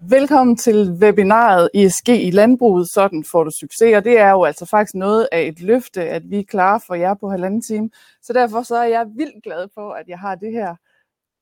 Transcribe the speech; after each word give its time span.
Velkommen 0.00 0.56
til 0.56 0.92
webinaret 0.92 1.70
ESG 1.74 2.08
i 2.08 2.30
landbruget, 2.30 2.88
sådan 2.88 3.24
får 3.24 3.44
du 3.44 3.50
succes, 3.50 3.96
og 3.96 4.04
det 4.04 4.18
er 4.18 4.30
jo 4.30 4.44
altså 4.44 4.66
faktisk 4.66 4.94
noget 4.94 5.28
af 5.32 5.42
et 5.42 5.60
løfte, 5.60 6.02
at 6.02 6.30
vi 6.30 6.38
er 6.38 6.44
klar 6.44 6.84
for 6.86 6.94
jer 6.94 7.14
på 7.14 7.30
halvanden 7.30 7.62
time. 7.62 7.90
Så 8.22 8.32
derfor 8.32 8.62
så 8.62 8.76
er 8.76 8.84
jeg 8.84 9.06
vildt 9.16 9.44
glad 9.44 9.68
for, 9.74 9.92
at 9.92 10.08
jeg 10.08 10.18
har 10.18 10.34
det 10.34 10.52
her 10.52 10.74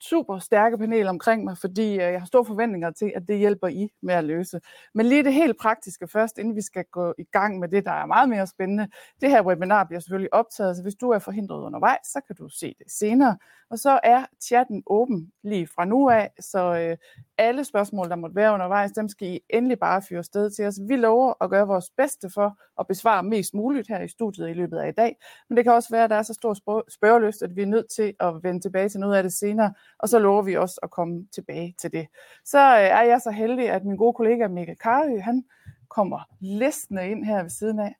super 0.00 0.38
stærke 0.38 0.78
panel 0.78 1.06
omkring 1.06 1.44
mig, 1.44 1.58
fordi 1.58 1.92
øh, 1.92 1.98
jeg 1.98 2.20
har 2.20 2.26
store 2.26 2.44
forventninger 2.44 2.90
til, 2.90 3.12
at 3.16 3.22
det 3.28 3.38
hjælper 3.38 3.68
I 3.68 3.88
med 4.02 4.14
at 4.14 4.24
løse. 4.24 4.60
Men 4.94 5.06
lige 5.06 5.24
det 5.24 5.32
helt 5.32 5.58
praktiske 5.60 6.08
først, 6.08 6.38
inden 6.38 6.56
vi 6.56 6.62
skal 6.62 6.84
gå 6.92 7.14
i 7.18 7.24
gang 7.24 7.58
med 7.58 7.68
det, 7.68 7.84
der 7.84 7.92
er 7.92 8.06
meget 8.06 8.28
mere 8.28 8.46
spændende. 8.46 8.88
Det 9.20 9.30
her 9.30 9.42
webinar 9.42 9.84
bliver 9.84 10.00
selvfølgelig 10.00 10.34
optaget, 10.34 10.76
så 10.76 10.82
hvis 10.82 10.94
du 10.94 11.10
er 11.10 11.18
forhindret 11.18 11.62
undervejs, 11.62 12.06
så 12.06 12.20
kan 12.26 12.36
du 12.36 12.48
se 12.48 12.74
det 12.78 12.92
senere. 12.92 13.38
Og 13.70 13.78
så 13.78 14.00
er 14.02 14.24
chatten 14.42 14.82
åben 14.86 15.32
lige 15.42 15.66
fra 15.66 15.84
nu 15.84 16.10
af, 16.10 16.30
så 16.40 16.74
øh, 16.74 16.96
alle 17.38 17.64
spørgsmål, 17.64 18.08
der 18.08 18.16
måtte 18.16 18.36
være 18.36 18.54
undervejs, 18.54 18.92
dem 18.92 19.08
skal 19.08 19.28
I 19.28 19.40
endelig 19.50 19.78
bare 19.78 20.02
fyre 20.02 20.24
sted 20.24 20.50
til 20.50 20.66
os. 20.66 20.78
Vi 20.88 20.96
lover 20.96 21.34
at 21.44 21.50
gøre 21.50 21.66
vores 21.66 21.90
bedste 21.96 22.30
for 22.34 22.58
at 22.80 22.86
besvare 22.86 23.22
mest 23.22 23.54
muligt 23.54 23.88
her 23.88 24.00
i 24.00 24.08
studiet 24.08 24.50
i 24.50 24.52
løbet 24.52 24.78
af 24.78 24.88
i 24.88 24.92
dag. 24.92 25.16
Men 25.48 25.56
det 25.56 25.64
kan 25.64 25.72
også 25.72 25.88
være, 25.90 26.04
at 26.04 26.10
der 26.10 26.16
er 26.16 26.22
så 26.22 26.34
stor 26.34 26.54
spørgeløst, 26.90 27.42
at 27.42 27.56
vi 27.56 27.62
er 27.62 27.66
nødt 27.66 27.86
til 27.96 28.14
at 28.20 28.42
vende 28.42 28.60
tilbage 28.60 28.88
til 28.88 29.00
noget 29.00 29.16
af 29.16 29.22
det 29.22 29.32
senere, 29.32 29.74
og 29.98 30.08
så 30.08 30.18
lover 30.18 30.42
vi 30.42 30.56
også 30.56 30.80
at 30.82 30.90
komme 30.90 31.26
tilbage 31.34 31.74
til 31.78 31.92
det. 31.92 32.06
Så 32.44 32.58
øh, 32.58 32.82
er 32.82 33.02
jeg 33.02 33.20
så 33.20 33.30
heldig, 33.30 33.70
at 33.70 33.84
min 33.84 33.96
gode 33.96 34.12
kollega 34.12 34.48
Mikkel 34.48 34.76
Karø, 34.76 35.18
han 35.18 35.44
kommer 35.88 36.20
listende 36.40 37.10
ind 37.10 37.24
her 37.24 37.42
ved 37.42 37.50
siden 37.50 37.78
af. 37.78 37.94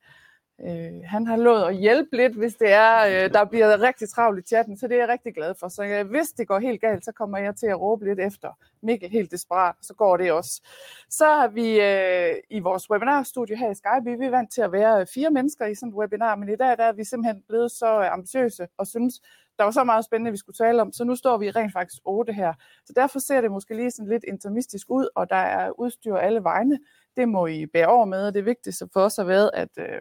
Øh, 0.60 1.02
han 1.04 1.26
har 1.26 1.36
lovet 1.36 1.64
at 1.64 1.76
hjælpe 1.76 2.16
lidt, 2.16 2.36
hvis 2.36 2.54
det 2.54 2.72
er, 2.72 3.24
øh, 3.24 3.32
der 3.32 3.44
bliver 3.44 3.82
rigtig 3.82 4.08
travlt 4.08 4.38
i 4.38 4.48
chatten, 4.48 4.76
så 4.76 4.88
det 4.88 4.94
er 4.94 5.00
jeg 5.00 5.08
rigtig 5.08 5.34
glad 5.34 5.54
for. 5.60 5.68
Så 5.68 5.84
øh, 5.84 6.10
hvis 6.10 6.28
det 6.28 6.48
går 6.48 6.58
helt 6.58 6.80
galt, 6.80 7.04
så 7.04 7.12
kommer 7.12 7.38
jeg 7.38 7.56
til 7.56 7.66
at 7.66 7.80
råbe 7.80 8.04
lidt 8.04 8.20
efter 8.20 8.50
Mikkel 8.82 9.10
helt 9.10 9.30
desperat, 9.30 9.74
så 9.82 9.94
går 9.94 10.16
det 10.16 10.32
også. 10.32 10.62
Så 11.10 11.24
har 11.24 11.48
vi 11.48 11.80
øh, 11.80 12.34
i 12.50 12.60
vores 12.60 12.90
webinarstudie 12.90 13.56
her 13.56 13.70
i 13.70 13.74
Skype, 13.74 14.18
vi 14.18 14.26
er 14.26 14.30
vant 14.30 14.52
til 14.52 14.60
at 14.60 14.72
være 14.72 15.00
øh, 15.00 15.06
fire 15.14 15.30
mennesker 15.30 15.66
i 15.66 15.74
sådan 15.74 15.88
et 15.88 15.94
webinar, 15.94 16.36
men 16.36 16.48
i 16.48 16.56
dag 16.56 16.76
der 16.76 16.84
er 16.84 16.92
vi 16.92 17.04
simpelthen 17.04 17.42
blevet 17.48 17.72
så 17.72 18.00
øh, 18.00 18.12
ambitiøse 18.12 18.68
og 18.78 18.86
synes, 18.86 19.20
der 19.58 19.64
var 19.64 19.70
så 19.70 19.84
meget 19.84 20.04
spændende, 20.04 20.30
vi 20.30 20.36
skulle 20.36 20.56
tale 20.56 20.82
om, 20.82 20.92
så 20.92 21.04
nu 21.04 21.16
står 21.16 21.38
vi 21.38 21.50
rent 21.50 21.72
faktisk 21.72 22.02
otte 22.04 22.32
her. 22.32 22.54
Så 22.86 22.92
derfor 22.96 23.18
ser 23.18 23.40
det 23.40 23.50
måske 23.50 23.74
lige 23.76 23.90
sådan 23.90 24.08
lidt 24.08 24.24
intermistisk 24.24 24.86
ud, 24.90 25.08
og 25.14 25.30
der 25.30 25.36
er 25.36 25.80
udstyr 25.80 26.16
alle 26.16 26.42
vegne. 26.42 26.78
Det 27.16 27.28
må 27.28 27.46
I 27.46 27.66
bære 27.66 27.86
over 27.86 28.04
med, 28.04 28.26
og 28.26 28.34
det 28.34 28.44
vigtigste 28.44 28.88
for 28.92 29.00
os 29.00 29.16
har 29.16 29.24
været, 29.24 29.50
at 29.54 29.68
øh, 29.78 30.00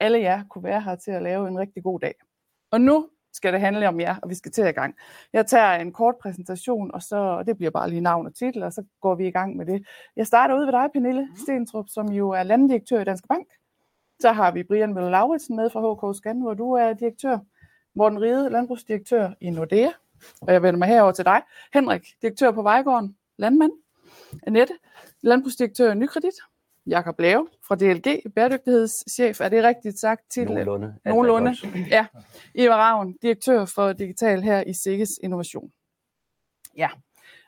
alle 0.00 0.20
jer 0.20 0.44
kunne 0.50 0.64
være 0.64 0.80
her 0.80 0.96
til 0.96 1.10
at 1.10 1.22
lave 1.22 1.48
en 1.48 1.58
rigtig 1.58 1.82
god 1.82 2.00
dag. 2.00 2.14
Og 2.70 2.80
nu 2.80 3.08
skal 3.32 3.52
det 3.52 3.60
handle 3.60 3.88
om 3.88 4.00
jer, 4.00 4.16
og 4.22 4.30
vi 4.30 4.34
skal 4.34 4.52
til 4.52 4.66
i 4.66 4.72
gang. 4.72 4.94
Jeg 5.32 5.46
tager 5.46 5.72
en 5.72 5.92
kort 5.92 6.14
præsentation, 6.22 6.90
og 6.94 7.02
så 7.02 7.16
og 7.16 7.46
det 7.46 7.56
bliver 7.56 7.70
bare 7.70 7.90
lige 7.90 8.00
navn 8.00 8.26
og 8.26 8.34
titel, 8.34 8.62
og 8.62 8.72
så 8.72 8.84
går 9.00 9.14
vi 9.14 9.26
i 9.26 9.30
gang 9.30 9.56
med 9.56 9.66
det. 9.66 9.86
Jeg 10.16 10.26
starter 10.26 10.54
ud 10.54 10.64
ved 10.64 10.72
dig, 10.72 10.88
Pernille 10.92 11.28
Stentrup, 11.36 11.88
som 11.88 12.12
jo 12.12 12.30
er 12.30 12.42
landdirektør 12.42 13.00
i 13.00 13.04
Danske 13.04 13.28
Bank. 13.28 13.46
Så 14.20 14.32
har 14.32 14.52
vi 14.52 14.62
Brian 14.62 14.94
Møller 14.94 15.10
Lauritsen 15.10 15.56
med 15.56 15.70
fra 15.70 16.10
HK 16.10 16.16
Scan, 16.16 16.40
hvor 16.40 16.54
du 16.54 16.72
er 16.72 16.92
direktør. 16.92 17.38
Morten 17.94 18.22
Ride, 18.22 18.50
landbrugsdirektør 18.50 19.30
i 19.40 19.50
Nordea. 19.50 19.88
Og 20.40 20.52
jeg 20.52 20.62
vender 20.62 20.78
mig 20.78 20.88
herover 20.88 21.12
til 21.12 21.24
dig. 21.24 21.42
Henrik, 21.74 22.06
direktør 22.22 22.50
på 22.50 22.62
Vejgården, 22.62 23.16
landmand. 23.38 23.72
Annette, 24.46 24.74
landbrugsdirektør 25.22 25.92
i 25.92 25.94
Nykredit. 25.94 26.34
Jakob 26.86 27.20
Lave 27.20 27.48
fra 27.68 27.74
DLG, 27.74 28.32
bæredygtighedschef. 28.34 29.40
Er 29.40 29.48
det 29.48 29.64
rigtigt 29.64 29.98
sagt? 29.98 30.22
Til, 30.30 30.44
Nogenlunde. 30.44 30.94
Nogenlunde. 31.04 31.54
Ja. 31.90 32.06
Eva 32.54 32.74
Ravn, 32.74 33.16
direktør 33.22 33.64
for 33.64 33.92
Digital 33.92 34.42
her 34.42 34.64
i 34.66 34.72
Sikkes 34.72 35.10
Innovation. 35.22 35.70
Ja. 36.76 36.88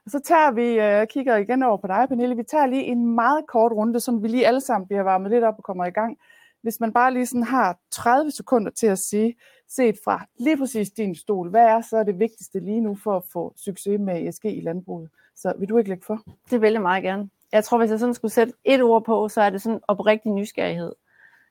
Og 0.04 0.10
så 0.10 0.20
tager 0.20 0.50
vi, 0.50 0.76
jeg 0.76 1.02
øh, 1.02 1.06
kigger 1.06 1.36
igen 1.36 1.62
over 1.62 1.76
på 1.76 1.86
dig, 1.86 2.06
Pernille, 2.08 2.36
vi 2.36 2.42
tager 2.42 2.66
lige 2.66 2.82
en 2.82 3.14
meget 3.14 3.44
kort 3.48 3.72
runde, 3.72 4.00
så 4.00 4.18
vi 4.22 4.28
lige 4.28 4.46
alle 4.46 4.60
sammen 4.60 4.88
bliver 4.88 5.02
varmet 5.02 5.30
lidt 5.30 5.44
op 5.44 5.54
og 5.58 5.64
kommer 5.64 5.86
i 5.86 5.90
gang. 5.90 6.18
Hvis 6.62 6.80
man 6.80 6.92
bare 6.92 7.12
lige 7.12 7.26
sådan 7.26 7.42
har 7.42 7.78
30 7.90 8.30
sekunder 8.30 8.70
til 8.70 8.86
at 8.86 8.98
sige, 8.98 9.34
set 9.68 9.96
fra 10.04 10.26
lige 10.38 10.56
præcis 10.56 10.90
din 10.90 11.14
stol, 11.14 11.50
hvad 11.50 11.64
er 11.64 11.80
så 11.80 12.04
det 12.04 12.18
vigtigste 12.18 12.60
lige 12.60 12.80
nu 12.80 12.94
for 12.94 13.16
at 13.16 13.22
få 13.32 13.54
succes 13.56 14.00
med 14.00 14.28
ESG 14.28 14.44
i 14.44 14.60
landbruget? 14.60 15.10
Så 15.36 15.52
vil 15.58 15.68
du 15.68 15.78
ikke 15.78 15.90
lægge 15.90 16.04
for? 16.06 16.22
Det 16.50 16.60
vil 16.60 16.72
jeg 16.72 16.82
meget 16.82 17.02
gerne 17.02 17.28
jeg 17.52 17.64
tror, 17.64 17.78
hvis 17.78 17.90
jeg 17.90 17.98
sådan 17.98 18.14
skulle 18.14 18.32
sætte 18.32 18.52
et 18.64 18.82
ord 18.82 19.04
på, 19.04 19.28
så 19.28 19.40
er 19.40 19.50
det 19.50 19.62
sådan 19.62 19.80
oprigtig 19.88 20.32
nysgerrighed. 20.32 20.92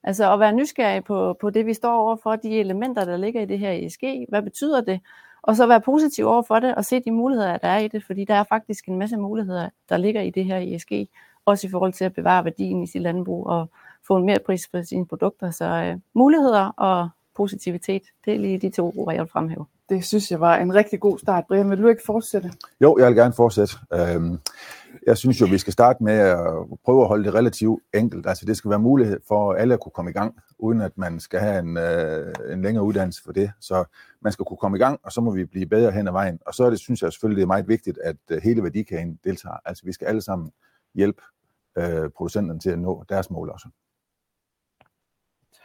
Altså 0.04 0.34
at 0.34 0.40
være 0.40 0.54
nysgerrig 0.54 1.04
på, 1.04 1.38
på 1.42 1.50
det, 1.50 1.66
vi 1.66 1.74
står 1.74 1.94
overfor, 1.94 2.36
de 2.36 2.60
elementer, 2.60 3.06
der 3.06 3.18
ligger 3.18 3.42
i 3.42 3.46
det 3.46 3.60
her 3.60 3.72
ESG, 3.72 4.04
hvad 4.30 4.42
betyder 4.42 4.82
det? 4.82 5.00
Og 5.42 5.56
så 5.56 5.68
være 5.68 5.82
positiv 5.82 6.28
over 6.28 6.42
for 6.42 6.60
det, 6.60 6.76
og 6.76 6.86
se 6.86 7.00
de 7.00 7.12
muligheder, 7.12 7.58
der 7.58 7.68
er 7.68 7.78
i 7.78 7.88
det, 7.88 8.04
fordi 8.06 8.26
der 8.26 8.34
er 8.34 8.44
faktisk 8.44 8.88
en 8.88 8.98
masse 8.98 9.18
muligheder, 9.18 9.70
der 9.90 9.98
ligger 9.98 10.22
i 10.22 10.30
det 10.30 10.46
her 10.46 10.58
ESG, 10.58 10.92
også 11.46 11.68
i 11.68 11.70
forhold 11.70 11.94
til 11.94 12.06
at 12.06 12.14
bevare 12.14 12.46
værdien 12.46 12.84
i 12.84 12.88
sit 12.88 13.02
landbrug 13.02 13.48
og 13.48 13.70
få 14.08 14.18
en 14.18 14.26
mere 14.26 14.40
pris 14.46 14.68
for 14.72 14.82
sine 14.82 15.06
produkter. 15.06 15.52
Så 15.52 15.66
øh, 15.66 16.00
muligheder 16.14 16.66
og 16.78 17.10
positivitet, 17.36 18.02
det 18.26 18.34
er 18.34 18.40
lige 18.40 18.58
de 18.58 18.70
to 18.70 18.94
ord, 18.98 19.14
jeg 19.14 19.22
vil 19.22 19.30
fremhæve. 19.30 19.66
Det 19.90 20.06
synes 20.06 20.32
jeg 20.32 20.40
var 20.40 20.58
en 20.58 20.74
rigtig 20.74 21.00
god 21.00 21.20
start. 21.20 21.46
Brian, 21.48 21.70
vil 21.70 21.82
du 21.82 21.88
ikke 21.88 22.02
fortsætte? 22.06 22.52
Jo, 22.82 22.98
jeg 22.98 23.08
vil 23.08 23.16
gerne 23.16 23.34
fortsætte. 23.34 23.74
Øhm, 23.94 24.40
jeg 25.08 25.18
synes 25.18 25.42
jo, 25.42 25.46
vi 25.46 25.58
skal 25.58 25.74
starte 25.74 26.04
med 26.04 26.14
at 26.14 26.38
prøve 26.86 27.02
at 27.02 27.08
holde 27.08 27.24
det 27.24 27.34
relativt 27.34 27.84
enkelt. 27.94 28.28
Altså 28.28 28.46
det 28.46 28.58
skal 28.58 28.70
være 28.70 28.80
mulighed 28.80 29.20
for 29.28 29.54
alle 29.54 29.74
at 29.74 29.80
kunne 29.80 29.92
komme 29.92 30.12
i 30.12 30.14
gang, 30.14 30.36
uden 30.60 30.82
at 30.82 30.98
man 30.98 31.20
skal 31.20 31.40
have 31.40 31.60
en, 31.60 31.78
øh, 31.78 32.34
en 32.54 32.62
længere 32.62 32.84
uddannelse 32.84 33.24
for 33.24 33.32
det. 33.32 33.52
Så 33.60 33.84
man 34.22 34.34
skal 34.34 34.46
kunne 34.46 34.58
komme 34.58 34.78
i 34.78 34.80
gang, 34.80 35.00
og 35.04 35.12
så 35.12 35.22
må 35.22 35.32
vi 35.32 35.46
blive 35.46 35.66
bedre 35.66 35.92
hen 35.92 36.08
ad 36.08 36.12
vejen. 36.12 36.40
Og 36.46 36.54
så 36.54 36.64
er 36.64 36.70
det, 36.70 36.80
synes 36.80 37.02
jeg 37.02 37.14
selvfølgelig, 37.14 37.38
det 37.38 37.44
er 37.44 37.48
meget 37.48 37.68
vigtigt, 37.68 38.00
at 38.04 38.18
øh, 38.32 38.42
hele 38.44 38.64
værdikæden 38.64 39.20
deltager. 39.24 39.56
Altså 39.66 39.86
vi 39.86 39.92
skal 39.92 40.06
alle 40.08 40.22
sammen 40.22 40.52
hjælpe 40.96 41.22
øh, 41.78 42.10
producenterne 42.10 42.60
til 42.60 42.70
at 42.70 42.80
nå 42.80 43.04
deres 43.10 43.30
mål 43.30 43.50
også. 43.50 43.68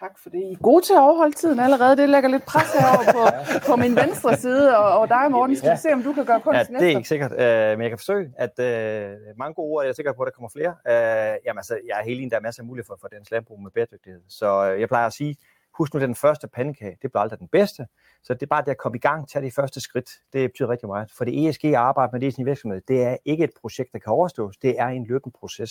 Tak 0.01 0.19
for 0.19 0.31
det. 0.31 0.39
I 0.39 0.53
er 0.53 0.57
gode 0.57 0.84
til 0.84 0.93
at 0.93 1.01
overholde 1.01 1.37
tiden 1.37 1.61
allerede. 1.61 1.97
Det 1.97 2.09
lægger 2.09 2.31
lidt 2.31 2.45
pres 2.45 2.73
herover 2.73 3.05
på, 3.12 3.23
på 3.67 3.77
min 3.77 3.97
venstre 3.97 4.37
side, 4.37 4.79
og, 4.79 4.99
og 4.99 5.09
dig, 5.09 5.31
Morten. 5.31 5.57
Skal 5.57 5.69
ja. 5.69 5.77
se, 5.77 5.93
om 5.93 6.03
du 6.03 6.12
kan 6.12 6.25
gøre 6.25 6.41
kunsten 6.41 6.75
ja, 6.75 6.81
det 6.81 6.93
er 6.93 6.97
ikke 6.97 7.09
sikkert, 7.09 7.33
uh, 7.33 7.39
men 7.77 7.83
jeg 7.83 7.91
kan 7.91 7.99
forsøge, 7.99 8.33
at 8.37 8.55
uh, 8.59 9.39
mange 9.39 9.55
gode 9.55 9.71
ord, 9.73 9.84
jeg 9.84 9.91
er 9.91 9.95
sikker 9.95 10.12
på, 10.12 10.23
at 10.23 10.27
der 10.27 10.33
kommer 10.33 10.49
flere. 10.49 10.73
Uh, 10.93 11.45
jamen 11.45 11.59
altså, 11.59 11.79
jeg 11.89 12.01
er 12.01 12.05
helt 12.05 12.19
enig, 12.19 12.31
der 12.31 12.37
er 12.37 12.41
masser 12.41 12.62
af 12.62 12.67
muligheder 12.67 12.87
for, 12.87 12.99
for 13.01 13.09
dansk 13.09 13.31
landbrug 13.31 13.62
med 13.62 13.71
bæredygtighed. 13.71 14.21
Så 14.29 14.73
uh, 14.73 14.81
jeg 14.81 14.89
plejer 14.89 15.07
at 15.07 15.12
sige, 15.12 15.37
husk 15.79 15.95
nu, 15.95 16.01
den 16.01 16.15
første 16.15 16.49
pandekage, 16.49 16.97
det 17.03 17.11
bliver 17.11 17.23
aldrig 17.23 17.39
den 17.39 17.49
bedste. 17.49 17.87
Så 18.23 18.34
det 18.34 18.43
er 18.43 18.47
bare 18.47 18.63
det 18.63 18.71
at 18.71 18.78
komme 18.78 18.97
i 18.99 19.01
gang, 19.01 19.28
tage 19.28 19.45
de 19.45 19.51
første 19.51 19.81
skridt. 19.81 20.11
Det 20.33 20.51
betyder 20.51 20.69
rigtig 20.69 20.89
meget. 20.89 21.11
For 21.17 21.25
det 21.25 21.49
ESG 21.49 21.65
arbejde 21.65 22.11
med 22.13 22.21
det 22.21 22.27
i 22.27 22.31
sin 22.31 22.47
virksomhed, 22.47 22.81
det 22.89 23.03
er 23.03 23.17
ikke 23.25 23.45
et 23.45 23.55
projekt, 23.61 23.93
der 23.93 23.99
kan 23.99 24.13
overstås. 24.13 24.57
Det 24.57 24.81
er 24.81 24.87
en 24.87 25.07
løbende 25.07 25.37
proces. 25.41 25.71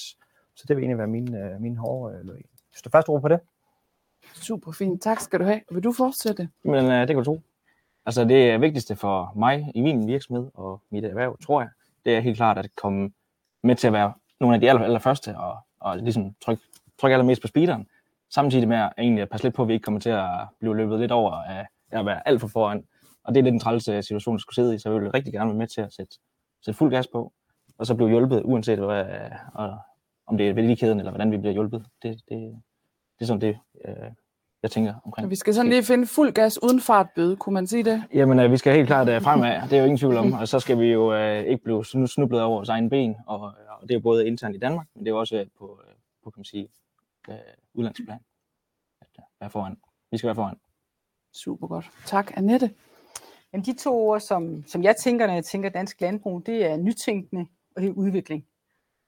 Så 0.56 0.66
det 0.68 0.76
vil 0.76 0.84
egentlig 0.84 0.98
være 0.98 1.08
min, 1.08 1.28
uh, 1.36 1.62
min 1.62 1.78
hårde 1.78 2.20
uh, 2.24 2.36
Hvis 2.72 2.82
du 2.82 2.90
først 2.90 3.10
ord 3.10 3.22
på 3.22 3.28
det. 3.28 3.40
Super 4.34 4.72
fint. 4.72 5.02
Tak 5.02 5.20
skal 5.20 5.40
du 5.40 5.46
have. 5.46 5.62
Vil 5.72 5.84
du 5.84 5.92
fortsætte? 5.92 6.50
Men 6.64 6.86
uh, 6.86 6.92
det 6.92 7.08
kan 7.08 7.18
du 7.18 7.24
tro. 7.24 7.42
Altså 8.06 8.26
det 8.26 8.62
vigtigste 8.62 8.96
for 8.96 9.32
mig 9.36 9.72
i 9.76 9.82
min 9.82 10.08
virksomhed 10.08 10.52
og 10.54 10.82
mit 10.90 11.06
erhverv, 11.06 11.38
tror 11.38 11.62
jeg, 11.62 11.70
det 12.06 12.16
er 12.16 12.20
helt 12.20 12.38
klart 12.38 12.58
at 12.58 12.70
komme 12.76 13.12
med 13.64 13.76
til 13.76 13.88
at 13.88 13.94
være 13.94 14.14
nogle 14.40 14.56
af 14.56 14.62
de 14.62 14.70
aller, 14.70 14.84
allerførste 14.84 15.38
og, 15.38 15.58
og 15.80 15.98
ligesom 15.98 16.36
trykke, 16.42 16.64
tryk 17.00 17.12
allermest 17.12 17.42
på 17.42 17.48
speederen. 17.48 17.88
Samtidig 18.30 18.68
med 18.68 18.78
at, 18.78 18.94
egentlig 18.98 19.30
passe 19.30 19.46
lidt 19.46 19.56
på, 19.56 19.62
at 19.62 19.68
vi 19.68 19.74
ikke 19.74 19.84
kommer 19.84 20.00
til 20.00 20.10
at 20.10 20.30
blive 20.60 20.78
løbet 20.78 21.00
lidt 21.00 21.12
over 21.12 21.32
af 21.32 21.68
at 21.92 22.06
være 22.06 22.28
alt 22.28 22.42
for 22.42 22.48
foran. 22.48 22.84
Og 23.24 23.34
det 23.36 23.40
er 23.40 23.44
lidt 23.44 23.54
en 23.54 23.60
træls 23.60 23.84
situation, 23.84 24.36
at 24.36 24.42
skulle 24.42 24.56
sidde 24.56 24.76
i, 24.76 24.80
så 24.80 24.90
jeg 24.90 25.02
vil 25.02 25.12
rigtig 25.12 25.34
gerne 25.34 25.50
være 25.50 25.58
med 25.58 25.68
til 25.68 25.82
at 25.82 25.94
sætte, 25.94 26.16
sætte 26.66 26.78
fuld 26.78 26.92
gas 26.92 27.08
på, 27.08 27.34
og 27.78 27.86
så 27.86 27.96
blive 27.96 28.10
hjulpet, 28.10 28.42
uanset 28.46 28.80
hvad, 28.80 29.06
øh, 29.06 29.32
og, 29.54 29.78
om 30.28 30.38
det 30.38 30.50
er 30.50 30.54
værdikæden 30.54 31.00
eller 31.00 31.12
hvordan 31.12 31.32
vi 31.32 31.38
bliver 31.38 31.54
hjulpet. 31.54 31.86
Det, 32.04 32.22
det, 32.30 32.62
det 33.20 33.22
er 33.22 33.26
sådan 33.26 33.42
det, 33.42 33.60
øh, 33.86 34.12
jeg 34.64 34.72
tænker 34.72 34.94
omkring. 35.06 35.30
Vi 35.30 35.36
skal 35.36 35.54
sådan 35.54 35.70
lige 35.70 35.84
finde 35.84 36.08
fuld 36.08 36.32
gas 36.32 36.64
uden 36.64 36.82
fartbøde, 36.82 37.36
kunne 37.36 37.54
man 37.54 37.68
sige 37.68 37.84
det? 37.84 38.04
Jamen, 38.14 38.40
øh, 38.40 38.52
vi 38.52 38.58
skal 38.58 38.74
helt 38.74 38.88
klart 38.88 39.10
øh, 39.10 39.22
fremad, 39.22 39.62
det 39.62 39.74
er 39.74 39.78
jo 39.78 39.84
ingen 39.84 39.98
tvivl 39.98 40.18
om, 40.18 40.34
og 40.34 40.48
så 40.48 40.60
skal 40.60 40.80
vi 40.80 40.86
jo 40.86 41.14
øh, 41.14 41.44
ikke 41.44 41.64
blive 41.64 41.86
snublet 41.86 42.42
over 42.42 42.56
vores 42.56 42.70
egen 42.70 42.90
ben, 42.90 43.16
og, 43.28 43.40
og 43.42 43.82
det 43.82 43.92
er 43.92 43.96
jo 43.96 44.00
både 44.00 44.28
internt 44.28 44.56
i 44.56 44.60
Danmark, 44.60 44.88
men 44.96 45.06
det 45.06 45.12
er 45.12 45.16
også 45.16 45.46
på, 45.58 45.80
øh, 45.88 45.94
på 46.24 46.30
kan 46.30 46.40
man 46.40 46.46
sige, 46.46 46.68
øh, 47.30 47.36
udlandsplan, 47.74 48.20
at 49.02 49.08
øh, 49.20 49.24
være 49.40 49.50
foran. 49.50 49.78
Vi 50.12 50.18
skal 50.18 50.28
være 50.28 50.36
foran. 50.36 50.56
Super 51.34 51.68
godt. 51.68 51.92
Tak, 52.06 52.38
Annette. 52.38 52.72
Jamen, 53.54 53.66
de 53.66 53.74
to 53.74 54.08
ord, 54.08 54.20
som, 54.20 54.64
som 54.68 54.84
jeg 54.84 54.96
tænker, 54.96 55.28
når 55.28 55.34
jeg 55.34 55.46
tænker 55.46 55.70
dansk 55.70 56.02
landbrug, 56.02 56.46
det 56.46 56.66
er 56.66 56.78
nytænkende 56.78 57.46
og 57.76 57.82
det 57.82 57.90
er 57.90 57.94
udvikling. 57.94 58.46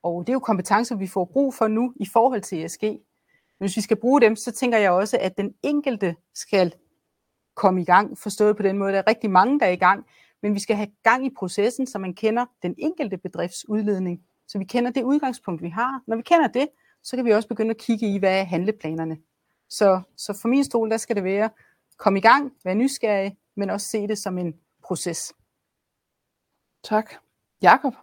Og 0.03 0.27
det 0.27 0.29
er 0.29 0.33
jo 0.33 0.39
kompetencer, 0.39 0.95
vi 0.95 1.07
får 1.07 1.25
brug 1.25 1.53
for 1.53 1.67
nu 1.67 1.93
i 1.95 2.05
forhold 2.05 2.41
til 2.41 2.65
ESG. 2.65 2.83
Hvis 3.57 3.75
vi 3.75 3.81
skal 3.81 3.97
bruge 3.97 4.21
dem, 4.21 4.35
så 4.35 4.51
tænker 4.51 4.77
jeg 4.77 4.91
også, 4.91 5.17
at 5.21 5.37
den 5.37 5.53
enkelte 5.63 6.15
skal 6.35 6.75
komme 7.55 7.81
i 7.81 7.85
gang, 7.85 8.17
forstået 8.17 8.57
på 8.57 8.63
den 8.63 8.77
måde. 8.77 8.91
Der 8.91 8.97
er 8.97 9.07
rigtig 9.07 9.31
mange, 9.31 9.59
der 9.59 9.65
er 9.65 9.71
i 9.71 9.75
gang, 9.75 10.05
men 10.41 10.53
vi 10.53 10.59
skal 10.59 10.75
have 10.75 10.87
gang 11.03 11.25
i 11.25 11.29
processen, 11.37 11.87
så 11.87 11.99
man 11.99 12.13
kender 12.13 12.45
den 12.61 12.75
enkelte 12.77 13.17
bedrifts 13.17 13.69
udledning. 13.69 14.21
Så 14.47 14.57
vi 14.57 14.65
kender 14.65 14.91
det 14.91 15.03
udgangspunkt, 15.03 15.61
vi 15.61 15.69
har. 15.69 16.01
Når 16.07 16.15
vi 16.15 16.21
kender 16.21 16.47
det, 16.47 16.67
så 17.03 17.15
kan 17.15 17.25
vi 17.25 17.31
også 17.31 17.47
begynde 17.47 17.69
at 17.69 17.77
kigge 17.77 18.13
i, 18.13 18.17
hvad 18.17 18.39
er 18.39 18.43
handleplanerne. 18.43 19.17
Så, 19.69 20.01
så 20.17 20.33
for 20.41 20.47
min 20.47 20.63
stol, 20.63 20.89
der 20.89 20.97
skal 20.97 21.15
det 21.15 21.23
være, 21.23 21.49
komme 21.97 22.19
i 22.19 22.21
gang, 22.21 22.53
være 22.63 22.75
nysgerrig, 22.75 23.37
men 23.55 23.69
også 23.69 23.87
se 23.87 24.07
det 24.07 24.17
som 24.17 24.37
en 24.37 24.53
proces. 24.83 25.33
Tak. 26.83 27.13
Jakob? 27.61 27.93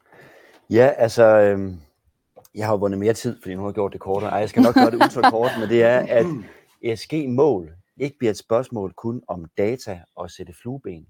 Ja, 0.71 0.87
altså, 0.97 1.25
øh, 1.25 1.75
jeg 2.55 2.67
har 2.67 2.73
jo 2.73 2.79
vundet 2.79 2.99
mere 2.99 3.13
tid, 3.13 3.41
fordi 3.43 3.55
nu 3.55 3.61
har 3.61 3.69
jeg 3.69 3.75
gjort 3.75 3.93
det 3.93 4.01
kortere. 4.01 4.31
Ej, 4.31 4.39
jeg 4.39 4.49
skal 4.49 4.63
nok 4.63 4.75
gøre 4.75 4.91
det 4.91 5.03
ultra 5.03 5.31
kort, 5.31 5.51
men 5.61 5.69
det 5.69 5.83
er, 5.83 5.99
at 6.09 6.27
ESG-mål 6.83 7.73
ikke 7.97 8.19
bliver 8.19 8.31
et 8.31 8.39
spørgsmål 8.39 8.93
kun 8.93 9.23
om 9.29 9.45
data 9.59 10.01
og 10.17 10.31
sætte 10.31 10.53
flueben, 10.63 11.07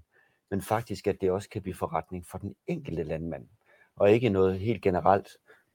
men 0.51 0.61
faktisk, 0.61 1.07
at 1.07 1.21
det 1.21 1.31
også 1.31 1.49
kan 1.49 1.61
blive 1.61 1.75
forretning 1.75 2.25
for 2.31 2.37
den 2.37 2.55
enkelte 2.67 3.03
landmand, 3.03 3.43
og 3.95 4.11
ikke 4.11 4.29
noget 4.29 4.59
helt 4.59 4.81
generelt. 4.81 5.27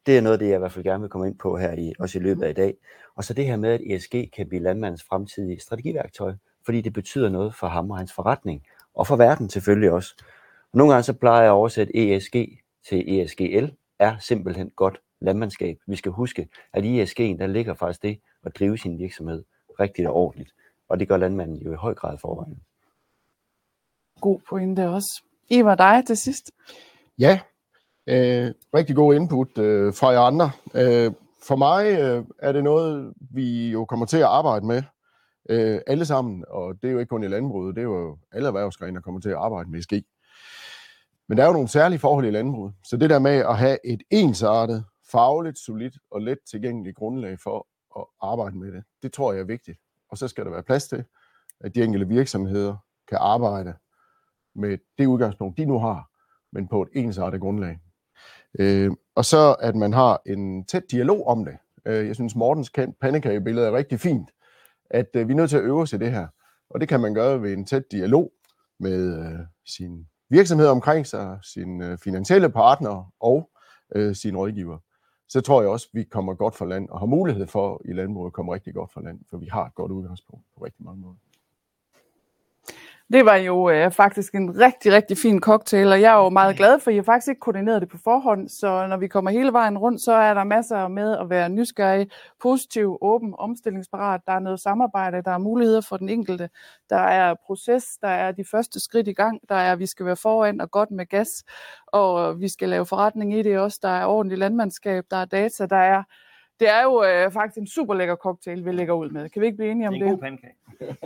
Det 0.06 0.19
er 0.19 0.20
noget 0.20 0.32
af 0.32 0.38
det, 0.38 0.49
jeg 0.49 0.55
i 0.55 0.58
hvert 0.58 0.72
fald 0.72 0.84
gerne 0.84 1.00
vil 1.00 1.11
komme 1.11 1.26
ind 1.26 1.38
på 1.38 1.56
her, 1.56 1.72
i, 1.72 1.93
også 1.99 2.19
i 2.19 2.22
løbet 2.22 2.43
af 2.43 2.50
i 2.50 2.52
dag. 2.52 2.75
Og 3.17 3.25
så 3.25 3.34
det 3.34 3.46
her 3.46 3.56
med, 3.56 3.70
at 3.70 3.81
ESG 3.87 4.14
kan 4.37 4.49
blive 4.49 4.62
landmandens 4.62 5.02
fremtidige 5.02 5.61
strategiværktøj, 5.61 6.34
fordi 6.64 6.81
det 6.81 6.93
betyder 6.93 7.28
noget 7.28 7.55
for 7.55 7.67
ham 7.67 7.90
og 7.90 7.99
hans 7.99 8.12
forretning, 8.12 8.62
og 8.94 9.06
for 9.06 9.17
verden 9.17 9.50
selvfølgelig 9.50 9.90
også. 9.90 10.14
Nogle 10.72 10.93
gange 10.93 11.02
så 11.02 11.12
plejer 11.12 11.43
jeg 11.43 11.50
at 11.50 11.55
oversætte 11.55 12.17
ESG 12.17 12.34
til 12.88 13.20
ESGL, 13.20 13.67
er 13.99 14.19
simpelthen 14.19 14.70
godt 14.70 15.00
landmandskab. 15.20 15.78
Vi 15.87 15.96
skal 15.96 16.12
huske, 16.12 16.49
at 16.72 16.84
i 16.84 17.02
ESG'en, 17.02 17.38
der 17.38 17.46
ligger 17.46 17.75
faktisk 17.75 18.02
det 18.02 18.20
at 18.46 18.56
drive 18.58 18.78
sin 18.78 18.99
virksomhed 18.99 19.44
rigtigt 19.81 20.08
og 20.08 20.14
ordentligt. 20.14 20.52
Og 20.88 21.00
det 21.00 21.08
gør 21.08 21.17
landmanden 21.17 21.56
jo 21.56 21.72
i 21.72 21.76
høj 21.76 21.94
grad 21.94 22.19
forvejen. 22.19 22.61
God 24.20 24.40
pointe 24.49 24.88
også. 24.88 25.22
Ivar, 25.49 25.75
dig 25.75 26.02
til 26.06 26.17
sidst. 26.17 26.50
Ja, 27.19 27.40
øh, 28.06 28.55
rigtig 28.75 28.96
god 28.96 29.14
input 29.14 29.58
øh, 29.58 29.94
fra 29.94 30.08
jer 30.08 30.20
andre. 30.20 30.50
Øh, 30.75 31.12
for 31.43 31.56
mig 31.56 31.87
øh, 31.87 32.25
er 32.38 32.52
det 32.52 32.64
noget, 32.64 33.14
vi 33.31 33.70
jo 33.70 33.84
kommer 33.84 34.06
til 34.06 34.17
at 34.17 34.25
arbejde 34.25 34.67
med 34.67 34.82
øh, 35.50 35.81
alle 35.87 36.06
sammen, 36.06 36.44
og 36.49 36.75
det 36.82 36.88
er 36.88 36.93
jo 36.93 36.99
ikke 36.99 37.11
kun 37.11 37.25
i 37.25 37.28
landbruget, 37.28 37.75
det 37.76 37.81
er 37.81 37.84
jo 37.84 38.19
alle 38.32 38.49
erhvervsgrene, 38.49 38.94
der 38.94 39.00
kommer 39.00 39.20
til 39.20 39.28
at 39.28 39.37
arbejde 39.37 39.70
med 39.70 39.82
ski. 39.82 40.06
Men 41.28 41.38
der 41.38 41.44
er 41.44 41.46
jo 41.46 41.52
nogle 41.52 41.69
særlige 41.69 41.99
forhold 41.99 42.26
i 42.26 42.31
landbruget, 42.31 42.75
så 42.84 42.96
det 42.96 43.11
der 43.11 43.19
med 43.19 43.37
at 43.37 43.56
have 43.56 43.78
et 43.84 44.02
ensartet, 44.11 44.84
fagligt, 45.12 45.59
solidt 45.59 45.95
og 46.11 46.21
let 46.21 46.39
tilgængeligt 46.51 46.97
grundlag 46.97 47.39
for 47.41 47.67
at 47.99 48.05
arbejde 48.23 48.59
med 48.59 48.73
det, 48.73 48.85
det 49.03 49.12
tror 49.12 49.33
jeg 49.33 49.41
er 49.41 49.45
vigtigt. 49.45 49.79
Og 50.11 50.19
så 50.19 50.29
skal 50.29 50.45
der 50.45 50.51
være 50.51 50.62
plads 50.62 50.89
til, 50.89 51.05
at 51.61 51.75
de 51.75 51.85
enkelte 51.85 52.09
virksomheder 52.09 52.77
kan 53.09 53.19
arbejde 53.21 53.75
med 54.55 54.79
det 54.99 55.07
udgangspunkt, 55.07 55.59
de 55.59 55.65
nu 55.65 55.79
har, 55.79 56.11
men 56.53 56.69
på 56.69 56.83
et 56.83 56.89
ensartet 56.93 57.41
grundlag. 57.41 57.79
Øh, 58.59 58.91
og 59.15 59.25
så 59.25 59.57
at 59.61 59.77
man 59.77 59.93
har 59.93 60.23
en 60.27 60.65
tæt 60.65 60.91
dialog 60.91 61.27
om 61.27 61.45
det. 61.45 61.59
Øh, 61.87 62.06
jeg 62.06 62.15
synes, 62.15 62.37
Mortens 62.37 62.71
pandekagebillede 63.01 63.67
er 63.67 63.73
rigtig 63.73 64.01
fint, 64.01 64.31
at 64.91 65.09
øh, 65.15 65.29
vi 65.29 65.33
er 65.33 65.37
nødt 65.37 65.51
til 65.51 65.56
at 65.56 65.65
øve 65.65 65.81
os 65.83 65.93
i 65.93 65.99
det 65.99 66.11
her. 66.11 66.27
Og 66.71 66.81
det 66.81 66.89
kan 66.89 67.01
man 67.01 67.15
gøre 67.15 67.43
ved 67.43 67.53
en 67.53 67.67
tæt 67.67 67.93
dialog 67.93 68.33
med 68.81 69.19
øh, 69.19 69.39
sin 69.67 70.06
virksomhed 70.31 70.67
omkring 70.67 71.06
sig, 71.06 71.39
sine 71.43 71.87
øh, 71.87 71.99
finansielle 71.99 72.51
partner 72.51 73.13
og 73.21 73.51
øh, 73.95 74.15
sine 74.15 74.39
rådgiver. 74.39 74.79
Så 75.32 75.41
tror 75.41 75.62
jeg 75.62 75.71
også, 75.71 75.88
at 75.93 75.99
vi 75.99 76.05
kommer 76.05 76.35
godt 76.35 76.55
for 76.55 76.67
land 76.67 76.88
og 76.88 76.99
har 76.99 77.06
mulighed 77.06 77.47
for 77.47 77.82
i 77.85 77.93
landbruget 77.93 78.29
at 78.29 78.32
komme 78.32 78.55
rigtig 78.55 78.75
godt 78.75 78.93
for 78.93 79.00
land, 79.00 79.21
for 79.31 79.37
vi 79.37 79.47
har 79.47 79.67
et 79.67 79.75
godt 79.75 79.93
udgangspunkt 79.93 80.44
på 80.56 80.65
rigtig 80.65 80.85
mange 80.85 81.00
måder. 81.00 81.17
Det 83.12 83.25
var 83.25 83.37
jo 83.37 83.71
øh, 83.71 83.91
faktisk 83.91 84.35
en 84.35 84.61
rigtig, 84.61 84.93
rigtig 84.93 85.19
fin 85.19 85.41
cocktail, 85.41 85.89
og 85.89 86.01
jeg 86.01 86.12
er 86.12 86.17
jo 86.17 86.29
meget 86.29 86.57
glad 86.57 86.81
for, 86.81 86.91
at 86.91 86.97
I 86.97 87.03
faktisk 87.03 87.29
ikke 87.29 87.41
koordineret 87.41 87.81
det 87.81 87.89
på 87.89 87.99
forhånd, 88.05 88.49
så 88.49 88.87
når 88.87 88.97
vi 88.97 89.09
kommer 89.09 89.31
hele 89.31 89.53
vejen 89.53 89.79
rundt, 89.79 90.01
så 90.01 90.12
er 90.12 90.35
der 90.35 90.45
masser 90.45 90.89
med 90.89 91.19
at 91.19 91.31
være 91.31 91.49
nysgerrig, 91.49 92.11
positiv, 92.43 92.99
åben, 93.01 93.35
omstillingsparat. 93.39 94.21
Der 94.27 94.33
er 94.33 94.39
noget 94.39 94.61
samarbejde, 94.61 95.23
der 95.23 95.31
er 95.31 95.39
muligheder 95.39 95.81
for 95.81 95.97
den 95.97 96.09
enkelte, 96.09 96.49
der 96.91 96.97
er 96.97 97.35
proces, 97.47 97.85
der 98.03 98.09
er 98.09 98.33
de 98.33 98.45
første 98.51 98.81
skridt 98.81 99.09
i 99.09 99.13
gang, 99.13 99.41
der 99.49 99.55
er, 99.55 99.73
at 99.73 99.79
vi 99.79 99.87
skal 99.87 100.06
være 100.06 100.17
foran 100.17 100.61
og 100.61 100.71
godt 100.71 100.91
med 100.91 101.06
gas, 101.06 101.45
og 101.87 102.41
vi 102.41 102.49
skal 102.49 102.69
lave 102.69 102.87
forretning 102.87 103.35
i 103.35 103.43
det 103.43 103.59
også. 103.59 103.79
Der 103.83 103.89
er 103.89 104.06
ordentlig 104.06 104.39
landmandskab, 104.39 105.05
der 105.11 105.17
er 105.17 105.25
data, 105.25 105.67
der 105.67 105.77
er 105.77 106.03
det 106.61 106.69
er 106.69 106.83
jo 106.83 107.05
øh, 107.05 107.33
faktisk 107.33 107.59
en 107.59 107.67
super 107.67 107.95
lækker 107.95 108.17
cocktail, 108.17 108.65
vi 108.65 108.73
lægger 108.73 108.95
ud 108.95 109.11
med. 109.11 109.29
Kan 109.29 109.43
vi 109.43 109.47
ikke 109.47 109.57
blive 109.57 109.71
enige 109.71 109.89
om 109.89 109.95
det? 109.95 110.01
Det 110.01 110.09
er 110.09 110.12
en 110.12 110.17
god 110.17 110.23
pandekage. 110.23 110.55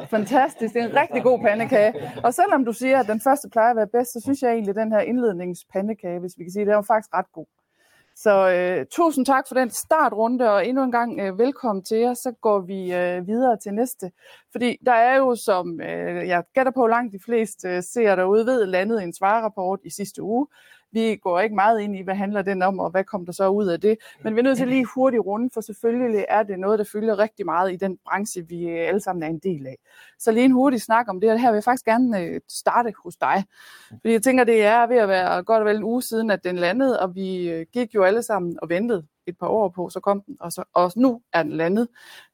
Fantastisk, 0.16 0.74
det 0.74 0.82
er 0.82 0.88
en 0.88 0.96
rigtig 0.96 1.22
god 1.22 1.38
pandekage. 1.38 1.94
Og 2.24 2.34
selvom 2.34 2.64
du 2.64 2.72
siger, 2.72 3.00
at 3.00 3.06
den 3.06 3.20
første 3.20 3.48
plejer 3.48 3.70
at 3.70 3.76
være 3.76 3.86
bedst, 3.86 4.12
så 4.12 4.20
synes 4.20 4.42
jeg 4.42 4.52
egentlig, 4.52 4.70
at 4.70 4.76
den 4.76 4.92
her 4.92 5.00
indledningspandekage, 5.00 6.18
hvis 6.20 6.32
vi 6.38 6.44
kan 6.44 6.52
sige, 6.52 6.64
det 6.64 6.72
er 6.72 6.76
jo 6.76 6.82
faktisk 6.82 7.14
ret 7.14 7.32
god. 7.32 7.46
Så 8.16 8.50
øh, 8.50 8.86
tusind 8.90 9.26
tak 9.26 9.44
for 9.48 9.54
den 9.54 9.70
startrunde, 9.70 10.50
og 10.50 10.66
endnu 10.66 10.82
en 10.82 10.92
gang 10.92 11.20
øh, 11.20 11.38
velkommen 11.38 11.84
til 11.84 11.98
jer. 11.98 12.14
Så 12.14 12.32
går 12.40 12.60
vi 12.60 12.94
øh, 12.94 13.26
videre 13.26 13.56
til 13.56 13.74
næste. 13.74 14.12
Fordi 14.52 14.76
der 14.86 14.92
er 14.92 15.16
jo, 15.16 15.34
som 15.34 15.80
øh, 15.80 16.28
jeg 16.28 16.44
gætter 16.54 16.72
på 16.72 16.86
langt 16.86 17.12
de 17.12 17.18
fleste 17.24 17.68
øh, 17.68 17.82
ser 17.82 18.16
derude, 18.16 18.46
ved 18.46 18.66
landet 18.66 19.02
en 19.02 19.12
svarerapport 19.12 19.80
i 19.84 19.90
sidste 19.90 20.22
uge. 20.22 20.46
Vi 20.94 21.16
går 21.16 21.40
ikke 21.40 21.54
meget 21.54 21.80
ind 21.80 21.96
i, 21.96 22.02
hvad 22.02 22.14
handler 22.14 22.42
den 22.42 22.62
om, 22.62 22.78
og 22.78 22.90
hvad 22.90 23.04
kom 23.04 23.26
der 23.26 23.32
så 23.32 23.48
ud 23.48 23.66
af 23.66 23.80
det. 23.80 23.98
Men 24.22 24.34
vi 24.34 24.38
er 24.38 24.42
nødt 24.42 24.58
til 24.58 24.68
lige 24.68 24.84
hurtigt 24.94 25.22
runde, 25.26 25.50
for 25.54 25.60
selvfølgelig 25.60 26.24
er 26.28 26.42
det 26.42 26.58
noget, 26.58 26.78
der 26.78 26.84
fylder 26.92 27.18
rigtig 27.18 27.44
meget 27.46 27.72
i 27.72 27.76
den 27.76 27.98
branche, 28.04 28.48
vi 28.48 28.68
øh, 28.68 28.88
alle 28.88 29.00
sammen 29.00 29.22
er 29.22 29.26
en 29.26 29.38
del 29.38 29.66
af. 29.66 29.76
Så 30.18 30.32
lige 30.32 30.44
en 30.44 30.52
hurtig 30.52 30.82
snak 30.82 31.08
om 31.08 31.20
det, 31.20 31.32
og 31.32 31.40
her 31.40 31.50
vil 31.50 31.56
jeg 31.56 31.64
faktisk 31.64 31.84
gerne 31.84 32.20
øh, 32.20 32.40
starte 32.48 32.92
hos 33.04 33.16
dig. 33.16 33.44
Fordi 33.88 34.12
jeg 34.12 34.22
tænker, 34.22 34.44
det 34.44 34.62
er 34.62 34.86
ved 34.86 34.96
at 34.96 35.08
være 35.08 35.42
godt 35.42 35.60
og 35.60 35.66
vel 35.66 35.76
en 35.76 35.84
uge 35.84 36.02
siden, 36.02 36.30
at 36.30 36.44
den 36.44 36.56
landede, 36.56 37.00
og 37.00 37.14
vi 37.14 37.48
øh, 37.48 37.66
gik 37.72 37.94
jo 37.94 38.02
alle 38.02 38.22
sammen 38.22 38.58
og 38.62 38.68
ventede 38.68 39.04
et 39.26 39.38
par 39.38 39.48
år 39.48 39.68
på, 39.68 39.88
så 39.88 40.00
kom 40.00 40.22
den, 40.22 40.36
og, 40.40 40.52
så, 40.52 40.64
og 40.74 40.92
nu 40.96 41.22
er 41.32 41.42
den 41.42 41.52
landet. 41.52 41.88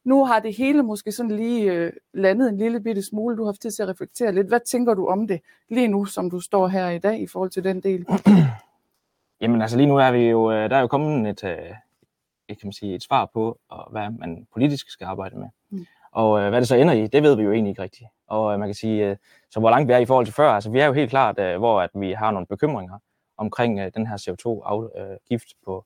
Nu 0.04 0.24
har 0.24 0.40
det 0.40 0.56
hele 0.56 0.82
måske 0.82 1.12
sådan 1.12 1.36
lige 1.36 1.72
øh, 1.72 1.92
landet 2.14 2.48
en 2.48 2.56
lille 2.56 2.80
bitte 2.80 3.02
smule. 3.02 3.36
Du 3.36 3.42
har 3.42 3.48
haft 3.52 3.60
tid 3.60 3.70
til 3.70 3.82
at 3.82 3.88
reflektere 3.88 4.32
lidt. 4.32 4.48
Hvad 4.48 4.60
tænker 4.60 4.94
du 4.94 5.06
om 5.06 5.26
det 5.26 5.40
lige 5.68 5.88
nu, 5.88 6.04
som 6.04 6.30
du 6.30 6.40
står 6.40 6.68
her 6.68 6.88
i 6.88 6.98
dag 6.98 7.20
i 7.20 7.26
forhold 7.26 7.50
til 7.50 7.64
den 7.64 7.80
del? 7.80 8.06
Jamen 9.40 9.62
altså 9.62 9.76
lige 9.76 9.86
nu 9.86 9.96
er 9.96 10.12
vi 10.12 10.18
jo, 10.18 10.52
øh, 10.52 10.70
der 10.70 10.76
er 10.76 10.80
jo 10.80 10.86
kommet 10.86 11.30
et, 11.30 11.44
øh, 11.44 11.58
et, 12.48 12.58
kan 12.60 12.66
man 12.66 12.72
sige, 12.72 12.94
et 12.94 13.02
svar 13.02 13.30
på, 13.34 13.58
hvad 13.90 14.10
man 14.10 14.46
politisk 14.52 14.90
skal 14.90 15.04
arbejde 15.04 15.38
med. 15.38 15.48
Mm. 15.70 15.86
Og 16.12 16.40
øh, 16.40 16.48
hvad 16.48 16.60
det 16.60 16.68
så 16.68 16.76
ender 16.76 16.94
i, 16.94 17.06
det 17.06 17.22
ved 17.22 17.36
vi 17.36 17.42
jo 17.42 17.52
egentlig 17.52 17.70
ikke 17.70 17.82
rigtigt. 17.82 18.10
Og 18.26 18.58
man 18.58 18.68
kan 18.68 18.74
sige, 18.74 19.18
så 19.50 19.60
hvor 19.60 19.70
langt 19.70 19.88
vi 19.88 19.92
er 19.92 19.98
i 19.98 20.04
forhold 20.04 20.26
til 20.26 20.34
før, 20.34 20.50
altså 20.50 20.70
vi 20.70 20.78
er 20.78 20.86
jo 20.86 20.92
helt 20.92 21.10
klart, 21.10 21.34
hvor 21.58 21.80
at 21.80 21.90
vi 21.94 22.12
har 22.12 22.30
nogle 22.30 22.46
bekymringer 22.46 22.98
omkring 23.36 23.94
den 23.94 24.06
her 24.06 24.16
CO2-afgift 24.16 25.48
på, 25.64 25.84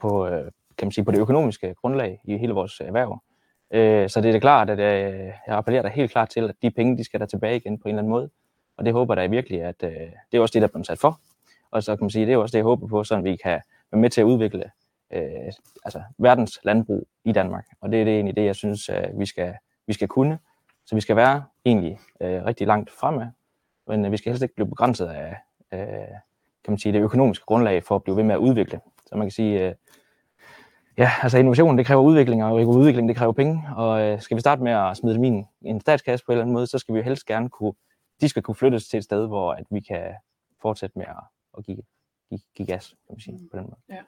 på, 0.00 0.26
øh, 0.26 0.44
kan 0.78 0.86
man 0.86 0.92
sige, 0.92 1.04
på 1.04 1.10
det 1.10 1.18
økonomiske 1.18 1.74
grundlag 1.74 2.20
i 2.24 2.36
hele 2.36 2.52
vores 2.52 2.80
øh, 2.80 2.86
erhverv. 2.86 3.22
Øh, 3.70 4.08
så 4.08 4.20
det 4.20 4.28
er 4.28 4.32
da 4.32 4.38
klart, 4.38 4.70
at 4.70 4.78
jeg 4.78 5.34
appellerer 5.46 5.82
da 5.82 5.88
helt 5.88 6.10
klart 6.10 6.28
til, 6.28 6.48
at 6.48 6.54
de 6.62 6.70
penge, 6.70 6.98
de 6.98 7.04
skal 7.04 7.20
der 7.20 7.26
tilbage 7.26 7.56
igen 7.56 7.78
på 7.78 7.88
en 7.88 7.94
eller 7.94 8.02
anden 8.02 8.10
måde. 8.10 8.30
Og 8.76 8.84
det 8.84 8.92
håber 8.92 9.14
jeg 9.14 9.22
da 9.22 9.26
virkelig, 9.30 9.62
at 9.62 9.80
det 9.80 10.12
er 10.32 10.40
også 10.40 10.52
det, 10.52 10.62
der 10.62 10.68
er 10.68 10.72
blevet 10.72 10.86
sat 10.86 10.98
for. 10.98 11.20
Og 11.70 11.82
så 11.82 11.96
kan 11.96 12.04
man 12.04 12.10
sige, 12.10 12.26
det 12.26 12.32
er 12.32 12.36
også 12.36 12.52
det, 12.52 12.58
jeg 12.58 12.64
håber 12.64 12.86
på, 12.86 13.04
så 13.04 13.20
vi 13.20 13.36
kan 13.36 13.60
være 13.92 14.00
med 14.00 14.10
til 14.10 14.20
at 14.20 14.24
udvikle 14.24 14.70
øh, 15.12 15.52
altså 15.84 16.02
verdens 16.18 16.58
landbrug 16.64 17.08
i 17.24 17.32
Danmark. 17.32 17.64
Og 17.80 17.92
det 17.92 18.00
er 18.00 18.04
det 18.04 18.14
egentlig 18.14 18.36
det, 18.36 18.44
jeg 18.44 18.54
synes, 18.54 18.88
øh, 18.88 19.18
vi, 19.18 19.26
skal, 19.26 19.54
vi 19.86 19.92
skal 19.92 20.08
kunne. 20.08 20.38
Så 20.86 20.94
vi 20.94 21.00
skal 21.00 21.16
være 21.16 21.44
egentlig 21.64 21.98
øh, 22.20 22.44
rigtig 22.44 22.66
langt 22.66 22.90
fremme, 22.90 23.32
men 23.86 24.04
øh, 24.04 24.12
vi 24.12 24.16
skal 24.16 24.30
helst 24.30 24.42
ikke 24.42 24.54
blive 24.54 24.68
begrænset 24.68 25.06
af 25.06 25.36
øh, 25.72 26.08
kan 26.64 26.72
man 26.72 26.78
sige, 26.78 26.92
det 26.92 27.00
økonomiske 27.00 27.44
grundlag 27.44 27.84
for 27.84 27.96
at 27.96 28.02
blive 28.02 28.16
ved 28.16 28.24
med 28.24 28.34
at 28.34 28.38
udvikle. 28.38 28.80
Så 29.06 29.16
man 29.16 29.26
kan 29.26 29.30
sige, 29.30 29.68
øh, 29.68 29.74
ja, 30.98 31.10
altså 31.22 31.38
innovation, 31.38 31.78
det 31.78 31.86
kræver 31.86 32.02
udvikling, 32.02 32.44
og 32.44 32.54
udvikling, 32.54 33.08
det 33.08 33.16
kræver 33.16 33.32
penge. 33.32 33.62
Og 33.76 34.00
øh, 34.00 34.20
skal 34.20 34.36
vi 34.36 34.40
starte 34.40 34.62
med 34.62 34.72
at 34.72 34.96
smide 34.96 35.14
dem 35.14 35.24
i 35.24 35.28
en, 35.28 35.46
en 35.62 35.80
statskasse 35.80 36.26
på 36.26 36.32
en 36.32 36.34
eller 36.34 36.42
anden 36.42 36.54
måde, 36.54 36.66
så 36.66 36.78
skal 36.78 36.94
vi 36.94 37.02
helst 37.02 37.26
gerne 37.26 37.48
kunne, 37.48 37.72
de 38.20 38.28
skal 38.28 38.42
kunne 38.42 38.54
flyttes 38.54 38.88
til 38.88 38.98
et 38.98 39.04
sted, 39.04 39.26
hvor 39.26 39.52
at 39.52 39.64
vi 39.70 39.80
kan 39.80 40.02
fortsætte 40.62 40.98
med 40.98 41.06
at 41.08 41.24
og 41.52 41.64
give, 41.64 41.82
give, 42.30 42.40
give 42.56 42.66
gas, 42.66 42.88
kan 42.88 43.14
man 43.14 43.20
sige, 43.20 43.48
på 43.50 43.56
den 43.56 43.64
måde. 43.64 43.76
Ja. 43.88 44.02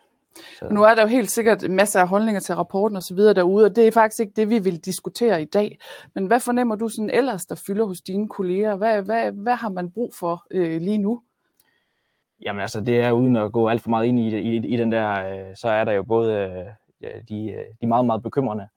Så. 0.59 0.69
Nu 0.71 0.83
er 0.83 0.95
der 0.95 1.03
jo 1.03 1.09
helt 1.09 1.31
sikkert 1.31 1.71
masser 1.71 2.01
af 2.01 2.09
holdninger 2.09 2.41
til 2.41 2.55
rapporten 2.55 2.97
og 2.97 3.03
så 3.03 3.15
videre 3.15 3.35
derude, 3.35 3.65
og 3.65 3.77
det 3.77 3.87
er 3.87 3.93
faktisk 3.93 4.21
ikke 4.21 4.33
det, 4.37 4.51
vi 4.51 4.59
vil 4.59 4.85
diskutere 4.85 5.43
i 5.43 5.45
dag. 5.45 5.79
Men 6.15 6.27
hvad 6.27 6.41
fornemmer 6.41 6.77
du 6.77 6.89
sådan 6.89 7.11
ellers, 7.11 7.47
der 7.47 7.55
fylder 7.67 7.85
hos 7.85 8.01
dine 8.01 8.29
kolleger? 8.29 8.77
Hvad, 8.77 9.03
hvad, 9.03 9.33
hvad 9.33 9.55
har 9.55 9.69
man 9.69 9.91
brug 9.91 10.15
for 10.15 10.47
øh, 10.51 10.81
lige 10.81 10.99
nu? 10.99 11.23
Jamen 12.43 12.61
altså, 12.61 12.81
det 12.81 13.01
er 13.01 13.13
uden 13.13 13.37
at 13.37 13.53
gå 13.53 13.69
alt 13.69 13.83
for 13.83 13.91
meget 13.91 14.07
ind 14.07 14.19
i, 14.19 14.39
i, 14.39 14.57
i 14.57 14.77
den 14.77 14.93
der, 14.93 15.31
øh, 15.31 15.57
så 15.57 15.69
er 15.69 15.85
der 15.85 15.93
jo 15.93 16.03
både 16.03 16.33
øh, 17.03 17.11
de, 17.29 17.51
øh, 17.51 17.65
de 17.81 17.87
meget, 17.87 18.07
meget 18.07 18.23
bekymrende. 18.23 18.69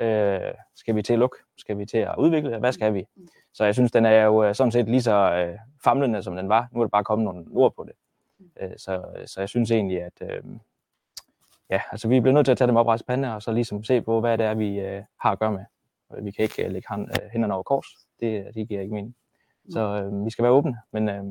Øh, 0.00 0.54
skal 0.74 0.96
vi 0.96 1.02
til 1.02 1.12
at 1.12 1.18
lukke? 1.18 1.36
Skal 1.58 1.78
vi 1.78 1.86
til 1.86 1.98
at 1.98 2.14
udvikle? 2.18 2.58
Hvad 2.58 2.72
skal 2.72 2.94
vi? 2.94 3.06
Så 3.52 3.64
jeg 3.64 3.74
synes, 3.74 3.92
den 3.92 4.04
er 4.04 4.24
jo 4.24 4.44
øh, 4.44 4.54
sådan 4.54 4.72
set 4.72 4.88
lige 4.88 5.02
så 5.02 5.32
øh, 5.34 5.58
famlende, 5.84 6.22
som 6.22 6.36
den 6.36 6.48
var. 6.48 6.68
Nu 6.72 6.80
er 6.80 6.84
der 6.84 6.88
bare 6.88 7.04
kommet 7.04 7.24
nogle 7.24 7.46
ord 7.50 7.74
på 7.76 7.84
det. 7.84 7.92
Øh, 8.60 8.70
så, 8.76 9.02
så 9.26 9.40
jeg 9.40 9.48
synes 9.48 9.70
egentlig, 9.70 10.02
at 10.02 10.22
øh, 10.22 10.42
ja, 11.70 11.80
altså 11.92 12.08
vi 12.08 12.20
bliver 12.20 12.34
nødt 12.34 12.44
til 12.44 12.52
at 12.52 12.58
tage 12.58 12.68
dem 12.68 12.76
op 12.76 12.98
pande, 13.06 13.34
og 13.34 13.42
så 13.42 13.52
ligesom 13.52 13.84
se 13.84 14.00
på, 14.00 14.20
hvad 14.20 14.38
det 14.38 14.46
er, 14.46 14.54
vi 14.54 14.80
øh, 14.80 15.02
har 15.20 15.32
at 15.32 15.38
gøre 15.38 15.52
med. 15.52 15.64
Øh, 16.16 16.24
vi 16.24 16.30
kan 16.30 16.42
ikke 16.42 16.64
øh, 16.64 16.70
lægge 16.70 16.88
hand, 16.88 17.08
øh, 17.10 17.30
hænderne 17.32 17.54
over 17.54 17.62
kors. 17.62 17.86
Det, 18.20 18.54
det 18.54 18.68
giver 18.68 18.80
ikke 18.80 18.94
mening. 18.94 19.16
Så 19.70 19.80
øh, 19.80 20.24
vi 20.24 20.30
skal 20.30 20.42
være 20.42 20.52
åbne, 20.52 20.76
men 20.92 21.08
øh, 21.08 21.24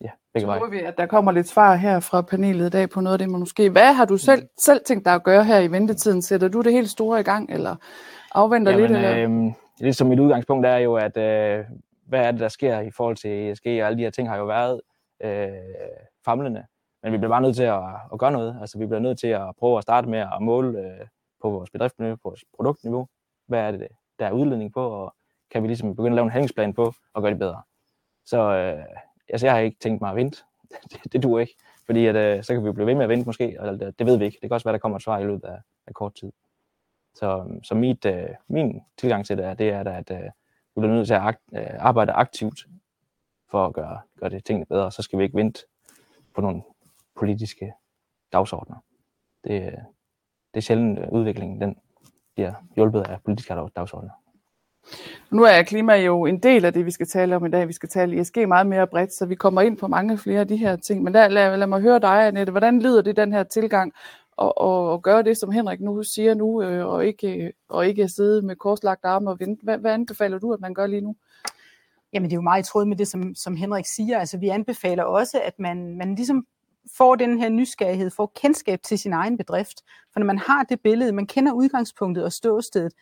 ja, 0.00 0.10
begge 0.34 0.46
veje. 0.46 0.60
Så 0.60 0.66
vi, 0.66 0.80
at 0.80 0.98
der 0.98 1.06
kommer 1.06 1.32
lidt 1.32 1.48
svar 1.48 1.74
her 1.74 2.00
fra 2.00 2.22
panelet 2.22 2.66
i 2.66 2.70
dag 2.70 2.90
på 2.90 3.00
noget 3.00 3.14
af 3.14 3.18
det, 3.18 3.30
man 3.30 3.40
måske... 3.40 3.70
Hvad 3.70 3.92
har 3.92 4.04
du 4.04 4.16
selv, 4.16 4.48
selv 4.64 4.80
tænkt 4.84 5.04
dig 5.04 5.14
at 5.14 5.22
gøre 5.22 5.44
her 5.44 5.60
i 5.60 5.70
ventetiden? 5.70 6.22
Sætter 6.22 6.48
du 6.48 6.60
det 6.60 6.72
helt 6.72 6.90
store 6.90 7.20
i 7.20 7.22
gang, 7.22 7.50
eller 7.50 7.76
afventer 8.34 8.72
Jamen, 8.72 8.86
lidt? 8.90 8.96
Eller? 8.96 9.46
Øh, 9.46 9.52
det 9.78 9.96
som 9.96 10.06
mit 10.06 10.20
udgangspunkt 10.20 10.66
er 10.66 10.76
jo, 10.76 10.94
at 10.94 11.16
øh, 11.16 11.64
hvad 12.06 12.20
er 12.20 12.30
det, 12.30 12.40
der 12.40 12.48
sker 12.48 12.80
i 12.80 12.90
forhold 12.90 13.16
til 13.16 13.50
ESG, 13.50 13.66
og 13.66 13.72
alle 13.72 13.98
de 13.98 14.02
her 14.02 14.10
ting 14.10 14.28
har 14.28 14.36
jo 14.36 14.44
været 14.44 14.80
øh, 15.24 15.48
famlende. 16.24 16.64
men 17.02 17.12
vi 17.12 17.18
bliver 17.18 17.30
bare 17.30 17.42
nødt 17.42 17.56
til 17.56 17.62
at, 17.62 17.82
at 18.12 18.18
gøre 18.18 18.32
noget. 18.32 18.58
Altså, 18.60 18.78
vi 18.78 18.86
bliver 18.86 19.00
nødt 19.00 19.18
til 19.18 19.28
at 19.28 19.42
prøve 19.58 19.76
at 19.78 19.82
starte 19.82 20.08
med 20.08 20.18
at 20.18 20.38
måle 20.40 20.78
øh, 20.78 21.06
på 21.42 21.50
vores 21.50 21.70
bedriftsniveau, 21.70 22.16
på 22.16 22.28
vores 22.28 22.44
produktniveau. 22.56 23.06
Hvad 23.48 23.60
er 23.60 23.70
det, 23.70 23.88
der 24.18 24.26
er 24.26 24.32
udledning 24.32 24.72
på, 24.72 24.88
og 24.88 25.14
kan 25.50 25.62
vi 25.62 25.68
ligesom 25.68 25.96
begynde 25.96 26.10
at 26.10 26.14
lave 26.14 26.24
en 26.24 26.30
handlingsplan 26.30 26.74
på 26.74 26.92
og 27.14 27.22
gøre 27.22 27.30
det 27.30 27.38
bedre. 27.38 27.62
Så 28.26 28.38
øh, 28.38 28.84
altså, 29.28 29.46
jeg 29.46 29.54
har 29.54 29.60
ikke 29.60 29.78
tænkt 29.80 30.00
mig 30.00 30.10
at 30.10 30.16
vente. 30.16 30.38
det, 30.92 31.12
det 31.12 31.22
duer 31.22 31.40
ikke, 31.40 31.56
fordi 31.86 32.06
at, 32.06 32.16
øh, 32.16 32.44
så 32.44 32.54
kan 32.54 32.64
vi 32.64 32.72
blive 32.72 32.86
ved 32.86 32.94
med 32.94 33.02
at 33.02 33.08
vente 33.08 33.26
måske, 33.26 33.56
og 33.60 33.80
det, 33.80 33.98
det 33.98 34.06
ved 34.06 34.18
vi 34.18 34.24
ikke. 34.24 34.38
Det 34.42 34.50
kan 34.50 34.54
også 34.54 34.64
være, 34.64 34.72
der 34.72 34.78
kommer 34.78 34.96
et 34.96 35.02
svar 35.02 35.18
i 35.18 35.24
løbet 35.24 35.48
af, 35.48 35.58
af 35.86 35.94
kort 35.94 36.14
tid. 36.14 36.32
Så, 37.14 37.58
så 37.62 37.74
mit, 37.74 38.04
øh, 38.04 38.28
min 38.48 38.80
tilgang 38.98 39.26
til 39.26 39.36
det 39.36 39.44
er, 39.44 39.54
det 39.54 39.68
er, 39.68 39.90
at 39.90 40.10
øh, 40.10 40.22
vi 40.74 40.80
bliver 40.80 40.94
nødt 40.94 41.06
til 41.06 41.14
at 41.14 41.20
akt, 41.20 41.40
øh, 41.52 41.66
arbejde 41.78 42.12
aktivt 42.12 42.66
for 43.50 43.66
at 43.66 43.74
gøre, 43.74 44.00
gøre 44.20 44.30
det 44.30 44.44
tingene 44.44 44.66
bedre. 44.66 44.92
Så 44.92 45.02
skal 45.02 45.18
vi 45.18 45.24
ikke 45.24 45.36
vente 45.36 45.60
på 46.34 46.40
nogle 46.40 46.62
politiske 47.14 47.72
dagsordner. 48.32 48.76
Det, 49.44 49.66
øh, 49.66 49.72
det 50.54 50.60
er 50.60 50.60
sjældent, 50.60 50.98
øh, 50.98 51.08
udviklingen 51.12 51.60
den 51.60 51.76
bliver 52.34 52.54
hjulpet 52.74 53.02
af 53.02 53.22
politiske 53.22 53.54
dagsordner. 53.76 54.10
Nu 55.30 55.42
er 55.42 55.62
klima 55.62 55.94
jo 55.94 56.26
en 56.26 56.38
del 56.38 56.64
af 56.64 56.72
det, 56.72 56.86
vi 56.86 56.90
skal 56.90 57.06
tale 57.06 57.36
om 57.36 57.46
i 57.46 57.50
dag. 57.50 57.68
Vi 57.68 57.72
skal 57.72 57.88
tale 57.88 58.20
ESG 58.20 58.36
meget 58.48 58.66
mere 58.66 58.86
bredt, 58.86 59.12
så 59.12 59.26
vi 59.26 59.34
kommer 59.34 59.60
ind 59.60 59.76
på 59.76 59.88
mange 59.88 60.18
flere 60.18 60.40
af 60.40 60.48
de 60.48 60.56
her 60.56 60.76
ting. 60.76 61.02
Men 61.02 61.14
der, 61.14 61.28
lad, 61.28 61.56
lad 61.56 61.66
mig 61.66 61.80
høre 61.80 61.98
dig, 61.98 62.26
Annette. 62.26 62.50
Hvordan 62.50 62.82
lyder 62.82 63.02
det, 63.02 63.16
den 63.16 63.32
her 63.32 63.42
tilgang, 63.42 63.92
og, 64.36 64.58
og, 64.58 64.90
og 64.90 65.02
gøre 65.02 65.22
det, 65.22 65.36
som 65.38 65.50
Henrik 65.50 65.80
nu 65.80 66.02
siger 66.02 66.34
nu, 66.34 66.62
øh, 66.62 66.86
og, 66.86 67.06
ikke, 67.06 67.44
øh, 67.44 67.50
og 67.68 67.86
ikke 67.86 68.08
sidde 68.08 68.42
med 68.42 68.56
korslagt 68.56 69.04
arme 69.04 69.30
og 69.30 69.40
vente? 69.40 69.64
Hvad, 69.64 69.78
hvad 69.78 69.92
anbefaler 69.92 70.38
du, 70.38 70.52
at 70.52 70.60
man 70.60 70.74
gør 70.74 70.86
lige 70.86 71.00
nu? 71.00 71.16
Jamen, 72.12 72.30
det 72.30 72.34
er 72.34 72.38
jo 72.38 72.42
meget 72.42 72.62
i 72.62 72.70
tråd 72.70 72.84
med 72.84 72.96
det, 72.96 73.08
som, 73.08 73.34
som 73.34 73.56
Henrik 73.56 73.86
siger. 73.86 74.18
Altså, 74.18 74.38
vi 74.38 74.48
anbefaler 74.48 75.04
også, 75.04 75.40
at 75.44 75.58
man, 75.58 75.96
man 75.96 76.14
ligesom 76.14 76.46
får 76.96 77.14
den 77.14 77.38
her 77.38 77.48
nysgerrighed, 77.48 78.10
får 78.10 78.32
kendskab 78.36 78.82
til 78.82 78.98
sin 78.98 79.12
egen 79.12 79.36
bedrift. 79.36 79.82
For 80.12 80.20
når 80.20 80.26
man 80.26 80.38
har 80.38 80.62
det 80.62 80.80
billede, 80.80 81.12
man 81.12 81.26
kender 81.26 81.52
udgangspunktet 81.52 82.24
og 82.24 82.32
ståstedet, 82.32 82.92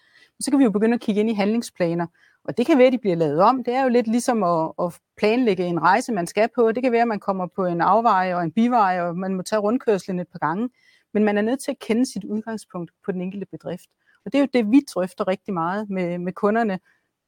så 0.41 0.51
kan 0.51 0.59
vi 0.59 0.65
jo 0.65 0.71
begynde 0.71 0.95
at 0.95 1.01
kigge 1.01 1.21
ind 1.21 1.31
i 1.31 1.35
handlingsplaner. 1.35 2.07
Og 2.45 2.57
det 2.57 2.67
kan 2.67 2.79
være, 2.79 2.87
at 2.87 2.93
de 2.93 2.99
bliver 2.99 3.17
lavet 3.17 3.41
om. 3.41 3.65
Det 3.65 3.75
er 3.75 3.83
jo 3.83 3.89
lidt 3.89 4.07
ligesom 4.07 4.43
at, 4.43 4.73
at 4.79 5.01
planlægge 5.17 5.65
en 5.65 5.83
rejse, 5.83 6.13
man 6.13 6.27
skal 6.27 6.49
på. 6.55 6.73
Det 6.73 6.83
kan 6.83 6.93
være, 6.93 7.03
at 7.03 7.09
man 7.09 7.21
kommer 7.21 7.47
på 7.47 7.65
en 7.65 7.81
afvej 7.81 8.35
og 8.35 8.43
en 8.43 8.53
bivej, 8.53 9.01
og 9.01 9.17
man 9.19 9.35
må 9.35 9.43
tage 9.43 9.61
rundkørslen 9.61 10.21
et 10.21 10.29
par 10.29 10.39
gange. 10.39 10.71
Men 11.15 11.25
man 11.25 11.39
er 11.39 11.43
nødt 11.43 11.61
til 11.61 11.71
at 11.71 11.79
kende 11.79 12.13
sit 12.13 12.25
udgangspunkt 12.25 12.91
på 13.05 13.13
den 13.13 13.21
enkelte 13.21 13.47
bedrift. 13.47 13.89
Og 14.25 14.33
det 14.33 14.39
er 14.39 14.43
jo 14.43 14.49
det, 14.53 14.71
vi 14.71 14.81
drøfter 14.95 15.29
rigtig 15.29 15.55
meget 15.55 15.91
med, 15.91 16.19
med 16.19 16.33
kunderne. 16.33 16.81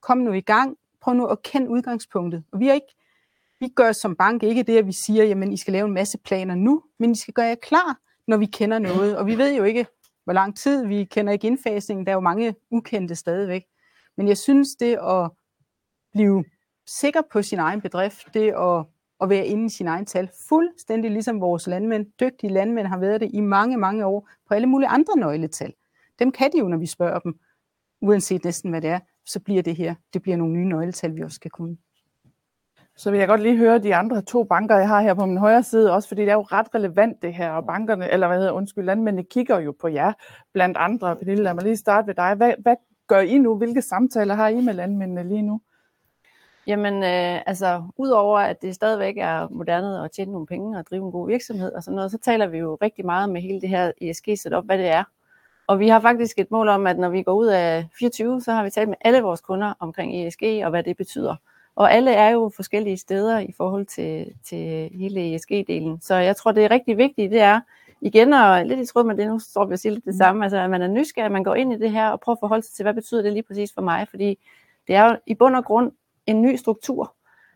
Kom 0.03 0.19
nu 0.19 0.33
i 0.33 0.41
gang. 0.41 0.77
Prøv 1.01 1.15
nu 1.15 1.27
at 1.27 1.43
kende 1.43 1.71
udgangspunktet. 1.71 2.45
Og 2.53 2.61
vi, 2.61 2.69
er 2.69 2.75
ikke, 2.75 2.95
vi 3.61 3.69
gør 3.69 3.93
som 3.93 4.17
bank 4.17 4.43
ikke 4.43 4.63
det, 4.63 4.79
at 4.79 4.87
vi 4.87 4.93
siger, 4.93 5.25
jamen 5.25 5.53
I 5.53 5.57
skal 5.57 5.73
lave 5.73 5.87
en 5.87 5.95
masse 5.95 6.19
planer 6.19 6.55
nu, 6.55 6.83
men 6.99 7.13
I 7.13 7.15
skal 7.15 7.35
gøre 7.35 7.47
jer 7.47 7.55
klar, 7.55 8.01
når 8.27 8.37
vi 8.37 8.47
kender 8.47 8.79
noget. 8.79 9.17
Og 9.17 9.27
vi 9.27 9.39
ved 9.39 9.57
jo 9.57 9.65
ikke, 9.65 9.87
hvor 10.27 10.33
lang 10.33 10.57
tid. 10.57 10.87
Vi 10.87 11.05
kender 11.05 11.33
ikke 11.33 11.47
indfasningen. 11.47 12.07
Der 12.07 12.13
er 12.13 12.17
jo 12.17 12.21
mange 12.21 12.55
ukendte 12.71 13.15
stadigvæk. 13.15 13.65
Men 14.17 14.29
jeg 14.29 14.39
synes, 14.39 14.69
det 14.77 14.99
at 15.03 15.31
blive 16.13 16.45
sikker 16.87 17.23
på 17.33 17.43
sin 17.43 17.59
egen 17.59 17.81
bedrift, 17.81 18.35
det 18.35 18.51
at, 18.51 18.85
at 19.21 19.29
være 19.29 19.47
inde 19.47 19.67
i 19.67 19.69
sin 19.69 19.87
egen 19.87 20.07
tal, 20.07 20.31
fuldstændig 20.49 21.11
ligesom 21.11 21.41
vores 21.41 21.67
landmænd, 21.67 22.07
dygtige 22.21 22.53
landmænd 22.53 22.87
har 22.87 22.99
været 22.99 23.21
det 23.21 23.31
i 23.35 23.41
mange, 23.41 23.77
mange 23.77 24.07
år 24.07 24.29
på 24.49 24.55
alle 24.55 24.67
mulige 24.67 24.89
andre 24.89 25.17
nøgletal. 25.17 25.73
Dem 26.19 26.33
kan 26.33 26.53
de 26.53 26.59
jo, 26.59 26.69
når 26.69 26.79
vi 26.79 26.87
spørger 26.87 27.19
dem, 27.19 27.39
uanset 28.01 28.45
næsten 28.45 28.71
hvad 28.71 28.81
det 28.81 28.91
er, 28.91 29.01
så 29.27 29.41
bliver 29.41 29.63
det 29.63 29.77
her, 29.77 29.95
det 30.13 30.23
bliver 30.23 30.37
nogle 30.37 30.53
nye 30.53 30.69
nøgletal, 30.69 31.17
vi 31.17 31.23
også 31.23 31.35
skal 31.35 31.51
kunne. 31.51 31.77
Så 32.97 33.11
vil 33.11 33.19
jeg 33.19 33.29
godt 33.29 33.43
lige 33.43 33.57
høre 33.57 33.79
de 33.79 33.95
andre 33.95 34.23
to 34.23 34.45
banker, 34.45 34.77
jeg 34.77 34.89
har 34.89 35.01
her 35.01 35.15
på 35.15 35.27
min 35.27 35.37
højre 35.37 35.63
side, 35.63 35.93
også 35.93 36.09
fordi 36.09 36.23
det 36.23 36.31
er 36.31 36.35
jo 36.35 36.43
ret 36.43 36.75
relevant 36.75 37.23
det 37.23 37.35
her, 37.35 37.51
og 37.51 37.67
bankerne, 37.67 38.13
eller 38.13 38.27
hvad 38.27 38.39
hedder, 38.39 38.53
undskyld, 38.53 38.85
landmændene 38.85 39.25
kigger 39.25 39.59
jo 39.59 39.75
på 39.81 39.89
jer, 39.89 40.13
blandt 40.53 40.77
andre. 40.77 41.17
Pernille, 41.17 41.45
lad 41.45 41.55
mig 41.55 41.65
lige 41.65 41.77
starte 41.77 42.07
ved 42.07 42.15
dig. 42.15 42.35
Hvad, 42.35 42.53
hvad 42.59 42.77
gør 43.07 43.21
I 43.21 43.39
nu? 43.39 43.57
Hvilke 43.57 43.83
samtaler 43.83 44.35
har 44.35 44.49
I 44.49 44.61
med 44.61 44.75
landmændene 44.75 45.29
lige 45.29 45.43
nu? 45.43 45.61
Jamen, 46.67 46.95
øh, 46.95 47.43
altså, 47.47 47.83
udover 47.97 48.39
at 48.39 48.63
det 48.63 48.75
stadigvæk 48.75 49.17
er 49.19 49.49
moderne 49.51 50.05
at 50.05 50.11
tjene 50.11 50.33
nogle 50.33 50.47
penge 50.47 50.79
og 50.79 50.87
drive 50.91 51.05
en 51.05 51.13
god 51.13 51.29
virksomhed 51.29 51.73
og 51.73 51.83
sådan 51.83 51.97
noget, 51.97 52.11
så 52.11 52.19
taler 52.19 52.47
vi 52.47 52.59
jo 52.59 52.79
rigtig 52.83 53.07
meget 53.07 53.31
med 53.31 53.41
hele 53.41 53.61
det 53.61 53.69
her 53.69 53.93
ESG-setup, 54.03 54.65
hvad 54.65 54.79
det 54.79 54.89
er. 54.89 55.05
Og 55.67 55.79
vi 55.79 55.89
har 55.89 56.01
faktisk 56.01 56.39
et 56.39 56.51
mål 56.51 56.69
om, 56.69 56.87
at 56.87 56.99
når 56.99 57.09
vi 57.09 57.23
går 57.23 57.35
ud 57.35 57.47
af 57.47 57.87
24, 57.99 58.41
så 58.41 58.53
har 58.53 58.65
vi 58.65 58.71
talt 58.71 58.89
med 58.89 58.97
alle 59.01 59.21
vores 59.21 59.41
kunder 59.41 59.75
omkring 59.81 60.27
ESG 60.27 60.43
og 60.65 60.71
hvad 60.71 60.83
det 60.83 60.97
betyder. 60.97 61.37
Og 61.77 61.93
alle 61.93 62.11
er 62.11 62.31
jo 62.31 62.51
forskellige 62.57 62.97
steder 62.97 63.39
i 63.39 63.53
forhold 63.57 63.87
til, 63.87 64.35
til 64.45 64.91
hele 64.95 65.35
ESG-delen. 65.35 65.99
Så 66.01 66.15
jeg 66.15 66.37
tror, 66.37 66.53
det 66.53 66.65
er 66.65 66.71
rigtig 66.71 66.97
vigtigt, 66.97 67.33
det 67.33 67.41
er 67.41 67.61
igen, 68.01 68.33
og 68.33 68.67
lidt 68.67 68.81
i 68.81 68.87
tråd 68.87 69.05
med 69.05 69.17
det, 69.17 69.27
nu 69.27 69.39
står 69.39 69.65
vi 69.65 69.73
og 69.73 69.79
siger 69.79 69.93
lidt 69.93 70.05
det 70.05 70.15
mm. 70.15 70.19
samme, 70.19 70.45
altså 70.45 70.57
at 70.57 70.71
man 70.71 70.83
er 70.83 70.89
nysgerrig, 70.89 71.27
at 71.27 71.33
man 71.33 71.45
går 71.45 71.55
ind 71.55 71.73
i 71.73 71.79
det 71.79 71.91
her 71.91 72.09
og 72.09 72.21
prøver 72.21 72.37
at 72.37 72.41
forholde 72.41 72.63
sig 72.63 72.75
til, 72.75 72.83
hvad 72.83 72.95
betyder 72.95 73.23
det 73.23 73.33
lige 73.33 73.43
præcis 73.43 73.73
for 73.75 73.83
mig, 73.83 74.07
fordi 74.11 74.39
det 74.87 74.95
er 74.95 75.11
jo 75.11 75.17
i 75.27 75.35
bund 75.35 75.57
og 75.57 75.65
grund 75.65 75.93
en 76.27 76.43
ny 76.43 76.57
struktur. 76.57 77.15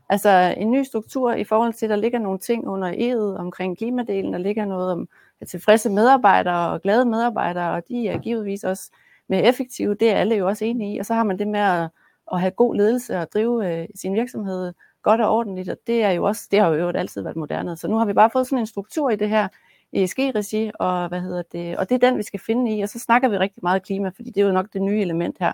Altså 0.09 0.55
en 0.57 0.71
ny 0.71 0.83
struktur 0.83 1.33
i 1.33 1.45
forhold 1.45 1.73
til, 1.73 1.87
at 1.87 1.91
der 1.91 1.97
ligger 1.97 2.19
nogle 2.19 2.39
ting 2.39 2.69
under 2.69 2.93
E'et 2.93 3.41
omkring 3.41 3.79
klimadelen, 3.79 4.33
der 4.33 4.39
ligger 4.39 4.65
noget 4.65 4.93
om 4.93 5.09
tilfredse 5.47 5.91
medarbejdere 5.91 6.71
og 6.71 6.83
glade 6.83 7.05
medarbejdere, 7.05 7.71
og 7.71 7.89
de 7.89 8.09
er 8.09 8.19
givetvis 8.19 8.65
også 8.65 8.91
mere 9.29 9.43
effektive, 9.43 9.95
det 9.95 10.11
er 10.11 10.17
alle 10.17 10.35
jo 10.35 10.49
også 10.49 10.65
enige 10.65 10.95
i, 10.95 10.99
og 10.99 11.07
så 11.07 11.15
har 11.15 11.25
man 11.25 11.39
det 11.39 11.49
med 11.49 11.61
at 11.61 11.89
at 12.32 12.40
have 12.40 12.50
god 12.50 12.75
ledelse 12.75 13.18
og 13.18 13.32
drive 13.32 13.80
øh, 13.80 13.88
sin 13.94 14.14
virksomhed 14.14 14.72
godt 15.02 15.20
og 15.20 15.37
ordentligt, 15.37 15.68
og 15.68 15.76
det 15.87 16.02
er 16.02 16.10
jo 16.10 16.25
også, 16.25 16.49
det 16.50 16.60
har 16.60 16.68
jo 16.68 16.88
altid 16.88 17.22
været 17.22 17.37
moderne. 17.37 17.76
Så 17.76 17.88
nu 17.88 17.96
har 17.96 18.04
vi 18.04 18.12
bare 18.12 18.30
fået 18.30 18.46
sådan 18.46 18.58
en 18.58 18.66
struktur 18.66 19.10
i 19.10 19.16
det 19.16 19.28
her 19.28 19.49
ESG-regi, 19.92 20.70
og 20.75 21.08
hvad 21.08 21.20
hedder 21.20 21.42
det, 21.52 21.76
og 21.76 21.88
det 21.88 21.94
er 21.94 22.08
den, 22.08 22.18
vi 22.18 22.22
skal 22.22 22.40
finde 22.40 22.76
i, 22.76 22.80
og 22.80 22.88
så 22.88 22.99
snakker 22.99 23.28
vi 23.28 23.38
rigtig 23.38 23.60
meget 23.62 23.82
klima, 23.82 24.08
fordi 24.08 24.30
det 24.30 24.40
er 24.40 24.46
jo 24.46 24.52
nok 24.52 24.72
det 24.72 24.82
nye 24.82 25.00
element 25.00 25.37
her. 25.40 25.52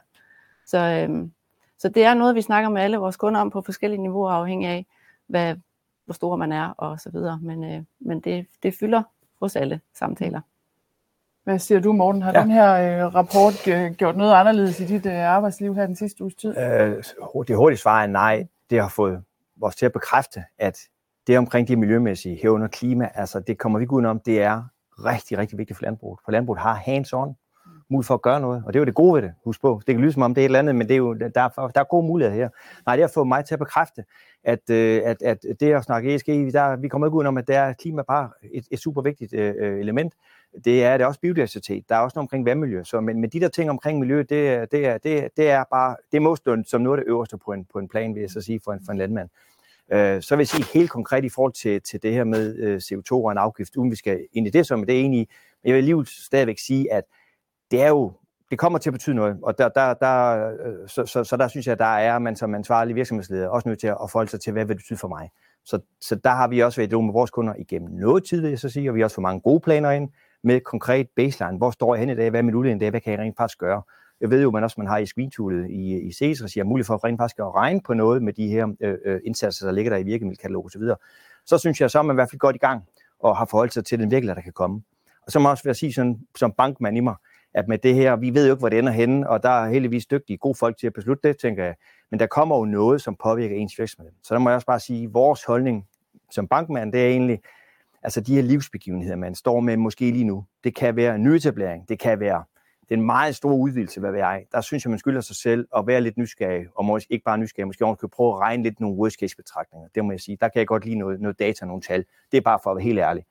Så, 0.67 0.79
øhm, 0.79 1.33
så 1.79 1.89
det 1.89 2.05
er 2.05 2.15
noget, 2.15 2.35
vi 2.35 2.43
snakker 2.43 2.71
med 2.71 2.83
alle 2.83 2.97
vores 2.97 3.17
kunder 3.17 3.41
om 3.41 3.51
på 3.51 3.63
forskellige 3.63 4.03
niveauer, 4.03 4.31
afhængig 4.31 4.69
af, 4.69 4.87
hvad, 5.27 5.57
hvor 6.05 6.15
stor 6.15 6.37
man 6.37 6.53
er 6.53 6.69
og 6.69 7.01
så 7.01 7.11
videre. 7.11 7.39
Men, 7.43 7.65
øh, 7.65 7.83
men 8.01 8.21
det, 8.21 8.47
det 8.63 8.75
fylder 8.75 9.03
hos 9.41 9.57
alle 9.57 9.81
samtaler. 9.95 10.41
Hvad 11.47 11.59
siger 11.59 11.81
du, 11.81 11.93
Morten? 11.93 12.23
Har 12.23 12.33
ja. 12.35 12.41
den 12.43 12.51
her 12.51 12.73
øh, 12.73 13.15
rapport 13.15 13.55
gjort 13.97 14.17
noget 14.17 14.35
anderledes 14.35 14.81
i 14.81 14.85
dit 14.85 15.07
øh, 15.07 15.13
arbejdsliv 15.13 15.75
her 15.75 15.87
den 15.87 15.97
sidste 15.97 16.23
uges 16.23 16.35
tid? 16.35 16.59
Øh, 16.59 17.03
det 17.49 17.57
hurtige 17.57 17.79
svar 17.79 18.03
er 18.03 18.07
nej. 18.07 18.47
Det 18.71 18.81
har 18.81 18.89
fået 18.89 19.23
os 19.63 19.77
til 19.77 19.87
at 19.87 19.93
bekræfte, 19.93 20.45
at 20.59 20.79
det 21.27 21.39
omkring 21.39 21.69
de 21.69 21.77
miljømæssige, 21.77 22.39
herunder 22.43 22.69
klima, 22.69 23.09
altså 23.15 23.41
det 23.41 23.59
kommer 23.59 23.79
vi 23.79 23.83
ikke 23.83 23.93
udenom, 23.93 24.21
det 24.21 24.43
er 24.43 24.63
rigtig, 25.05 25.39
rigtig 25.39 25.59
vigtigt 25.59 25.77
for 25.77 25.85
landbruget. 25.85 26.21
For 26.25 26.33
landbruget 26.33 26.61
har 26.61 26.75
hands-on 26.75 27.35
mulighed 27.91 28.07
for 28.07 28.15
at 28.15 28.23
gøre 28.23 28.41
noget, 28.41 28.63
og 28.67 28.73
det 28.73 28.79
er 28.79 28.81
jo 28.81 28.85
det 28.85 28.95
gode 28.95 29.15
ved 29.15 29.23
det, 29.23 29.33
husk 29.45 29.61
på. 29.61 29.81
Det 29.87 29.95
kan 29.95 30.03
lyde 30.03 30.13
som 30.13 30.23
om 30.23 30.35
det 30.35 30.41
er 30.41 30.45
et 30.45 30.49
eller 30.49 30.59
andet, 30.59 30.75
men 30.75 30.89
det 30.89 30.95
er 30.95 30.99
jo, 30.99 31.15
der, 31.15 31.43
er, 31.43 31.69
der 31.75 31.81
er 31.81 31.85
gode 31.85 32.07
muligheder 32.07 32.37
her. 32.37 32.49
Nej, 32.87 32.97
det 32.97 33.03
har 33.03 33.11
fået 33.15 33.29
mig 33.29 33.45
til 33.45 33.55
at 33.55 33.59
bekræfte, 33.59 34.05
at, 34.45 34.71
øh, 34.71 35.03
at, 35.05 35.23
at 35.23 35.39
det 35.61 35.73
at 35.73 35.85
snakke 35.85 36.15
ESG, 36.15 36.27
der, 36.27 36.77
vi 36.77 36.89
kommer 36.89 37.07
ikke 37.07 37.17
udenom, 37.17 37.39
at 37.39 37.49
det 37.49 37.57
er 37.57 37.73
klima 37.73 38.03
bare 38.03 38.31
et, 38.53 38.65
et 38.71 38.79
super 38.79 39.03
vigtigt 39.03 39.35
øh, 39.35 39.81
element, 39.81 40.15
det 40.65 40.85
er, 40.85 40.93
det 40.93 41.05
er 41.05 41.09
også 41.09 41.21
biodiversitet. 41.21 41.89
Der 41.89 41.95
er 41.95 42.01
også 42.01 42.15
noget 42.15 42.25
omkring 42.25 42.47
vandmiljø. 42.47 42.85
Så, 42.85 43.01
men, 43.01 43.21
men 43.21 43.31
de 43.31 43.41
der 43.41 43.49
ting 43.49 43.71
omkring 43.71 43.99
miljø, 43.99 44.19
det, 44.19 44.73
det, 44.73 44.87
er, 44.87 44.99
det, 44.99 45.29
det 45.37 45.51
er 45.51 45.65
bare, 45.71 45.97
det 46.13 46.23
må 46.23 46.37
stå 46.37 46.57
som 46.67 46.81
noget 46.81 46.99
af 46.99 47.05
det 47.05 47.11
øverste 47.11 47.39
på 47.39 47.53
en, 47.53 47.67
på 47.73 47.79
en 47.79 47.89
plan, 47.89 48.15
vil 48.15 48.21
jeg 48.21 48.31
så 48.31 48.41
sige, 48.41 48.61
for 48.65 48.73
en, 48.73 48.81
for 48.85 48.93
en 48.93 48.99
landmand. 48.99 49.29
Øh, 49.93 50.23
så 50.23 50.37
vil 50.37 50.43
jeg 50.43 50.49
sige 50.49 50.65
helt 50.75 50.91
konkret 50.91 51.25
i 51.25 51.29
forhold 51.29 51.53
til, 51.53 51.83
til 51.83 52.03
det 52.03 52.13
her 52.13 52.25
med 52.25 52.57
øh, 52.57 52.77
CO2 52.77 53.13
og 53.13 53.33
en 53.33 53.39
afgift, 53.39 53.77
uden 53.77 53.91
vi 53.91 53.97
skal 53.97 54.27
ind 54.33 54.47
i 54.47 54.51
det, 54.51 54.67
som 54.67 54.87
det 54.87 54.95
er 54.95 55.01
enig 55.01 55.21
i. 55.21 55.29
Men 55.63 55.69
jeg 55.69 55.75
vil 55.75 55.79
alligevel 55.79 56.07
stadigvæk 56.07 56.59
sige, 56.59 56.93
at 56.93 57.05
det 57.71 57.83
er 57.83 57.89
jo 57.89 58.13
det 58.51 58.59
kommer 58.59 58.79
til 58.79 58.91
at 58.91 58.95
betyde 58.95 59.17
noget, 59.17 59.39
og 59.43 59.59
der, 59.59 59.69
der, 59.69 59.95
der, 59.95 60.49
øh, 60.67 60.89
så, 60.89 61.07
så, 61.07 61.25
så 61.25 61.37
der 61.37 61.49
synes 61.49 61.67
jeg, 61.67 61.73
at 61.73 61.79
der 61.79 61.85
er 61.85 62.19
man 62.19 62.37
som 62.37 62.55
ansvarlig 62.55 62.95
virksomhedsleder 62.95 63.49
også 63.49 63.69
nødt 63.69 63.81
til 63.81 63.87
at 63.87 63.97
forholde 64.13 64.31
sig 64.31 64.41
til, 64.41 64.53
hvad 64.53 64.65
vil 64.65 64.77
det 64.77 64.83
betyde 64.83 64.99
for 64.99 65.09
mig. 65.09 65.31
Så, 65.65 65.79
så 66.01 66.15
der 66.15 66.31
har 66.31 66.49
vi 66.49 66.61
også 66.61 66.81
været 66.81 66.93
i 66.93 66.97
med 66.97 67.13
vores 67.13 67.31
kunder 67.31 67.55
igennem 67.59 67.91
noget 67.91 68.25
tid, 68.25 68.41
vil 68.41 68.51
jeg 68.51 68.59
så 68.59 68.69
sige, 68.69 68.91
og 68.91 68.95
vi 68.95 69.01
har 69.01 69.05
også 69.05 69.15
fået 69.15 69.23
mange 69.23 69.41
gode 69.41 69.61
planer 69.61 69.91
ind 69.91 70.11
med 70.47 70.61
konkret 70.61 71.09
baseline. 71.17 71.59
Hvor 71.59 71.71
står 71.71 71.95
jeg 71.95 72.01
hen 72.01 72.11
i 72.11 72.15
dag? 72.15 72.31
Hvad 72.31 72.41
er 72.41 72.45
min 72.45 72.55
udledning 72.55 72.81
i 72.81 72.85
dag? 72.85 72.91
Hvad 72.91 73.01
kan 73.01 73.13
jeg 73.13 73.21
rent 73.21 73.37
faktisk 73.37 73.59
gøre? 73.59 73.83
Jeg 74.21 74.31
ved 74.31 74.43
jo, 74.43 74.51
man 74.51 74.65
også 74.65 74.75
man 74.79 74.87
har 74.87 74.99
i 74.99 75.07
screentoolet 75.07 75.71
i, 75.71 76.01
i 76.01 76.13
CS 76.13 76.45
regi 76.45 76.61
er 76.61 76.65
mulighed 76.65 76.87
for 76.87 77.05
rent 77.05 77.21
faktisk 77.21 77.39
at 77.39 77.55
regne 77.55 77.81
på 77.81 77.95
noget 77.95 78.23
med 78.23 78.33
de 78.33 78.49
her 78.49 78.67
øh, 78.81 78.95
øh 79.05 79.21
indsatser, 79.25 79.67
der 79.67 79.73
ligger 79.73 79.91
der 79.91 79.99
i 79.99 80.03
virkemiddelkatalog 80.03 80.65
osv. 80.65 80.81
Så, 80.81 80.97
så 81.47 81.59
synes 81.59 81.81
jeg, 81.81 81.91
så 81.91 81.99
er 81.99 82.03
man 82.03 82.15
i 82.15 82.19
hvert 82.19 82.31
fald 82.31 82.39
godt 82.39 82.57
i 82.57 82.59
gang 82.59 82.83
og 83.21 83.37
har 83.37 83.45
forholdt 83.45 83.73
sig 83.73 83.85
til 83.85 83.99
den 83.99 84.11
virkelighed, 84.11 84.37
der 84.37 84.43
kan 84.43 84.53
komme. 84.53 84.83
Og 85.27 85.33
så 85.33 85.39
må 85.39 85.49
jeg 85.49 85.51
også 85.51 85.65
være 85.65 85.75
sige 85.75 85.93
sådan, 85.93 86.21
som 86.37 86.53
bankmand 86.53 86.97
i 86.97 87.01
mig, 87.01 87.15
at 87.55 87.69
med 87.69 87.79
det 87.79 87.95
her, 87.95 88.17
vi 88.17 88.35
ved 88.35 88.47
jo 88.47 88.53
ikke, 88.53 88.61
hvor 88.61 88.69
det 88.69 88.79
ender 88.79 88.93
henne, 88.93 89.29
og 89.29 89.43
der 89.43 89.51
er 89.51 89.69
heldigvis 89.69 90.07
dygtige, 90.07 90.37
gode 90.37 90.55
folk 90.55 90.79
til 90.79 90.87
at 90.87 90.93
beslutte 90.93 91.29
det, 91.29 91.39
tænker 91.39 91.65
jeg. 91.65 91.75
Men 92.11 92.21
der 92.21 92.27
kommer 92.27 92.59
jo 92.59 92.65
noget, 92.65 93.03
som 93.03 93.17
påvirker 93.23 93.57
ens 93.57 93.79
virksomhed. 93.79 94.13
Så 94.23 94.35
der 94.35 94.41
må 94.41 94.51
jeg 94.51 94.55
også 94.55 94.67
bare 94.67 94.81
sige, 94.81 95.05
at 95.05 95.15
vores 95.15 95.45
holdning 95.45 95.87
som 96.31 96.49
bankmand, 96.49 96.93
det 96.93 97.03
er 97.03 97.09
egentlig, 97.09 97.41
altså 98.07 98.21
de 98.21 98.35
her 98.35 98.43
livsbegivenheder, 98.43 99.17
man 99.17 99.35
står 99.35 99.61
med 99.61 99.77
måske 99.77 100.11
lige 100.11 100.25
nu. 100.25 100.45
Det 100.65 100.75
kan 100.75 100.97
være 100.97 101.15
en 101.15 101.23
nyetablering, 101.23 101.89
det 101.89 101.99
kan 101.99 102.21
være 102.21 102.45
den 102.89 103.03
meget 103.03 103.37
store 103.37 103.57
udvidelse, 103.57 104.01
hvad 104.01 104.11
ved 104.11 104.19
jeg. 104.19 104.45
Der 104.53 104.61
synes 104.61 104.85
jeg, 104.85 104.91
man 104.91 104.99
skylder 104.99 105.21
sig 105.21 105.37
selv 105.37 105.69
at 105.77 105.87
være 105.87 106.01
lidt 106.01 106.17
nysgerrig, 106.19 106.67
og 106.75 106.85
måske 106.85 107.13
ikke 107.13 107.25
bare 107.25 107.39
nysgerrig, 107.39 107.67
måske 107.67 107.87
også 107.87 108.01
kan 108.01 108.09
prøve 108.09 108.35
at 108.35 108.39
regne 108.39 108.63
lidt 108.63 108.81
nogle 108.81 108.97
worst 108.97 109.17
case 109.21 109.37
betragtninger. 109.37 109.89
Det 109.95 110.05
må 110.05 110.13
jeg 110.13 110.21
sige. 110.21 110.39
Der 110.41 110.49
kan 110.49 110.59
jeg 110.59 110.67
godt 110.67 110.85
lide 110.85 110.99
noget, 110.99 111.21
noget 111.21 111.39
data, 111.39 111.67
nogle 111.67 111.83
tal. 111.83 112.05
Det 112.33 112.37
er 112.39 112.41
bare 112.41 112.59
for 112.63 112.71
at 112.71 112.77
være 112.77 112.85
helt 112.85 112.99
ærlig. 112.99 113.25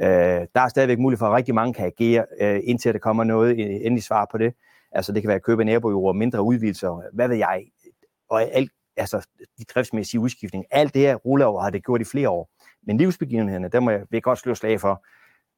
Øh, 0.00 0.46
der 0.54 0.60
er 0.60 0.68
stadigvæk 0.68 0.98
mulighed 0.98 1.18
for, 1.18 1.26
at 1.26 1.32
rigtig 1.32 1.54
mange 1.54 1.74
kan 1.74 1.86
agere, 1.86 2.26
øh, 2.40 2.60
indtil 2.64 2.92
der 2.92 2.98
kommer 2.98 3.24
noget 3.24 3.50
øh, 3.50 3.66
endelig 3.66 4.02
svar 4.02 4.28
på 4.30 4.38
det. 4.38 4.54
Altså 4.92 5.12
det 5.12 5.22
kan 5.22 5.28
være 5.28 5.36
at 5.36 5.42
købe 5.42 5.64
nabojord, 5.64 6.16
mindre 6.16 6.42
udvidelser, 6.42 7.02
hvad 7.12 7.28
ved 7.28 7.36
jeg. 7.36 7.64
Og 8.30 8.42
alt, 8.42 8.70
altså 8.96 9.26
de 9.58 9.64
driftsmæssige 9.64 10.20
udskiftninger. 10.20 10.68
alt 10.70 10.94
det 10.94 11.02
her 11.02 11.14
ruller 11.14 11.46
over, 11.46 11.62
har 11.62 11.70
det 11.70 11.84
gjort 11.84 12.00
i 12.00 12.04
flere 12.04 12.28
år. 12.28 12.50
Men 12.86 12.96
livsbegivenhederne, 12.96 13.68
der 13.68 13.80
må 13.80 13.90
jeg, 13.90 14.00
vil 14.00 14.16
jeg 14.16 14.22
godt 14.22 14.38
slå 14.38 14.54
slag 14.54 14.80
for. 14.80 15.04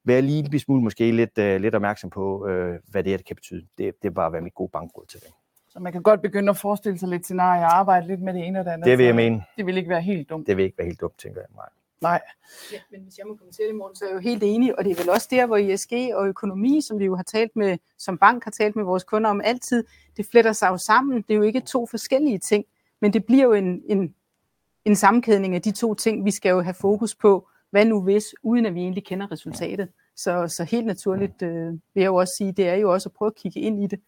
Vær 0.04 0.20
lige 0.20 0.48
en 0.52 0.58
smule 0.58 0.82
måske 0.82 1.12
lidt, 1.12 1.38
uh, 1.38 1.44
lidt 1.44 1.74
opmærksom 1.74 2.10
på, 2.10 2.44
uh, 2.44 2.74
hvad 2.90 3.04
det 3.04 3.06
her 3.06 3.18
kan 3.18 3.36
betyde. 3.36 3.66
Det, 3.78 4.02
det 4.02 4.08
er 4.08 4.12
bare 4.12 4.32
være 4.32 4.42
mit 4.42 4.54
gode 4.54 4.70
bankråd 4.72 5.06
til 5.06 5.20
det. 5.20 5.28
Så 5.68 5.80
man 5.80 5.92
kan 5.92 6.02
godt 6.02 6.22
begynde 6.22 6.50
at 6.50 6.56
forestille 6.56 6.98
sig 6.98 7.08
lidt 7.08 7.24
scenarier 7.24 7.64
og 7.64 7.78
arbejde 7.78 8.06
lidt 8.06 8.22
med 8.22 8.34
det 8.34 8.46
ene 8.46 8.58
og 8.58 8.64
det 8.64 8.70
andet. 8.70 8.86
Det 8.86 8.98
vil 8.98 9.06
jeg 9.06 9.14
mene. 9.14 9.44
Det 9.56 9.66
vil 9.66 9.76
ikke 9.76 9.90
være 9.90 10.02
helt 10.02 10.30
dumt. 10.30 10.46
Det 10.46 10.56
vil 10.56 10.64
ikke 10.64 10.78
være 10.78 10.86
helt 10.86 11.00
dumt, 11.00 11.18
tænker 11.18 11.40
jeg. 11.40 11.48
Nej. 11.54 11.68
Nej. 12.00 12.20
Ja, 12.72 12.78
men 12.90 13.00
hvis 13.00 13.18
jeg 13.18 13.26
må 13.26 13.34
kommentere 13.34 13.66
det, 13.66 13.74
Morten, 13.74 13.96
så 13.96 14.04
er 14.04 14.08
jeg 14.08 14.14
jo 14.14 14.20
helt 14.20 14.42
enig, 14.42 14.78
og 14.78 14.84
det 14.84 14.92
er 14.92 15.02
vel 15.02 15.10
også 15.10 15.28
der, 15.30 15.46
hvor 15.46 15.56
ISG 15.56 15.92
og 16.14 16.26
økonomi, 16.26 16.80
som 16.80 16.98
vi 16.98 17.04
jo 17.04 17.16
har 17.16 17.22
talt 17.22 17.56
med, 17.56 17.78
som 17.98 18.18
bank 18.18 18.44
har 18.44 18.50
talt 18.50 18.76
med 18.76 18.84
vores 18.84 19.04
kunder 19.04 19.30
om 19.30 19.40
altid, 19.44 19.84
det 20.16 20.26
fletter 20.30 20.52
sig 20.52 20.68
jo 20.68 20.76
sammen. 20.76 21.16
Det 21.16 21.30
er 21.30 21.34
jo 21.34 21.42
ikke 21.42 21.60
to 21.60 21.86
forskellige 21.86 22.38
ting, 22.38 22.64
men 23.00 23.12
det 23.12 23.24
bliver 23.24 23.44
jo 23.44 23.52
en, 23.52 23.82
en, 23.86 24.14
en 24.86 24.96
sammenkædning 24.96 25.54
af 25.54 25.62
de 25.62 25.72
to 25.72 25.94
ting. 25.94 26.24
Vi 26.24 26.30
skal 26.30 26.50
jo 26.50 26.60
have 26.60 26.74
fokus 26.74 27.14
på, 27.14 27.48
hvad 27.70 27.84
nu 27.84 28.02
hvis, 28.02 28.24
uden 28.42 28.66
at 28.66 28.74
vi 28.74 28.80
egentlig 28.80 29.04
kender 29.04 29.32
resultatet. 29.32 29.88
Så, 30.16 30.48
så 30.48 30.64
helt 30.64 30.86
naturligt 30.86 31.42
øh, 31.42 31.72
vil 31.72 32.00
jeg 32.00 32.06
jo 32.06 32.14
også 32.14 32.34
sige, 32.36 32.52
det 32.52 32.68
er 32.68 32.74
jo 32.74 32.92
også 32.92 33.08
at 33.08 33.12
prøve 33.12 33.26
at 33.26 33.34
kigge 33.34 33.60
ind 33.60 33.82
i 33.82 33.86
det. 33.86 34.00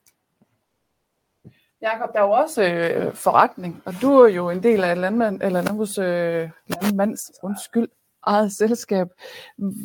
Jakob, 1.83 2.13
der 2.13 2.21
er 2.21 2.25
jo 2.25 2.31
også 2.31 2.63
øh, 2.63 3.15
forretning, 3.15 3.83
og 3.85 3.93
du 4.03 4.13
er 4.13 4.29
jo 4.29 4.51
en 4.51 4.63
del 4.63 4.85
af 4.85 4.93
et 4.93 4.99
landmand, 4.99 5.43
eller 5.43 5.63
landbrugs, 5.63 5.99
øh, 5.99 6.51
landmands, 6.67 7.31
undskyld, 7.43 7.89
eget 8.23 8.53
selskab. 8.53 9.09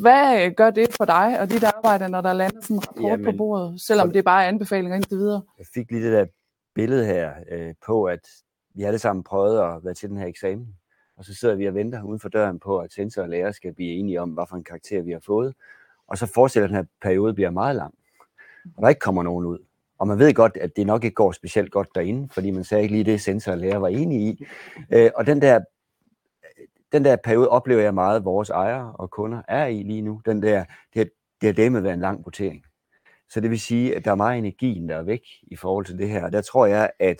Hvad 0.00 0.50
gør 0.50 0.70
det 0.70 0.96
for 0.96 1.04
dig 1.04 1.40
og 1.40 1.50
dit 1.50 1.64
arbejde, 1.64 2.08
når 2.08 2.20
der 2.20 2.32
lander 2.32 2.60
sådan 2.60 2.76
en 2.76 2.88
rapport 2.88 3.10
Jamen, 3.10 3.24
på 3.24 3.36
bordet, 3.36 3.80
selvom 3.80 4.10
det 4.10 4.18
er 4.18 4.22
bare 4.22 4.46
anbefalinger 4.46 4.96
indtil 4.96 5.18
videre? 5.18 5.42
Jeg 5.58 5.66
fik 5.74 5.90
lige 5.90 6.04
det 6.04 6.12
der 6.12 6.26
billede 6.74 7.06
her 7.06 7.32
øh, 7.50 7.74
på, 7.86 8.04
at 8.04 8.28
vi 8.74 8.82
alle 8.82 8.98
sammen 8.98 9.24
prøvet 9.24 9.58
at 9.58 9.84
være 9.84 9.94
til 9.94 10.08
den 10.08 10.16
her 10.16 10.26
eksamen, 10.26 10.76
og 11.16 11.24
så 11.24 11.34
sidder 11.34 11.54
vi 11.54 11.66
og 11.66 11.74
venter 11.74 12.02
uden 12.02 12.20
for 12.20 12.28
døren 12.28 12.58
på, 12.58 12.78
at 12.78 12.92
sensor 12.92 13.22
og 13.22 13.28
lærer 13.28 13.52
skal 13.52 13.74
blive 13.74 13.92
enige 13.92 14.20
om, 14.20 14.30
hvad 14.30 14.44
for 14.48 14.56
en 14.56 14.64
karakter 14.64 15.02
vi 15.02 15.12
har 15.12 15.20
fået. 15.26 15.54
Og 16.08 16.18
så 16.18 16.26
forestiller 16.26 16.66
den 16.66 16.76
her 16.76 16.84
periode 17.02 17.34
bliver 17.34 17.50
meget 17.50 17.76
lang, 17.76 17.94
og 18.76 18.82
der 18.82 18.88
ikke 18.88 19.00
kommer 19.00 19.22
nogen 19.22 19.46
ud. 19.46 19.58
Og 19.98 20.08
man 20.08 20.18
ved 20.18 20.34
godt, 20.34 20.56
at 20.56 20.76
det 20.76 20.86
nok 20.86 21.04
ikke 21.04 21.14
går 21.14 21.32
specielt 21.32 21.72
godt 21.72 21.88
derinde, 21.94 22.28
fordi 22.32 22.50
man 22.50 22.64
sagde 22.64 22.82
ikke 22.82 22.94
lige 22.94 23.04
det, 23.04 23.20
sensor 23.20 23.52
og 23.52 23.58
lærer 23.58 23.78
var 23.78 23.88
enige 23.88 24.30
i. 24.30 24.44
Øh, 24.92 25.10
og 25.14 25.26
den 25.26 25.42
der, 25.42 25.60
den 26.92 27.04
der 27.04 27.16
periode 27.16 27.48
oplever 27.48 27.82
jeg 27.82 27.94
meget, 27.94 28.16
at 28.16 28.24
vores 28.24 28.50
ejere 28.50 28.92
og 28.98 29.10
kunder 29.10 29.42
er 29.48 29.66
i 29.66 29.82
lige 29.82 30.02
nu. 30.02 30.20
Den 30.26 30.42
der, 30.42 30.64
det 30.94 31.10
har, 31.42 31.52
det 31.52 31.72
har 31.72 31.80
været 31.80 31.94
en 31.94 32.00
lang 32.00 32.24
votering. 32.24 32.64
Så 33.30 33.40
det 33.40 33.50
vil 33.50 33.60
sige, 33.60 33.96
at 33.96 34.04
der 34.04 34.10
er 34.10 34.14
meget 34.14 34.38
energien, 34.38 34.88
der 34.88 34.96
er 34.96 35.02
væk 35.02 35.22
i 35.42 35.56
forhold 35.56 35.84
til 35.84 35.98
det 35.98 36.10
her. 36.10 36.24
Og 36.24 36.32
der 36.32 36.40
tror 36.40 36.66
jeg, 36.66 36.90
at 36.98 37.18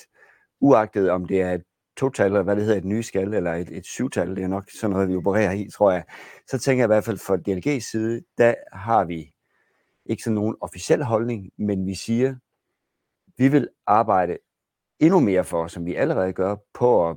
uagtet 0.61 1.11
om 1.11 1.25
det 1.25 1.41
er 1.41 1.53
et 1.53 1.63
total, 1.97 2.27
eller 2.27 2.43
hvad 2.43 2.57
det 2.57 2.65
hedder, 2.65 2.79
et 2.79 2.85
nyskal, 2.85 3.35
eller 3.35 3.53
et, 3.53 3.69
et 3.71 3.87
syvtal, 3.87 4.37
det 4.37 4.45
er 4.45 4.49
nok 4.49 4.71
sådan 4.71 4.95
noget, 4.95 5.09
vi 5.09 5.17
opererer 5.17 5.53
i, 5.53 5.69
tror 5.71 5.93
jeg. 5.93 6.05
Så 6.47 6.59
tænker 6.59 6.83
jeg 6.83 6.87
i 6.87 6.95
hvert 6.95 7.05
fald 7.05 7.19
fra 7.19 7.37
DLG's 7.37 7.91
side, 7.91 8.23
der 8.39 8.55
har 8.73 9.05
vi 9.05 9.35
ikke 10.07 10.23
sådan 10.23 10.35
nogen 10.35 10.57
officiel 10.61 11.03
holdning, 11.03 11.51
men 11.57 11.87
vi 11.87 11.95
siger, 11.95 12.35
vi 13.37 13.49
vil 13.49 13.69
arbejde 13.87 14.39
endnu 15.01 15.21
mere 15.21 15.45
for, 15.45 15.67
som 15.67 15.87
vi 15.87 15.95
allerede 15.95 16.33
gør, 16.33 16.57
på 16.75 17.09
at 17.09 17.17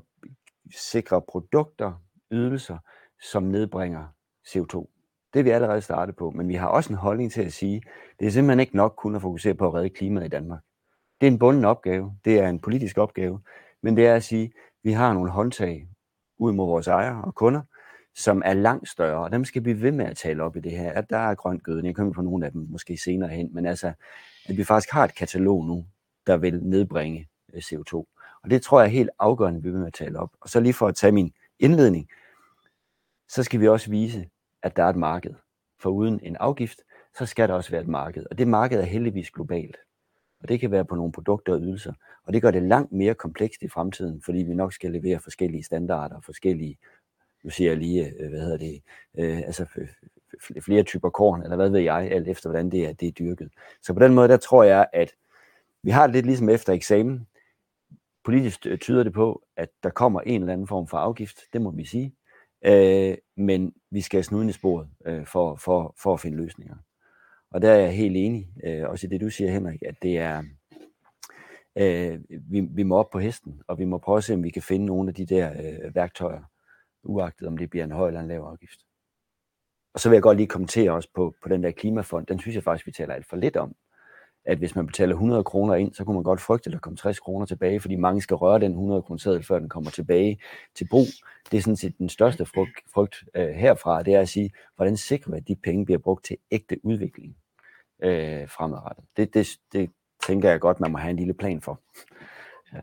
sikre 0.75 1.22
produkter, 1.22 2.03
ydelser, 2.31 2.77
som 3.31 3.43
nedbringer 3.43 4.07
CO2. 4.48 4.93
Det 5.34 5.39
er 5.39 5.43
vi 5.43 5.50
allerede 5.50 5.81
startet 5.81 6.15
på, 6.15 6.31
men 6.31 6.50
vi 6.50 6.55
har 6.55 6.67
også 6.67 6.93
en 6.93 6.98
holdning 6.98 7.31
til 7.31 7.41
at 7.41 7.53
sige, 7.53 7.81
det 8.19 8.27
er 8.27 8.31
simpelthen 8.31 8.60
ikke 8.60 8.75
nok 8.75 8.93
kun 8.98 9.15
at 9.15 9.22
fokusere 9.22 9.53
på 9.53 9.67
at 9.67 9.74
redde 9.74 9.89
klimaet 9.89 10.25
i 10.25 10.29
Danmark. 10.29 10.60
Det 11.22 11.27
er 11.27 11.31
en 11.31 11.39
bunden 11.39 11.65
opgave, 11.65 12.17
det 12.25 12.39
er 12.39 12.50
en 12.50 12.60
politisk 12.60 12.98
opgave, 12.98 13.42
men 13.87 13.97
det 13.97 14.07
er 14.07 14.15
at 14.15 14.23
sige, 14.23 14.51
vi 14.83 14.91
har 14.91 15.13
nogle 15.13 15.31
håndtag 15.31 15.87
ud 16.37 16.53
mod 16.53 16.67
vores 16.67 16.87
ejere 16.87 17.21
og 17.23 17.35
kunder, 17.35 17.61
som 18.15 18.41
er 18.45 18.53
langt 18.53 18.89
større, 18.89 19.23
og 19.23 19.31
dem 19.31 19.45
skal 19.45 19.65
vi 19.65 19.81
ved 19.81 19.91
med 19.91 20.05
at 20.05 20.17
tale 20.17 20.43
op 20.43 20.55
i 20.55 20.59
det 20.59 20.71
her, 20.71 20.91
at 20.91 21.09
der 21.09 21.17
er 21.17 21.35
grønt 21.35 21.63
gødning, 21.63 21.87
jeg 21.87 21.95
kommer 21.95 22.13
på 22.13 22.21
nogle 22.21 22.45
af 22.45 22.51
dem 22.51 22.67
måske 22.69 22.97
senere 22.97 23.29
hen, 23.29 23.53
men 23.53 23.65
altså, 23.65 23.93
at 24.45 24.57
vi 24.57 24.63
faktisk 24.63 24.93
har 24.93 25.03
et 25.03 25.15
katalog 25.15 25.65
nu, 25.65 25.85
der 26.27 26.37
vil 26.37 26.63
nedbringe 26.63 27.27
øh, 27.53 27.61
CO2. 27.65 27.93
Og 28.43 28.50
det 28.50 28.61
tror 28.61 28.79
jeg 28.79 28.87
er 28.87 28.91
helt 28.91 29.09
afgørende, 29.19 29.57
at 29.57 29.63
vi 29.63 29.69
vil 29.69 29.79
med 29.79 29.87
at 29.87 29.93
tale 29.93 30.19
op. 30.19 30.29
Og 30.41 30.50
så 30.50 30.59
lige 30.59 30.73
for 30.73 30.87
at 30.87 30.95
tage 30.95 31.11
min 31.11 31.33
indledning, 31.59 32.09
så 33.29 33.43
skal 33.43 33.59
vi 33.59 33.67
også 33.67 33.89
vise, 33.89 34.29
at 34.63 34.75
der 34.75 34.83
er 34.83 34.89
et 34.89 34.95
marked. 34.95 35.33
For 35.79 35.89
uden 35.89 36.19
en 36.23 36.35
afgift, 36.35 36.81
så 37.17 37.25
skal 37.25 37.50
der 37.50 37.55
også 37.55 37.71
være 37.71 37.81
et 37.81 37.87
marked. 37.87 38.25
Og 38.31 38.37
det 38.37 38.47
marked 38.47 38.79
er 38.79 38.85
heldigvis 38.85 39.31
globalt. 39.31 39.77
Og 40.48 40.50
det 40.50 40.60
kan 40.60 40.72
være 40.72 40.86
på 40.86 40.96
nogle 40.96 41.12
produkter 41.12 41.53
og 41.53 41.60
ydelser. 41.60 41.94
Og 42.24 42.33
det 42.33 42.42
gør 42.42 42.51
det 42.51 42.64
langt 42.64 42.92
mere 42.92 43.14
komplekst 43.14 43.62
i 43.62 43.68
fremtiden, 43.68 44.22
fordi 44.22 44.38
vi 44.38 44.53
nok 44.53 44.74
skal 44.74 44.92
levere 44.92 45.20
forskellige 45.20 45.64
standarder, 45.64 46.22
forskellige, 46.22 46.77
nu 47.44 47.50
siger 47.50 47.70
jeg 47.72 47.77
lige, 47.77 48.14
øh, 48.20 48.29
hvad 48.29 48.40
hedder 48.40 48.57
det, 48.57 48.81
øh, 49.18 49.38
altså 49.38 49.66
flere 50.62 50.83
typer 50.83 51.10
korn, 51.10 51.44
eller 51.44 51.55
hvad 51.55 51.70
ved 51.70 51.79
jeg, 51.79 52.12
alt 52.12 52.27
efter 52.27 52.50
hvordan 52.50 52.70
det 52.70 52.86
er, 52.86 52.94
det 52.94 53.07
er 53.07 53.12
dyrket. 53.12 53.50
Så 53.81 53.94
på 53.94 54.00
den 54.00 54.14
måde, 54.14 54.27
der 54.27 54.38
tror 54.38 54.64
jeg, 54.64 54.88
at 54.94 55.16
vi 55.83 55.92
har 55.92 56.07
det 56.07 56.16
lidt 56.16 56.25
ligesom 56.25 56.50
efter 56.50 56.74
eksamen. 56.74 57.27
Politisk 58.24 58.66
øh, 58.66 58.77
tyder 58.77 59.03
det 59.03 59.14
på, 59.14 59.44
at 59.57 59.70
der 59.83 59.90
kommer 59.90 60.22
en 60.22 60.42
eller 60.42 60.53
anden 60.53 60.68
form 60.68 60.88
for 60.88 60.98
afgift, 60.98 61.40
det 61.53 61.62
må 61.62 61.72
vi 61.72 61.86
sige. 61.86 62.14
Øh, 62.66 63.18
men 63.38 63.74
vi 63.92 64.01
skal 64.01 64.24
snude 64.24 64.50
i 64.50 64.51
sporet 64.51 64.88
øh, 65.05 65.25
for, 65.25 65.55
for, 65.55 65.96
for 65.98 66.14
at 66.14 66.20
finde 66.20 66.38
løsninger. 66.38 66.75
Og 67.57 67.61
der 67.61 67.72
er 67.72 67.79
jeg 67.79 67.96
helt 67.96 68.17
enig, 68.17 68.48
øh, 68.63 68.89
også 68.89 69.07
i 69.07 69.09
det 69.09 69.22
du 69.22 69.29
siger, 69.29 69.51
Henrik, 69.51 69.83
at 69.83 69.96
det 70.01 70.17
er, 70.17 70.43
øh, 71.77 72.20
vi, 72.29 72.61
vi 72.61 72.83
må 72.83 72.98
op 72.98 73.09
på 73.09 73.20
hesten, 73.20 73.61
og 73.67 73.79
vi 73.79 73.85
må 73.85 73.98
prøve 73.98 74.17
at 74.17 74.24
se, 74.24 74.33
om 74.33 74.43
vi 74.43 74.50
kan 74.50 74.61
finde 74.61 74.85
nogle 74.85 75.09
af 75.09 75.15
de 75.15 75.25
der 75.25 75.51
øh, 75.51 75.96
værktøjer, 75.96 76.41
uagtet 77.03 77.48
om 77.48 77.57
det 77.57 77.70
bliver 77.70 77.83
en 77.83 77.91
høj 77.91 78.07
eller 78.07 78.20
en 78.20 78.27
lav 78.27 78.41
afgift. 78.41 78.79
Og 79.93 80.00
så 80.00 80.09
vil 80.09 80.15
jeg 80.15 80.24
godt 80.24 80.37
lige 80.37 80.48
kommentere 80.48 80.91
også 80.91 81.09
på, 81.15 81.35
på 81.43 81.50
den 81.50 81.63
der 81.63 81.72
klimafond. 81.72 82.25
Den 82.25 82.39
synes 82.39 82.55
jeg 82.55 82.63
faktisk, 82.63 82.85
vi 82.85 82.91
taler 82.91 83.13
alt 83.13 83.25
for 83.25 83.37
lidt 83.37 83.57
om 83.57 83.75
at 84.48 84.57
hvis 84.57 84.75
man 84.75 84.87
betaler 84.87 85.13
100 85.13 85.43
kroner 85.43 85.75
ind, 85.75 85.93
så 85.93 86.03
kunne 86.03 86.13
man 86.13 86.24
godt 86.24 86.41
frygte, 86.41 86.67
at 86.67 86.74
der 86.74 86.79
kommer 86.79 86.98
60 86.98 87.20
kroner 87.20 87.46
tilbage, 87.46 87.79
fordi 87.79 87.96
mange 87.96 88.22
skal 88.22 88.35
røre 88.35 88.59
den 88.59 88.72
100 88.72 89.01
kroner 89.01 89.17
seddel, 89.20 89.43
før 89.43 89.59
den 89.59 89.70
kommer 89.70 89.91
tilbage 89.91 90.39
til 90.75 90.87
brug. 90.89 91.05
Det 91.51 91.57
er 91.57 91.61
sådan 91.61 91.75
set 91.75 91.98
den 91.98 92.09
største 92.09 92.46
frygt, 92.46 92.91
frygt 92.93 93.24
øh, 93.35 93.50
herfra, 93.50 94.03
det 94.03 94.13
er 94.13 94.22
at 94.22 94.29
sige, 94.29 94.51
hvordan 94.75 94.98
sikrer 94.98 95.31
vi, 95.31 95.37
at 95.37 95.48
de 95.48 95.55
penge 95.55 95.85
bliver 95.85 95.98
brugt 95.98 96.25
til 96.25 96.37
ægte 96.51 96.77
udvikling 96.83 97.37
øh, 98.03 98.50
fremadrettet. 98.50 99.05
Det, 99.18 99.33
det, 99.33 99.48
det 99.74 99.90
tænker 100.27 100.50
jeg 100.50 100.60
godt, 100.60 100.79
man 100.79 100.92
må 100.92 100.98
have 100.98 101.10
en 101.12 101.18
lille 101.18 101.33
plan 101.33 101.62
for. 101.62 101.79
Ja. 102.74 102.79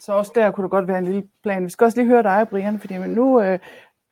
Så 0.00 0.12
også 0.12 0.32
der 0.34 0.50
kunne 0.50 0.62
det 0.62 0.70
godt 0.70 0.88
være 0.88 0.98
en 0.98 1.04
lille 1.04 1.28
plan. 1.42 1.64
Vi 1.64 1.70
skal 1.70 1.84
også 1.84 1.98
lige 1.98 2.08
høre 2.08 2.22
dig, 2.22 2.46
Brian, 2.50 2.78
fordi 2.78 2.98
nu 2.98 3.42
øh, 3.42 3.58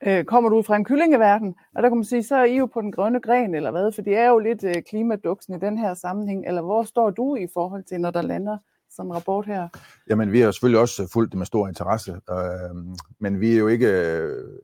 øh, 0.06 0.24
kommer 0.24 0.50
du 0.50 0.56
ud 0.56 0.62
fra 0.62 0.76
en 0.76 0.84
kyllingeverden, 0.84 1.54
og 1.74 1.82
der 1.82 1.88
kan 1.88 1.96
man 1.96 2.04
sige, 2.04 2.22
så 2.22 2.36
er 2.36 2.44
I 2.44 2.56
jo 2.56 2.66
på 2.66 2.80
den 2.80 2.92
grønne 2.92 3.20
gren, 3.20 3.54
eller 3.54 3.70
hvad? 3.70 3.92
For 3.92 4.02
det 4.02 4.16
er 4.16 4.28
jo 4.28 4.38
lidt 4.38 4.64
øh, 4.64 4.74
klimaduksen 4.88 5.54
i 5.54 5.58
den 5.58 5.78
her 5.78 5.94
sammenhæng. 5.94 6.46
Eller 6.46 6.62
hvor 6.62 6.82
står 6.82 7.10
du 7.10 7.36
i 7.36 7.46
forhold 7.54 7.84
til, 7.84 8.00
når 8.00 8.10
der 8.10 8.22
lander 8.22 8.58
sådan 8.90 9.10
en 9.10 9.16
rapport 9.16 9.46
her? 9.46 9.68
Jamen, 10.10 10.32
vi 10.32 10.40
har 10.40 10.50
selvfølgelig 10.50 10.80
også 10.80 11.08
fulgt 11.12 11.32
det 11.32 11.38
med 11.38 11.46
stor 11.46 11.68
interesse, 11.68 12.12
øh, 12.30 12.76
men 13.18 13.40
vi 13.40 13.54
er 13.54 13.58
jo 13.58 13.68
ikke... 13.68 13.86
Øh, 13.86 14.58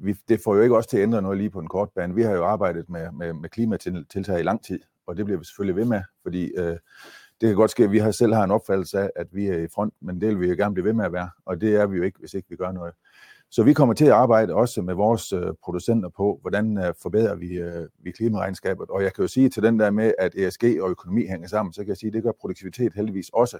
vi, 0.00 0.16
det 0.28 0.40
får 0.44 0.54
jo 0.54 0.62
ikke 0.62 0.76
også 0.76 0.90
til 0.90 0.96
at 0.96 1.02
ændre 1.02 1.22
noget 1.22 1.38
lige 1.38 1.50
på 1.50 1.60
en 1.60 1.68
kort 1.68 1.88
bane. 1.94 2.14
Vi 2.14 2.22
har 2.22 2.32
jo 2.32 2.44
arbejdet 2.44 2.88
med, 2.88 3.12
med, 3.12 3.32
med 3.32 3.48
klimatiltag 3.48 4.40
i 4.40 4.42
lang 4.42 4.64
tid, 4.64 4.80
og 5.06 5.16
det 5.16 5.24
bliver 5.24 5.38
vi 5.38 5.44
selvfølgelig 5.44 5.76
ved 5.76 5.84
med, 5.84 6.02
fordi 6.22 6.52
øh, 6.56 6.76
det 7.40 7.48
kan 7.48 7.54
godt 7.54 7.70
ske, 7.70 7.84
at 7.84 7.92
vi 7.92 7.98
har 7.98 8.10
selv 8.10 8.34
har 8.34 8.44
en 8.44 8.50
opfattelse 8.50 8.98
af, 8.98 9.10
at 9.16 9.26
vi 9.32 9.46
er 9.46 9.58
i 9.58 9.68
front, 9.74 9.94
men 10.00 10.20
det 10.20 10.28
vil 10.28 10.40
vi 10.40 10.48
jo 10.48 10.54
gerne 10.58 10.74
blive 10.74 10.84
ved 10.84 10.92
med 10.92 11.04
at 11.04 11.12
være, 11.12 11.30
og 11.46 11.60
det 11.60 11.76
er 11.76 11.86
vi 11.86 11.96
jo 11.96 12.02
ikke, 12.02 12.18
hvis 12.18 12.34
ikke 12.34 12.48
vi 12.50 12.56
gør 12.56 12.72
noget. 12.72 12.94
Så 13.50 13.62
vi 13.62 13.72
kommer 13.72 13.94
til 13.94 14.04
at 14.04 14.10
arbejde 14.10 14.54
også 14.54 14.82
med 14.82 14.94
vores 14.94 15.32
øh, 15.32 15.52
producenter 15.62 16.08
på, 16.08 16.38
hvordan 16.40 16.78
øh, 16.78 16.94
forbedrer 17.02 17.34
vi, 17.34 17.48
øh, 17.58 17.88
vi 17.98 18.10
klimaregnskabet. 18.10 18.90
Og 18.90 19.02
jeg 19.02 19.14
kan 19.14 19.22
jo 19.22 19.28
sige 19.28 19.48
til 19.48 19.62
den 19.62 19.80
der 19.80 19.90
med, 19.90 20.12
at 20.18 20.34
ESG 20.34 20.64
og 20.80 20.90
økonomi 20.90 21.26
hænger 21.26 21.48
sammen, 21.48 21.72
så 21.72 21.80
kan 21.80 21.88
jeg 21.88 21.96
sige, 21.96 22.08
at 22.08 22.14
det 22.14 22.22
gør 22.22 22.32
produktivitet 22.40 22.92
heldigvis 22.94 23.30
også. 23.32 23.58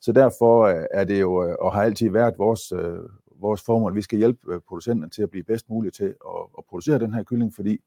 Så 0.00 0.12
derfor 0.12 0.62
øh, 0.62 0.84
er 0.90 1.04
det 1.04 1.20
jo, 1.20 1.48
øh, 1.48 1.56
og 1.60 1.72
har 1.72 1.82
altid 1.82 2.10
været 2.10 2.34
vores, 2.38 2.72
øh, 2.72 2.98
vores 3.40 3.62
formål, 3.62 3.92
at 3.92 3.96
vi 3.96 4.02
skal 4.02 4.18
hjælpe 4.18 4.54
øh, 4.54 4.60
producenterne 4.68 5.10
til 5.10 5.22
at 5.22 5.30
blive 5.30 5.44
bedst 5.44 5.70
muligt 5.70 5.94
til 5.94 6.04
at, 6.04 6.40
at 6.58 6.64
producere 6.68 6.98
den 6.98 7.14
her 7.14 7.22
kylling, 7.22 7.54
fordi 7.54 7.78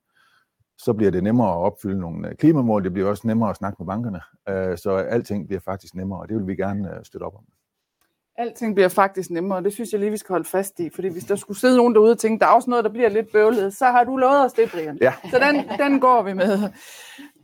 så 0.84 0.94
bliver 0.94 1.12
det 1.12 1.24
nemmere 1.24 1.50
at 1.50 1.58
opfylde 1.58 2.00
nogle 2.00 2.28
øh, 2.30 2.36
klimamål, 2.36 2.84
det 2.84 2.94
bliver 2.94 3.10
også 3.10 3.28
nemmere 3.28 3.50
at 3.50 3.58
snakke 3.58 3.76
med 3.80 3.88
bankerne, 3.88 4.22
øh, 4.50 4.78
så 4.78 4.92
alting 4.92 5.48
bliver 5.48 5.60
faktisk 5.60 5.96
nemmere, 5.96 6.20
og 6.20 6.30
det 6.30 6.38
vil 6.38 6.48
vi 6.48 6.56
gerne 6.56 6.90
øh, 6.90 7.06
støtte 7.06 7.24
op 7.24 7.36
om. 7.36 7.44
Alting 8.38 8.76
bliver 8.76 8.90
faktisk 8.90 9.30
nemmere, 9.30 9.58
og 9.58 9.64
det 9.64 9.74
synes 9.74 9.92
jeg 9.92 10.00
lige, 10.00 10.12
vi 10.12 10.18
skal 10.18 10.34
holde 10.34 10.50
fast 10.50 10.80
i. 10.80 10.90
Fordi 10.90 11.08
hvis 11.08 11.24
der 11.24 11.36
skulle 11.36 11.60
sidde 11.60 11.78
nogen 11.78 11.96
derude 11.96 12.12
og 12.12 12.20
tænke, 12.20 12.40
der 12.40 12.46
er 12.46 12.52
også 12.52 12.70
noget, 12.70 12.86
der 12.86 12.92
bliver 12.92 13.10
lidt 13.10 13.32
bøvlet, 13.32 13.74
så 13.74 13.86
har 13.86 14.04
du 14.04 14.18
lovet 14.18 14.46
os 14.46 14.54
det, 14.54 14.72
Brian. 14.72 14.98
Ja. 15.02 15.14
Så 15.32 15.40
den, 15.40 15.80
den 15.80 16.00
går 16.00 16.24
vi 16.24 16.34
med. 16.34 16.60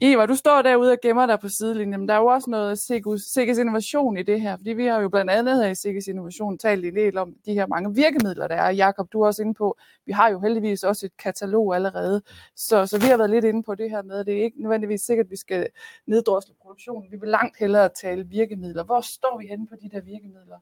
Ivar, 0.01 0.25
du 0.25 0.35
står 0.35 0.61
derude 0.61 0.91
og 0.91 0.97
gemmer 1.01 1.25
dig 1.25 1.39
på 1.39 1.49
sidelinjen, 1.49 1.99
men 1.99 2.09
der 2.09 2.13
er 2.13 2.19
jo 2.19 2.25
også 2.25 2.49
noget 2.49 2.79
Sikkes 3.19 3.57
Innovation 3.57 4.17
i 4.17 4.23
det 4.23 4.41
her, 4.41 4.57
fordi 4.57 4.73
vi 4.73 4.85
har 4.85 5.01
jo 5.01 5.09
blandt 5.09 5.31
andet 5.31 5.63
her 5.63 5.71
i 5.71 5.75
Sikkes 5.75 6.07
Innovation 6.07 6.57
talt 6.57 6.85
en 6.85 6.95
del 6.95 7.17
om 7.17 7.33
de 7.45 7.53
her 7.53 7.67
mange 7.67 7.95
virkemidler, 7.95 8.47
der 8.47 8.55
er. 8.55 8.69
Jakob, 8.69 9.13
du 9.13 9.21
er 9.21 9.27
også 9.27 9.41
inde 9.41 9.53
på, 9.53 9.77
vi 10.05 10.11
har 10.11 10.29
jo 10.29 10.39
heldigvis 10.39 10.83
også 10.83 11.05
et 11.05 11.17
katalog 11.17 11.75
allerede, 11.75 12.21
så, 12.55 12.85
så 12.85 12.99
vi 12.99 13.05
har 13.05 13.17
været 13.17 13.29
lidt 13.29 13.45
inde 13.45 13.63
på 13.63 13.75
det 13.75 13.89
her 13.89 14.01
med, 14.01 14.19
at 14.19 14.25
det 14.25 14.37
er 14.39 14.43
ikke 14.43 14.61
nødvendigvis 14.61 15.01
sikkert, 15.01 15.25
at 15.25 15.31
vi 15.31 15.35
skal 15.35 15.67
neddrosle 16.07 16.53
produktionen. 16.61 17.11
Vi 17.11 17.17
vil 17.19 17.29
langt 17.29 17.57
hellere 17.59 17.89
tale 18.01 18.27
virkemidler. 18.27 18.83
Hvor 18.83 19.01
står 19.01 19.39
vi 19.39 19.47
henne 19.47 19.67
på 19.67 19.75
de 19.81 19.89
der 19.89 20.01
virkemidler? 20.01 20.57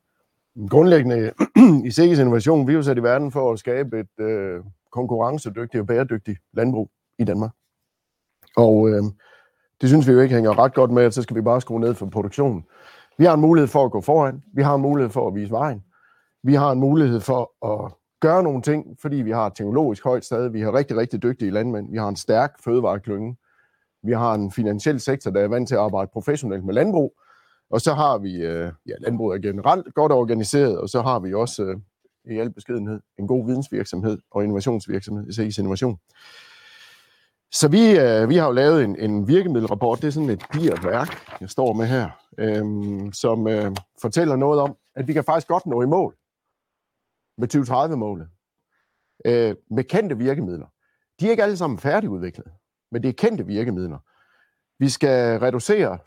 Grundlæggende 0.69 1.33
i 1.87 1.91
Sikkes 1.91 2.19
Innovation, 2.19 2.67
vi 2.67 2.73
er 2.73 2.75
jo 2.77 2.83
sat 2.83 2.97
i 2.97 3.03
verden 3.03 3.31
for 3.31 3.51
at 3.51 3.59
skabe 3.59 3.99
et 3.99 4.25
øh, 4.25 4.63
konkurrencedygtigt 4.91 5.81
og 5.81 5.87
bæredygtigt 5.87 6.39
landbrug 6.53 6.89
i 7.19 7.23
Danmark. 7.23 7.51
Og 8.55 8.89
øh, 8.89 9.03
det 9.81 9.89
synes 9.89 10.07
vi 10.07 10.11
jo 10.11 10.19
ikke 10.19 10.35
hænger 10.35 10.59
ret 10.59 10.73
godt 10.73 10.91
med, 10.91 11.03
at 11.03 11.13
så 11.13 11.21
skal 11.21 11.35
vi 11.35 11.41
bare 11.41 11.61
skrue 11.61 11.79
ned 11.79 11.93
for 11.93 12.05
produktionen. 12.05 12.65
Vi 13.17 13.25
har 13.25 13.33
en 13.33 13.41
mulighed 13.41 13.67
for 13.67 13.85
at 13.85 13.91
gå 13.91 14.01
foran. 14.01 14.43
Vi 14.53 14.61
har 14.61 14.75
en 14.75 14.81
mulighed 14.81 15.09
for 15.09 15.27
at 15.27 15.35
vise 15.35 15.51
vejen. 15.51 15.83
Vi 16.43 16.53
har 16.53 16.71
en 16.71 16.79
mulighed 16.79 17.19
for 17.19 17.65
at 17.73 17.91
gøre 18.21 18.43
nogle 18.43 18.61
ting, 18.61 18.97
fordi 19.01 19.15
vi 19.15 19.31
har 19.31 19.49
teknologisk 19.49 20.03
højt 20.03 20.25
sted. 20.25 20.49
Vi 20.49 20.61
har 20.61 20.73
rigtig, 20.73 20.97
rigtig 20.97 21.23
dygtige 21.23 21.51
landmænd. 21.51 21.91
Vi 21.91 21.97
har 21.97 22.09
en 22.09 22.15
stærk 22.15 22.63
fødevareklynge. 22.63 23.37
Vi 24.03 24.11
har 24.11 24.33
en 24.33 24.51
finansiel 24.51 24.99
sektor, 24.99 25.31
der 25.31 25.41
er 25.41 25.47
vant 25.47 25.67
til 25.67 25.75
at 25.75 25.81
arbejde 25.81 26.09
professionelt 26.13 26.65
med 26.65 26.73
landbrug. 26.73 27.13
Og 27.69 27.81
så 27.81 27.93
har 27.93 28.17
vi, 28.17 28.35
øh, 28.35 28.71
ja, 28.87 28.93
landbruget 28.99 29.37
er 29.37 29.41
generelt 29.51 29.93
godt 29.93 30.11
organiseret, 30.11 30.79
og 30.79 30.89
så 30.89 31.01
har 31.01 31.19
vi 31.19 31.33
også 31.33 31.63
øh, 31.63 31.77
i 32.35 32.39
al 32.39 32.53
beskedenhed 32.53 32.99
en 33.19 33.27
god 33.27 33.45
vidensvirksomhed 33.45 34.17
og 34.31 34.43
innovationsvirksomhed, 34.43 35.39
i 35.39 35.59
Innovation. 35.59 35.97
Så 37.59 37.67
vi, 37.67 37.99
øh, 37.99 38.29
vi 38.29 38.35
har 38.35 38.45
jo 38.45 38.51
lavet 38.51 38.83
en, 38.83 38.99
en 38.99 39.27
virkemiddelrapport, 39.27 40.01
det 40.01 40.07
er 40.07 40.11
sådan 40.11 40.29
et 40.29 40.45
digert 40.53 40.85
værk, 40.85 41.07
jeg 41.41 41.49
står 41.49 41.73
med 41.73 41.85
her, 41.85 42.09
øh, 42.37 42.63
som 43.13 43.47
øh, 43.47 43.75
fortæller 44.01 44.35
noget 44.35 44.61
om, 44.61 44.77
at 44.95 45.07
vi 45.07 45.13
kan 45.13 45.23
faktisk 45.23 45.47
godt 45.47 45.65
nå 45.65 45.81
i 45.81 45.85
mål 45.85 46.15
med 47.37 47.55
2030-målet 47.55 48.27
øh, 49.25 49.55
med 49.71 49.83
kendte 49.83 50.17
virkemidler. 50.17 50.67
De 51.19 51.27
er 51.27 51.31
ikke 51.31 51.43
alle 51.43 51.57
sammen 51.57 51.79
færdigudviklet, 51.79 52.47
men 52.91 53.03
det 53.03 53.09
er 53.09 53.13
kendte 53.13 53.45
virkemidler. 53.45 53.97
Vi 54.79 54.89
skal 54.89 55.39
reducere 55.39 55.99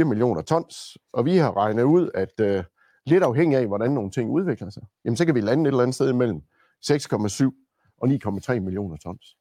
7,4 0.00 0.04
millioner 0.04 0.42
tons, 0.42 0.98
og 1.12 1.24
vi 1.24 1.36
har 1.36 1.56
regnet 1.56 1.82
ud, 1.82 2.10
at 2.14 2.40
øh, 2.40 2.64
lidt 3.06 3.22
afhængig 3.22 3.58
af, 3.58 3.66
hvordan 3.66 3.90
nogle 3.90 4.10
ting 4.10 4.30
udvikler 4.30 4.70
sig, 4.70 4.82
jamen 5.04 5.16
så 5.16 5.26
kan 5.26 5.34
vi 5.34 5.40
lande 5.40 5.62
et 5.62 5.66
eller 5.66 5.82
andet 5.82 5.94
sted 5.94 6.10
imellem 6.10 6.42
6,7 6.86 7.96
og 8.02 8.08
9,3 8.08 8.60
millioner 8.60 8.96
tons. 8.96 9.36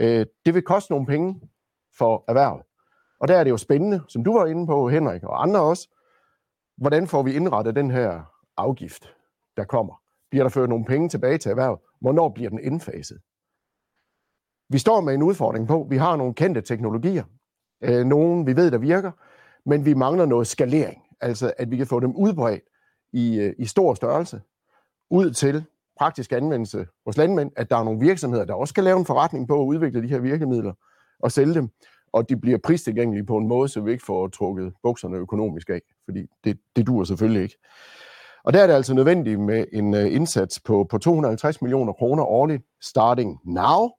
Øh, 0.00 0.26
det 0.46 0.54
vil 0.54 0.62
koste 0.62 0.92
nogle 0.92 1.06
penge 1.06 1.40
for 1.98 2.24
erhvervet. 2.28 2.62
Og 3.20 3.28
der 3.28 3.36
er 3.36 3.44
det 3.44 3.50
jo 3.50 3.56
spændende, 3.56 4.00
som 4.08 4.24
du 4.24 4.38
var 4.38 4.46
inde 4.46 4.66
på, 4.66 4.88
Henrik, 4.88 5.22
og 5.22 5.42
andre 5.42 5.60
også, 5.60 5.88
hvordan 6.76 7.06
får 7.06 7.22
vi 7.22 7.32
indrettet 7.32 7.76
den 7.76 7.90
her 7.90 8.22
afgift, 8.56 9.14
der 9.56 9.64
kommer? 9.64 10.02
Bliver 10.30 10.44
der 10.44 10.50
ført 10.50 10.68
nogle 10.68 10.84
penge 10.84 11.08
tilbage 11.08 11.38
til 11.38 11.50
erhvervet? 11.50 11.80
Hvornår 12.00 12.28
bliver 12.28 12.50
den 12.50 12.58
indfaset? 12.58 13.18
Vi 14.68 14.78
står 14.78 15.00
med 15.00 15.14
en 15.14 15.22
udfordring 15.22 15.68
på, 15.68 15.86
vi 15.90 15.96
har 15.96 16.16
nogle 16.16 16.34
kendte 16.34 16.60
teknologier, 16.60 17.24
øh, 17.82 18.04
nogle 18.04 18.44
vi 18.44 18.56
ved, 18.56 18.70
der 18.70 18.78
virker, 18.78 19.12
men 19.66 19.84
vi 19.84 19.94
mangler 19.94 20.26
noget 20.26 20.46
skalering, 20.46 21.02
altså 21.20 21.52
at 21.58 21.70
vi 21.70 21.76
kan 21.76 21.86
få 21.86 22.00
dem 22.00 22.16
udbredt 22.16 22.62
i, 23.12 23.38
øh, 23.40 23.54
i 23.58 23.66
stor 23.66 23.94
størrelse, 23.94 24.42
ud 25.10 25.30
til 25.30 25.64
praktisk 25.98 26.32
anvendelse 26.32 26.86
hos 27.06 27.16
landmænd, 27.16 27.50
at 27.56 27.70
der 27.70 27.76
er 27.76 27.84
nogle 27.84 28.00
virksomheder, 28.00 28.44
der 28.44 28.54
også 28.54 28.72
skal 28.72 28.84
lave 28.84 28.98
en 28.98 29.06
forretning 29.06 29.48
på 29.48 29.60
at 29.62 29.66
udvikle 29.66 30.02
de 30.02 30.08
her 30.08 30.18
virkemidler 30.18 30.72
og 31.20 31.32
sælge 31.32 31.54
dem, 31.54 31.68
og 32.12 32.28
de 32.28 32.36
bliver 32.36 32.58
pristilgængelige 32.64 33.26
på 33.26 33.36
en 33.36 33.48
måde, 33.48 33.68
så 33.68 33.80
vi 33.80 33.92
ikke 33.92 34.04
får 34.04 34.28
trukket 34.28 34.72
bukserne 34.82 35.16
økonomisk 35.16 35.70
af, 35.70 35.80
fordi 36.04 36.26
det, 36.44 36.58
det 36.76 36.86
dur 36.86 37.04
selvfølgelig 37.04 37.42
ikke. 37.42 37.56
Og 38.44 38.52
der 38.52 38.62
er 38.62 38.66
det 38.66 38.74
altså 38.74 38.94
nødvendigt 38.94 39.40
med 39.40 39.64
en 39.72 39.94
øh, 39.94 40.14
indsats 40.14 40.60
på, 40.60 40.86
på 40.90 40.98
250 40.98 41.62
millioner 41.62 41.92
kroner 41.92 42.24
årligt, 42.24 42.62
starting 42.82 43.40
now, 43.44 43.90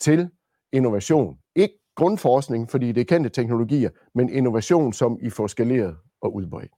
til 0.00 0.28
innovation. 0.72 1.36
Ikke 1.56 1.74
grundforskning, 1.96 2.70
fordi 2.70 2.92
det 2.92 3.00
er 3.00 3.04
kendte 3.04 3.30
teknologier, 3.30 3.90
men 4.14 4.28
innovation, 4.28 4.92
som 4.92 5.18
I 5.22 5.30
får 5.30 5.46
skaleret 5.46 5.96
og 6.22 6.34
udbredt. 6.34 6.72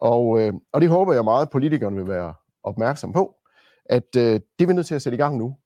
Og, 0.00 0.40
øh, 0.40 0.52
og 0.72 0.80
det 0.80 0.88
håber 0.88 1.12
jeg 1.12 1.24
meget, 1.24 1.42
at 1.42 1.50
politikerne 1.50 1.96
vil 1.96 2.08
være 2.08 2.34
opmærksom 2.62 3.12
på, 3.12 3.34
at 3.90 4.16
øh, 4.16 4.40
det 4.58 4.62
er 4.62 4.66
vi 4.66 4.72
nødt 4.72 4.86
til 4.86 4.94
at 4.94 5.02
sætte 5.02 5.16
i 5.16 5.20
gang 5.20 5.36
nu. 5.36 5.56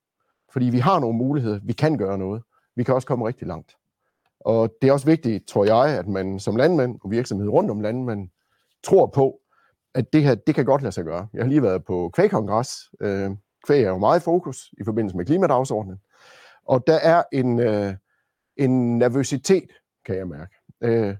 Fordi 0.53 0.65
vi 0.65 0.79
har 0.79 0.99
nogle 0.99 1.17
muligheder, 1.17 1.59
vi 1.63 1.73
kan 1.73 1.97
gøre 1.97 2.17
noget. 2.17 2.43
Vi 2.75 2.83
kan 2.83 2.95
også 2.95 3.07
komme 3.07 3.27
rigtig 3.27 3.47
langt. 3.47 3.75
Og 4.39 4.73
det 4.81 4.87
er 4.87 4.93
også 4.93 5.05
vigtigt, 5.05 5.47
tror 5.47 5.65
jeg, 5.65 5.99
at 5.99 6.07
man 6.07 6.39
som 6.39 6.55
landmand 6.55 6.99
og 7.03 7.11
virksomhed 7.11 7.49
rundt 7.49 7.71
om 7.71 7.81
landmand 7.81 8.29
tror 8.83 9.05
på, 9.05 9.39
at 9.93 10.13
det 10.13 10.23
her, 10.23 10.35
det 10.35 10.55
kan 10.55 10.65
godt 10.65 10.81
lade 10.81 10.91
sig 10.91 11.03
gøre. 11.03 11.27
Jeg 11.33 11.43
har 11.43 11.49
lige 11.49 11.61
været 11.61 11.85
på 11.85 12.09
kvægkongres. 12.13 12.91
Øh, 13.01 13.31
kvæg 13.65 13.83
er 13.83 13.89
jo 13.89 13.97
meget 13.97 14.19
i 14.19 14.23
fokus 14.23 14.73
i 14.79 14.83
forbindelse 14.83 15.17
med 15.17 15.25
klimadagsordenen. 15.25 15.99
Og 16.65 16.87
der 16.87 16.95
er 16.95 17.23
en, 17.31 17.59
øh, 17.59 17.93
en 18.57 18.97
nervøsitet, 18.97 19.69
kan 20.05 20.15
jeg 20.15 20.27
mærke. 20.27 20.55
Øh, 20.81 21.15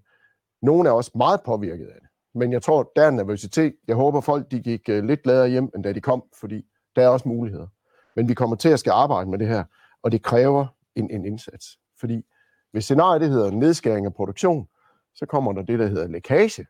nogle 0.61 0.89
er 0.89 0.93
også 0.93 1.11
meget 1.15 1.39
påvirket 1.45 1.85
af 1.85 1.99
det. 2.01 2.09
Men 2.35 2.51
jeg 2.51 2.61
tror, 2.61 2.91
der 2.95 3.03
er 3.03 3.07
en 3.07 3.15
nervøsitet. 3.15 3.75
Jeg 3.87 3.95
håber, 3.95 4.21
folk 4.21 4.51
de 4.51 4.59
gik 4.59 4.89
øh, 4.89 5.03
lidt 5.03 5.23
gladere 5.23 5.49
hjem, 5.49 5.69
end 5.75 5.83
da 5.83 5.93
de 5.93 6.01
kom, 6.01 6.23
fordi 6.39 6.65
der 6.95 7.01
er 7.03 7.07
også 7.07 7.27
muligheder. 7.27 7.67
Men 8.15 8.29
vi 8.29 8.33
kommer 8.33 8.55
til 8.55 8.69
at 8.69 8.79
skal 8.79 8.91
arbejde 8.91 9.29
med 9.29 9.39
det 9.39 9.47
her, 9.47 9.63
og 10.03 10.11
det 10.11 10.23
kræver 10.23 10.65
en, 10.95 11.11
en 11.11 11.25
indsats. 11.25 11.79
Fordi 11.99 12.25
hvis 12.71 12.83
scenariet 12.83 13.21
det 13.21 13.29
hedder 13.29 13.51
nedskæring 13.51 14.05
af 14.05 14.13
produktion, 14.13 14.67
så 15.15 15.25
kommer 15.25 15.53
der 15.53 15.61
det, 15.61 15.79
der 15.79 15.87
hedder 15.87 16.07
lækage, 16.07 16.65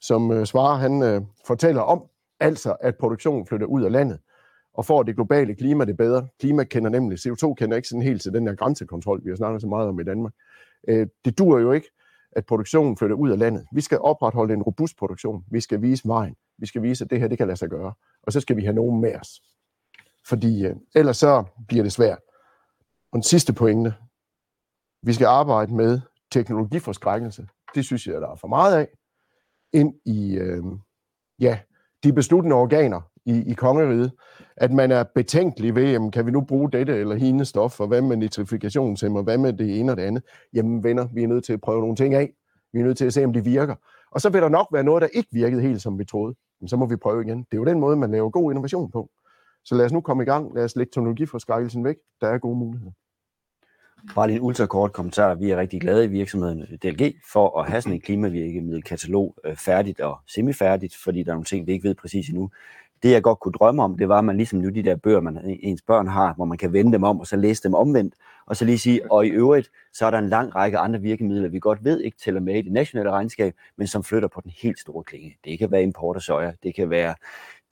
som 0.00 0.32
øh, 0.32 0.46
svarer 0.46 0.76
han 0.76 1.02
øh, 1.02 1.22
fortæller 1.46 1.82
om, 1.82 2.02
altså 2.40 2.76
at 2.80 2.96
produktionen 2.96 3.46
flytter 3.46 3.66
ud 3.66 3.82
af 3.82 3.92
landet, 3.92 4.18
og 4.74 4.84
får 4.84 5.02
det 5.02 5.14
globale 5.14 5.54
klima 5.54 5.84
det 5.84 5.96
bedre. 5.96 6.28
Klima 6.40 6.64
kender 6.64 6.90
nemlig, 6.90 7.18
CO2 7.18 7.54
kender 7.54 7.76
ikke 7.76 7.88
sådan 7.88 8.02
helt 8.02 8.22
til 8.22 8.32
den 8.32 8.46
der 8.46 8.54
grænsekontrol, 8.54 9.24
vi 9.24 9.30
har 9.30 9.36
snakket 9.36 9.60
så 9.60 9.66
meget 9.66 9.88
om 9.88 10.00
i 10.00 10.04
Danmark. 10.04 10.32
Øh, 10.88 11.06
det 11.24 11.38
dur 11.38 11.58
jo 11.58 11.72
ikke, 11.72 11.88
at 12.32 12.46
produktionen 12.46 12.96
flytter 12.96 13.16
ud 13.16 13.30
af 13.30 13.38
landet. 13.38 13.66
Vi 13.72 13.80
skal 13.80 13.98
opretholde 13.98 14.54
en 14.54 14.62
robust 14.62 14.96
produktion. 14.96 15.44
Vi 15.50 15.60
skal 15.60 15.82
vise 15.82 16.08
vejen. 16.08 16.36
Vi 16.58 16.66
skal 16.66 16.82
vise, 16.82 17.04
at 17.04 17.10
det 17.10 17.20
her 17.20 17.28
det 17.28 17.38
kan 17.38 17.46
lade 17.46 17.56
sig 17.56 17.68
gøre. 17.68 17.92
Og 18.22 18.32
så 18.32 18.40
skal 18.40 18.56
vi 18.56 18.62
have 18.62 18.74
nogen 18.74 19.00
med 19.00 19.14
os 19.20 19.40
fordi 20.28 20.66
øh, 20.66 20.76
ellers 20.94 21.16
så 21.16 21.44
bliver 21.68 21.82
det 21.82 21.92
svært. 21.92 22.18
Og 23.12 23.16
den 23.16 23.22
sidste 23.22 23.52
pointe, 23.52 23.94
vi 25.02 25.12
skal 25.12 25.26
arbejde 25.26 25.74
med 25.74 26.00
teknologiforskrækkelse. 26.32 27.46
Det 27.74 27.84
synes 27.84 28.06
jeg, 28.06 28.20
der 28.20 28.28
er 28.28 28.36
for 28.36 28.48
meget 28.48 28.76
af. 28.76 28.88
Ind 29.72 29.94
i 30.04 30.34
øh, 30.34 30.64
ja, 31.40 31.58
de 32.04 32.12
besluttende 32.12 32.56
organer 32.56 33.00
i, 33.26 33.50
i 33.50 33.54
kongeriget, 33.54 34.12
at 34.56 34.72
man 34.72 34.90
er 34.90 35.04
betænkelig 35.14 35.74
ved, 35.74 35.90
jamen, 35.90 36.10
kan 36.10 36.26
vi 36.26 36.30
nu 36.30 36.40
bruge 36.40 36.70
dette 36.70 36.96
eller 36.96 37.14
hine 37.14 37.44
stof, 37.44 37.80
og 37.80 37.88
hvad 37.88 38.02
med 38.02 38.16
nitrifikationshæmmer, 38.16 39.22
hvad 39.22 39.38
med 39.38 39.52
det 39.52 39.80
ene 39.80 39.92
og 39.92 39.96
det 39.96 40.02
andet. 40.02 40.22
Jamen 40.54 40.84
venner, 40.84 41.08
vi 41.14 41.22
er 41.22 41.28
nødt 41.28 41.44
til 41.44 41.52
at 41.52 41.60
prøve 41.60 41.80
nogle 41.80 41.96
ting 41.96 42.14
af. 42.14 42.32
Vi 42.72 42.80
er 42.80 42.84
nødt 42.84 42.98
til 42.98 43.04
at 43.04 43.12
se, 43.12 43.24
om 43.24 43.32
det 43.32 43.44
virker. 43.44 43.74
Og 44.10 44.20
så 44.20 44.30
vil 44.30 44.42
der 44.42 44.48
nok 44.48 44.68
være 44.72 44.84
noget, 44.84 45.02
der 45.02 45.08
ikke 45.12 45.28
virkede 45.32 45.62
helt, 45.62 45.82
som 45.82 45.98
vi 45.98 46.04
troede. 46.04 46.34
Men 46.60 46.68
så 46.68 46.76
må 46.76 46.86
vi 46.86 46.96
prøve 46.96 47.22
igen. 47.24 47.38
Det 47.38 47.52
er 47.52 47.56
jo 47.56 47.64
den 47.64 47.80
måde, 47.80 47.96
man 47.96 48.10
laver 48.10 48.30
god 48.30 48.52
innovation 48.52 48.90
på. 48.90 49.10
Så 49.64 49.74
lad 49.74 49.84
os 49.84 49.92
nu 49.92 50.00
komme 50.00 50.22
i 50.22 50.26
gang. 50.26 50.54
Lad 50.54 50.64
os 50.64 50.76
lægge 50.76 50.90
teknologiforskrækkelsen 50.90 51.84
væk. 51.84 51.96
Der 52.20 52.28
er 52.28 52.38
gode 52.38 52.58
muligheder. 52.58 52.92
Bare 54.14 54.26
lige 54.26 54.36
en 54.36 54.42
ultrakort 54.42 54.92
kommentar. 54.92 55.34
Vi 55.34 55.50
er 55.50 55.56
rigtig 55.56 55.80
glade 55.80 56.04
i 56.04 56.08
virksomheden 56.08 56.60
DLG 56.82 57.14
for 57.32 57.60
at 57.60 57.70
have 57.70 57.82
sådan 57.82 57.94
en 57.94 58.00
klimavirkemiddelkatalog 58.00 59.34
øh, 59.44 59.56
færdigt 59.56 60.00
og 60.00 60.18
semifærdigt, 60.28 60.96
fordi 60.96 61.22
der 61.22 61.30
er 61.30 61.34
nogle 61.34 61.44
ting, 61.44 61.66
vi 61.66 61.72
ikke 61.72 61.88
ved 61.88 61.94
præcis 61.94 62.28
endnu. 62.28 62.50
Det 63.02 63.10
jeg 63.10 63.22
godt 63.22 63.40
kunne 63.40 63.52
drømme 63.52 63.82
om, 63.82 63.98
det 63.98 64.08
var, 64.08 64.18
at 64.18 64.24
man 64.24 64.36
ligesom 64.36 64.58
nu 64.58 64.68
de 64.68 64.82
der 64.82 64.96
bøger, 64.96 65.20
man 65.20 65.36
øh, 65.36 65.56
ens 65.60 65.82
børn 65.82 66.06
har, 66.06 66.34
hvor 66.34 66.44
man 66.44 66.58
kan 66.58 66.72
vende 66.72 66.92
dem 66.92 67.02
om 67.02 67.20
og 67.20 67.26
så 67.26 67.36
læse 67.36 67.62
dem 67.62 67.74
omvendt, 67.74 68.14
og 68.46 68.56
så 68.56 68.64
lige 68.64 68.78
sige, 68.78 69.12
og 69.12 69.26
i 69.26 69.28
øvrigt, 69.28 69.70
så 69.92 70.06
er 70.06 70.10
der 70.10 70.18
en 70.18 70.28
lang 70.28 70.54
række 70.54 70.78
andre 70.78 71.00
virkemidler, 71.00 71.48
vi 71.48 71.58
godt 71.58 71.84
ved 71.84 72.00
ikke 72.00 72.16
tæller 72.24 72.40
med 72.40 72.54
i 72.54 72.62
det 72.62 72.72
nationale 72.72 73.10
regnskab, 73.10 73.54
men 73.76 73.86
som 73.86 74.04
flytter 74.04 74.28
på 74.28 74.40
den 74.40 74.52
helt 74.62 74.78
store 74.78 75.04
klinge. 75.04 75.36
Det 75.44 75.58
kan 75.58 75.70
være 75.70 75.82
import 75.82 76.16
af 76.16 76.22
soja, 76.22 76.52
det 76.62 76.74
kan 76.74 76.90
være 76.90 77.14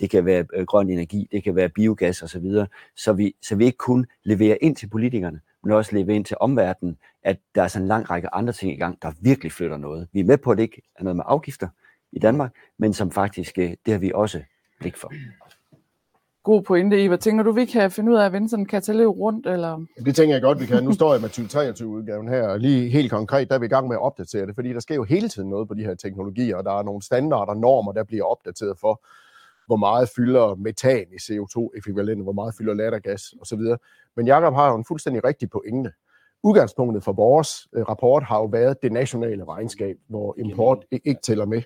det 0.01 0.11
kan 0.11 0.25
være 0.25 0.45
øh, 0.55 0.67
grøn 0.67 0.91
energi, 0.91 1.29
det 1.33 1.45
kan 1.45 1.57
være 1.57 1.69
biogas 1.69 2.23
osv., 2.23 2.53
så, 2.53 2.67
så, 2.97 3.13
vi, 3.13 3.35
så 3.43 3.57
vi 3.57 3.65
ikke 3.65 3.79
kun 3.79 4.07
leverer 4.25 4.57
ind 4.61 4.77
til 4.77 4.89
politikerne, 4.89 5.41
men 5.63 5.73
også 5.73 5.97
leverer 5.97 6.17
ind 6.17 6.25
til 6.25 6.37
omverdenen, 6.41 6.97
at 7.23 7.37
der 7.55 7.63
er 7.63 7.69
sådan 7.69 7.85
en 7.85 7.89
lang 7.89 8.11
række 8.11 8.35
andre 8.35 8.53
ting 8.53 8.73
i 8.73 8.77
gang, 8.77 9.03
der 9.03 9.13
virkelig 9.21 9.53
flytter 9.53 9.77
noget. 9.77 10.09
Vi 10.13 10.21
er 10.21 10.25
med 10.25 10.39
på, 10.39 10.51
at 10.51 10.59
det 10.59 10.63
ikke 10.63 10.83
er 10.99 11.03
noget 11.05 11.17
med 11.17 11.25
afgifter 11.27 11.69
i 12.13 12.19
Danmark, 12.19 12.55
men 12.79 12.93
som 12.93 13.11
faktisk, 13.11 13.59
øh, 13.59 13.71
det 13.87 13.93
har 13.93 13.99
vi 13.99 14.13
også 14.15 14.41
blik 14.81 14.97
for. 14.97 15.13
God 16.43 16.63
pointe, 16.63 17.05
Eva. 17.05 17.17
Tænker 17.17 17.45
du, 17.45 17.53
vi 17.53 17.65
kan 17.65 17.91
finde 17.91 18.13
ud 18.13 18.17
af 18.17 18.25
at 18.25 18.33
vende 18.33 18.49
sådan 18.49 18.63
en 18.63 18.67
katalog 18.67 19.19
rundt? 19.19 19.47
Eller? 19.47 19.85
Det 20.05 20.17
tænker 20.17 20.35
jeg 20.35 20.43
godt, 20.43 20.61
vi 20.61 20.67
kan. 20.67 20.85
Nu 20.85 20.93
står 20.93 21.13
jeg 21.13 21.21
med 21.21 21.29
2023-udgaven 21.29 22.29
her, 22.29 22.49
og 22.49 22.61
lige 22.61 22.89
helt 22.89 23.11
konkret, 23.11 23.49
der 23.49 23.55
er 23.55 23.59
vi 23.59 23.67
i 23.67 23.69
gang 23.69 23.89
med 23.89 23.97
at 23.97 24.03
opdatere 24.03 24.47
det, 24.47 24.55
fordi 24.55 24.73
der 24.73 24.81
sker 24.81 24.95
jo 24.95 25.05
hele 25.05 25.29
tiden 25.29 25.51
noget 25.51 25.69
på 25.69 25.75
de 25.75 25.85
her 25.85 25.95
teknologier, 25.95 26.57
og 26.57 26.65
der 26.65 26.79
er 26.79 26.83
nogle 26.83 27.03
standarder 27.03 27.53
og 27.53 27.57
normer, 27.57 27.93
der 27.93 28.05
bliver 28.05 28.25
opdateret 28.25 28.79
for, 28.79 29.03
hvor 29.71 29.77
meget 29.77 30.09
fylder 30.17 30.55
metan 30.55 31.07
i 31.13 31.17
CO2-ekvivalenten, 31.17 32.23
hvor 32.23 32.33
meget 32.33 32.55
fylder 32.59 32.75
lattergas 32.75 33.35
osv. 33.41 33.61
Men 34.17 34.27
Jakob 34.27 34.55
har 34.55 34.71
jo 34.71 34.77
en 34.77 34.85
fuldstændig 34.85 35.25
rigtig 35.25 35.51
pointe. 35.51 35.93
udgangspunktet 36.43 37.05
for 37.05 37.13
vores 37.13 37.69
øh, 37.73 37.83
rapport 37.83 38.23
har 38.23 38.39
jo 38.39 38.45
været 38.45 38.83
det 38.83 38.93
nationale 38.93 39.45
regnskab, 39.45 39.97
hvor 40.09 40.35
import 40.39 40.85
ikke 40.91 41.21
tæller 41.23 41.45
med. 41.45 41.63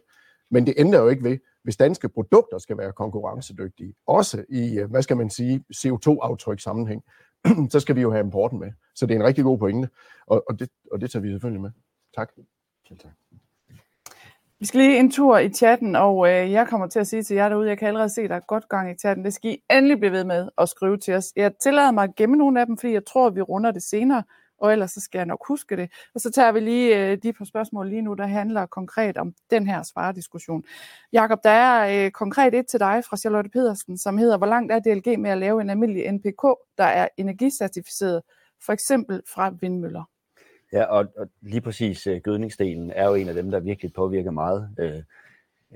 Men 0.51 0.67
det 0.67 0.75
ændrer 0.77 1.01
jo 1.01 1.09
ikke 1.09 1.25
ved, 1.25 1.38
hvis 1.62 1.77
danske 1.77 2.09
produkter 2.09 2.59
skal 2.59 2.79
være 2.79 2.93
konkurrencedygtige, 2.93 3.95
også 4.07 4.45
i, 4.49 4.81
hvad 4.90 5.03
skal 5.03 5.17
man 5.17 5.31
sige, 5.31 5.64
CO2-aftryk 5.77 6.59
sammenhæng, 6.59 7.03
så 7.73 7.81
skal 7.81 7.97
vi 7.97 8.01
jo 8.01 8.11
have 8.11 8.25
importen 8.25 8.59
med. 8.59 8.73
Så 8.95 9.07
det 9.07 9.14
er 9.14 9.19
en 9.19 9.27
rigtig 9.27 9.45
god 9.45 9.59
pointe, 9.59 9.88
og, 10.27 10.45
og, 10.49 10.59
det, 10.59 10.69
og 10.93 11.01
det 11.01 11.11
tager 11.11 11.23
vi 11.23 11.31
selvfølgelig 11.31 11.62
med. 11.62 11.71
Tak. 12.17 12.33
Selv 12.88 12.99
tak. 12.99 13.12
Vi 14.61 14.67
skal 14.67 14.81
lige 14.81 14.99
en 14.99 15.11
tur 15.11 15.38
i 15.38 15.49
chatten, 15.49 15.97
og 15.97 16.29
øh, 16.29 16.53
jeg 16.53 16.69
kommer 16.69 16.87
til 16.87 16.99
at 16.99 17.07
sige 17.07 17.23
til 17.23 17.35
jer 17.35 17.49
derude, 17.49 17.69
jeg 17.69 17.79
kan 17.79 17.88
allerede 17.88 18.09
se, 18.09 18.23
at 18.23 18.31
der 18.31 18.37
er 18.37 18.40
godt 18.40 18.69
gang 18.69 18.90
i 18.90 18.95
chatten. 18.95 19.25
Det 19.25 19.35
skal 19.35 19.51
I 19.51 19.62
endelig 19.71 19.99
blive 19.99 20.12
ved 20.12 20.25
med 20.25 20.49
at 20.59 20.69
skrive 20.69 20.97
til 20.97 21.14
os. 21.14 21.33
Jeg 21.37 21.53
tillader 21.62 21.90
mig 21.90 22.05
at 22.05 22.14
gemme 22.17 22.37
nogle 22.37 22.61
af 22.61 22.67
dem, 22.67 22.79
fordi 22.79 22.93
jeg 22.93 23.07
tror, 23.07 23.27
at 23.27 23.35
vi 23.35 23.40
runder 23.43 23.71
det 23.71 23.83
senere, 23.83 24.23
og 24.59 24.73
ellers 24.73 24.90
så 24.90 25.01
skal 25.01 25.19
jeg 25.19 25.27
nok 25.27 25.49
huske 25.49 25.77
det. 25.77 25.90
Og 26.14 26.21
så 26.21 26.31
tager 26.31 26.53
vi 26.53 26.61
lige 26.61 26.97
øh, 26.97 27.19
de 27.23 27.33
par 27.33 27.45
spørgsmål 27.45 27.88
lige 27.88 28.03
nu, 28.03 28.14
der 28.14 28.27
handler 28.27 28.67
konkret 28.67 29.19
om 29.19 29.35
den 29.51 29.67
her 29.67 29.83
svarediskussion. 29.83 30.64
Jakob, 31.12 31.38
der 31.45 31.51
er 31.51 32.05
øh, 32.07 32.11
konkret 32.11 32.55
et 32.55 32.67
til 32.67 32.81
dig 32.81 33.03
fra 33.09 33.17
Charlotte 33.17 33.51
Pedersen, 33.51 33.99
som 33.99 34.19
hedder, 34.19 34.38
hvor 34.38 34.47
langt 34.47 34.73
er 34.73 34.79
DLG 34.79 35.21
med 35.21 35.31
at 35.31 35.38
lave 35.38 35.61
en 35.61 35.71
almindelig 35.71 36.12
NPK, 36.12 36.43
der 36.79 36.85
er 36.85 37.09
energicertificeret, 37.17 38.23
for 38.67 38.73
eksempel 38.73 39.21
fra 39.35 39.55
vindmøller? 39.61 40.05
Ja, 40.75 40.85
og, 40.85 41.07
og 41.17 41.29
lige 41.41 41.61
præcis 41.61 42.07
uh, 42.07 42.17
gødningsdelen 42.17 42.91
er 42.91 43.09
jo 43.09 43.15
en 43.15 43.29
af 43.29 43.35
dem, 43.35 43.51
der 43.51 43.61
virkelig 43.61 43.93
påvirker 43.93 44.31
meget. 44.31 44.71
Øh, 44.79 45.03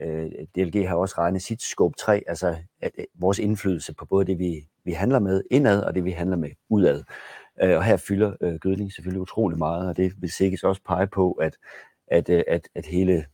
øh 0.01 0.31
DLG 0.57 0.89
har 0.89 0.97
også 0.97 1.15
regnet 1.19 1.43
sit 1.43 1.63
scope 1.63 1.95
3, 1.99 2.23
altså 2.27 2.57
at, 2.81 2.93
uh, 2.99 3.05
vores 3.15 3.39
indflydelse 3.39 3.95
på 3.95 4.05
både 4.05 4.25
det, 4.25 4.39
vi, 4.39 4.67
vi 4.85 4.93
handler 4.93 5.19
med 5.19 5.43
indad, 5.51 5.83
og 5.83 5.95
det, 5.95 6.05
vi 6.05 6.11
handler 6.11 6.37
med 6.37 6.51
udad. 6.69 7.03
Øh, 7.63 7.77
og 7.77 7.85
her 7.85 7.97
fylder 7.97 8.33
øh, 8.41 8.55
gødning 8.55 8.93
selvfølgelig 8.93 9.21
utrolig 9.21 9.59
meget, 9.59 9.89
og 9.89 9.97
det 9.97 10.13
vil 10.19 10.31
sikkert 10.31 10.65
også 10.65 10.83
pege 10.87 11.07
på, 11.07 11.33
at, 11.33 11.57
at, 12.07 12.29
øh, 12.29 12.43
at, 12.49 12.69
at 12.75 12.87
hele 12.87 13.25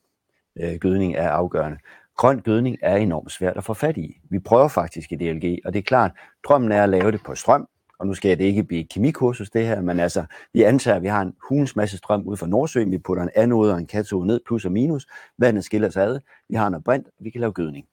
øh, 0.57 0.75
gødning 0.75 1.15
er 1.15 1.31
afgørende. 1.31 1.79
Grøn 2.17 2.41
gødning 2.41 2.79
er 2.83 2.97
enormt 2.97 3.33
svært 3.33 3.57
at 3.57 3.65
få 3.65 3.75
fat 3.75 3.97
i. 3.97 4.21
Vi 4.31 4.39
prøver 4.39 4.69
faktisk 4.69 5.13
i 5.13 5.17
DLG, 5.17 5.59
og 5.65 5.73
det 5.73 5.79
er 5.79 5.83
klart, 5.83 6.13
drømmen 6.49 6.73
er 6.73 6.83
at 6.83 6.89
lave 6.89 7.13
det 7.13 7.23
på 7.23 7.35
strøm, 7.35 7.69
og 7.99 8.07
nu 8.07 8.15
skal 8.15 8.39
det 8.39 8.45
ikke 8.45 8.65
blive 8.65 8.85
kemikursus 8.85 9.51
det 9.51 9.67
her, 9.67 9.81
men 9.81 10.01
altså, 10.01 10.25
vi 10.53 10.63
antager, 10.63 10.97
at 10.97 11.03
vi 11.03 11.09
har 11.09 11.23
en 11.23 11.35
hulens 11.49 11.77
masse 11.77 11.97
strøm 11.97 12.23
ud 12.27 12.37
fra 12.37 12.47
Nordsøen, 12.47 12.91
vi 12.91 12.99
putter 12.99 13.23
en 13.23 13.31
anode 13.35 13.73
og 13.73 13.79
en 13.79 13.87
katode 13.87 14.27
ned, 14.27 14.41
plus 14.47 14.65
og 14.65 14.73
minus, 14.73 15.07
vandet 15.39 15.65
skiller 15.65 15.89
sig 15.89 16.05
ad, 16.05 16.21
vi 16.49 16.55
har 16.55 16.69
noget 16.69 16.85
brint, 16.85 17.09
vi 17.21 17.31
kan 17.31 17.41
lave 17.41 17.53
gødning. 17.53 17.87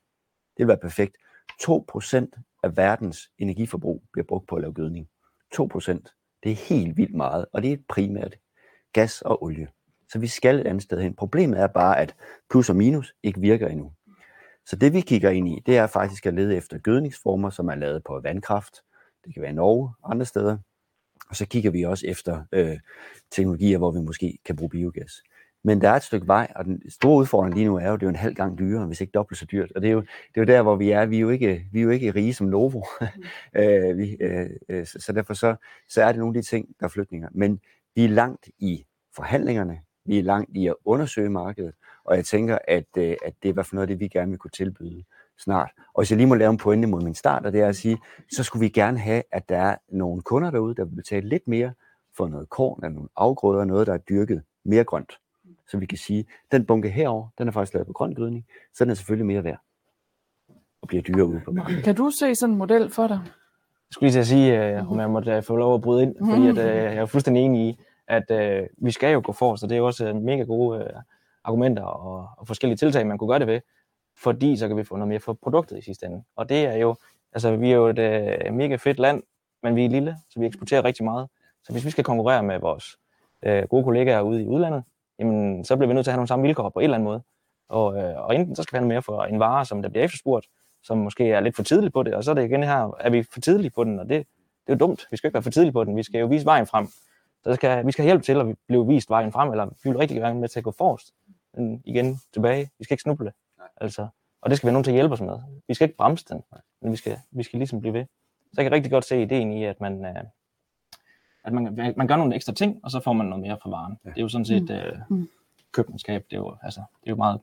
Det 0.57 0.57
vil 0.57 0.67
være 0.67 0.77
perfekt. 0.77 1.17
2% 1.63 2.59
af 2.63 2.77
verdens 2.77 3.29
energiforbrug 3.37 4.03
bliver 4.13 4.25
brugt 4.25 4.47
på 4.47 4.55
at 4.55 4.61
lave 4.61 4.73
gødning. 4.73 5.07
2%. 5.55 6.39
Det 6.43 6.51
er 6.51 6.69
helt 6.69 6.97
vildt 6.97 7.15
meget, 7.15 7.45
og 7.53 7.63
det 7.63 7.73
er 7.73 7.77
primært 7.89 8.35
gas 8.93 9.21
og 9.21 9.43
olie. 9.43 9.67
Så 10.09 10.19
vi 10.19 10.27
skal 10.27 10.59
et 10.59 10.67
andet 10.67 10.83
sted 10.83 11.01
hen. 11.01 11.15
Problemet 11.15 11.59
er 11.59 11.67
bare, 11.67 11.99
at 11.99 12.15
plus 12.49 12.69
og 12.69 12.75
minus 12.75 13.13
ikke 13.23 13.39
virker 13.39 13.67
endnu. 13.67 13.91
Så 14.65 14.75
det 14.75 14.93
vi 14.93 15.01
kigger 15.01 15.29
ind 15.29 15.47
i, 15.47 15.63
det 15.65 15.77
er 15.77 15.87
faktisk 15.87 16.25
at 16.25 16.33
lede 16.33 16.55
efter 16.55 16.77
gødningsformer, 16.77 17.49
som 17.49 17.67
er 17.67 17.75
lavet 17.75 18.03
på 18.03 18.19
vandkraft, 18.23 18.75
det 19.25 19.33
kan 19.33 19.41
være 19.41 19.51
i 19.51 19.55
Norge, 19.55 19.93
andre 20.03 20.25
steder. 20.25 20.57
Og 21.29 21.35
så 21.35 21.45
kigger 21.45 21.71
vi 21.71 21.83
også 21.83 22.07
efter 22.07 22.43
øh, 22.51 22.79
teknologier, 23.31 23.77
hvor 23.77 23.91
vi 23.91 23.99
måske 23.99 24.37
kan 24.45 24.55
bruge 24.55 24.69
biogas. 24.69 25.23
Men 25.63 25.81
der 25.81 25.89
er 25.89 25.95
et 25.95 26.03
stykke 26.03 26.27
vej, 26.27 26.51
og 26.55 26.65
den 26.65 26.89
store 26.89 27.17
udfordring 27.17 27.55
lige 27.55 27.65
nu 27.65 27.77
er 27.77 27.87
jo, 27.87 27.95
det 27.95 28.03
er 28.03 28.07
jo 28.07 28.09
en 28.09 28.15
halv 28.15 28.35
gang 28.35 28.59
dyrere, 28.59 28.85
hvis 28.85 29.01
ikke 29.01 29.11
dobbelt 29.11 29.39
så 29.39 29.45
dyrt. 29.45 29.71
Og 29.75 29.81
det 29.81 29.87
er 29.87 29.91
jo, 29.91 30.01
det 30.01 30.35
er 30.35 30.41
jo 30.41 30.45
der, 30.45 30.61
hvor 30.61 30.75
vi 30.75 30.91
er. 30.91 31.05
Vi 31.05 31.15
er 31.15 31.19
jo 31.19 31.29
ikke, 31.29 31.65
vi 31.71 31.79
er 31.79 31.83
jo 31.83 31.89
ikke 31.89 32.11
rige 32.11 32.33
som 32.33 32.47
Novo. 32.47 32.81
Mm. 33.01 33.07
øh, 33.61 33.97
vi, 33.97 34.17
øh, 34.19 34.49
øh, 34.69 34.85
så, 34.85 34.99
så 34.99 35.11
derfor 35.11 35.33
så, 35.33 35.55
så 35.89 36.03
er 36.03 36.07
det 36.07 36.19
nogle 36.19 36.37
af 36.37 36.43
de 36.43 36.49
ting, 36.49 36.67
der 36.79 36.85
er 36.85 36.89
flytninger. 36.89 37.29
Men 37.31 37.59
vi 37.95 38.05
er 38.05 38.09
langt 38.09 38.49
i 38.59 38.85
forhandlingerne. 39.15 39.79
Vi 40.05 40.19
er 40.19 40.23
langt 40.23 40.57
i 40.57 40.67
at 40.67 40.75
undersøge 40.85 41.29
markedet. 41.29 41.73
Og 42.03 42.15
jeg 42.15 42.25
tænker, 42.25 42.57
at, 42.67 42.87
øh, 42.97 43.15
at 43.25 43.33
det 43.41 43.49
er 43.49 43.49
i 43.49 43.53
hvert 43.53 43.65
fald 43.65 43.75
noget 43.75 43.89
af 43.89 43.93
det, 43.93 43.99
vi 43.99 44.07
gerne 44.07 44.29
vil 44.29 44.39
kunne 44.39 44.51
tilbyde 44.51 45.03
snart. 45.43 45.71
Og 45.93 46.01
hvis 46.01 46.11
jeg 46.11 46.17
lige 46.17 46.27
må 46.27 46.35
lave 46.35 46.49
en 46.49 46.57
pointe 46.57 46.87
mod 46.87 47.01
min 47.01 47.15
start, 47.15 47.45
og 47.45 47.53
det 47.53 47.61
er 47.61 47.67
at 47.67 47.75
sige, 47.75 47.97
så 48.31 48.43
skulle 48.43 48.61
vi 48.61 48.69
gerne 48.69 48.99
have, 48.99 49.23
at 49.31 49.49
der 49.49 49.57
er 49.57 49.75
nogle 49.89 50.21
kunder 50.21 50.51
derude, 50.51 50.75
der 50.75 50.85
vil 50.85 50.95
betale 50.95 51.29
lidt 51.29 51.47
mere 51.47 51.73
for 52.17 52.27
noget 52.27 52.49
korn 52.49 52.79
eller 52.83 52.95
nogle 52.95 53.09
afgrøder, 53.15 53.65
noget, 53.65 53.87
der 53.87 53.93
er 53.93 53.97
dyrket 53.97 54.43
mere 54.65 54.83
grønt. 54.83 55.13
Så 55.67 55.77
vi 55.77 55.85
kan 55.85 55.97
sige, 55.97 56.25
den 56.51 56.65
bunke 56.65 56.89
herover, 56.89 57.27
den 57.37 57.47
er 57.47 57.51
faktisk 57.51 57.73
lavet 57.73 57.87
på 57.87 57.93
grøn 57.93 58.13
gødning, 58.13 58.45
så 58.73 58.83
den 58.83 58.91
er 58.91 58.95
selvfølgelig 58.95 59.25
mere 59.25 59.43
værd 59.43 59.59
og 60.81 60.87
bliver 60.87 61.03
dyrere 61.03 61.25
ude 61.25 61.41
på 61.45 61.51
markedet. 61.51 61.83
Kan 61.83 61.95
du 61.95 62.09
se 62.19 62.35
sådan 62.35 62.53
en 62.53 62.57
model 62.57 62.89
for 62.89 63.07
dig? 63.07 63.19
Jeg 63.23 63.93
skulle 63.93 64.07
lige 64.07 64.13
til 64.13 64.19
at 64.19 64.27
sige, 64.27 64.81
uh, 64.81 64.91
om 64.91 64.99
jeg 64.99 65.09
måtte 65.09 65.37
uh, 65.37 65.43
få 65.43 65.55
lov 65.55 65.75
at 65.75 65.81
bryde 65.81 66.03
ind, 66.03 66.15
mm. 66.19 66.29
fordi 66.29 66.47
at, 66.47 66.57
uh, 66.57 66.75
jeg 66.75 66.95
er 66.95 67.05
fuldstændig 67.05 67.43
enig 67.43 67.69
i, 67.69 67.79
at 68.07 68.23
uh, 68.31 68.85
vi 68.85 68.91
skal 68.91 69.13
jo 69.13 69.21
gå 69.25 69.31
forrest, 69.31 69.63
og 69.63 69.69
det 69.69 69.75
er 69.75 69.79
jo 69.79 69.85
også 69.85 70.13
mega 70.13 70.43
gode 70.43 70.79
uh, 70.79 71.01
argumenter 71.43 71.83
og, 71.83 72.29
og 72.37 72.47
forskellige 72.47 72.77
tiltag, 72.77 73.07
man 73.07 73.17
kunne 73.17 73.29
gøre 73.29 73.39
det 73.39 73.47
ved 73.47 73.61
fordi 74.23 74.57
så 74.57 74.67
kan 74.67 74.77
vi 74.77 74.83
få 74.83 74.95
noget 74.95 75.07
mere 75.07 75.19
for 75.19 75.33
produktet 75.33 75.77
i 75.77 75.81
sidste 75.81 76.05
ende. 76.05 76.23
Og 76.35 76.49
det 76.49 76.65
er 76.65 76.75
jo, 76.75 76.95
altså 77.33 77.55
vi 77.55 77.71
er 77.71 77.75
jo 77.75 77.87
et 77.87 77.99
øh, 77.99 78.53
mega 78.53 78.75
fedt 78.75 78.99
land, 78.99 79.23
men 79.63 79.75
vi 79.75 79.85
er 79.85 79.89
lille, 79.89 80.17
så 80.29 80.39
vi 80.39 80.45
eksporterer 80.45 80.85
rigtig 80.85 81.05
meget. 81.05 81.27
Så 81.63 81.73
hvis 81.73 81.85
vi 81.85 81.89
skal 81.89 82.03
konkurrere 82.03 82.43
med 82.43 82.59
vores 82.59 82.85
øh, 83.43 83.63
gode 83.63 83.83
kollegaer 83.83 84.21
ude 84.21 84.43
i 84.43 84.47
udlandet, 84.47 84.83
jamen, 85.19 85.65
så 85.65 85.75
bliver 85.75 85.87
vi 85.87 85.93
nødt 85.93 86.05
til 86.05 86.11
at 86.11 86.13
have 86.13 86.17
nogle 86.17 86.27
samme 86.27 86.43
vilkår 86.43 86.69
på 86.69 86.79
en 86.79 86.83
eller 86.83 86.95
anden 86.95 87.05
måde. 87.05 87.21
Og, 87.69 87.97
øh, 87.97 88.25
og 88.25 88.35
enten 88.35 88.55
så 88.55 88.63
skal 88.63 88.73
vi 88.73 88.77
have 88.77 88.87
noget 88.87 88.95
mere 88.95 89.01
for 89.01 89.23
en 89.23 89.39
vare, 89.39 89.65
som 89.65 89.81
der 89.81 89.89
bliver 89.89 90.05
efterspurgt, 90.05 90.47
som 90.83 90.97
måske 90.97 91.31
er 91.31 91.39
lidt 91.39 91.55
for 91.55 91.63
tidligt 91.63 91.93
på 91.93 92.03
det, 92.03 92.13
og 92.13 92.23
så 92.23 92.31
er 92.31 92.35
det 92.35 92.45
igen 92.45 92.63
her, 92.63 92.97
er 92.99 93.09
vi 93.09 93.23
for 93.23 93.39
tidligt 93.39 93.75
på 93.75 93.83
den, 93.83 93.99
og 93.99 94.09
det, 94.09 94.17
det 94.67 94.73
er 94.73 94.73
jo 94.73 94.77
dumt. 94.77 95.07
Vi 95.11 95.17
skal 95.17 95.27
ikke 95.27 95.33
være 95.33 95.43
for 95.43 95.49
tidligt 95.49 95.73
på 95.73 95.83
den, 95.83 95.95
vi 95.95 96.03
skal 96.03 96.19
jo 96.19 96.27
vise 96.27 96.45
vejen 96.45 96.67
frem. 96.67 96.87
Så 97.43 97.55
skal, 97.55 97.85
vi 97.85 97.91
skal 97.91 98.05
hjælpe 98.05 98.23
til 98.23 98.39
at 98.39 98.57
blive 98.67 98.87
vist 98.87 99.09
vejen 99.09 99.31
frem, 99.31 99.51
eller 99.51 99.65
vi 99.65 99.89
vil 99.89 99.97
rigtig 99.97 100.17
gerne 100.17 100.39
med 100.39 100.49
til 100.49 100.59
at 100.59 100.63
gå 100.63 100.71
forrest. 100.71 101.13
Men 101.53 101.81
igen, 101.85 102.19
tilbage, 102.33 102.69
vi 102.77 102.83
skal 102.83 102.93
ikke 102.93 103.01
snuble. 103.01 103.31
Altså, 103.81 104.07
og 104.41 104.49
det 104.49 104.57
skal 104.57 104.67
vi 104.67 104.71
nogen 104.71 104.83
til 104.83 104.91
at 104.91 104.95
hjælpe 104.95 105.13
os 105.13 105.21
med. 105.21 105.39
Vi 105.67 105.73
skal 105.73 105.85
ikke 105.85 105.97
bremse 105.97 106.25
den, 106.29 106.41
men 106.81 106.91
vi 106.91 106.97
skal, 106.97 107.17
vi 107.31 107.43
skal 107.43 107.59
ligesom 107.59 107.81
blive 107.81 107.93
ved. 107.93 108.05
Så 108.53 108.61
jeg 108.61 108.65
kan 108.65 108.71
rigtig 108.71 108.91
godt 108.91 109.05
se 109.05 109.21
ideen 109.21 109.53
i, 109.53 109.65
at 109.65 109.81
man, 109.81 110.05
øh, 110.05 110.23
at 111.43 111.53
man, 111.53 111.93
man 111.97 112.07
gør 112.07 112.15
nogle 112.15 112.35
ekstra 112.35 112.53
ting, 112.53 112.79
og 112.83 112.91
så 112.91 112.99
får 112.99 113.13
man 113.13 113.25
noget 113.27 113.41
mere 113.41 113.57
for 113.61 113.69
varen. 113.69 113.97
Ja. 114.05 114.09
Det 114.09 114.17
er 114.17 114.21
jo 114.21 114.29
sådan 114.29 114.45
set 114.45 114.69
øh, 114.69 114.93
mm. 115.09 115.29
købmandskab, 115.71 116.25
det 116.29 116.35
er 116.35 116.39
jo, 116.39 116.55
altså, 116.61 116.79
det 116.79 117.07
er 117.07 117.11
jo 117.11 117.15
meget 117.15 117.41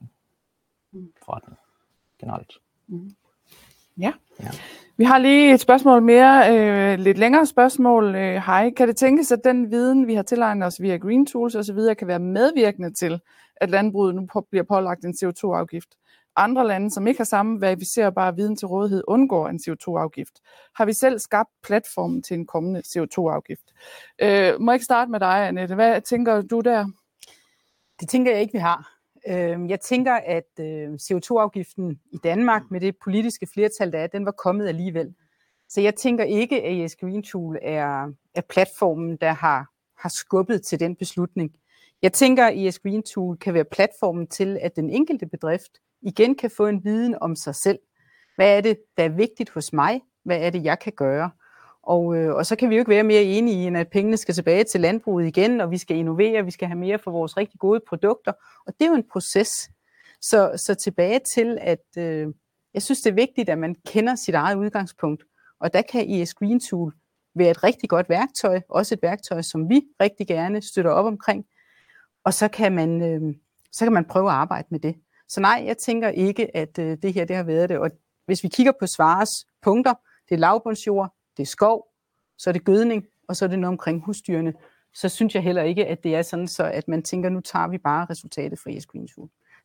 mm. 0.92 1.12
forretning 1.24 1.59
generelt. 2.20 2.53
Mm. 2.87 3.14
Ja. 3.98 4.12
ja. 4.40 4.51
Vi 4.96 5.05
har 5.05 5.18
lige 5.18 5.55
et 5.55 5.61
spørgsmål 5.61 6.03
mere, 6.03 6.57
øh, 6.57 6.98
lidt 6.98 7.18
længere 7.18 7.46
spørgsmål. 7.46 8.14
Øh, 8.14 8.35
hej, 8.35 8.70
kan 8.70 8.88
det 8.88 8.96
tænkes, 8.96 9.33
at 9.33 9.40
den 9.44 9.70
viden, 9.70 10.07
vi 10.07 10.14
har 10.14 10.22
tilegnet 10.22 10.66
os 10.66 10.83
via 10.83 10.96
Green 10.96 11.27
Tools 11.27 11.55
osv., 11.55 11.79
kan 11.98 12.09
være 12.09 12.18
medvirkende 12.18 12.94
til, 12.94 13.20
at 13.57 13.70
landbruget 13.70 14.14
nu 14.14 14.27
på, 14.33 14.46
bliver 14.51 14.64
pålagt 14.64 15.05
en 15.05 15.14
CO2-afgift? 15.24 15.88
Andre 16.38 16.66
lande, 16.66 16.90
som 16.90 17.07
ikke 17.07 17.18
har 17.18 17.24
samme 17.24 17.61
verificerbare 17.61 18.37
viden 18.37 18.57
til 18.57 18.68
rådighed, 18.68 19.03
undgår 19.09 19.48
en 19.48 19.61
CO2-afgift. 19.68 20.40
Har 20.74 20.85
vi 20.85 20.92
selv 20.92 21.18
skabt 21.18 21.51
platformen 21.62 22.22
til 22.22 22.35
en 22.35 22.46
kommende 22.46 22.83
CO2-afgift? 22.87 23.74
Øh, 24.22 24.61
må 24.61 24.70
jeg 24.70 24.77
ikke 24.77 24.85
starte 24.85 25.11
med 25.11 25.20
dig, 25.20 25.48
Annette? 25.48 25.74
Hvad 25.74 26.01
tænker 26.01 26.42
du 26.42 26.61
der? 26.61 26.87
Det 28.01 28.09
tænker 28.09 28.33
jeg 28.33 28.40
ikke, 28.40 28.53
vi 28.53 28.59
har. 28.59 28.98
Øh, 29.29 29.70
jeg 29.70 29.81
tænker, 29.81 30.14
at 30.14 30.61
øh, 30.61 30.92
CO2-afgiften 30.92 32.01
i 32.12 32.16
Danmark 32.24 32.62
med 32.70 32.81
det 32.81 32.96
politiske 33.05 33.46
flertal, 33.55 33.92
der 33.92 33.98
er, 33.98 34.07
den 34.07 34.24
var 34.24 34.33
kommet 34.33 34.68
alligevel. 34.68 35.14
Så 35.68 35.81
jeg 35.81 35.94
tænker 35.94 36.24
ikke, 36.24 36.62
at 36.62 36.85
ES 36.85 36.96
Green 36.96 37.22
Tool 37.22 37.59
er, 37.62 38.12
er 38.35 38.40
platformen, 38.48 39.16
der 39.16 39.33
har, 39.33 39.66
har 39.98 40.09
skubbet 40.09 40.62
til 40.62 40.81
den 40.81 40.96
beslutning. 40.96 41.51
Jeg 42.03 42.12
tænker, 42.12 42.46
at 42.46 42.66
ES 42.66 42.79
Green 42.79 43.03
Tool 43.03 43.37
kan 43.37 43.55
være 43.55 43.64
platformen 43.64 44.27
til, 44.27 44.59
at 44.61 44.77
den 44.77 44.90
enkelte 44.90 45.27
bedrift 45.27 45.72
igen 46.02 46.34
kan 46.34 46.50
få 46.56 46.66
en 46.66 46.84
viden 46.84 47.16
om 47.20 47.37
sig 47.37 47.54
selv. 47.54 47.78
Hvad 48.37 48.56
er 48.56 48.61
det, 48.61 48.78
der 48.96 49.04
er 49.04 49.08
vigtigt 49.08 49.50
hos 49.50 49.72
mig? 49.72 50.00
Hvad 50.24 50.38
er 50.40 50.50
det, 50.50 50.64
jeg 50.64 50.78
kan 50.78 50.92
gøre? 50.96 51.30
Og, 51.82 52.16
øh, 52.16 52.34
og 52.34 52.46
så 52.46 52.56
kan 52.56 52.70
vi 52.70 52.74
jo 52.74 52.78
ikke 52.78 52.90
være 52.90 53.02
mere 53.02 53.22
enige 53.22 53.62
i, 53.62 53.66
end 53.66 53.78
at 53.78 53.88
pengene 53.88 54.16
skal 54.16 54.34
tilbage 54.34 54.64
til 54.64 54.80
landbruget 54.80 55.26
igen, 55.26 55.61
og 55.61 55.70
vi 55.70 55.78
skal 55.78 55.96
innovere, 55.96 56.44
vi 56.44 56.50
skal 56.50 56.68
have 56.68 56.78
mere 56.78 56.98
for 56.98 57.11
vores 57.11 57.37
rigtig 57.37 57.61
gode 57.61 57.80
produkter. 57.88 58.32
Og 58.66 58.72
det 58.78 58.84
er 58.84 58.88
jo 58.88 58.94
en 58.94 59.08
proces. 59.12 59.70
Så, 60.20 60.52
så 60.56 60.74
tilbage 60.74 61.20
til, 61.34 61.58
at 61.61 61.84
øh, 61.98 62.28
jeg 62.74 62.82
synes, 62.82 63.00
det 63.00 63.11
er 63.11 63.14
vigtigt, 63.14 63.48
at 63.48 63.58
man 63.58 63.76
kender 63.87 64.14
sit 64.14 64.34
eget 64.34 64.56
udgangspunkt. 64.56 65.24
Og 65.61 65.72
der 65.72 65.82
kan 65.82 66.11
ES 66.11 66.34
Green 66.34 66.61
Tool 66.61 66.92
være 67.34 67.50
et 67.50 67.64
rigtig 67.64 67.88
godt 67.88 68.08
værktøj, 68.08 68.61
også 68.68 68.94
et 68.94 69.02
værktøj, 69.02 69.42
som 69.42 69.68
vi 69.68 69.82
rigtig 70.00 70.26
gerne 70.26 70.62
støtter 70.62 70.90
op 70.90 71.06
omkring. 71.06 71.44
Og 72.24 72.34
så 72.34 72.48
kan 72.48 72.72
man, 72.72 73.02
øh, 73.02 73.34
så 73.72 73.84
kan 73.84 73.92
man 73.92 74.04
prøve 74.04 74.28
at 74.28 74.34
arbejde 74.34 74.68
med 74.70 74.80
det. 74.80 74.94
Så 75.29 75.41
nej, 75.41 75.62
jeg 75.67 75.79
tænker 75.79 76.09
ikke, 76.09 76.57
at 76.57 76.79
øh, 76.79 76.99
det 77.03 77.12
her 77.12 77.25
det 77.25 77.37
har 77.37 77.43
været 77.43 77.69
det. 77.69 77.79
Og 77.79 77.91
hvis 78.27 78.43
vi 78.43 78.49
kigger 78.49 78.73
på 78.81 78.87
Svares 78.87 79.47
punkter, 79.62 79.95
det 80.29 80.35
er 80.35 80.38
lavbundsjord, 80.38 81.14
det 81.37 81.43
er 81.43 81.47
skov, 81.47 81.87
så 82.38 82.51
er 82.51 82.53
det 82.53 82.64
gødning, 82.64 83.07
og 83.29 83.37
så 83.37 83.45
er 83.45 83.49
det 83.49 83.59
noget 83.59 83.73
omkring 83.73 84.05
husdyrene, 84.05 84.53
så 84.95 85.09
synes 85.09 85.35
jeg 85.35 85.43
heller 85.43 85.62
ikke, 85.62 85.87
at 85.87 86.05
det 86.05 86.14
er 86.14 86.23
sådan, 86.23 86.49
så 86.49 86.64
at 86.64 86.88
man 86.88 87.03
tænker, 87.03 87.29
nu 87.29 87.41
tager 87.41 87.69
vi 87.69 87.79
bare 87.79 88.07
resultatet 88.11 88.59
fra 88.59 88.71
Yes 88.71 88.87
Green 88.87 89.09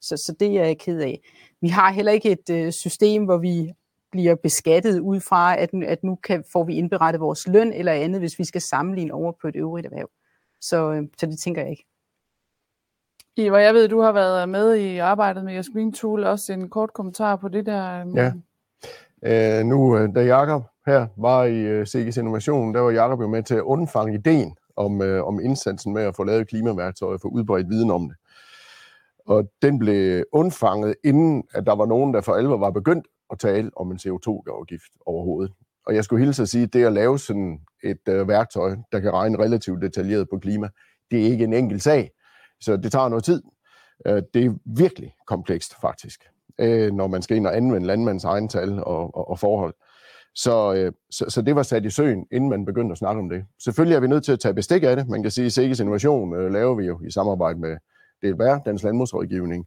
Så, 0.01 0.17
så 0.17 0.35
det 0.39 0.57
er 0.57 0.65
jeg 0.65 0.77
ked 0.77 0.99
af. 0.99 1.21
Vi 1.61 1.67
har 1.67 1.91
heller 1.91 2.11
ikke 2.11 2.31
et 2.31 2.49
øh, 2.49 2.71
system, 2.71 3.25
hvor 3.25 3.37
vi 3.37 3.71
bliver 4.11 4.35
beskattet 4.35 4.99
ud 4.99 5.19
fra, 5.19 5.57
at, 5.57 5.69
at 5.85 6.03
nu 6.03 6.15
kan, 6.15 6.43
får 6.51 6.63
vi 6.63 6.75
indberettet 6.75 7.19
vores 7.19 7.47
løn 7.47 7.73
eller 7.73 7.91
andet, 7.91 8.21
hvis 8.21 8.39
vi 8.39 8.43
skal 8.43 8.61
sammenligne 8.61 9.13
over 9.13 9.31
på 9.41 9.47
et 9.47 9.55
øvrigt 9.55 9.85
erhverv. 9.85 10.09
Så, 10.61 10.91
øh, 10.91 11.03
så 11.17 11.25
det 11.25 11.39
tænker 11.39 11.61
jeg 11.61 11.71
ikke. 11.71 11.85
Ivar, 13.37 13.57
jeg 13.57 13.73
ved, 13.73 13.87
du 13.87 14.01
har 14.01 14.11
været 14.11 14.49
med 14.49 14.75
i 14.75 14.97
arbejdet 14.97 15.45
med 15.45 15.53
Jasmin 15.53 15.93
Tool. 15.93 16.23
Også 16.23 16.53
en 16.53 16.69
kort 16.69 16.93
kommentar 16.93 17.35
på 17.35 17.47
det 17.47 17.65
der. 17.65 18.01
Øhm. 18.01 18.15
Ja. 18.15 18.31
Øh, 19.25 19.65
nu, 19.65 19.97
øh, 19.97 20.15
da 20.15 20.23
Jakob 20.23 20.63
her 20.85 21.07
var 21.17 21.43
i 21.43 21.59
øh, 21.59 21.85
CGS 21.85 22.17
Innovation, 22.17 22.73
der 22.73 22.79
var 22.79 22.91
Jakob 22.91 23.21
jo 23.21 23.27
med 23.27 23.43
til 23.43 23.55
at 23.55 23.61
undfange 23.61 24.13
ideen 24.13 24.55
om, 24.75 25.01
øh, 25.01 25.23
om 25.23 25.39
indsatsen 25.39 25.93
med 25.93 26.03
at 26.03 26.15
få 26.15 26.23
lavet 26.23 26.47
klimaværktøjer 26.47 27.17
for 27.17 27.29
udbredt 27.29 27.69
viden 27.69 27.91
om 27.91 28.09
det. 28.09 28.17
Og 29.25 29.49
den 29.61 29.79
blev 29.79 30.23
undfanget, 30.31 30.95
inden 31.03 31.43
at 31.53 31.65
der 31.65 31.75
var 31.75 31.85
nogen, 31.85 32.13
der 32.13 32.21
for 32.21 32.33
alvor 32.33 32.57
var 32.57 32.71
begyndt 32.71 33.07
at 33.31 33.39
tale 33.39 33.71
om 33.75 33.91
en 33.91 33.97
CO2-afgift 33.97 34.91
overhovedet. 35.05 35.53
Og 35.85 35.95
jeg 35.95 36.03
skulle 36.03 36.25
hilse 36.25 36.41
at 36.41 36.49
sige, 36.49 36.63
at 36.63 36.73
det 36.73 36.85
at 36.85 36.93
lave 36.93 37.19
sådan 37.19 37.59
et 37.83 38.09
øh, 38.09 38.27
værktøj, 38.27 38.75
der 38.91 38.99
kan 38.99 39.13
regne 39.13 39.39
relativt 39.39 39.81
detaljeret 39.81 40.29
på 40.29 40.37
klima, 40.37 40.69
det 41.11 41.21
er 41.21 41.31
ikke 41.31 41.43
en 41.43 41.53
enkelt 41.53 41.83
sag. 41.83 42.11
Så 42.63 42.77
det 42.77 42.91
tager 42.91 43.09
noget 43.09 43.23
tid. 43.23 43.43
Øh, 44.07 44.23
det 44.33 44.45
er 44.45 44.53
virkelig 44.65 45.15
komplekst, 45.27 45.81
faktisk, 45.81 46.23
øh, 46.59 46.91
når 46.91 47.07
man 47.07 47.21
skal 47.21 47.37
ind 47.37 47.47
og 47.47 47.57
anvende 47.57 47.87
landmandens 47.87 48.23
egen 48.23 48.47
tal 48.47 48.83
og, 48.83 49.15
og, 49.15 49.29
og 49.29 49.39
forhold. 49.39 49.73
Så, 50.35 50.73
øh, 50.73 50.91
så, 51.11 51.25
så 51.29 51.41
det 51.41 51.55
var 51.55 51.63
sat 51.63 51.85
i 51.85 51.89
søen, 51.89 52.25
inden 52.31 52.49
man 52.49 52.65
begyndte 52.65 52.91
at 52.91 52.97
snakke 52.97 53.19
om 53.19 53.29
det. 53.29 53.45
Selvfølgelig 53.63 53.95
er 53.95 53.99
vi 53.99 54.07
nødt 54.07 54.25
til 54.25 54.31
at 54.31 54.39
tage 54.39 54.53
bestik 54.53 54.83
af 54.83 54.95
det. 54.95 55.07
Man 55.07 55.21
kan 55.21 55.31
sige, 55.31 55.45
at 55.45 55.51
Sikkes 55.53 55.79
Innovation 55.79 56.51
laver 56.53 56.75
vi 56.75 56.85
jo 56.85 56.99
i 57.07 57.11
samarbejde 57.11 57.59
med 57.59 57.77
DLBR, 58.23 58.63
Dansk 58.65 58.83
Landbrugsrådgivning. 58.83 59.65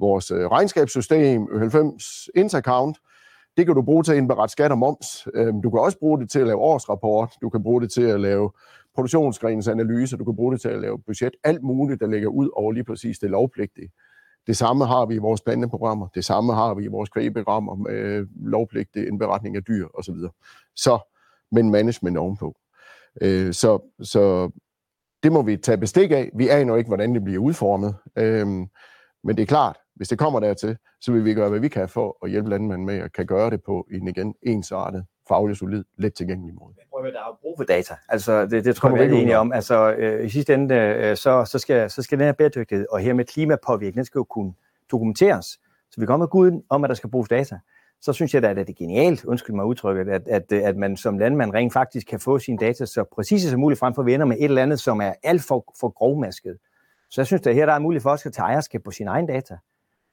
Vores 0.00 0.32
regnskabssystem, 0.32 1.42
Ø90 1.42 2.26
Intercount, 2.34 2.98
det 3.56 3.66
kan 3.66 3.74
du 3.74 3.82
bruge 3.82 4.02
til 4.02 4.12
at 4.12 4.18
indberette 4.18 4.52
skat 4.52 4.70
og 4.70 4.78
moms. 4.78 5.28
Øhm, 5.34 5.62
du 5.62 5.70
kan 5.70 5.80
også 5.80 5.98
bruge 5.98 6.20
det 6.20 6.30
til 6.30 6.40
at 6.40 6.46
lave 6.46 6.58
årsrapport. 6.58 7.32
Du 7.42 7.48
kan 7.48 7.62
bruge 7.62 7.82
det 7.82 7.92
til 7.92 8.02
at 8.02 8.20
lave 8.20 8.50
produktionsgrenens 8.94 9.68
analyse. 9.68 10.16
Du 10.16 10.24
kan 10.24 10.36
bruge 10.36 10.52
det 10.52 10.60
til 10.60 10.68
at 10.68 10.80
lave 10.80 10.98
budget. 11.06 11.32
Alt 11.44 11.62
muligt, 11.62 12.00
der 12.00 12.06
ligger 12.06 12.28
ud 12.28 12.50
over 12.56 12.72
lige 12.72 12.84
præcis 12.84 13.18
det 13.18 13.30
lovpligtige. 13.30 13.90
Det 14.46 14.56
samme 14.56 14.86
har 14.86 15.06
vi 15.06 15.14
i 15.14 15.18
vores 15.18 15.40
planteprogrammer. 15.40 16.08
Det 16.14 16.24
samme 16.24 16.54
har 16.54 16.74
vi 16.74 16.84
i 16.84 16.88
vores 16.88 17.10
kvægeprogrammer 17.10 17.74
med 17.74 17.92
øh, 17.92 18.26
lovpligtig 18.36 19.08
indberetning 19.08 19.56
af 19.56 19.64
dyr 19.64 19.88
osv. 19.94 20.14
Så, 20.76 20.98
men 21.52 21.70
management 21.70 22.18
ovenpå. 22.18 22.54
Øh, 23.22 23.52
Så, 23.52 23.78
så 24.02 24.50
det 25.22 25.32
må 25.32 25.42
vi 25.42 25.56
tage 25.56 25.78
bestik 25.78 26.10
af. 26.10 26.30
Vi 26.36 26.48
aner 26.48 26.76
ikke, 26.76 26.88
hvordan 26.88 27.14
det 27.14 27.24
bliver 27.24 27.40
udformet. 27.42 27.94
Øhm, 28.18 28.66
Men 29.24 29.36
det 29.36 29.42
er 29.42 29.46
klart, 29.46 29.76
hvis 29.96 30.08
det 30.08 30.18
kommer 30.18 30.40
dertil, 30.40 30.76
så 31.00 31.12
vil 31.12 31.24
vi 31.24 31.34
gøre, 31.34 31.48
hvad 31.48 31.60
vi 31.60 31.68
kan 31.68 31.88
for 31.88 32.18
at 32.24 32.30
hjælpe 32.30 32.50
landmanden 32.50 32.86
med 32.86 32.98
at 32.98 33.12
kan 33.12 33.26
gøre 33.26 33.50
det 33.50 33.62
på 33.62 33.86
en 33.90 34.08
igen 34.08 34.34
ensartet, 34.42 35.06
faglig 35.28 35.56
solid, 35.56 35.84
let 35.98 36.14
tilgængelig 36.14 36.54
måde. 36.54 36.74
Prøv 36.90 37.00
at 37.00 37.04
høre, 37.04 37.12
der 37.12 37.20
er 37.20 37.26
jo 37.26 37.36
brug 37.42 37.54
for 37.58 37.64
data. 37.64 37.94
Altså, 38.08 38.46
det, 38.46 38.64
det 38.64 38.76
tror 38.76 38.96
jeg, 38.96 39.10
vi 39.10 39.16
er 39.16 39.20
enige 39.20 39.38
om. 39.38 39.52
Altså, 39.52 39.92
øh, 39.92 40.26
i 40.26 40.28
sidste 40.28 40.54
ende, 40.54 40.74
øh, 40.74 41.16
så, 41.16 41.44
så, 41.44 41.58
skal, 41.58 41.90
så 41.90 42.02
skal 42.02 42.18
den 42.18 42.26
her 42.26 42.32
bæredygtighed, 42.32 42.86
og 42.90 43.00
her 43.00 43.12
med 43.12 43.24
klimapåvirkning, 43.24 43.96
den 43.96 44.04
skal 44.04 44.18
jo 44.18 44.24
kunne 44.24 44.52
dokumenteres. 44.90 45.46
Så 45.90 46.00
vi 46.00 46.06
kommer 46.06 46.34
ud 46.34 46.62
om, 46.68 46.84
at 46.84 46.88
der 46.88 46.94
skal 46.94 47.10
bruges 47.10 47.28
data. 47.28 47.58
Så 48.00 48.12
synes 48.12 48.34
jeg 48.34 48.42
da, 48.42 48.48
at 48.50 48.56
det 48.56 48.68
er 48.68 48.74
genialt, 48.78 49.24
undskyld 49.24 49.56
mig 49.56 49.64
udtrykket, 49.64 50.08
at, 50.08 50.28
at, 50.28 50.52
at 50.52 50.76
man 50.76 50.96
som 50.96 51.18
landmand 51.18 51.54
rent 51.54 51.72
faktisk 51.72 52.06
kan 52.06 52.20
få 52.20 52.38
sine 52.38 52.58
data 52.58 52.86
så 52.86 53.04
præcise 53.14 53.50
som 53.50 53.60
muligt, 53.60 53.80
frem 53.80 53.94
for 53.94 54.02
at 54.02 54.06
vi 54.06 54.14
ender 54.14 54.26
med 54.26 54.36
et 54.36 54.44
eller 54.44 54.62
andet, 54.62 54.80
som 54.80 55.00
er 55.00 55.12
alt 55.22 55.42
for, 55.42 55.74
for 55.80 55.88
grovmasket. 55.88 56.56
Så 57.10 57.20
jeg 57.20 57.26
synes, 57.26 57.46
at 57.46 57.54
her 57.54 57.66
der 57.66 57.72
er 57.72 57.78
mulighed 57.78 58.02
for 58.02 58.10
også 58.10 58.28
at 58.28 58.32
tage 58.32 58.46
ejerskab 58.46 58.82
på 58.82 58.90
sine 58.90 59.10
egne 59.10 59.28
data 59.28 59.56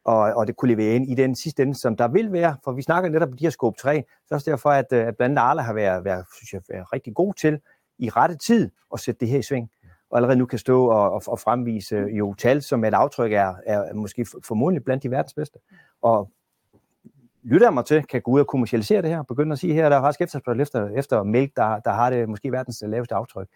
og, 0.05 0.17
og 0.17 0.47
det 0.47 0.55
kunne 0.55 0.71
levere 0.71 0.95
ind 0.95 1.11
i 1.11 1.15
den 1.15 1.35
sidste 1.35 1.63
ende, 1.63 1.75
som 1.75 1.95
der 1.95 2.07
vil 2.07 2.31
være, 2.31 2.57
for 2.63 2.71
vi 2.71 2.81
snakker 2.81 3.09
netop 3.09 3.29
om 3.29 3.37
de 3.37 3.45
her 3.45 3.49
scope 3.49 3.77
3, 3.79 4.03
så 4.27 4.35
er 4.35 4.35
også 4.35 4.51
derfor, 4.51 4.69
at, 4.69 4.85
øh, 4.93 5.07
at 5.07 5.17
blandt 5.17 5.39
andet 5.39 5.49
Arla 5.49 5.61
har 5.61 5.73
været, 5.73 6.05
været, 6.05 6.25
synes 6.35 6.53
jeg, 6.53 6.61
været 6.69 6.93
rigtig 6.93 7.13
god 7.15 7.33
til 7.33 7.59
i 7.99 8.09
rette 8.09 8.37
tid 8.37 8.69
at 8.93 8.99
sætte 8.99 9.19
det 9.19 9.27
her 9.27 9.39
i 9.39 9.41
sving, 9.41 9.69
og 10.09 10.17
allerede 10.17 10.37
nu 10.37 10.45
kan 10.45 10.59
stå 10.59 10.85
og, 10.85 11.11
og, 11.11 11.21
og 11.27 11.39
fremvise 11.39 11.95
øh, 11.95 12.17
jo 12.17 12.33
tal, 12.33 12.61
som 12.61 12.83
et 12.83 12.93
aftryk 12.93 13.31
er, 13.31 13.55
er 13.65 13.93
måske 13.93 14.25
formodentlig 14.47 14.83
blandt 14.83 15.03
de 15.03 15.11
verdens 15.11 15.33
bedste. 15.33 15.59
Og 16.01 16.31
lytter 17.43 17.67
jeg 17.67 17.73
mig 17.73 17.85
til, 17.85 18.03
kan 18.03 18.21
gå 18.21 18.31
ud 18.31 18.39
og 18.39 18.47
kommercialisere 18.47 19.01
det 19.01 19.09
her, 19.09 19.23
begynde 19.23 19.53
at 19.53 19.59
sige 19.59 19.73
her, 19.73 19.89
der 19.89 19.97
er 19.97 20.01
faktisk 20.01 20.21
efterspørgsel 20.21 20.61
efter, 20.61 20.89
efter 20.89 21.23
mælk, 21.23 21.55
der, 21.55 21.79
der 21.79 21.91
har 21.91 22.09
det 22.09 22.29
måske 22.29 22.51
verdens 22.51 22.83
laveste 22.87 23.15
aftryk. 23.15 23.47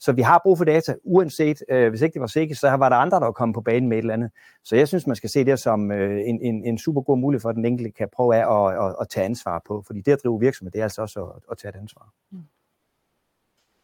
Så 0.00 0.12
vi 0.12 0.22
har 0.22 0.40
brug 0.42 0.58
for 0.58 0.64
data, 0.64 0.94
uanset, 1.04 1.62
øh, 1.68 1.88
hvis 1.88 2.02
ikke 2.02 2.14
det 2.14 2.20
var 2.20 2.26
sikkert, 2.26 2.58
så 2.58 2.70
var 2.70 2.88
der 2.88 2.96
andre, 2.96 3.20
der 3.20 3.24
var 3.24 3.32
kommet 3.32 3.54
på 3.54 3.60
banen 3.60 3.88
med 3.88 3.96
et 3.96 4.02
eller 4.02 4.14
andet. 4.14 4.30
Så 4.64 4.76
jeg 4.76 4.88
synes, 4.88 5.06
man 5.06 5.16
skal 5.16 5.30
se 5.30 5.44
det 5.44 5.58
som 5.58 5.92
øh, 5.92 6.20
en, 6.26 6.40
en, 6.40 6.64
en 6.64 6.78
super 6.78 7.00
god 7.00 7.18
mulighed 7.18 7.40
for, 7.40 7.48
at 7.48 7.56
den 7.56 7.64
enkelte 7.64 7.90
kan 7.90 8.08
prøve 8.12 8.36
af 8.36 8.66
at, 8.66 8.86
at, 8.86 8.96
at 9.00 9.08
tage 9.08 9.24
ansvar 9.24 9.62
på. 9.66 9.82
Fordi 9.86 10.00
det 10.00 10.12
at 10.12 10.18
drive 10.24 10.40
virksomhed, 10.40 10.72
det 10.72 10.78
er 10.78 10.82
altså 10.82 11.02
også 11.02 11.24
at, 11.24 11.42
at 11.50 11.58
tage 11.58 11.68
et 11.68 11.80
ansvar. 11.80 12.08
Mm. 12.30 12.38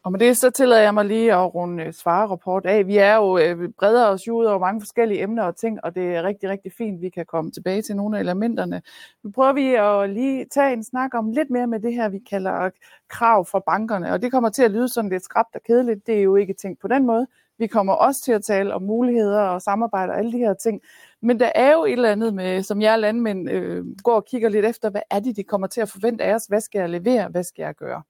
Og 0.03 0.11
med 0.11 0.19
det 0.19 0.37
så 0.37 0.49
tillader 0.49 0.81
jeg 0.81 0.93
mig 0.93 1.05
lige 1.05 1.33
at 1.33 1.55
runde 1.55 1.83
øh, 1.83 1.93
svarerapport 1.93 2.65
af. 2.65 2.87
Vi 2.87 2.97
er 2.97 3.15
jo 3.15 3.37
øh, 3.37 3.69
bredere 3.79 4.09
os 4.09 4.27
ud 4.27 4.45
over 4.45 4.59
mange 4.59 4.81
forskellige 4.81 5.21
emner 5.21 5.43
og 5.43 5.55
ting, 5.55 5.83
og 5.83 5.95
det 5.95 6.15
er 6.15 6.23
rigtig, 6.23 6.49
rigtig 6.49 6.71
fint, 6.77 7.01
vi 7.01 7.09
kan 7.09 7.25
komme 7.25 7.51
tilbage 7.51 7.81
til 7.81 7.95
nogle 7.95 8.17
af 8.17 8.21
elementerne. 8.21 8.81
Nu 9.23 9.31
prøver 9.31 9.53
vi 9.53 9.73
at 9.73 10.09
lige 10.09 10.45
tage 10.45 10.73
en 10.73 10.83
snak 10.83 11.13
om 11.13 11.31
lidt 11.31 11.49
mere 11.49 11.67
med 11.67 11.79
det 11.79 11.93
her, 11.93 12.09
vi 12.09 12.19
kalder 12.19 12.69
krav 13.09 13.45
fra 13.45 13.59
bankerne, 13.59 14.13
og 14.13 14.21
det 14.21 14.31
kommer 14.31 14.49
til 14.49 14.63
at 14.63 14.71
lyde 14.71 14.89
sådan 14.89 15.09
lidt 15.09 15.23
skræbt 15.23 15.55
og 15.55 15.61
kedeligt. 15.63 16.07
Det 16.07 16.17
er 16.17 16.21
jo 16.21 16.35
ikke 16.35 16.53
tænkt 16.53 16.81
på 16.81 16.87
den 16.87 17.05
måde. 17.05 17.27
Vi 17.57 17.67
kommer 17.67 17.93
også 17.93 18.21
til 18.23 18.31
at 18.31 18.43
tale 18.43 18.73
om 18.73 18.81
muligheder 18.81 19.41
og 19.41 19.61
samarbejde 19.61 20.11
og 20.11 20.17
alle 20.17 20.31
de 20.31 20.37
her 20.37 20.53
ting. 20.53 20.81
Men 21.21 21.39
der 21.39 21.51
er 21.55 21.71
jo 21.71 21.85
et 21.85 21.91
eller 21.91 22.11
andet 22.11 22.33
med, 22.33 22.63
som 22.63 22.81
jeg 22.81 22.99
landmænd 22.99 23.49
øh, 23.49 23.85
går 24.03 24.15
og 24.15 24.25
kigger 24.25 24.49
lidt 24.49 24.65
efter, 24.65 24.89
hvad 24.89 25.01
er 25.09 25.19
det, 25.19 25.35
de 25.35 25.43
kommer 25.43 25.67
til 25.67 25.81
at 25.81 25.89
forvente 25.89 26.23
af 26.23 26.35
os? 26.35 26.45
Hvad 26.45 26.61
skal 26.61 26.79
jeg 26.79 26.89
levere? 26.89 27.27
Hvad 27.27 27.43
skal 27.43 27.63
jeg 27.63 27.75
gøre? 27.75 28.01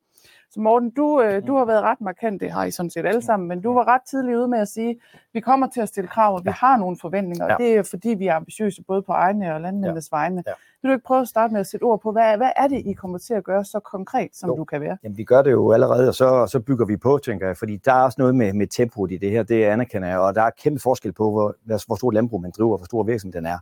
Så 0.54 0.60
Morten, 0.62 0.90
du, 0.90 1.22
øh, 1.22 1.48
du 1.48 1.56
har 1.58 1.66
været 1.66 1.82
ret 1.82 2.02
markant, 2.02 2.42
det 2.42 2.52
har 2.52 2.66
I 2.66 2.72
sådan 2.72 2.90
set 2.90 3.06
alle 3.06 3.22
sammen, 3.22 3.50
men 3.50 3.62
du 3.62 3.74
var 3.74 3.88
ret 3.88 4.02
tidlig 4.10 4.38
ude 4.38 4.48
med 4.48 4.60
at 4.60 4.68
sige, 4.68 4.90
at 4.90 4.96
vi 5.34 5.40
kommer 5.40 5.68
til 5.68 5.82
at 5.82 5.88
stille 5.88 6.08
krav, 6.08 6.36
og 6.36 6.42
vi 6.46 6.50
har 6.50 6.78
nogle 6.78 6.98
forventninger, 7.02 7.46
og 7.46 7.52
Ja. 7.60 7.64
det 7.66 7.76
er 7.78 7.84
fordi, 7.84 8.10
vi 8.10 8.28
er 8.28 8.36
ambitiøse 8.36 8.84
både 8.88 9.02
på 9.02 9.12
egne 9.12 9.54
og 9.56 9.62
landmændenes 9.62 10.12
vegne. 10.12 10.44
Ja. 10.48 10.52
Vil 10.82 10.90
du 10.90 10.94
ikke 10.94 11.06
prøve 11.06 11.22
at 11.22 11.28
starte 11.28 11.52
med 11.54 11.60
at 11.62 11.68
sætte 11.68 11.84
ord 11.84 12.02
på, 12.02 12.12
hvad, 12.12 12.38
hvad 12.38 12.50
er 12.56 12.68
det, 12.68 12.82
I 12.86 12.94
kommer 12.94 13.18
til 13.18 13.34
at 13.34 13.44
gøre 13.44 13.66
så 13.66 13.80
konkret, 13.80 14.30
som 14.34 14.50
Jo. 14.50 14.56
du 14.56 14.64
kan 14.64 14.82
være? 14.82 14.98
Jamen, 15.04 15.18
vi 15.18 15.24
gør 15.24 15.42
det 15.42 15.52
jo 15.52 15.72
allerede, 15.72 16.08
og 16.08 16.14
så, 16.16 16.48
så 16.48 16.60
bygger 16.60 16.86
vi 16.86 16.98
på, 16.98 17.20
tænker 17.26 17.48
jeg, 17.48 17.58
fordi 17.58 17.78
der 17.86 17.94
er 17.94 18.04
også 18.04 18.16
noget 18.20 18.36
med, 18.36 18.54
med 18.54 18.68
tempoet 18.68 19.12
i 19.12 19.18
det 19.18 19.32
her, 19.32 19.44
det 19.44 19.64
anerkender 19.64 20.08
jeg, 20.08 20.20
og 20.20 20.36
der 20.36 20.42
er 20.42 20.50
kæmpe 20.64 20.80
forskel 20.80 21.12
på, 21.14 21.32
hvor, 21.32 21.56
hvor 21.88 21.96
stor 21.96 22.12
landbrug 22.12 22.42
man 22.42 22.52
driver, 22.58 22.72
og 22.72 22.78
hvor 22.78 22.86
stor 22.86 23.04
virksomhed 23.04 23.34
den 23.34 23.46
er. 23.46 23.58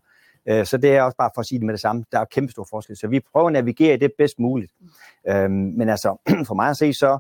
Øh, 0.50 0.66
Så 0.66 0.78
det 0.78 0.96
er 0.96 1.02
også 1.02 1.18
bare 1.18 1.30
for 1.36 1.40
at 1.40 1.46
sige 1.46 1.60
det 1.60 1.66
med 1.66 1.74
det 1.74 1.82
samme, 1.82 2.04
der 2.12 2.20
er 2.20 2.26
kæmpe 2.26 2.52
stor 2.52 2.68
forskel, 2.70 2.98
så 2.98 3.08
vi 3.08 3.20
prøver 3.32 3.48
at 3.48 3.54
navigere 3.54 3.94
i 3.94 3.98
det 3.98 4.12
bedst 4.18 4.40
muligt. 4.40 4.72
Øhm, 5.28 5.52
men 5.52 5.90
altså, 5.90 6.18
for 6.48 6.54
mig 6.54 6.70
at 6.70 6.78
se, 6.78 6.94
så 6.94 7.20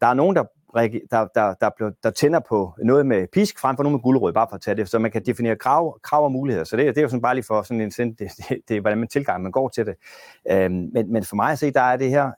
der 0.00 0.06
er 0.06 0.14
nogen, 0.14 0.36
der, 0.36 0.44
der, 1.10 1.26
der, 1.34 1.54
der, 1.60 1.90
der, 2.02 2.10
tænder 2.10 2.40
på 2.48 2.74
noget 2.84 3.06
med 3.06 3.26
pisk, 3.32 3.58
frem 3.58 3.76
for 3.76 3.82
noget 3.82 3.92
med 3.92 4.02
guldrød, 4.02 4.32
bare 4.32 4.46
for 4.50 4.54
at 4.54 4.60
tage 4.60 4.74
det, 4.74 4.88
så 4.88 4.98
man 4.98 5.10
kan 5.10 5.26
definere 5.26 5.56
krav, 5.56 6.00
krav 6.02 6.24
og 6.24 6.32
muligheder. 6.32 6.64
Så 6.64 6.76
det, 6.76 6.86
det 6.86 6.98
er 6.98 7.02
jo 7.02 7.08
sådan 7.08 7.22
bare 7.22 7.34
lige 7.34 7.44
for 7.44 7.62
sådan 7.62 7.80
en 7.80 7.90
sind, 7.90 8.16
det, 8.18 8.30
det, 8.36 8.60
det 8.68 8.76
er, 8.76 8.80
hvordan 8.80 8.98
man 8.98 9.08
tilgang, 9.08 9.42
man 9.42 9.52
går 9.52 9.68
til 9.68 9.86
det. 9.86 9.94
Øhm, 10.50 10.90
men, 10.92 11.12
men 11.12 11.24
for 11.24 11.36
mig 11.36 11.52
at 11.52 11.58
se, 11.58 11.70
der 11.70 11.80
er 11.80 11.96
det 11.96 12.10
her, 12.10 12.30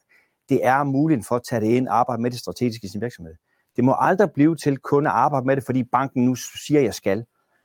det 0.49 0.67
er 0.67 0.85
muligheden 0.85 1.25
for 1.25 1.37
at 1.37 1.43
tage 1.49 1.61
det 1.61 1.67
ind 1.67 1.89
og 1.89 1.99
arbejde 1.99 2.23
med 2.23 2.31
det 2.31 2.39
strategisk 2.39 2.85
i 2.85 2.89
sin 2.89 3.01
virksomhed. 3.01 3.35
Det 3.77 3.85
må 3.85 3.97
aldrig 3.99 4.31
blive 4.35 4.57
til 4.57 4.79
kun 4.79 5.07
at 5.07 5.13
arbejde 5.13 5.47
med 5.47 5.57
det, 5.57 5.65
fordi 5.65 5.85
banken 5.85 6.25
nu 6.25 6.35
siger, 6.35 6.81
at 6.81 6.85
jeg 6.85 6.95
skal. 6.95 7.25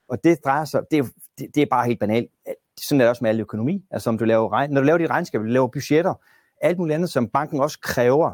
Og 0.10 0.24
det 0.24 0.39
drejer 0.45 0.65
sig, 0.65 0.82
det 0.91 1.00
er, 1.00 1.04
det, 1.39 1.56
det 1.56 1.62
er 1.62 1.67
bare 1.69 1.86
helt 1.86 1.99
banalt. 1.99 2.30
Sådan 2.80 3.02
er 3.02 3.06
det 3.06 3.10
også 3.10 3.23
med 3.23 3.30
al 3.30 3.39
økonomi. 3.39 3.86
Altså 3.91 4.10
om 4.10 4.17
du 4.17 4.25
laver, 4.25 4.52
regn, 4.52 4.71
når 4.71 4.82
du 4.82 4.86
laver 4.86 4.97
de 4.97 5.08
regnskaber, 5.08 5.43
du 5.43 5.52
laver 5.52 5.67
budgetter, 5.67 6.13
alt 6.62 6.78
muligt 6.78 6.95
andet, 6.95 7.10
som 7.10 7.28
banken 7.28 7.60
også 7.60 7.80
kræver. 7.80 8.32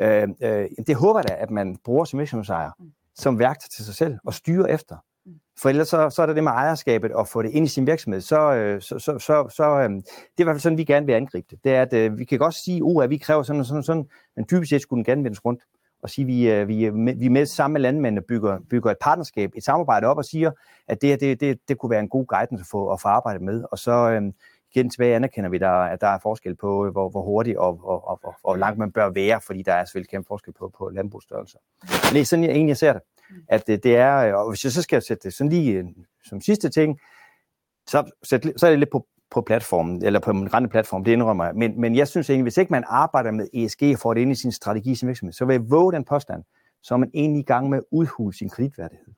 Øh, 0.00 0.28
øh, 0.42 0.68
det 0.86 0.96
håber 0.96 1.20
jeg 1.20 1.28
da, 1.28 1.34
at 1.34 1.50
man 1.50 1.76
bruger 1.84 2.04
som 2.04 2.18
virksomhedsejer 2.18 2.70
som 3.16 3.38
værktøj 3.38 3.68
til 3.76 3.84
sig 3.84 3.94
selv 3.94 4.18
og 4.24 4.34
styre 4.34 4.70
efter. 4.70 4.96
For 5.58 5.68
ellers 5.68 5.88
så, 5.88 6.10
så 6.10 6.22
er 6.22 6.26
der 6.26 6.34
det 6.34 6.44
med 6.44 6.52
ejerskabet 6.52 7.12
og 7.12 7.28
få 7.28 7.42
det 7.42 7.50
ind 7.50 7.66
i 7.66 7.68
sin 7.68 7.86
virksomhed. 7.86 8.20
Så, 8.20 8.54
øh, 8.54 8.82
så, 8.82 8.98
så, 8.98 9.18
så, 9.18 9.48
så 9.56 9.64
øh, 9.64 9.90
det 9.90 10.02
er 10.38 10.40
i 10.40 10.42
hvert 10.42 10.54
fald 10.54 10.60
sådan, 10.60 10.78
vi 10.78 10.84
gerne 10.84 11.06
vil 11.06 11.12
angribe 11.12 11.46
det. 11.50 11.64
Det 11.64 11.74
er, 11.74 11.82
at 11.82 11.92
øh, 11.92 12.18
vi 12.18 12.24
kan 12.24 12.38
godt 12.38 12.54
sige, 12.54 13.02
at 13.02 13.10
vi 13.10 13.16
kræver 13.16 13.42
sådan 13.42 13.60
og 13.60 13.66
sådan 13.66 13.82
sådan, 13.82 14.06
men 14.36 14.46
dybest 14.50 14.70
set 14.70 14.82
skulle 14.82 14.98
den 14.98 15.04
gerne 15.04 15.24
vendes 15.24 15.44
rundt 15.44 15.62
og 16.02 16.10
sige, 16.10 16.52
at 16.52 16.68
vi, 16.68 16.90
vi, 16.90 17.12
vi 17.12 17.28
med 17.28 17.46
sammen 17.46 17.72
med 17.72 17.80
landmændene 17.80 18.22
bygger, 18.28 18.58
bygger 18.70 18.90
et 18.90 18.96
partnerskab, 19.00 19.50
et 19.56 19.64
samarbejde 19.64 20.06
op 20.06 20.16
og 20.16 20.24
siger, 20.24 20.50
at 20.88 21.02
det, 21.02 21.08
her, 21.08 21.16
det, 21.16 21.40
det, 21.40 21.58
det 21.68 21.78
kunne 21.78 21.90
være 21.90 22.00
en 22.00 22.08
god 22.08 22.26
guidance 22.26 22.60
at 22.62 22.66
få, 22.70 22.92
at 22.92 23.00
få 23.00 23.08
arbejdet 23.08 23.42
med. 23.42 23.64
Og 23.72 23.78
så 23.78 24.10
øh, 24.10 24.22
igen 24.74 24.90
tilbage 24.90 25.16
anerkender 25.16 25.50
vi, 25.50 25.58
der, 25.58 25.70
at 25.70 26.00
der 26.00 26.06
er 26.06 26.18
forskel 26.22 26.56
på, 26.56 26.86
øh, 26.86 26.92
hvor, 26.92 27.08
hvor 27.08 27.22
hurtigt 27.22 27.56
og, 27.56 27.80
og, 27.84 28.08
og, 28.08 28.20
og 28.24 28.34
hvor 28.40 28.56
langt 28.56 28.78
man 28.78 28.92
bør 28.92 29.08
være, 29.08 29.40
fordi 29.40 29.62
der 29.62 29.72
er 29.72 29.84
selvfølgelig 29.84 30.10
kæmpe 30.10 30.26
forskel 30.26 30.52
på, 30.52 30.72
på 30.78 30.88
landbrugsstørrelser. 30.88 31.58
Men 31.82 32.14
det 32.14 32.20
er 32.20 32.24
sådan, 32.24 32.44
jeg 32.44 32.52
egentlig 32.52 32.76
ser 32.76 32.92
det. 32.92 33.02
At 33.48 33.66
det, 33.66 33.84
det 33.84 33.96
er, 33.96 34.16
øh, 34.16 34.34
og 34.34 34.48
hvis 34.48 34.64
jeg 34.64 34.72
så 34.72 34.82
skal 34.82 35.02
sætte 35.02 35.22
det 35.22 35.34
sådan 35.34 35.50
lige 35.50 35.72
øh, 35.72 35.84
som 36.24 36.40
sidste 36.40 36.68
ting, 36.68 37.00
så, 37.86 38.10
sæt, 38.22 38.46
så 38.56 38.66
er 38.66 38.70
det 38.70 38.78
lidt 38.78 38.90
på, 38.90 39.06
på 39.30 39.40
platformen, 39.40 40.04
eller 40.04 40.20
på 40.20 40.30
en 40.30 40.54
rende 40.54 40.68
platform, 40.68 41.04
det 41.04 41.12
indrømmer 41.12 41.44
jeg. 41.44 41.54
Men, 41.54 41.80
men 41.80 41.96
jeg 41.96 42.08
synes 42.08 42.30
egentlig, 42.30 42.42
hvis 42.42 42.56
ikke 42.56 42.70
man 42.70 42.84
arbejder 42.86 43.30
med 43.30 43.46
ESG 43.54 43.82
og 43.82 43.98
får 43.98 44.14
det 44.14 44.20
ind 44.20 44.32
i 44.32 44.34
sin 44.34 44.52
strategi 44.52 44.94
som 44.94 44.96
sin 44.96 45.08
virksomhed, 45.08 45.32
så 45.32 45.44
vil 45.44 45.54
jeg 45.54 45.70
våge 45.70 45.92
den 45.92 46.04
påstand, 46.04 46.44
så 46.82 46.94
er 46.94 46.98
man 46.98 47.10
egentlig 47.14 47.40
i 47.40 47.44
gang 47.44 47.68
med 47.68 47.78
at 47.78 47.84
udhule 47.90 48.34
sin 48.34 48.48
kreditværdighed. 48.48 49.14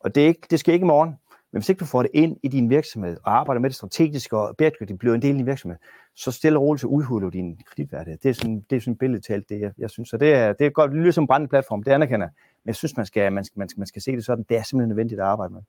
Og 0.00 0.14
det, 0.14 0.22
er 0.22 0.26
ikke, 0.26 0.46
det 0.50 0.60
skal 0.60 0.74
ikke 0.74 0.84
i 0.84 0.86
morgen, 0.86 1.10
Men 1.52 1.60
hvis 1.60 1.68
ikke 1.68 1.80
du 1.80 1.84
får 1.84 2.02
det 2.02 2.10
ind 2.14 2.36
i 2.42 2.48
din 2.48 2.70
virksomhed, 2.70 3.16
og 3.24 3.38
arbejder 3.38 3.60
med 3.60 3.70
det 3.70 3.76
strategisk 3.76 4.32
og 4.32 4.56
bæredygtigt, 4.56 4.98
bliver 4.98 5.14
en 5.14 5.22
del 5.22 5.30
af 5.30 5.36
din 5.36 5.46
virksomhed, 5.46 5.78
så 6.14 6.30
stille 6.32 6.58
og 6.58 6.62
roligt 6.62 6.80
så 6.80 6.86
udhuler 6.86 7.30
du 7.30 7.38
din 7.38 7.60
kreditværdighed. 7.66 8.18
Det 8.18 8.28
er 8.28 8.32
sådan, 8.32 8.64
det 8.70 8.76
er 8.76 8.80
sådan 8.80 8.96
billedet 8.96 9.24
talt, 9.24 9.48
det 9.48 9.60
jeg, 9.60 9.72
jeg 9.78 9.90
synes. 9.90 10.08
Så 10.08 10.16
det 10.16 10.34
er, 10.34 10.52
det 10.52 10.66
er 10.66 10.70
godt, 10.70 10.90
det 10.90 11.00
lyder 11.00 11.12
som 11.12 11.24
en 11.24 11.28
brændende 11.28 11.50
platform, 11.50 11.82
det 11.82 11.92
anerkender 11.92 12.26
jeg. 12.26 12.32
Men 12.64 12.68
jeg 12.68 12.76
synes, 12.76 12.96
man 12.96 13.06
skal, 13.06 13.32
man, 13.32 13.44
skal, 13.44 13.58
man, 13.58 13.68
skal, 13.68 13.80
man 13.80 13.86
skal 13.86 14.02
se 14.02 14.12
det 14.12 14.24
sådan, 14.24 14.44
det 14.48 14.56
er 14.56 14.62
simpelthen 14.62 14.88
nødvendigt 14.88 15.20
at 15.20 15.26
arbejde 15.26 15.54
med. 15.54 15.62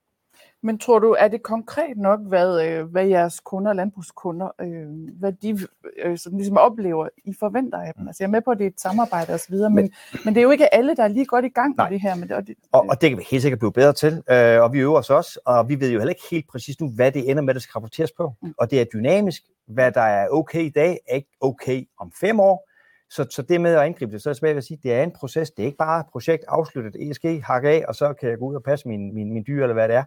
Men 0.64 0.80
tror 0.80 1.00
du, 1.00 1.16
er 1.20 1.28
det 1.28 1.44
konkret 1.44 1.98
nok, 1.98 2.20
hvad, 2.28 2.66
øh, 2.66 2.86
hvad 2.86 3.06
jeres 3.06 3.40
kunder, 3.40 3.74
landbrugskunder, 3.74 4.50
øh, 4.62 5.18
hvad 5.20 5.32
de 5.32 5.60
øh, 6.04 6.18
sådan 6.18 6.38
ligesom 6.38 6.58
oplever, 6.58 7.08
I 7.26 7.34
forventer 7.40 7.78
af 7.78 7.94
dem? 7.98 8.08
Altså 8.08 8.24
jeg 8.24 8.28
er 8.28 8.32
med 8.32 8.42
på, 8.42 8.52
at 8.52 8.58
det 8.58 8.64
er 8.64 8.70
et 8.70 8.82
samarbejde 8.82 9.34
osv., 9.34 9.56
men, 9.56 9.74
men, 9.74 9.92
men 10.26 10.34
det 10.34 10.42
er 10.42 10.44
jo 10.44 10.52
ikke 10.52 10.74
alle, 10.74 10.96
der 10.96 11.04
er 11.04 11.08
lige 11.08 11.26
godt 11.26 11.46
i 11.46 11.50
gang 11.50 11.76
Nej. 11.78 11.90
med 11.90 11.94
det 11.94 12.02
her. 12.02 12.16
Men 12.16 12.30
det, 12.30 12.36
og 12.38 12.48
det, 12.48 12.56
Og, 12.72 12.86
og 12.90 13.02
det 13.02 13.10
kan 13.10 13.18
vi 13.18 13.26
helt 13.32 13.42
sikkert 13.42 13.60
blive 13.60 13.74
bedre 13.74 13.94
til, 13.94 14.24
øh, 14.30 14.62
og 14.62 14.74
vi 14.74 14.80
øver 14.80 14.98
os 14.98 15.10
også, 15.10 15.40
og 15.46 15.70
vi 15.70 15.80
ved 15.80 15.92
jo 15.92 16.00
heller 16.00 16.14
ikke 16.14 16.28
helt 16.32 16.48
præcis 16.48 16.80
nu, 16.80 16.90
hvad 16.90 17.12
det 17.12 17.30
ender 17.30 17.44
med, 17.44 17.50
at 17.50 17.56
det 17.56 17.64
skal 17.64 17.74
rapporteres 17.74 18.12
på. 18.12 18.34
Mm. 18.42 18.54
Og 18.58 18.72
det 18.72 18.82
er 18.82 18.86
dynamisk. 18.94 19.42
Hvad 19.68 19.92
der 19.92 20.02
er 20.02 20.28
okay 20.30 20.62
i 20.62 20.70
dag, 20.70 21.00
er 21.10 21.16
ikke 21.16 21.30
okay 21.42 21.88
om 22.00 22.12
fem 22.20 22.40
år. 22.40 22.68
Så, 23.10 23.26
så 23.30 23.42
det 23.42 23.62
med 23.62 23.74
at 23.74 23.82
angribe 23.82 24.12
det, 24.12 24.22
så 24.22 24.30
er 24.30 24.34
det 24.34 24.40
svært 24.40 24.58
at 24.58 24.64
sige, 24.64 24.80
det 24.84 24.94
er 24.94 25.04
en 25.04 25.12
proces. 25.12 25.52
Det 25.52 25.64
er 25.64 25.66
ikke 25.66 25.78
bare 25.78 26.04
projekt 26.12 26.44
afsluttet, 26.48 27.10
ESG, 27.10 27.44
hakke 27.44 27.70
af, 27.70 27.86
og 27.88 27.96
så 27.96 28.14
kan 28.14 28.30
jeg 28.30 28.38
gå 28.38 28.46
ud 28.46 28.56
og 28.56 28.64
passe 28.64 28.88
min, 28.88 29.14
min, 29.14 29.34
min 29.34 29.44
dyr, 29.48 29.64
eller 29.64 29.74
hvad 29.74 29.88
det 29.88 29.96
er. 29.96 30.04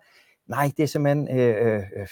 Nej, 0.46 0.70
det 0.76 0.82
er 0.82 0.86
simpelthen, 0.86 1.38
øh, 1.38 1.76
øh, 1.96 2.06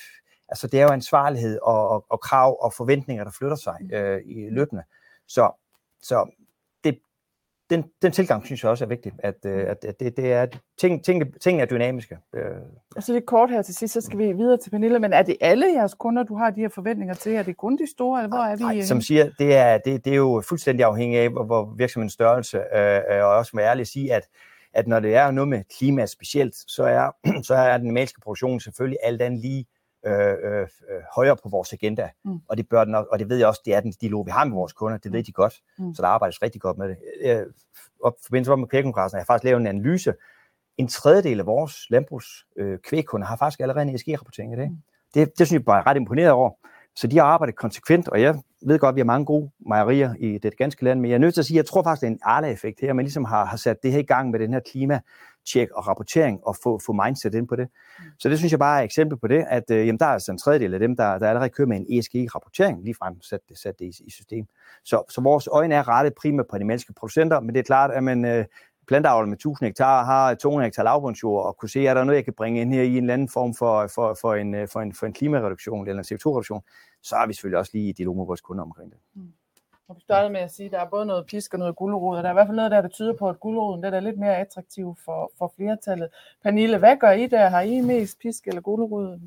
altså 0.48 0.66
det 0.66 0.80
er 0.80 0.84
jo 0.84 0.90
ansvarlighed 0.90 1.58
og, 1.62 1.88
og, 1.88 2.06
og 2.08 2.20
krav 2.20 2.64
og 2.64 2.72
forventninger, 2.72 3.24
der 3.24 3.30
flytter 3.38 3.56
sig 3.56 3.76
øh, 3.92 4.20
i 4.24 4.48
løbende. 4.50 4.82
Så, 5.28 5.50
så 6.02 6.30
det, 6.84 6.98
den, 7.70 7.84
den 8.02 8.12
tilgang 8.12 8.46
synes 8.46 8.62
jeg 8.62 8.70
også 8.70 8.84
er 8.84 8.88
vigtig, 8.88 9.12
at, 9.18 9.34
øh, 9.46 9.70
at, 9.70 9.84
at 9.84 10.00
det, 10.00 10.16
det 10.16 10.32
er, 10.32 10.46
ting, 10.78 11.04
ting, 11.04 11.40
ting 11.40 11.60
er 11.60 11.66
dynamiske. 11.66 12.18
Øh, 12.34 12.44
Og 12.96 13.02
så 13.02 13.12
lidt 13.12 13.26
kort 13.26 13.50
her 13.50 13.62
til 13.62 13.74
sidst, 13.74 13.94
så 13.94 14.00
skal 14.00 14.18
vi 14.18 14.32
videre 14.32 14.56
til 14.56 14.70
Pernille, 14.70 14.98
men 14.98 15.12
er 15.12 15.22
det 15.22 15.36
alle 15.40 15.66
jeres 15.66 15.94
kunder, 15.94 16.22
du 16.22 16.36
har 16.36 16.50
de 16.50 16.60
her 16.60 16.68
forventninger 16.68 17.14
til? 17.14 17.34
Er 17.34 17.42
det 17.42 17.56
kun 17.56 17.76
de 17.76 17.90
store, 17.90 18.20
eller 18.22 18.28
hvor 18.36 18.44
er 18.44 18.56
vi? 18.56 18.62
Nej, 18.62 18.76
øh, 18.76 18.84
som 18.84 19.00
siger, 19.00 19.30
det 19.38 19.56
er, 19.56 19.78
det, 19.78 20.04
det 20.04 20.12
er 20.12 20.16
jo 20.16 20.42
fuldstændig 20.48 20.84
afhængigt 20.84 21.20
af, 21.20 21.30
hvor, 21.30 21.74
virksomhedens 21.76 22.12
størrelse, 22.12 22.58
øh, 22.76 23.00
øh, 23.10 23.24
og 23.24 23.30
også 23.30 23.50
med 23.54 23.64
ærligt 23.64 23.86
at 23.86 23.88
sige, 23.88 24.14
at, 24.14 24.28
at 24.74 24.86
når 24.86 25.00
det 25.00 25.14
er 25.14 25.30
noget 25.30 25.48
med 25.48 25.64
klima 25.78 26.06
specielt, 26.06 26.54
så 26.66 26.84
er, 26.84 27.10
så 27.48 27.54
er 27.54 27.78
den 27.78 27.86
animalske 27.86 28.20
produktion 28.20 28.60
selvfølgelig 28.60 28.98
alt 29.02 29.22
andet 29.22 29.40
lige 29.40 29.66
øh, 30.06 30.12
øh, 30.44 30.60
øh, 30.62 31.02
højere 31.14 31.36
på 31.42 31.48
vores 31.48 31.72
agenda. 31.72 32.08
Mm. 32.24 32.30
Mm. 32.30 32.40
Og 32.48 32.56
det 32.56 32.68
bør 32.68 32.84
den, 32.84 32.94
og 32.94 33.18
det 33.18 33.28
ved 33.28 33.36
jeg 33.36 33.48
også, 33.48 33.62
det 33.64 33.74
er 33.74 33.80
den 33.80 33.92
dialog, 34.00 34.26
vi 34.26 34.30
har 34.30 34.44
med 34.44 34.54
vores 34.56 34.72
kunder, 34.72 34.98
det 34.98 35.12
ved 35.12 35.22
de 35.22 35.32
godt, 35.32 35.54
Mm. 35.78 35.84
mm. 35.84 35.94
så 35.94 36.02
der 36.02 36.08
arbejdes 36.08 36.42
rigtig 36.42 36.60
godt 36.60 36.78
med 36.78 36.88
det. 36.88 36.96
Øh, 37.22 37.46
og 38.04 38.16
i 38.20 38.22
forbindelse 38.24 38.56
med 38.56 38.68
kvægkongressen 38.68 39.16
har 39.16 39.20
jeg 39.20 39.26
faktisk 39.26 39.44
lavet 39.44 39.60
en 39.60 39.66
analyse. 39.66 40.14
En 40.76 40.88
tredjedel 40.88 41.40
af 41.40 41.46
vores 41.46 41.90
landbrugs 41.90 42.26
øh, 42.56 42.78
kvægkunder 42.78 43.26
har 43.26 43.36
faktisk 43.36 43.60
allerede 43.60 43.88
en 43.88 43.94
ESG-rapportering 43.94 44.52
i 44.52 44.56
dag. 44.56 44.70
Mm. 44.70 44.76
Det, 45.14 45.38
det 45.38 45.46
synes 45.46 45.52
jeg 45.52 45.64
bare 45.64 45.78
er 45.78 45.86
ret 45.86 45.96
imponeret 45.96 46.30
over. 46.30 46.50
Så 46.96 47.06
de 47.06 47.18
har 47.18 47.24
arbejdet 47.24 47.56
konsekvent, 47.56 48.08
og 48.08 48.20
jeg 48.20 48.34
ved 48.66 48.78
godt, 48.78 48.92
at 48.92 48.96
vi 48.96 49.00
har 49.00 49.04
mange 49.04 49.26
gode 49.26 49.50
mejerier 49.66 50.14
i 50.18 50.38
det 50.38 50.56
ganske 50.56 50.84
land, 50.84 51.00
men 51.00 51.10
jeg 51.10 51.14
er 51.14 51.18
nødt 51.18 51.34
til 51.34 51.40
at 51.40 51.46
sige, 51.46 51.54
at 51.54 51.62
jeg 51.62 51.66
tror 51.66 51.82
faktisk, 51.82 52.00
det 52.00 52.06
er 52.06 52.10
en 52.10 52.20
Arla-effekt 52.22 52.80
her, 52.80 52.92
man 52.92 53.04
ligesom 53.04 53.24
har, 53.24 53.44
har 53.44 53.56
sat 53.56 53.82
det 53.82 53.92
her 53.92 53.98
i 53.98 54.02
gang 54.02 54.30
med 54.30 54.38
den 54.38 54.52
her 54.52 54.60
klimatjek 54.60 55.70
og 55.74 55.86
rapportering 55.86 56.40
og 56.46 56.56
få, 56.62 56.80
få 56.86 56.92
mindset 56.92 57.34
ind 57.34 57.48
på 57.48 57.56
det. 57.56 57.68
Så 58.18 58.28
det 58.28 58.38
synes 58.38 58.52
jeg 58.52 58.58
bare 58.58 58.78
er 58.78 58.80
et 58.80 58.84
eksempel 58.84 59.18
på 59.18 59.28
det, 59.28 59.44
at 59.48 59.70
øh, 59.70 59.86
jamen, 59.86 59.98
der 59.98 60.06
er 60.06 60.10
altså 60.10 60.32
en 60.32 60.38
tredjedel 60.38 60.74
af 60.74 60.80
dem, 60.80 60.96
der, 60.96 61.18
der 61.18 61.28
allerede 61.28 61.50
kører 61.50 61.68
med 61.68 61.76
en 61.76 61.98
ESG-rapportering, 61.98 62.84
ligefrem 62.84 63.22
sat 63.22 63.40
det, 63.48 63.58
sat 63.58 63.78
det 63.78 63.84
i, 63.84 64.04
i 64.06 64.10
system. 64.10 64.46
Så, 64.84 65.02
så 65.08 65.20
vores 65.20 65.48
øjne 65.52 65.74
er 65.74 65.88
rettet 65.88 66.14
primært 66.14 66.46
på 66.50 66.58
de 66.58 66.64
menneskelige 66.64 66.94
producenter, 66.94 67.40
men 67.40 67.54
det 67.54 67.58
er 67.58 67.64
klart, 67.64 67.90
at 67.90 68.04
man 68.04 68.24
øh, 68.24 68.44
planteavler 68.88 69.28
med 69.28 69.36
1000 69.36 69.66
hektar 69.66 70.04
har 70.04 70.34
200 70.34 70.66
hektar 70.66 70.82
lavbundsjord 70.82 71.46
og 71.46 71.56
kunne 71.56 71.68
se, 71.68 71.88
at 71.88 71.96
der 71.96 72.00
er 72.00 72.04
noget, 72.04 72.16
jeg 72.16 72.24
kan 72.24 72.34
bringe 72.34 72.60
ind 72.60 72.74
her 72.74 72.82
i 72.82 72.96
en 72.96 72.96
eller 72.96 73.14
anden 73.14 73.28
form 73.28 73.54
for, 73.54 73.86
for, 73.86 74.16
for, 74.20 74.34
en, 74.34 74.54
øh, 74.54 74.68
for, 74.68 74.80
en, 74.80 74.94
for 74.94 75.06
en 75.06 75.12
klimareduktion 75.12 75.88
eller 75.88 76.02
en 76.02 76.16
CO2-reduktion, 76.16 76.62
så 77.02 77.16
er 77.16 77.26
vi 77.26 77.32
selvfølgelig 77.32 77.58
også 77.58 77.70
lige 77.74 77.88
i 77.88 77.92
dialog 77.92 78.16
med 78.16 78.26
vores 78.26 78.40
kunder 78.40 78.64
omkring 78.64 78.90
det. 78.90 78.98
Og 79.88 79.96
du 79.96 80.00
startede 80.00 80.32
med 80.32 80.40
at 80.40 80.52
sige, 80.52 80.66
at 80.66 80.72
der 80.72 80.80
er 80.80 80.88
både 80.88 81.06
noget 81.06 81.26
pisk 81.26 81.52
og 81.52 81.58
noget 81.58 81.76
gulerod, 81.76 82.16
og 82.16 82.22
der 82.22 82.28
er 82.28 82.32
i 82.32 82.34
hvert 82.34 82.46
fald 82.46 82.56
noget 82.56 82.70
der, 82.70 82.80
der 82.80 82.88
tyder 82.88 83.12
på, 83.12 83.28
at 83.28 83.40
guleroden 83.40 83.82
den 83.82 83.94
er 83.94 84.00
lidt 84.00 84.18
mere 84.18 84.36
attraktiv 84.36 84.96
for, 85.04 85.32
for 85.38 85.52
flertallet. 85.56 86.08
Pernille, 86.42 86.78
hvad 86.78 86.96
gør 86.96 87.10
I 87.10 87.26
der? 87.26 87.48
Har 87.48 87.60
I 87.60 87.80
mest 87.80 88.18
pisk 88.18 88.46
eller 88.46 88.60
gulerod? 88.60 89.20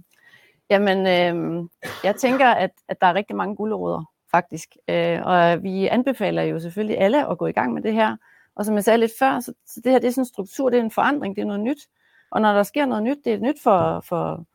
Jamen, 0.70 0.98
øh, 0.98 1.66
jeg 2.04 2.16
tænker, 2.16 2.48
at, 2.48 2.72
at 2.88 3.02
der 3.02 3.08
er 3.08 3.14
rigtig 3.14 3.36
mange 3.36 3.56
gulerødder, 3.56 4.12
faktisk. 4.32 4.76
Øh, 4.88 5.22
og 5.26 5.64
vi 5.64 5.88
anbefaler 5.88 6.42
jo 6.42 6.60
selvfølgelig 6.60 7.00
alle 7.00 7.30
at 7.30 7.38
gå 7.38 7.48
i 7.48 7.52
gang 7.52 7.74
med 7.74 7.82
det 7.82 7.94
her. 7.94 8.18
Og 8.56 8.66
som 8.66 8.76
jeg 8.76 8.84
sagde 8.84 8.98
lidt 8.98 9.12
før, 9.20 9.40
så, 9.40 9.54
så 9.66 9.82
det 9.84 9.92
her 9.92 10.00
det 10.00 10.08
er 10.08 10.12
sådan 10.12 10.22
en 10.22 10.26
struktur, 10.26 10.70
det 10.70 10.80
er 10.80 10.84
en 10.84 10.92
forandring, 10.92 11.36
det 11.36 11.42
er 11.42 11.46
noget 11.46 11.62
nyt. 11.62 11.88
Og 12.32 12.42
når 12.42 12.54
der 12.54 12.64
sker 12.64 12.86
noget 12.86 13.04
nyt, 13.04 13.18
det 13.26 13.34
er 13.34 13.40
nyt 13.40 13.62
for, 13.64 14.00
for, 14.00 14.46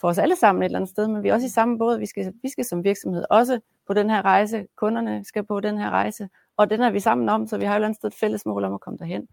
for 0.00 0.08
os 0.08 0.18
alle 0.18 0.36
sammen 0.36 0.62
et 0.62 0.66
eller 0.66 0.78
andet 0.78 0.90
sted, 0.90 1.08
men 1.08 1.22
vi 1.22 1.28
er 1.28 1.34
også 1.34 1.46
i 1.46 1.50
samme 1.50 1.78
båd. 1.78 1.98
Vi 1.98 2.06
skal, 2.06 2.32
vi 2.42 2.48
skal 2.48 2.64
som 2.64 2.84
virksomhed 2.84 3.24
også 3.30 3.60
på 3.86 3.94
den 3.94 4.10
her 4.10 4.22
rejse. 4.22 4.66
Kunderne 4.76 5.24
skal 5.24 5.44
på 5.44 5.60
den 5.60 5.78
her 5.78 5.90
rejse. 5.90 6.28
Og 6.56 6.70
den 6.70 6.80
er 6.80 6.90
vi 6.90 7.00
sammen 7.00 7.28
om, 7.28 7.46
så 7.46 7.58
vi 7.58 7.64
har 7.64 7.72
et 7.72 7.76
eller 7.76 7.88
andet 7.88 7.96
sted 7.96 8.08
et 8.08 8.14
fælles 8.14 8.46
mål 8.46 8.64
om 8.64 8.74
at 8.74 8.80
komme 8.80 8.98
derhen. 8.98 9.28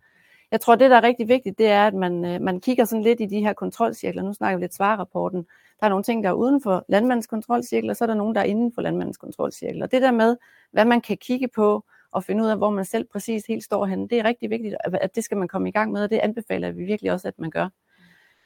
Jeg 0.52 0.62
tror, 0.62 0.76
det, 0.76 0.90
der 0.90 0.98
er 0.98 1.04
rigtig 1.04 1.28
vigtigt, 1.28 1.58
det 1.58 1.68
er, 1.68 1.88
at 1.88 1.94
man, 1.94 2.26
øh, 2.26 2.42
man 2.42 2.62
kigger 2.62 2.86
sådan 2.86 3.04
lidt 3.04 3.22
i 3.22 3.26
de 3.26 3.40
her 3.40 3.54
kontrolcirkler. 3.54 4.24
Nu 4.24 4.34
snakker 4.34 4.58
vi 4.58 4.64
lidt 4.64 4.74
svarerapporten. 4.74 5.48
Der 5.80 5.86
er 5.86 5.90
nogle 5.90 6.04
ting, 6.04 6.24
der 6.24 6.30
er 6.30 6.34
uden 6.34 6.62
for 6.62 6.86
landmandens 6.90 7.28
kontrolcirkel, 7.28 7.90
og 7.90 7.96
så 7.96 8.06
er 8.06 8.08
der 8.08 8.14
nogle, 8.14 8.36
der 8.36 8.42
er 8.42 8.46
inden 8.46 8.72
for 8.74 8.82
landmandens 8.82 9.18
kontrolcirkel. 9.18 9.84
Og 9.84 9.92
det 9.92 10.02
der 10.02 10.12
med, 10.12 10.38
hvad 10.72 10.86
man 10.86 11.02
kan 11.02 11.18
kigge 11.18 11.48
på 11.48 11.84
og 12.18 12.24
finde 12.24 12.44
ud 12.44 12.50
af, 12.50 12.58
hvor 12.58 12.70
man 12.70 12.86
selv 12.86 13.08
præcis 13.12 13.46
helt 13.46 13.64
står 13.64 13.86
henne, 13.86 14.08
det 14.08 14.20
er 14.20 14.24
rigtig 14.24 14.50
vigtigt, 14.50 14.76
at 14.94 15.16
det 15.16 15.24
skal 15.24 15.38
man 15.38 15.48
komme 15.48 15.70
i 15.70 15.72
gang 15.72 15.92
med, 15.92 16.04
og 16.04 16.10
det 16.10 16.18
anbefaler 16.18 16.72
vi 16.72 16.84
virkelig 16.84 17.12
også, 17.12 17.28
at 17.28 17.40
man 17.40 17.50
gør. 17.50 17.70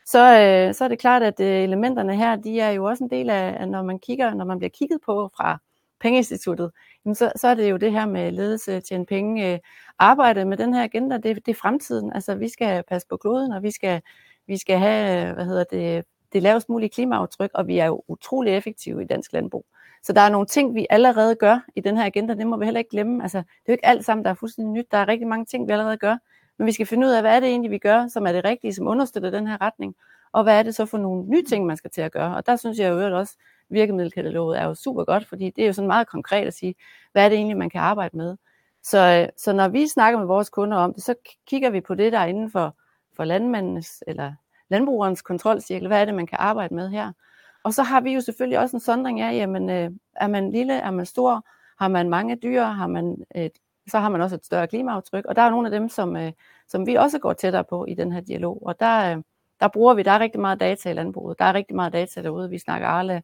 Så, 0.05 0.19
øh, 0.19 0.73
så 0.73 0.83
er 0.83 0.87
det 0.87 0.99
klart, 0.99 1.23
at 1.23 1.39
øh, 1.39 1.63
elementerne 1.63 2.15
her, 2.15 2.35
de 2.35 2.59
er 2.59 2.69
jo 2.69 2.85
også 2.85 3.03
en 3.03 3.09
del 3.09 3.29
af, 3.29 3.55
at 3.59 3.69
når 3.69 3.83
man 3.83 3.99
kigger, 3.99 4.33
når 4.33 4.45
man 4.45 4.57
bliver 4.57 4.69
kigget 4.69 4.99
på 5.05 5.29
fra 5.37 5.57
pengeinstituttet, 5.99 6.71
jamen 7.05 7.15
så, 7.15 7.31
så 7.35 7.47
er 7.47 7.55
det 7.55 7.71
jo 7.71 7.77
det 7.77 7.91
her 7.91 8.05
med 8.05 8.31
ledelse, 8.31 8.81
tjene 8.81 9.05
penge, 9.05 9.53
øh, 9.53 9.59
arbejde 9.99 10.45
med 10.45 10.57
den 10.57 10.73
her 10.73 10.83
agenda, 10.83 11.17
det, 11.17 11.45
det 11.45 11.51
er 11.51 11.59
fremtiden. 11.61 12.13
Altså 12.13 12.35
vi 12.35 12.49
skal 12.49 12.83
passe 12.83 13.07
på 13.07 13.17
kloden, 13.17 13.51
og 13.51 13.63
vi 13.63 13.71
skal, 13.71 14.01
vi 14.47 14.57
skal 14.57 14.77
have, 14.77 15.29
øh, 15.29 15.33
hvad 15.33 15.45
hedder 15.45 15.63
det, 15.71 16.05
det 16.33 16.41
lavest 16.41 16.69
mulige 16.69 16.89
klimaaftryk, 16.89 17.51
og 17.53 17.67
vi 17.67 17.77
er 17.77 17.85
jo 17.85 18.03
utrolig 18.07 18.53
effektive 18.53 19.03
i 19.03 19.07
dansk 19.07 19.33
landbrug. 19.33 19.65
Så 20.03 20.13
der 20.13 20.21
er 20.21 20.29
nogle 20.29 20.47
ting, 20.47 20.75
vi 20.75 20.87
allerede 20.89 21.35
gør 21.35 21.59
i 21.75 21.81
den 21.81 21.97
her 21.97 22.05
agenda, 22.05 22.33
det 22.33 22.47
må 22.47 22.57
vi 22.57 22.65
heller 22.65 22.79
ikke 22.79 22.89
glemme. 22.89 23.23
Altså, 23.23 23.37
det 23.37 23.45
er 23.45 23.63
jo 23.67 23.73
ikke 23.73 23.85
alt 23.85 24.05
sammen, 24.05 24.23
der 24.23 24.29
er 24.29 24.35
fuldstændig 24.35 24.73
nyt. 24.73 24.91
Der 24.91 24.97
er 24.97 25.07
rigtig 25.07 25.27
mange 25.27 25.45
ting, 25.45 25.67
vi 25.67 25.71
allerede 25.71 25.97
gør. 25.97 26.17
Men 26.57 26.67
vi 26.67 26.71
skal 26.71 26.85
finde 26.85 27.07
ud 27.07 27.11
af, 27.11 27.21
hvad 27.21 27.35
er 27.35 27.39
det 27.39 27.49
egentlig, 27.49 27.71
vi 27.71 27.77
gør, 27.77 28.07
som 28.07 28.27
er 28.27 28.31
det 28.31 28.45
rigtige, 28.45 28.73
som 28.73 28.87
understøtter 28.87 29.29
den 29.29 29.47
her 29.47 29.61
retning, 29.61 29.95
og 30.31 30.43
hvad 30.43 30.59
er 30.59 30.63
det 30.63 30.75
så 30.75 30.85
for 30.85 30.97
nogle 30.97 31.23
nye 31.29 31.43
ting, 31.43 31.65
man 31.65 31.77
skal 31.77 31.91
til 31.91 32.01
at 32.01 32.11
gøre. 32.11 32.35
Og 32.35 32.45
der 32.45 32.55
synes 32.55 32.79
jeg 32.79 32.89
jo 32.89 32.97
øvrigt 32.97 33.15
også, 33.15 33.37
virkemiddelkataloget 33.69 34.59
er 34.59 34.65
jo 34.65 34.75
super 34.75 35.03
godt, 35.03 35.25
fordi 35.25 35.49
det 35.49 35.61
er 35.61 35.67
jo 35.67 35.73
sådan 35.73 35.87
meget 35.87 36.07
konkret 36.07 36.47
at 36.47 36.53
sige, 36.53 36.75
hvad 37.11 37.25
er 37.25 37.29
det 37.29 37.35
egentlig, 37.35 37.57
man 37.57 37.69
kan 37.69 37.81
arbejde 37.81 38.17
med. 38.17 38.37
Så, 38.83 38.97
øh, 38.97 39.29
så 39.37 39.53
når 39.53 39.67
vi 39.67 39.87
snakker 39.87 40.19
med 40.19 40.27
vores 40.27 40.49
kunder 40.49 40.77
om 40.77 40.93
det, 40.93 41.03
så 41.03 41.15
kigger 41.47 41.69
vi 41.69 41.81
på 41.81 41.95
det, 41.95 42.11
der 42.11 42.19
er 42.19 42.25
inden 42.25 42.51
for, 42.51 42.75
for 43.15 43.23
landmandens 43.23 44.03
eller 44.07 44.33
landbrugerens 44.69 45.21
kontrolcirkel. 45.21 45.87
Hvad 45.87 46.01
er 46.01 46.05
det, 46.05 46.15
man 46.15 46.27
kan 46.27 46.37
arbejde 46.41 46.75
med 46.75 46.89
her? 46.89 47.11
Og 47.63 47.73
så 47.73 47.83
har 47.83 48.01
vi 48.01 48.13
jo 48.13 48.21
selvfølgelig 48.21 48.59
også 48.59 48.75
en 48.75 48.79
sondring 48.79 49.21
af, 49.21 49.33
jamen, 49.35 49.69
øh, 49.69 49.91
er 50.15 50.27
man 50.27 50.51
lille, 50.51 50.73
er 50.73 50.91
man 50.91 51.05
stor, 51.05 51.45
har 51.79 51.87
man 51.87 52.09
mange 52.09 52.35
dyr, 52.35 52.63
har 52.63 52.87
man 52.87 53.25
et, 53.35 53.51
så 53.87 53.99
har 53.99 54.09
man 54.09 54.21
også 54.21 54.35
et 54.35 54.45
større 54.45 54.67
klimaaftryk. 54.67 55.25
Og 55.25 55.35
der 55.35 55.41
er 55.41 55.49
nogle 55.49 55.67
af 55.67 55.71
dem, 55.71 55.89
som, 55.89 56.15
øh, 56.15 56.31
som 56.67 56.87
vi 56.87 56.95
også 56.95 57.19
går 57.19 57.33
tættere 57.33 57.63
på 57.63 57.85
i 57.85 57.93
den 57.93 58.11
her 58.11 58.21
dialog. 58.21 58.63
Og 58.65 58.79
der, 58.79 59.15
øh, 59.17 59.23
der 59.59 59.67
bruger 59.67 59.93
vi, 59.93 60.03
der 60.03 60.11
er 60.11 60.19
rigtig 60.19 60.41
meget 60.41 60.59
data 60.59 60.89
i 60.89 60.93
landbruget. 60.93 61.39
Der 61.39 61.45
er 61.45 61.53
rigtig 61.53 61.75
meget 61.75 61.93
data 61.93 62.21
derude. 62.23 62.49
Vi 62.49 62.57
snakker 62.57 62.87
Arle, 62.87 63.23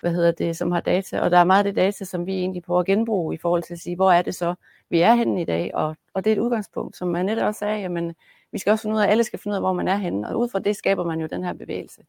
hvad 0.00 0.12
hedder 0.12 0.32
det, 0.32 0.56
som 0.56 0.72
har 0.72 0.80
data. 0.80 1.20
Og 1.20 1.30
der 1.30 1.38
er 1.38 1.44
meget 1.44 1.58
af 1.58 1.64
det 1.64 1.76
data, 1.76 2.04
som 2.04 2.26
vi 2.26 2.32
egentlig 2.32 2.62
prøver 2.62 2.80
at 2.80 2.86
genbruge 2.86 3.34
i 3.34 3.38
forhold 3.38 3.62
til 3.62 3.74
at 3.74 3.80
sige, 3.80 3.96
hvor 3.96 4.12
er 4.12 4.22
det 4.22 4.34
så, 4.34 4.54
vi 4.90 5.00
er 5.00 5.14
henne 5.14 5.42
i 5.42 5.44
dag. 5.44 5.70
Og, 5.74 5.96
og 6.14 6.24
det 6.24 6.32
er 6.32 6.36
et 6.36 6.40
udgangspunkt, 6.40 6.96
som 6.96 7.16
Annette 7.16 7.46
også 7.46 7.58
sagde, 7.58 7.80
jamen, 7.80 8.14
vi 8.52 8.58
skal 8.58 8.70
også 8.70 8.82
finde 8.82 8.96
ud 8.96 9.00
af, 9.00 9.10
alle 9.10 9.24
skal 9.24 9.38
finde 9.38 9.52
ud 9.52 9.56
af, 9.56 9.62
hvor 9.62 9.72
man 9.72 9.88
er 9.88 9.96
henne. 9.96 10.28
Og 10.28 10.38
ud 10.38 10.48
fra 10.48 10.58
det 10.58 10.76
skaber 10.76 11.04
man 11.04 11.20
jo 11.20 11.26
den 11.26 11.44
her 11.44 11.52
bevægelse. 11.52 12.02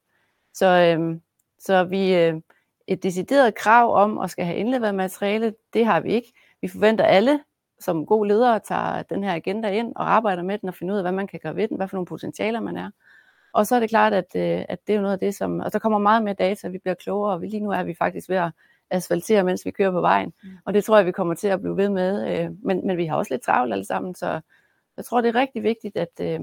Så, 0.53 0.65
øh, 0.65 1.19
så 1.61 1.83
vi, 1.83 2.15
øh, 2.15 2.41
et 2.87 3.03
decideret 3.03 3.55
krav 3.55 3.95
om 3.95 4.17
at 4.17 4.29
skal 4.29 4.45
have 4.45 4.57
indleveret 4.57 4.95
materiale, 4.95 5.53
det 5.73 5.85
har 5.85 5.99
vi 5.99 6.13
ikke. 6.13 6.33
Vi 6.61 6.67
forventer 6.67 7.05
alle, 7.05 7.39
som 7.79 8.05
gode 8.05 8.27
ledere, 8.27 8.59
tager 8.59 9.03
den 9.03 9.23
her 9.23 9.33
agenda 9.33 9.69
ind 9.69 9.95
og 9.95 10.11
arbejder 10.11 10.43
med 10.43 10.57
den 10.57 10.69
og 10.69 10.75
finder 10.75 10.93
ud 10.93 10.97
af, 10.99 11.03
hvad 11.03 11.11
man 11.11 11.27
kan 11.27 11.39
gøre 11.43 11.55
ved 11.55 11.67
den, 11.67 11.77
hvad 11.77 11.87
for 11.87 11.97
nogle 11.97 12.05
potentialer 12.05 12.59
man 12.59 12.77
er. 12.77 12.91
Og 13.53 13.67
så 13.67 13.75
er 13.75 13.79
det 13.79 13.89
klart, 13.89 14.13
at, 14.13 14.35
øh, 14.35 14.65
at 14.69 14.87
det 14.87 14.93
er 14.93 14.97
jo 14.97 15.01
noget 15.01 15.13
af 15.13 15.19
det, 15.19 15.35
som... 15.35 15.59
Og 15.59 15.73
der 15.73 15.79
kommer 15.79 15.99
meget 15.99 16.23
mere 16.23 16.33
data, 16.33 16.67
vi 16.67 16.77
bliver 16.77 16.95
klogere, 16.95 17.33
og 17.33 17.39
lige 17.39 17.59
nu 17.59 17.71
er 17.71 17.83
vi 17.83 17.93
faktisk 17.93 18.29
ved 18.29 18.37
at 18.37 18.51
asfaltere, 18.89 19.43
mens 19.43 19.65
vi 19.65 19.71
kører 19.71 19.91
på 19.91 20.01
vejen. 20.01 20.33
Mm. 20.43 20.49
Og 20.65 20.73
det 20.73 20.83
tror 20.83 20.97
jeg, 20.97 21.05
vi 21.05 21.11
kommer 21.11 21.33
til 21.33 21.47
at 21.47 21.61
blive 21.61 21.77
ved 21.77 21.89
med. 21.89 22.39
Øh, 22.39 22.49
men, 22.63 22.87
men 22.87 22.97
vi 22.97 23.05
har 23.05 23.15
også 23.15 23.33
lidt 23.33 23.43
travlt 23.43 23.73
alle 23.73 23.85
sammen, 23.85 24.15
så 24.15 24.41
jeg 24.97 25.05
tror, 25.05 25.21
det 25.21 25.29
er 25.29 25.35
rigtig 25.35 25.63
vigtigt, 25.63 25.97
at, 25.97 26.41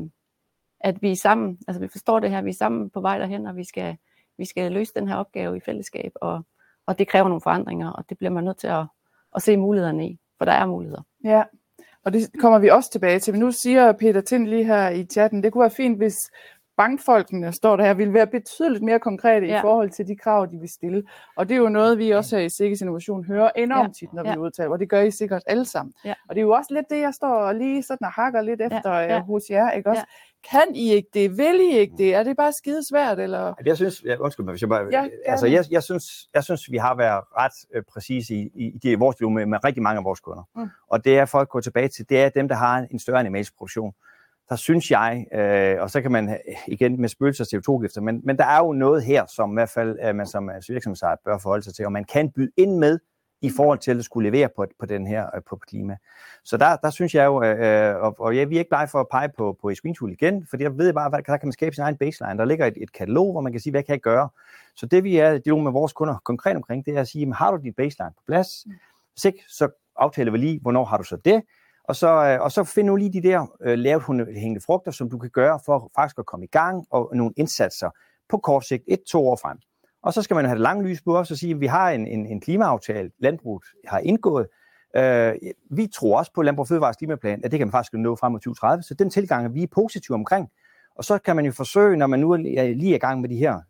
at 0.80 1.02
vi 1.02 1.12
er 1.12 1.16
sammen, 1.16 1.58
altså 1.68 1.80
vi 1.80 1.88
forstår 1.88 2.20
det 2.20 2.30
her, 2.30 2.42
vi 2.42 2.50
er 2.50 2.54
sammen 2.54 2.90
på 2.90 3.00
vej 3.00 3.18
derhen, 3.18 3.46
og 3.46 3.56
vi 3.56 3.64
skal, 3.64 3.96
vi 4.38 4.44
skal 4.44 4.72
løse 4.72 4.92
den 4.96 5.08
her 5.08 5.16
opgave 5.16 5.56
i 5.56 5.60
fællesskab, 5.60 6.12
og, 6.14 6.42
og 6.86 6.98
det 6.98 7.08
kræver 7.08 7.28
nogle 7.28 7.40
forandringer, 7.40 7.90
og 7.90 8.04
det 8.08 8.18
bliver 8.18 8.30
man 8.30 8.44
nødt 8.44 8.58
til 8.58 8.66
at, 8.66 8.86
at 9.36 9.42
se 9.42 9.56
mulighederne 9.56 10.08
i, 10.08 10.18
for 10.38 10.44
der 10.44 10.52
er 10.52 10.66
muligheder. 10.66 11.02
Ja, 11.24 11.42
og 12.04 12.12
det 12.12 12.30
kommer 12.40 12.58
vi 12.58 12.68
også 12.68 12.90
tilbage 12.90 13.18
til. 13.18 13.34
Men 13.34 13.40
nu 13.40 13.50
siger 13.52 13.92
Peter 13.92 14.20
Tind 14.20 14.46
lige 14.46 14.64
her 14.64 14.88
i 14.88 15.04
chatten, 15.04 15.42
det 15.42 15.52
kunne 15.52 15.62
være 15.62 15.70
fint, 15.70 15.96
hvis 15.96 16.16
bankfolkene, 16.78 17.52
står 17.52 17.76
der 17.76 17.84
her, 17.84 17.94
vil 17.94 18.14
være 18.14 18.26
betydeligt 18.26 18.84
mere 18.84 18.98
konkrete 19.00 19.46
ja. 19.46 19.52
Ja. 19.52 19.58
i 19.58 19.60
forhold 19.60 19.90
til 19.90 20.06
de 20.06 20.16
krav, 20.16 20.46
de 20.52 20.58
vil 20.58 20.68
stille. 20.68 21.02
Og 21.36 21.48
det 21.48 21.54
er 21.54 21.58
jo 21.58 21.68
noget, 21.68 21.98
vi 21.98 22.10
også 22.10 22.36
her 22.36 22.44
i 22.44 22.48
Sikkes 22.48 22.80
Innovation 22.80 23.24
hører 23.24 23.50
enormt 23.56 23.96
tit, 23.96 24.12
når 24.12 24.22
vi 24.22 24.28
Ja. 24.28 24.36
udtaler, 24.36 24.70
og 24.70 24.78
det 24.78 24.88
gør 24.90 25.00
I 25.00 25.10
sikkert 25.10 25.42
alle 25.46 25.64
sammen. 25.64 25.92
Ja. 26.04 26.14
Og 26.28 26.34
det 26.34 26.40
er 26.40 26.44
jo 26.44 26.50
også 26.50 26.74
lidt 26.74 26.86
det, 26.90 27.00
jeg 27.00 27.14
står 27.14 27.34
og 27.34 27.54
lige 27.54 27.82
sådan 27.82 28.04
og 28.04 28.12
hakker 28.12 28.42
lidt 28.42 28.60
efter 28.62 28.92
ja. 28.92 29.14
ja. 29.14 29.20
hos 29.20 29.42
jer, 29.50 29.70
ikke 29.70 29.90
også? 29.90 30.02
Kan 30.50 30.74
I 30.74 30.92
ikke 30.92 31.08
det? 31.14 31.38
Vil 31.38 31.60
I 31.60 31.78
ikke 31.78 31.94
det? 31.98 32.14
Er 32.14 32.22
det 32.22 32.36
bare 32.36 32.52
skide 32.52 32.88
svært, 32.88 33.18
eller? 33.18 33.54
Jeg 33.66 33.76
synes, 33.76 34.02
ja, 34.04 34.16
undskyld 34.16 34.44
mig, 34.44 34.52
hvis 34.52 34.60
jeg 34.62 34.68
bare, 34.68 34.88
Ja, 34.92 35.02
ja, 35.02 35.08
altså 35.26 35.46
jeg, 35.46 35.64
jeg, 35.70 35.82
synes, 35.82 36.04
jeg 36.34 36.44
synes, 36.44 36.70
vi 36.70 36.76
har 36.76 36.94
været 36.96 37.24
ret 37.36 37.52
øh, 37.74 37.82
præcise 37.92 38.34
i, 38.34 38.50
i, 38.54 38.78
det, 38.82 39.00
vores 39.00 39.16
dialog 39.16 39.32
med, 39.32 39.46
med 39.46 39.64
rigtig 39.64 39.82
mange 39.82 39.98
af 39.98 40.04
vores 40.04 40.20
kunder. 40.20 40.48
Mm. 40.56 40.68
Og 40.88 41.04
det 41.04 41.18
er 41.18 41.24
folk 41.24 41.48
går 41.48 41.60
tilbage 41.60 41.88
til, 41.88 42.08
det 42.08 42.20
er 42.20 42.28
dem, 42.28 42.48
der 42.48 42.54
har 42.54 42.86
en 42.90 42.98
større 42.98 43.20
animalsk 43.20 43.56
produktion. 43.56 43.92
Der 44.48 44.56
synes 44.56 44.90
jeg, 44.90 45.26
øh, 45.32 45.82
og 45.82 45.90
så 45.90 46.02
kan 46.02 46.12
man 46.12 46.38
igen 46.66 47.00
med 47.00 47.08
spøgelser 47.08 47.44
og 47.44 47.58
CO2-gifter, 47.58 48.00
men, 48.00 48.20
men 48.24 48.38
der 48.38 48.44
er 48.44 48.58
jo 48.58 48.72
noget 48.72 49.04
her, 49.04 49.26
som 49.26 49.52
i 49.52 49.54
hvert 49.54 49.70
fald 49.70 49.98
øh, 50.04 50.14
man 50.14 50.26
som 50.26 50.50
øh, 50.50 50.62
virksomhedsejer 50.68 51.16
bør 51.24 51.38
forholde 51.38 51.64
sig 51.64 51.74
til, 51.74 51.84
og 51.84 51.92
man 51.92 52.04
kan 52.04 52.30
byde 52.30 52.50
ind 52.56 52.78
med 52.78 52.98
i 53.42 53.50
forhold 53.56 53.78
til 53.78 53.98
at 53.98 54.04
skulle 54.04 54.30
levere 54.30 54.48
på, 54.56 54.66
på 54.78 54.86
den 54.86 55.06
her 55.06 55.26
øh, 55.36 55.42
på 55.48 55.56
klima. 55.56 55.96
Så 56.44 56.56
der, 56.56 56.76
der 56.76 56.90
synes 56.90 57.14
jeg 57.14 57.26
jo, 57.26 57.42
øh, 57.42 58.02
og, 58.02 58.16
og 58.18 58.36
jeg, 58.36 58.50
vi 58.50 58.54
er 58.54 58.58
ikke 58.58 58.68
blege 58.68 58.88
for 58.88 59.00
at 59.00 59.06
pege 59.10 59.28
på, 59.36 59.56
på 59.62 59.74
Screen 59.74 59.94
Tool 59.94 60.12
igen, 60.12 60.46
fordi 60.50 60.62
jeg 60.62 60.78
ved 60.78 60.92
bare, 60.92 61.08
hvad, 61.08 61.22
der 61.22 61.36
kan 61.36 61.46
man 61.48 61.52
skabe 61.52 61.74
sin 61.74 61.82
egen 61.84 61.96
baseline. 61.96 62.38
Der 62.38 62.44
ligger 62.44 62.66
et, 62.66 62.74
et 62.76 62.92
katalog, 62.92 63.32
hvor 63.32 63.40
man 63.40 63.52
kan 63.52 63.60
sige, 63.60 63.70
hvad 63.70 63.82
kan 63.82 63.92
jeg 63.92 64.00
gøre? 64.00 64.28
Så 64.76 64.86
det 64.86 65.04
vi 65.04 65.16
er 65.16 65.38
dialog 65.38 65.62
med 65.62 65.72
vores 65.72 65.92
kunder 65.92 66.16
konkret 66.24 66.56
omkring, 66.56 66.86
det 66.86 66.96
er 66.96 67.00
at 67.00 67.08
sige, 67.08 67.20
jamen, 67.20 67.32
har 67.32 67.50
du 67.50 67.62
dit 67.62 67.76
baseline 67.76 68.12
på 68.16 68.22
plads? 68.26 68.66
Hvis 69.12 69.24
ikke, 69.24 69.44
så 69.48 69.68
aftaler 69.96 70.32
vi 70.32 70.38
lige, 70.38 70.60
hvornår 70.60 70.84
har 70.84 70.96
du 70.96 71.04
så 71.04 71.16
det? 71.16 71.42
Og 71.88 71.96
så, 71.96 72.08
øh, 72.08 72.40
og 72.40 72.52
så 72.52 72.64
find 72.64 72.86
nu 72.86 72.96
lige 72.96 73.12
de 73.12 73.22
der 73.22 73.46
øh, 73.60 73.78
lavt 73.78 74.06
hængende 74.34 74.60
frugter, 74.66 74.90
som 74.90 75.10
du 75.10 75.18
kan 75.18 75.30
gøre 75.30 75.60
for 75.66 75.90
faktisk 75.94 76.18
at 76.18 76.26
komme 76.26 76.44
i 76.44 76.48
gang, 76.48 76.86
og 76.90 77.10
nogle 77.14 77.32
indsatser 77.36 77.90
på 78.28 78.38
kort 78.38 78.64
sigt, 78.64 78.84
et, 78.88 79.02
to 79.02 79.28
år 79.28 79.36
frem. 79.42 79.58
Og 80.02 80.12
så 80.12 80.22
skal 80.22 80.34
man 80.34 80.44
have 80.44 80.54
det 80.54 80.62
lange 80.62 80.88
lys 80.88 81.02
på 81.02 81.18
os 81.18 81.30
og 81.30 81.36
sige, 81.36 81.54
at 81.54 81.60
vi 81.60 81.66
har 81.66 81.90
en, 81.90 82.06
en, 82.06 82.26
en 82.26 82.40
klimaaftale, 82.40 83.10
landbruget 83.18 83.64
har 83.86 83.98
indgået. 83.98 84.46
Øh, 84.96 85.34
vi 85.70 85.86
tror 85.86 86.18
også 86.18 86.32
på 86.34 86.42
Landbrug 86.42 86.62
og 86.62 86.68
Fødevares 86.68 86.96
klimaplan, 86.96 87.40
at 87.44 87.50
det 87.50 87.58
kan 87.58 87.66
man 87.66 87.72
faktisk 87.72 87.92
nå 87.92 88.16
frem 88.16 88.32
mod 88.32 88.40
2030, 88.40 88.82
så 88.82 88.94
den 88.94 89.10
tilgang 89.10 89.44
er 89.44 89.48
vi 89.48 89.66
positive 89.66 90.14
omkring. 90.14 90.48
Og 90.96 91.04
så 91.04 91.18
kan 91.18 91.36
man 91.36 91.44
jo 91.44 91.52
forsøge, 91.52 91.96
når 91.96 92.06
man 92.06 92.20
nu 92.20 92.32
er 92.32 92.36
lige 92.36 92.92
er 92.92 92.96
i 92.96 92.98
gang 92.98 93.20
med 93.20 93.28
de 93.28 93.36
her 93.36 93.60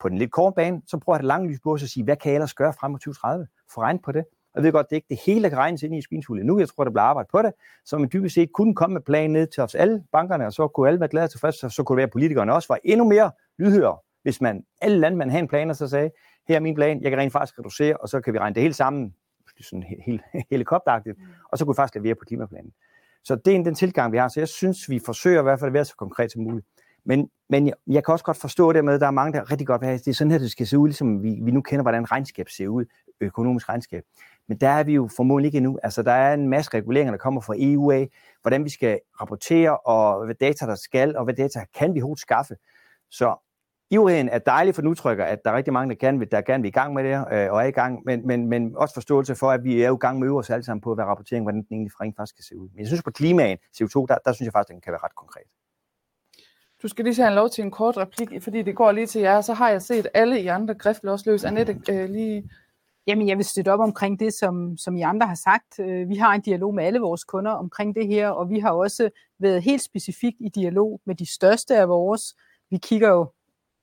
på 0.00 0.08
den 0.08 0.18
lidt 0.18 0.32
korte 0.32 0.54
bane, 0.54 0.82
så 0.86 0.98
prøver 0.98 1.14
at 1.14 1.20
have 1.20 1.22
det 1.22 1.28
lange 1.28 1.48
lys 1.48 1.60
på 1.60 1.72
os 1.72 1.82
og 1.82 1.88
sige, 1.88 2.04
hvad 2.04 2.16
kan 2.16 2.30
jeg 2.30 2.36
ellers 2.36 2.54
gøre 2.54 2.72
frem 2.72 2.90
mod 2.90 2.98
2030? 2.98 3.46
Få 3.74 3.80
regnet 3.80 4.02
på 4.02 4.12
det. 4.12 4.24
Jeg 4.56 4.64
ved 4.64 4.72
godt, 4.72 4.86
det 4.90 4.92
er 4.92 4.96
ikke 4.96 5.08
det 5.10 5.20
hele, 5.26 5.42
der 5.42 5.48
kan 5.48 5.58
regnes 5.58 5.82
ind 5.82 5.94
i 5.94 6.00
screentool 6.00 6.44
nu. 6.44 6.58
Jeg 6.58 6.68
tror, 6.68 6.84
der 6.84 6.90
bliver 6.90 7.02
arbejdet 7.02 7.30
på 7.30 7.42
det, 7.42 7.52
så 7.84 7.98
man 7.98 8.08
dybest 8.12 8.34
set 8.34 8.52
kunne 8.52 8.74
komme 8.74 8.94
med 8.94 9.00
plan 9.00 9.30
ned 9.30 9.46
til 9.46 9.62
os 9.62 9.74
alle 9.74 10.04
bankerne, 10.12 10.46
og 10.46 10.52
så 10.52 10.68
kunne 10.68 10.88
alle 10.88 11.00
være 11.00 11.08
glade 11.08 11.24
og 11.24 11.30
tilfredse, 11.30 11.58
så, 11.58 11.68
så 11.68 11.82
kunne 11.82 11.94
det 11.94 11.96
være, 11.96 12.06
at 12.06 12.12
politikerne 12.12 12.52
også 12.52 12.68
var 12.68 12.78
endnu 12.84 13.08
mere 13.08 13.30
lydhøre, 13.58 13.96
hvis 14.22 14.40
man 14.40 14.64
alle 14.80 14.98
landmænd 14.98 15.30
havde 15.30 15.42
en 15.42 15.48
plan, 15.48 15.70
og 15.70 15.76
så 15.76 15.88
sagde, 15.88 16.10
her 16.48 16.56
er 16.56 16.60
min 16.60 16.74
plan, 16.74 17.02
jeg 17.02 17.10
kan 17.10 17.18
rent 17.18 17.32
faktisk 17.32 17.58
reducere, 17.58 17.96
og 17.96 18.08
så 18.08 18.20
kan 18.20 18.32
vi 18.32 18.38
regne 18.38 18.54
det 18.54 18.62
hele 18.62 18.74
sammen, 18.74 19.14
sådan 19.60 19.82
helt, 19.82 20.02
helt 20.06 20.22
helikopteragtigt, 20.50 21.18
og 21.52 21.58
så 21.58 21.64
kunne 21.64 21.74
vi 21.74 21.76
faktisk 21.76 21.94
levere 21.94 22.14
på 22.14 22.24
klimaplanen. 22.26 22.72
Så 23.24 23.36
det 23.36 23.56
er 23.56 23.62
den 23.62 23.74
tilgang, 23.74 24.12
vi 24.12 24.18
har. 24.18 24.28
Så 24.28 24.40
jeg 24.40 24.48
synes, 24.48 24.90
vi 24.90 24.98
forsøger 25.06 25.40
i 25.40 25.42
hvert 25.42 25.60
fald 25.60 25.68
at 25.68 25.72
være 25.72 25.84
så 25.84 25.96
konkret 25.96 26.32
som 26.32 26.42
muligt. 26.42 26.66
Men, 27.04 27.30
men 27.48 27.66
jeg, 27.66 27.74
jeg 27.86 28.04
kan 28.04 28.12
også 28.12 28.24
godt 28.24 28.36
forstå 28.36 28.72
det 28.72 28.84
med, 28.84 28.94
at 28.94 29.00
der 29.00 29.06
er 29.06 29.10
mange, 29.10 29.32
der 29.38 29.50
rigtig 29.50 29.66
godt 29.66 29.80
vil 29.80 29.86
have, 29.86 29.98
det 29.98 30.08
er 30.08 30.14
sådan 30.14 30.30
her, 30.30 30.38
det 30.38 30.50
skal 30.50 30.66
se 30.66 30.78
ud, 30.78 30.88
ligesom 30.88 31.22
vi, 31.22 31.38
vi 31.42 31.50
nu 31.50 31.60
kender, 31.60 31.82
hvordan 31.82 32.12
regnskab 32.12 32.48
ser 32.48 32.68
ud, 32.68 32.84
økonomisk 33.20 33.68
regnskab. 33.68 34.02
Men 34.48 34.58
der 34.58 34.68
er 34.68 34.84
vi 34.84 34.94
jo 34.94 35.08
formodentlig 35.16 35.48
ikke 35.48 35.56
endnu. 35.56 35.78
Altså, 35.82 36.02
der 36.02 36.12
er 36.12 36.34
en 36.34 36.48
masse 36.48 36.70
reguleringer, 36.74 37.10
der 37.10 37.18
kommer 37.18 37.40
fra 37.40 37.54
EU 37.58 37.90
af, 37.90 38.10
hvordan 38.42 38.64
vi 38.64 38.70
skal 38.70 39.00
rapportere, 39.20 39.78
og 39.78 40.24
hvad 40.24 40.34
data 40.34 40.66
der 40.66 40.74
skal, 40.74 41.16
og 41.16 41.24
hvad 41.24 41.34
data 41.34 41.64
kan 41.74 41.94
vi 41.94 42.00
overhovedet 42.00 42.20
skaffe. 42.20 42.56
Så 43.10 43.36
ivrigheden 43.90 44.28
er 44.28 44.38
dejlig 44.38 44.74
for 44.74 44.82
den 44.82 44.90
udtrykker, 44.90 45.24
at 45.24 45.38
der 45.44 45.50
er 45.50 45.56
rigtig 45.56 45.72
mange, 45.72 45.94
der 45.94 45.96
gerne 46.06 46.18
vil, 46.18 46.30
der 46.30 46.40
gerne 46.40 46.62
vil 46.62 46.68
i 46.68 46.72
gang 46.72 46.94
med 46.94 47.04
det, 47.04 47.12
øh, 47.32 47.52
og 47.52 47.62
er 47.62 47.66
i 47.66 47.70
gang, 47.70 48.02
men, 48.04 48.26
men, 48.26 48.46
men 48.46 48.76
også 48.76 48.94
forståelse 48.94 49.34
for, 49.34 49.50
at 49.50 49.64
vi 49.64 49.82
er 49.82 49.88
jo 49.88 49.94
i 49.94 49.98
gang 49.98 50.18
med 50.18 50.26
at 50.26 50.30
øve 50.30 50.38
os 50.38 50.50
alle 50.50 50.64
sammen 50.64 50.80
på, 50.80 50.94
hvad 50.94 51.04
rapportering, 51.04 51.44
hvordan 51.44 51.62
den 51.62 51.66
egentlig 51.70 52.00
rent 52.00 52.16
faktisk 52.16 52.34
skal 52.34 52.44
se 52.44 52.58
ud. 52.58 52.68
Men 52.68 52.78
jeg 52.78 52.86
synes 52.86 53.02
på 53.02 53.10
klimaen, 53.10 53.58
CO2, 53.76 54.06
der, 54.08 54.18
der 54.24 54.32
synes 54.32 54.46
jeg 54.46 54.52
faktisk, 54.52 54.70
at 54.70 54.74
den 54.74 54.80
kan 54.80 54.92
være 54.92 55.00
ret 55.04 55.14
konkret. 55.14 55.46
Du 56.82 56.88
skal 56.88 57.04
lige 57.04 57.16
have 57.16 57.28
en 57.28 57.34
lov 57.34 57.50
til 57.50 57.64
en 57.64 57.70
kort 57.70 57.96
replik, 57.96 58.42
fordi 58.42 58.62
det 58.62 58.76
går 58.76 58.92
lige 58.92 59.06
til 59.06 59.20
jer. 59.20 59.40
Så 59.40 59.54
har 59.54 59.70
jeg 59.70 59.82
set 59.82 60.06
alle 60.14 60.40
i 60.40 60.46
andre 60.46 60.74
grifler 60.74 61.22
løs. 61.26 61.44
Annette, 61.44 61.80
øh, 61.90 62.10
lige... 62.10 62.50
Jamen, 63.06 63.28
jeg 63.28 63.36
vil 63.36 63.44
støtte 63.44 63.72
op 63.72 63.80
omkring 63.80 64.20
det, 64.20 64.34
som, 64.34 64.76
som 64.76 64.96
I 64.96 65.02
andre 65.02 65.26
har 65.26 65.34
sagt. 65.34 65.80
Øh, 65.80 66.08
vi 66.08 66.16
har 66.16 66.34
en 66.34 66.40
dialog 66.40 66.74
med 66.74 66.84
alle 66.84 66.98
vores 66.98 67.24
kunder 67.24 67.50
omkring 67.50 67.94
det 67.94 68.06
her, 68.06 68.28
og 68.28 68.50
vi 68.50 68.58
har 68.58 68.70
også 68.70 69.10
været 69.38 69.62
helt 69.62 69.82
specifikt 69.82 70.36
i 70.40 70.48
dialog 70.48 71.00
med 71.04 71.14
de 71.14 71.26
største 71.26 71.76
af 71.76 71.88
vores. 71.88 72.34
Vi 72.70 72.76
kigger 72.76 73.08
jo 73.08 73.32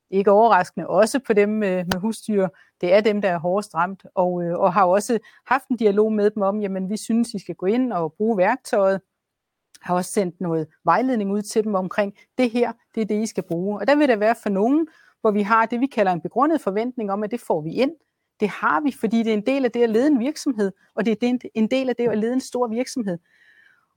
ikke 0.10 0.32
overraskende 0.32 0.88
også 0.88 1.20
på 1.20 1.34
dem 1.34 1.50
med, 1.50 1.86
med 1.86 2.00
husdyr. 2.00 2.48
Det 2.82 2.94
er 2.94 3.02
dem, 3.02 3.22
der 3.22 3.30
er 3.30 3.40
hårdest 3.40 3.76
ramt, 3.76 4.06
og, 4.16 4.44
øh, 4.44 4.60
og 4.60 4.74
har 4.74 4.86
også 4.86 5.20
haft 5.46 5.68
en 5.68 5.78
dialog 5.78 6.14
med 6.14 6.30
dem 6.30 6.42
om, 6.44 6.62
jamen 6.62 6.90
vi 6.90 6.98
synes, 6.98 7.34
I 7.34 7.40
skal 7.40 7.56
gå 7.56 7.66
ind 7.66 7.94
og 7.94 8.14
bruge 8.14 8.38
værktøjet. 8.38 9.02
Har 9.82 9.96
også 9.96 10.12
sendt 10.12 10.42
noget 10.42 10.68
vejledning 10.84 11.32
ud 11.32 11.42
til 11.42 11.64
dem 11.64 11.76
omkring, 11.76 12.14
det 12.38 12.52
her, 12.52 12.72
det 12.96 13.02
er 13.02 13.06
det, 13.06 13.24
I 13.24 13.26
skal 13.26 13.44
bruge. 13.44 13.80
Og 13.80 13.88
der 13.88 13.96
vil 13.96 14.08
der 14.08 14.16
være 14.16 14.36
for 14.44 14.50
nogen, 14.50 14.88
hvor 15.22 15.32
vi 15.32 15.42
har 15.42 15.66
det, 15.66 15.80
vi 15.80 15.86
kalder 15.86 16.12
en 16.12 16.22
begrundet 16.22 16.62
forventning 16.62 17.12
om, 17.12 17.24
at 17.24 17.32
det 17.32 17.40
får 17.40 17.62
vi 17.62 17.74
ind. 17.74 17.92
Det 18.44 18.52
har 18.52 18.82
vi, 18.82 18.92
fordi 18.92 19.18
det 19.18 19.28
er 19.28 19.34
en 19.34 19.46
del 19.46 19.66
af 19.66 19.72
det 19.72 19.84
at 19.84 19.90
lede 19.90 20.08
en 20.08 20.20
virksomhed, 20.20 20.72
og 20.96 21.06
det 21.06 21.24
er 21.24 21.38
en 21.54 21.68
del 21.68 21.90
af 21.90 21.96
det 21.96 22.10
at 22.10 22.18
lede 22.18 22.34
en 22.34 22.42
stor 22.42 22.68
virksomhed. 22.68 23.18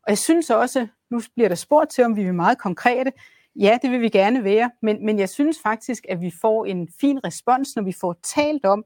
Og 0.03 0.09
jeg 0.09 0.19
synes 0.19 0.51
også, 0.51 0.87
nu 1.11 1.21
bliver 1.35 1.49
der 1.49 1.55
spurgt 1.55 1.91
til, 1.91 2.05
om 2.05 2.17
vi 2.17 2.23
er 2.23 2.33
meget 2.33 2.59
konkrete. 2.59 3.13
Ja, 3.57 3.79
det 3.83 3.91
vil 3.91 4.01
vi 4.01 4.09
gerne 4.09 4.45
være, 4.45 4.71
men, 4.83 5.07
men 5.07 5.19
jeg 5.19 5.29
synes 5.29 5.59
faktisk, 5.63 6.07
at 6.09 6.21
vi 6.21 6.33
får 6.41 6.65
en 6.65 6.89
fin 7.01 7.25
respons, 7.25 7.77
når 7.77 7.83
vi 7.83 7.93
får 7.93 8.17
talt 8.23 8.65
om, 8.65 8.85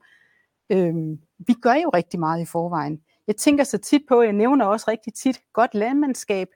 øhm, 0.71 1.19
vi 1.39 1.53
gør 1.63 1.75
jo 1.75 1.89
rigtig 1.89 2.21
meget 2.21 2.43
i 2.43 2.45
forvejen. 2.47 3.01
Jeg 3.27 3.37
tænker 3.37 3.65
så 3.65 3.79
tit 3.79 4.03
på, 4.09 4.23
jeg 4.23 4.33
nævner 4.33 4.65
også 4.65 4.85
rigtig 4.89 5.15
tit, 5.15 5.41
godt 5.53 5.75
landmandskab, 5.75 6.49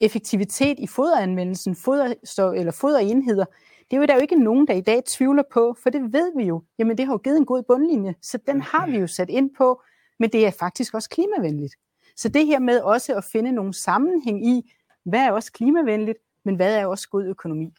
effektivitet 0.00 0.78
i 0.78 0.86
foderanvendelsen, 0.86 1.76
foder, 1.76 2.14
så, 2.24 2.52
eller 2.52 2.72
foderenheder, 2.72 3.44
det 3.92 3.96
er 3.96 4.00
jo 4.00 4.06
der 4.06 4.14
jo 4.14 4.20
ikke 4.20 4.44
nogen, 4.44 4.66
der 4.66 4.74
i 4.74 4.80
dag 4.80 5.04
tvivler 5.04 5.42
på, 5.52 5.76
for 5.82 5.90
det 5.90 6.12
ved 6.12 6.32
vi 6.36 6.44
jo. 6.44 6.62
Jamen 6.78 6.98
det 6.98 7.06
har 7.06 7.12
jo 7.12 7.18
givet 7.18 7.36
en 7.36 7.46
god 7.46 7.62
bundlinje, 7.62 8.14
så 8.22 8.38
den 8.46 8.60
har 8.60 8.86
vi 8.86 8.98
jo 8.98 9.06
sat 9.06 9.30
ind 9.30 9.50
på, 9.58 9.82
men 10.18 10.30
det 10.30 10.46
er 10.46 10.50
faktisk 10.50 10.94
også 10.94 11.10
klimavenligt. 11.10 11.74
Så 12.16 12.28
det 12.28 12.46
her 12.46 12.58
med 12.58 12.80
også 12.80 13.14
at 13.14 13.24
finde 13.24 13.52
nogle 13.52 13.74
sammenhæng 13.74 14.46
i, 14.46 14.72
hvad 15.04 15.20
er 15.20 15.32
også 15.32 15.52
klimavenligt, 15.52 16.18
men 16.44 16.56
hvad 16.56 16.76
er 16.76 16.86
også 16.86 17.08
god 17.08 17.24
økonomi. 17.24 17.74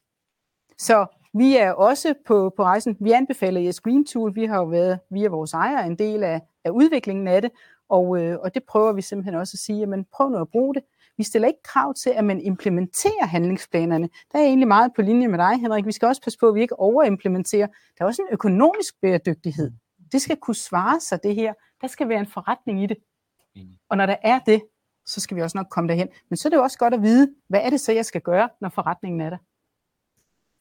Så 0.78 1.06
vi 1.34 1.58
er 1.58 1.72
også 1.72 2.14
på, 2.26 2.54
på 2.58 2.64
rejsen. 2.64 2.98
Vi 3.00 3.12
anbefaler 3.12 3.62
jeres 3.62 3.82
Green 3.82 4.06
Tool. 4.06 4.36
Vi 4.36 4.46
har 4.46 4.58
jo 4.58 4.66
været 4.66 5.00
via 5.10 5.30
vores 5.30 5.54
ejere 5.54 5.86
en 5.86 5.96
del 5.96 6.24
af, 6.24 6.42
af 6.64 6.70
udviklingen 6.70 7.28
af 7.28 7.42
det, 7.42 7.52
og, 7.90 8.24
øh, 8.24 8.40
og 8.40 8.54
det 8.54 8.64
prøver 8.64 8.94
vi 8.94 9.02
simpelthen 9.02 9.36
også 9.36 9.56
at 9.56 9.60
sige, 9.60 9.80
jamen 9.80 10.06
prøv 10.14 10.30
nu 10.30 10.42
at 10.42 10.50
bruge 10.50 10.74
det. 10.74 10.84
Vi 11.18 11.24
stiller 11.24 11.48
ikke 11.48 11.64
krav 11.64 11.94
til, 11.94 12.10
at 12.10 12.26
man 12.26 12.42
implementerer 12.42 13.26
handlingsplanerne. 13.26 14.10
Der 14.32 14.40
er 14.40 14.44
egentlig 14.44 14.68
meget 14.68 14.92
på 14.96 15.02
linje 15.02 15.28
med 15.28 15.38
dig, 15.40 15.60
Henrik. 15.62 15.86
Vi 15.86 15.92
skal 15.92 16.08
også 16.08 16.22
passe 16.22 16.40
på, 16.40 16.48
at 16.50 16.56
vi 16.56 16.62
ikke 16.62 16.80
overimplementerer. 16.80 17.68
Der 17.68 18.04
er 18.04 18.06
også 18.06 18.22
en 18.22 18.28
økonomisk 18.32 19.02
bæredygtighed. 19.02 19.72
Det 20.12 20.22
skal 20.22 20.38
kunne 20.38 20.56
svare 20.56 21.00
sig, 21.00 21.24
det 21.24 21.36
her. 21.36 21.54
Der 21.82 21.88
skal 21.88 22.10
være 22.10 22.20
en 22.20 22.28
forretning 22.28 22.84
i 22.84 22.86
det. 22.88 22.98
Og 23.90 23.98
når 23.98 24.06
der 24.06 24.16
er 24.24 24.40
det, 24.40 24.62
så 25.06 25.20
skal 25.22 25.38
vi 25.38 25.42
også 25.42 25.58
nok 25.58 25.68
komme 25.70 25.88
derhen. 25.90 26.08
Men 26.30 26.38
så 26.38 26.48
er 26.48 26.50
det 26.50 26.58
jo 26.58 26.64
også 26.64 26.78
godt 26.78 26.94
at 26.94 27.02
vide, 27.02 27.34
hvad 27.50 27.60
er 27.64 27.70
det 27.70 27.80
så, 27.80 27.92
jeg 27.92 28.06
skal 28.06 28.22
gøre, 28.22 28.50
når 28.62 28.70
forretningen 28.70 29.22
er 29.22 29.30
der. 29.30 29.38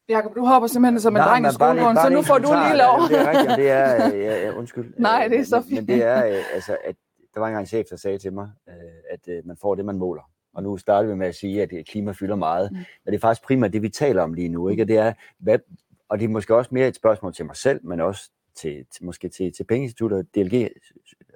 Jakob, 0.09 0.35
du 0.37 0.45
hopper 0.47 0.67
simpelthen 0.67 1.01
som 1.01 1.17
en 1.17 1.23
dreng 1.23 1.39
i 1.39 1.43
men 1.43 1.53
skolegården, 1.53 1.97
så 1.97 2.09
nu 2.09 2.23
får 2.23 2.39
du 2.39 2.49
lige 2.53 2.77
lov. 2.77 3.09
Det 3.09 3.21
er 3.21 3.31
rigtigt, 3.31 3.57
det 3.57 3.71
er, 3.71 4.07
øh, 4.15 4.21
ja, 4.27 4.47
ja, 4.47 4.53
undskyld. 4.59 4.95
Nej, 4.99 5.29
det 5.29 5.35
er 5.37 5.41
Øh, 5.41 5.47
så 5.47 5.57
men- 5.57 5.65
fint. 5.69 5.89
Men 5.89 5.97
det 5.97 6.05
er, 6.05 6.27
øh, 6.27 6.55
altså, 6.55 6.77
at 6.85 6.97
der 7.35 7.41
var 7.41 7.47
engang 7.47 7.63
en 7.63 7.67
chef, 7.67 7.87
der 7.91 7.97
sagde 7.97 8.19
til 8.19 8.33
mig, 8.33 8.51
øh, 8.69 8.75
at 9.11 9.29
øh, 9.29 9.47
man 9.47 9.57
får 9.61 9.75
det, 9.75 9.85
man 9.85 9.99
måler. 9.99 10.23
Og 10.55 10.63
nu 10.63 10.77
starter 10.77 11.09
vi 11.09 11.15
med 11.15 11.27
at 11.27 11.35
sige, 11.35 11.63
at 11.63 11.73
øh, 11.73 11.85
klima 11.85 12.13
fylder 12.13 12.37
meget. 12.37 12.73
Mm. 12.73 12.77
Men 12.77 13.13
det 13.13 13.15
er 13.15 13.21
faktisk 13.21 13.47
primært 13.47 13.73
det, 13.73 13.83
vi 13.83 13.89
taler 13.89 14.23
om 14.23 14.35
lige 14.35 14.49
nu. 14.49 14.69
Ikke? 14.69 14.83
Og, 14.83 14.89
det 14.89 14.97
er, 14.97 15.13
hvad, 15.39 15.59
og 16.09 16.19
det 16.19 16.25
er 16.25 16.29
måske 16.29 16.57
også 16.57 16.71
mere 16.73 16.89
et 16.89 16.97
spørgsmål 16.97 17.35
til 17.35 17.47
mig 17.47 17.57
selv, 17.57 17.87
men 17.87 18.01
også 18.01 18.31
til, 18.55 18.85
til 18.95 19.05
måske 19.05 19.29
til, 19.29 19.53
til 19.53 19.65
pengeinstitutter. 19.65 20.23
DLG 20.35 20.69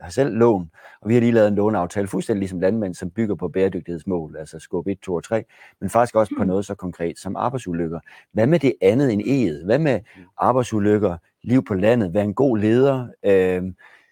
har 0.00 0.10
selv 0.10 0.34
lån, 0.34 0.70
og 1.00 1.08
vi 1.08 1.14
har 1.14 1.20
lige 1.20 1.32
lavet 1.32 1.48
en 1.48 1.54
låneaftale, 1.54 2.08
fuldstændig 2.08 2.40
ligesom 2.40 2.60
landmænd, 2.60 2.94
som 2.94 3.10
bygger 3.10 3.34
på 3.34 3.48
bæredygtighedsmål, 3.48 4.36
altså 4.36 4.58
skub 4.58 4.86
1, 4.86 4.98
2 4.98 5.14
og 5.14 5.24
3, 5.24 5.44
men 5.80 5.90
faktisk 5.90 6.14
også 6.16 6.34
på 6.38 6.44
noget 6.44 6.66
så 6.66 6.74
konkret 6.74 7.18
som 7.18 7.36
arbejdsulykker. 7.36 8.00
Hvad 8.32 8.46
med 8.46 8.58
det 8.58 8.74
andet 8.82 9.12
end 9.12 9.22
E'et? 9.22 9.64
Hvad 9.64 9.78
med 9.78 10.00
arbejdsulykker, 10.36 11.16
liv 11.42 11.64
på 11.64 11.74
landet, 11.74 12.14
være 12.14 12.24
en 12.24 12.34
god 12.34 12.58
leder? 12.58 13.08
Øh, 13.24 13.62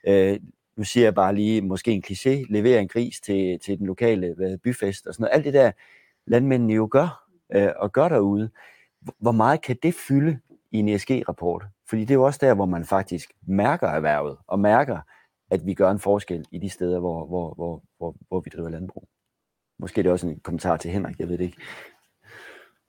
øh, 0.06 0.38
nu 0.76 0.84
siger 0.84 1.04
jeg 1.04 1.14
bare 1.14 1.34
lige, 1.34 1.62
måske 1.62 1.92
en 1.92 2.02
kliché, 2.06 2.52
levere 2.52 2.80
en 2.80 2.88
gris 2.88 3.20
til, 3.20 3.58
til 3.60 3.78
den 3.78 3.86
lokale 3.86 4.34
hvad, 4.34 4.58
byfest 4.58 5.06
og 5.06 5.14
sådan 5.14 5.22
noget. 5.22 5.34
Alt 5.34 5.44
det 5.44 5.54
der, 5.54 5.72
landmændene 6.26 6.74
jo 6.74 6.88
gør, 6.90 7.28
øh, 7.54 7.68
og 7.76 7.92
gør 7.92 8.08
derude. 8.08 8.50
Hvor 9.18 9.32
meget 9.32 9.62
kan 9.62 9.76
det 9.82 9.94
fylde 9.94 10.38
i 10.70 10.78
en 10.78 10.88
ESG-rapport? 10.88 11.64
Fordi 11.88 12.00
det 12.00 12.10
er 12.10 12.14
jo 12.14 12.24
også 12.24 12.38
der, 12.42 12.54
hvor 12.54 12.66
man 12.66 12.84
faktisk 12.84 13.32
mærker 13.46 13.88
erhvervet, 13.88 14.36
og 14.46 14.60
mærker, 14.60 14.98
at 15.50 15.66
vi 15.66 15.74
gør 15.74 15.90
en 15.90 15.98
forskel 15.98 16.46
i 16.50 16.58
de 16.58 16.68
steder, 16.68 17.00
hvor, 17.00 17.26
hvor, 17.26 17.54
hvor, 17.54 17.82
hvor, 17.98 18.16
hvor 18.28 18.40
vi 18.40 18.50
driver 18.56 18.68
landbrug. 18.68 19.08
Måske 19.78 19.98
er 19.98 20.02
det 20.02 20.12
også 20.12 20.26
en 20.26 20.40
kommentar 20.40 20.76
til 20.76 20.90
Henrik, 20.90 21.20
jeg 21.20 21.28
ved 21.28 21.38
det 21.38 21.44
ikke. 21.44 21.58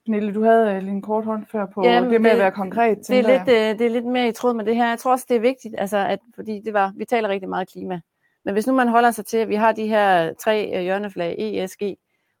Pernille, 0.06 0.34
du 0.34 0.42
havde 0.44 0.72
øh, 0.74 0.88
en 0.88 1.02
kort 1.02 1.24
hånd 1.24 1.46
før 1.52 1.66
på 1.66 1.84
Jamen, 1.84 2.10
det 2.10 2.20
med 2.20 2.30
at 2.30 2.34
det- 2.34 2.42
være 2.42 2.50
konkret. 2.52 2.98
Det 3.08 3.18
er, 3.18 3.22
lidt, 3.22 3.42
jeg. 3.46 3.72
øh, 3.72 3.78
det 3.78 3.86
er 3.86 3.90
lidt 3.90 4.04
mere 4.04 4.28
i 4.28 4.32
tråd 4.32 4.54
med 4.54 4.64
det 4.64 4.76
her. 4.76 4.88
Jeg 4.88 4.98
tror 4.98 5.12
også, 5.12 5.26
det 5.28 5.36
er 5.36 5.40
vigtigt, 5.40 5.74
altså, 5.78 5.96
at, 5.96 6.18
fordi 6.34 6.60
det 6.64 6.72
var, 6.72 6.92
vi 6.96 7.04
taler 7.04 7.28
rigtig 7.28 7.48
meget 7.48 7.68
klima. 7.68 8.00
Men 8.44 8.52
hvis 8.54 8.66
nu 8.66 8.72
man 8.74 8.88
holder 8.88 9.10
sig 9.10 9.26
til, 9.26 9.36
at 9.36 9.48
vi 9.48 9.54
har 9.54 9.72
de 9.72 9.86
her 9.86 10.32
tre 10.34 10.70
øh, 10.76 10.82
hjørneflag, 10.82 11.34
E, 11.38 11.68
S, 11.68 11.76
G, 11.76 11.82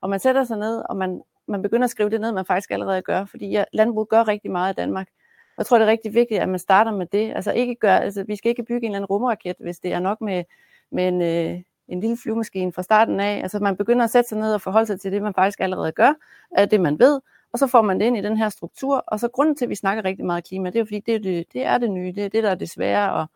og 0.00 0.10
man 0.10 0.20
sætter 0.20 0.44
sig 0.44 0.58
ned, 0.58 0.82
og 0.88 0.96
man, 0.96 1.22
man 1.48 1.62
begynder 1.62 1.84
at 1.84 1.90
skrive 1.90 2.10
det 2.10 2.20
ned, 2.20 2.32
man 2.32 2.44
faktisk 2.44 2.70
allerede 2.70 3.02
gør, 3.02 3.24
fordi 3.24 3.50
ja, 3.50 3.64
landbrug 3.72 4.08
gør 4.08 4.28
rigtig 4.28 4.50
meget 4.50 4.72
i 4.72 4.76
Danmark. 4.76 5.06
Og 5.48 5.54
Jeg 5.58 5.66
tror, 5.66 5.78
det 5.78 5.86
er 5.86 5.90
rigtig 5.90 6.14
vigtigt, 6.14 6.40
at 6.40 6.48
man 6.48 6.58
starter 6.58 6.90
med 6.92 7.06
det. 7.06 7.32
Altså, 7.34 7.52
ikke 7.52 7.74
gør, 7.74 7.94
altså 7.96 8.24
vi 8.24 8.36
skal 8.36 8.48
ikke 8.50 8.62
bygge 8.62 8.78
en 8.86 8.92
eller 8.92 8.96
anden 8.96 9.06
rumraket, 9.06 9.56
hvis 9.60 9.78
det 9.78 9.92
er 9.92 10.00
nok 10.00 10.20
med, 10.20 10.44
med 10.92 11.08
en, 11.08 11.22
øh, 11.22 11.60
en 11.88 12.00
lille 12.00 12.16
flyvemaskine 12.22 12.72
fra 12.72 12.82
starten 12.82 13.20
af. 13.20 13.40
Altså, 13.42 13.58
man 13.58 13.76
begynder 13.76 14.04
at 14.04 14.10
sætte 14.10 14.28
sig 14.28 14.38
ned 14.38 14.54
og 14.54 14.60
forholde 14.60 14.86
sig 14.86 15.00
til 15.00 15.12
det, 15.12 15.22
man 15.22 15.34
faktisk 15.34 15.60
allerede 15.60 15.92
gør, 15.92 16.12
af 16.50 16.68
det, 16.68 16.80
man 16.80 16.98
ved, 16.98 17.20
og 17.56 17.60
så 17.60 17.66
får 17.66 17.82
man 17.82 18.00
det 18.00 18.06
ind 18.06 18.16
i 18.16 18.20
den 18.20 18.36
her 18.36 18.48
struktur. 18.48 19.04
Og 19.06 19.20
så 19.20 19.28
grunden 19.28 19.56
til, 19.56 19.64
at 19.64 19.68
vi 19.68 19.74
snakker 19.74 20.04
rigtig 20.04 20.24
meget 20.26 20.44
klima, 20.44 20.68
det 20.68 20.76
er 20.76 20.80
jo 20.80 20.84
fordi, 20.84 21.00
det 21.00 21.14
er 21.14 21.18
det, 21.18 21.44
det, 21.52 21.64
er 21.66 21.78
det 21.78 21.90
nye, 21.90 22.12
det 22.12 22.24
er 22.24 22.28
det, 22.28 22.42
der 22.42 22.50
er 22.50 22.54
det 22.54 22.70
svære, 22.70 23.12
og, 23.12 23.26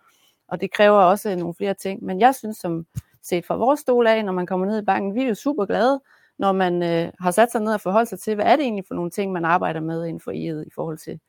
og 0.48 0.60
det 0.60 0.72
kræver 0.72 0.98
også 0.98 1.30
øh, 1.30 1.36
nogle 1.36 1.54
flere 1.54 1.74
ting. 1.74 2.04
Men 2.04 2.20
jeg 2.20 2.34
synes, 2.34 2.56
som 2.56 2.86
set 3.22 3.46
fra 3.46 3.56
vores 3.56 3.80
stol 3.80 4.06
af, 4.06 4.24
når 4.24 4.32
man 4.32 4.46
kommer 4.46 4.66
ned 4.66 4.82
i 4.82 4.84
banken, 4.84 5.14
vi 5.14 5.22
er 5.22 5.28
jo 5.28 5.34
super 5.34 5.66
glade, 5.66 6.00
når 6.38 6.52
man 6.52 6.82
øh, 6.82 7.12
har 7.20 7.30
sat 7.30 7.52
sig 7.52 7.60
ned 7.60 7.74
og 7.74 7.80
forholdt 7.80 8.08
sig 8.08 8.20
til, 8.20 8.34
hvad 8.34 8.44
er 8.44 8.56
det 8.56 8.62
egentlig 8.62 8.84
for 8.88 8.94
nogle 8.94 9.10
ting, 9.10 9.32
man 9.32 9.44
arbejder 9.44 9.80
med 9.80 10.06
inden 10.06 10.20
for 10.20 10.32
EU 10.34 10.60
i 10.60 10.70
forhold 10.74 10.98
til, 10.98 11.20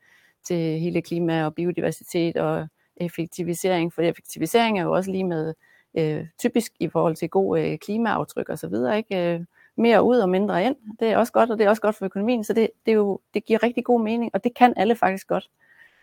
til 0.46 0.56
hele 0.56 1.02
klima 1.02 1.44
og 1.44 1.54
biodiversitet 1.54 2.36
og 2.36 2.66
effektivisering. 2.96 3.92
For 3.92 4.02
effektivisering 4.02 4.78
er 4.78 4.82
jo 4.82 4.92
også 4.92 5.10
lige 5.10 5.24
med 5.24 5.54
øh, 5.98 6.26
typisk 6.38 6.72
i 6.80 6.88
forhold 6.88 7.16
til 7.16 7.30
god 7.30 7.58
øh, 7.58 7.78
klimaaftryk 7.78 8.48
og 8.48 8.58
så 8.58 8.68
videre, 8.68 8.96
ikke? 8.96 9.34
Øh, 9.34 9.40
mere 9.76 10.02
ud 10.02 10.18
og 10.18 10.28
mindre 10.28 10.64
ind. 10.64 10.76
Det 11.00 11.08
er 11.08 11.16
også 11.16 11.32
godt, 11.32 11.50
og 11.50 11.58
det 11.58 11.66
er 11.66 11.70
også 11.70 11.82
godt 11.82 11.96
for 11.96 12.04
økonomien, 12.04 12.44
så 12.44 12.52
det, 12.52 12.70
det, 12.86 12.92
er 12.92 12.96
jo, 12.96 13.20
det 13.34 13.44
giver 13.44 13.62
rigtig 13.62 13.84
god 13.84 14.00
mening, 14.00 14.30
og 14.34 14.44
det 14.44 14.54
kan 14.54 14.74
alle 14.76 14.96
faktisk 14.96 15.28
godt. 15.28 15.50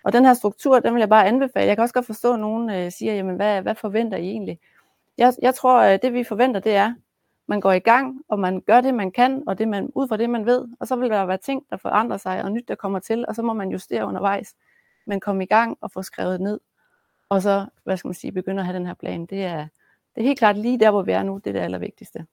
Og 0.03 0.13
den 0.13 0.25
her 0.25 0.33
struktur, 0.33 0.79
den 0.79 0.93
vil 0.93 0.99
jeg 0.99 1.09
bare 1.09 1.27
anbefale. 1.27 1.67
Jeg 1.67 1.77
kan 1.77 1.81
også 1.81 1.93
godt 1.93 2.05
forstå, 2.05 2.33
at 2.33 2.39
nogen 2.39 2.69
øh, 2.69 2.91
siger, 2.91 3.13
jamen 3.13 3.35
hvad, 3.35 3.61
hvad 3.61 3.75
forventer 3.75 4.17
I 4.17 4.27
egentlig? 4.27 4.59
Jeg, 5.17 5.33
jeg 5.41 5.55
tror, 5.55 5.79
at 5.79 6.01
det 6.01 6.13
vi 6.13 6.23
forventer, 6.23 6.59
det 6.59 6.75
er, 6.75 6.93
man 7.47 7.61
går 7.61 7.71
i 7.71 7.79
gang, 7.79 8.21
og 8.27 8.39
man 8.39 8.61
gør 8.61 8.81
det, 8.81 8.93
man 8.93 9.11
kan, 9.11 9.43
og 9.47 9.57
det 9.57 9.67
man, 9.67 9.89
ud 9.95 10.07
fra 10.07 10.17
det, 10.17 10.29
man 10.29 10.45
ved, 10.45 10.67
og 10.79 10.87
så 10.87 10.95
vil 10.95 11.09
der 11.09 11.25
være 11.25 11.37
ting, 11.37 11.65
der 11.69 11.77
forandrer 11.77 12.17
sig, 12.17 12.43
og 12.43 12.51
nyt, 12.51 12.67
der 12.67 12.75
kommer 12.75 12.99
til, 12.99 13.25
og 13.27 13.35
så 13.35 13.41
må 13.41 13.53
man 13.53 13.71
justere 13.71 14.05
undervejs. 14.05 14.55
Men 15.05 15.19
komme 15.19 15.43
i 15.43 15.47
gang 15.47 15.77
og 15.81 15.91
få 15.91 16.01
skrevet 16.01 16.41
ned, 16.41 16.59
og 17.29 17.41
så, 17.41 17.65
hvad 17.83 17.97
skal 17.97 18.07
man 18.07 18.13
sige, 18.13 18.31
begynde 18.31 18.59
at 18.59 18.65
have 18.65 18.77
den 18.77 18.85
her 18.85 18.93
plan. 18.93 19.25
Det 19.25 19.43
er, 19.43 19.67
det 20.15 20.21
er 20.21 20.27
helt 20.27 20.39
klart 20.39 20.57
lige 20.57 20.79
der, 20.79 20.91
hvor 20.91 21.01
vi 21.01 21.11
er 21.11 21.23
nu, 21.23 21.37
det 21.37 21.47
er 21.47 21.53
det 21.53 21.59
allervigtigste. 21.59 22.25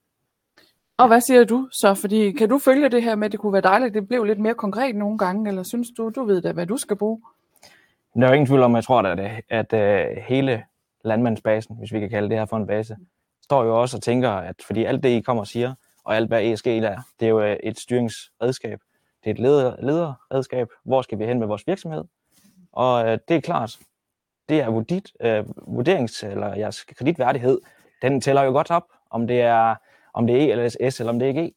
Og 0.97 1.07
hvad 1.07 1.21
siger 1.21 1.43
du 1.43 1.69
så? 1.71 1.93
Fordi 1.93 2.31
kan 2.31 2.49
du 2.49 2.59
følge 2.59 2.89
det 2.89 3.03
her 3.03 3.15
med, 3.15 3.25
at 3.25 3.31
det 3.31 3.39
kunne 3.39 3.53
være 3.53 3.61
dejligt, 3.61 3.93
det 3.93 4.07
blev 4.07 4.23
lidt 4.23 4.39
mere 4.39 4.53
konkret 4.53 4.95
nogle 4.95 5.17
gange, 5.17 5.49
eller 5.49 5.63
synes 5.63 5.87
du, 5.97 6.09
du 6.09 6.23
ved 6.23 6.41
da, 6.41 6.51
hvad 6.51 6.65
du 6.65 6.77
skal 6.77 6.97
bruge? 6.97 7.21
Der 8.13 8.23
er 8.23 8.27
jo 8.27 8.33
ingen 8.33 8.47
tvivl 8.47 8.63
om, 8.63 8.75
jeg 8.75 8.83
tror, 8.83 9.01
at, 9.01 9.43
at, 9.49 9.73
at 9.73 10.23
hele 10.23 10.63
landmandsbasen, 11.03 11.75
hvis 11.77 11.93
vi 11.93 11.99
kan 11.99 12.09
kalde 12.09 12.29
det 12.29 12.37
her 12.37 12.45
for 12.45 12.57
en 12.57 12.67
base, 12.67 12.97
står 13.43 13.63
jo 13.63 13.81
også 13.81 13.97
og 13.97 14.03
tænker, 14.03 14.29
at 14.29 14.55
fordi 14.65 14.83
alt 14.83 15.03
det, 15.03 15.09
I 15.09 15.21
kommer 15.21 15.41
og 15.41 15.47
siger, 15.47 15.73
og 16.03 16.15
alt 16.15 16.27
hvad 16.27 16.43
ESG 16.43 16.67
er, 16.67 17.01
det 17.19 17.25
er 17.25 17.29
jo 17.29 17.41
øh, 17.41 17.57
et 17.63 17.79
styringsredskab. 17.79 18.79
Det 19.23 19.29
er 19.29 19.33
et 19.33 19.39
leder, 19.39 19.75
lederredskab. 19.81 20.67
Hvor 20.85 21.01
skal 21.01 21.19
vi 21.19 21.25
hen 21.25 21.39
med 21.39 21.47
vores 21.47 21.67
virksomhed? 21.67 22.03
Og 22.71 23.07
øh, 23.07 23.17
det 23.27 23.35
er 23.35 23.41
klart, 23.41 23.77
det 24.49 24.61
er 24.61 24.69
vurdit, 24.69 25.11
øh, 25.21 25.45
vurderings- 25.57 26.25
eller 26.25 26.55
jeres 26.55 26.83
kreditværdighed, 26.83 27.59
den 28.01 28.21
tæller 28.21 28.43
jo 28.43 28.51
godt 28.51 28.71
op, 28.71 28.83
om 29.09 29.27
det 29.27 29.41
er, 29.41 29.75
om 30.17 30.27
det 30.27 30.35
er 30.35 30.47
E 30.47 30.51
eller 30.51 30.89
S, 30.89 30.99
eller 30.99 31.13
om 31.13 31.19
det 31.19 31.29
er 31.29 31.43
E. 31.43 31.51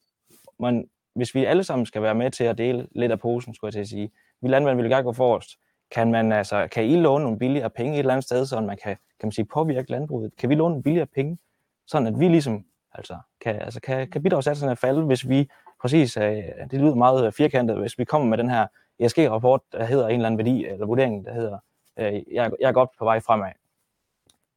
Men 0.58 0.88
hvis 1.14 1.34
vi 1.34 1.44
alle 1.44 1.64
sammen 1.64 1.86
skal 1.86 2.02
være 2.02 2.14
med 2.14 2.30
til 2.30 2.44
at 2.44 2.58
dele 2.58 2.86
lidt 2.92 3.12
af 3.12 3.20
posen, 3.20 3.54
skulle 3.54 3.68
jeg 3.68 3.72
til 3.72 3.80
at 3.80 3.88
sige, 3.88 4.10
vi 4.40 4.48
landmænd 4.48 4.80
vil 4.80 4.90
gerne 4.90 5.04
gå 5.04 5.12
forrest, 5.12 5.50
kan, 5.90 6.10
man, 6.10 6.32
altså, 6.32 6.68
kan 6.72 6.84
I 6.84 6.96
låne 6.96 7.24
nogle 7.24 7.38
billigere 7.38 7.70
penge 7.70 7.92
et 7.92 7.98
eller 7.98 8.12
andet 8.12 8.24
sted, 8.24 8.46
så 8.46 8.60
man 8.60 8.78
kan, 8.82 8.96
kan 9.20 9.26
man 9.26 9.32
sige, 9.32 9.44
påvirke 9.44 9.90
landbruget? 9.90 10.36
Kan 10.38 10.48
vi 10.50 10.54
låne 10.54 10.72
nogle 10.72 10.82
billigere 10.82 11.06
penge, 11.06 11.38
sådan 11.86 12.06
at 12.06 12.20
vi 12.20 12.28
ligesom 12.28 12.64
altså, 12.92 13.18
kan, 13.40 13.56
altså, 13.60 13.80
kan, 13.80 14.10
kan 14.10 14.22
bidragssatserne 14.22 14.76
falde, 14.76 15.02
hvis 15.02 15.28
vi 15.28 15.48
præcis, 15.80 16.16
øh, 16.16 16.42
det 16.70 16.80
lyder 16.80 16.94
meget 16.94 17.26
øh, 17.26 17.32
firkantet, 17.32 17.78
hvis 17.78 17.98
vi 17.98 18.04
kommer 18.04 18.28
med 18.28 18.38
den 18.38 18.50
her 18.50 18.66
ESG-rapport, 18.98 19.60
der 19.72 19.84
hedder 19.84 20.08
en 20.08 20.14
eller 20.14 20.26
anden 20.26 20.38
værdi, 20.38 20.66
eller 20.66 20.86
vurdering, 20.86 21.24
der 21.24 21.32
hedder, 21.32 21.58
øh, 21.98 22.12
jeg, 22.32 22.50
jeg 22.60 22.68
er 22.68 22.72
godt 22.72 22.90
på 22.98 23.04
vej 23.04 23.20
fremad. 23.20 23.50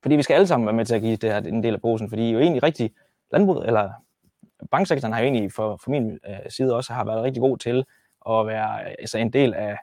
Fordi 0.02 0.16
vi 0.16 0.22
skal 0.22 0.34
alle 0.34 0.48
sammen 0.48 0.66
være 0.66 0.76
med 0.76 0.86
til 0.86 0.96
at 0.96 1.02
give 1.02 1.16
det 1.16 1.32
her 1.32 1.38
en 1.38 1.64
del 1.64 1.74
af 1.74 1.82
posen, 1.82 2.10
fordi 2.10 2.24
I 2.24 2.30
er 2.30 2.34
jo 2.34 2.40
egentlig 2.40 2.64
rigtig 2.64 2.94
landbruget, 3.34 3.68
eller 3.68 3.92
banksektoren 4.72 5.14
har 5.14 5.22
jo 5.22 5.26
egentlig 5.26 5.52
for, 5.52 5.80
for 5.84 5.92
min 5.92 6.20
øh, 6.28 6.50
side 6.50 6.76
også 6.76 6.94
har 6.94 7.06
været 7.06 7.24
rigtig 7.24 7.42
god 7.42 7.58
til 7.58 7.86
at 8.30 8.48
være 8.48 8.90
altså 8.90 9.18
en 9.18 9.34
del 9.34 9.54
af, 9.54 9.78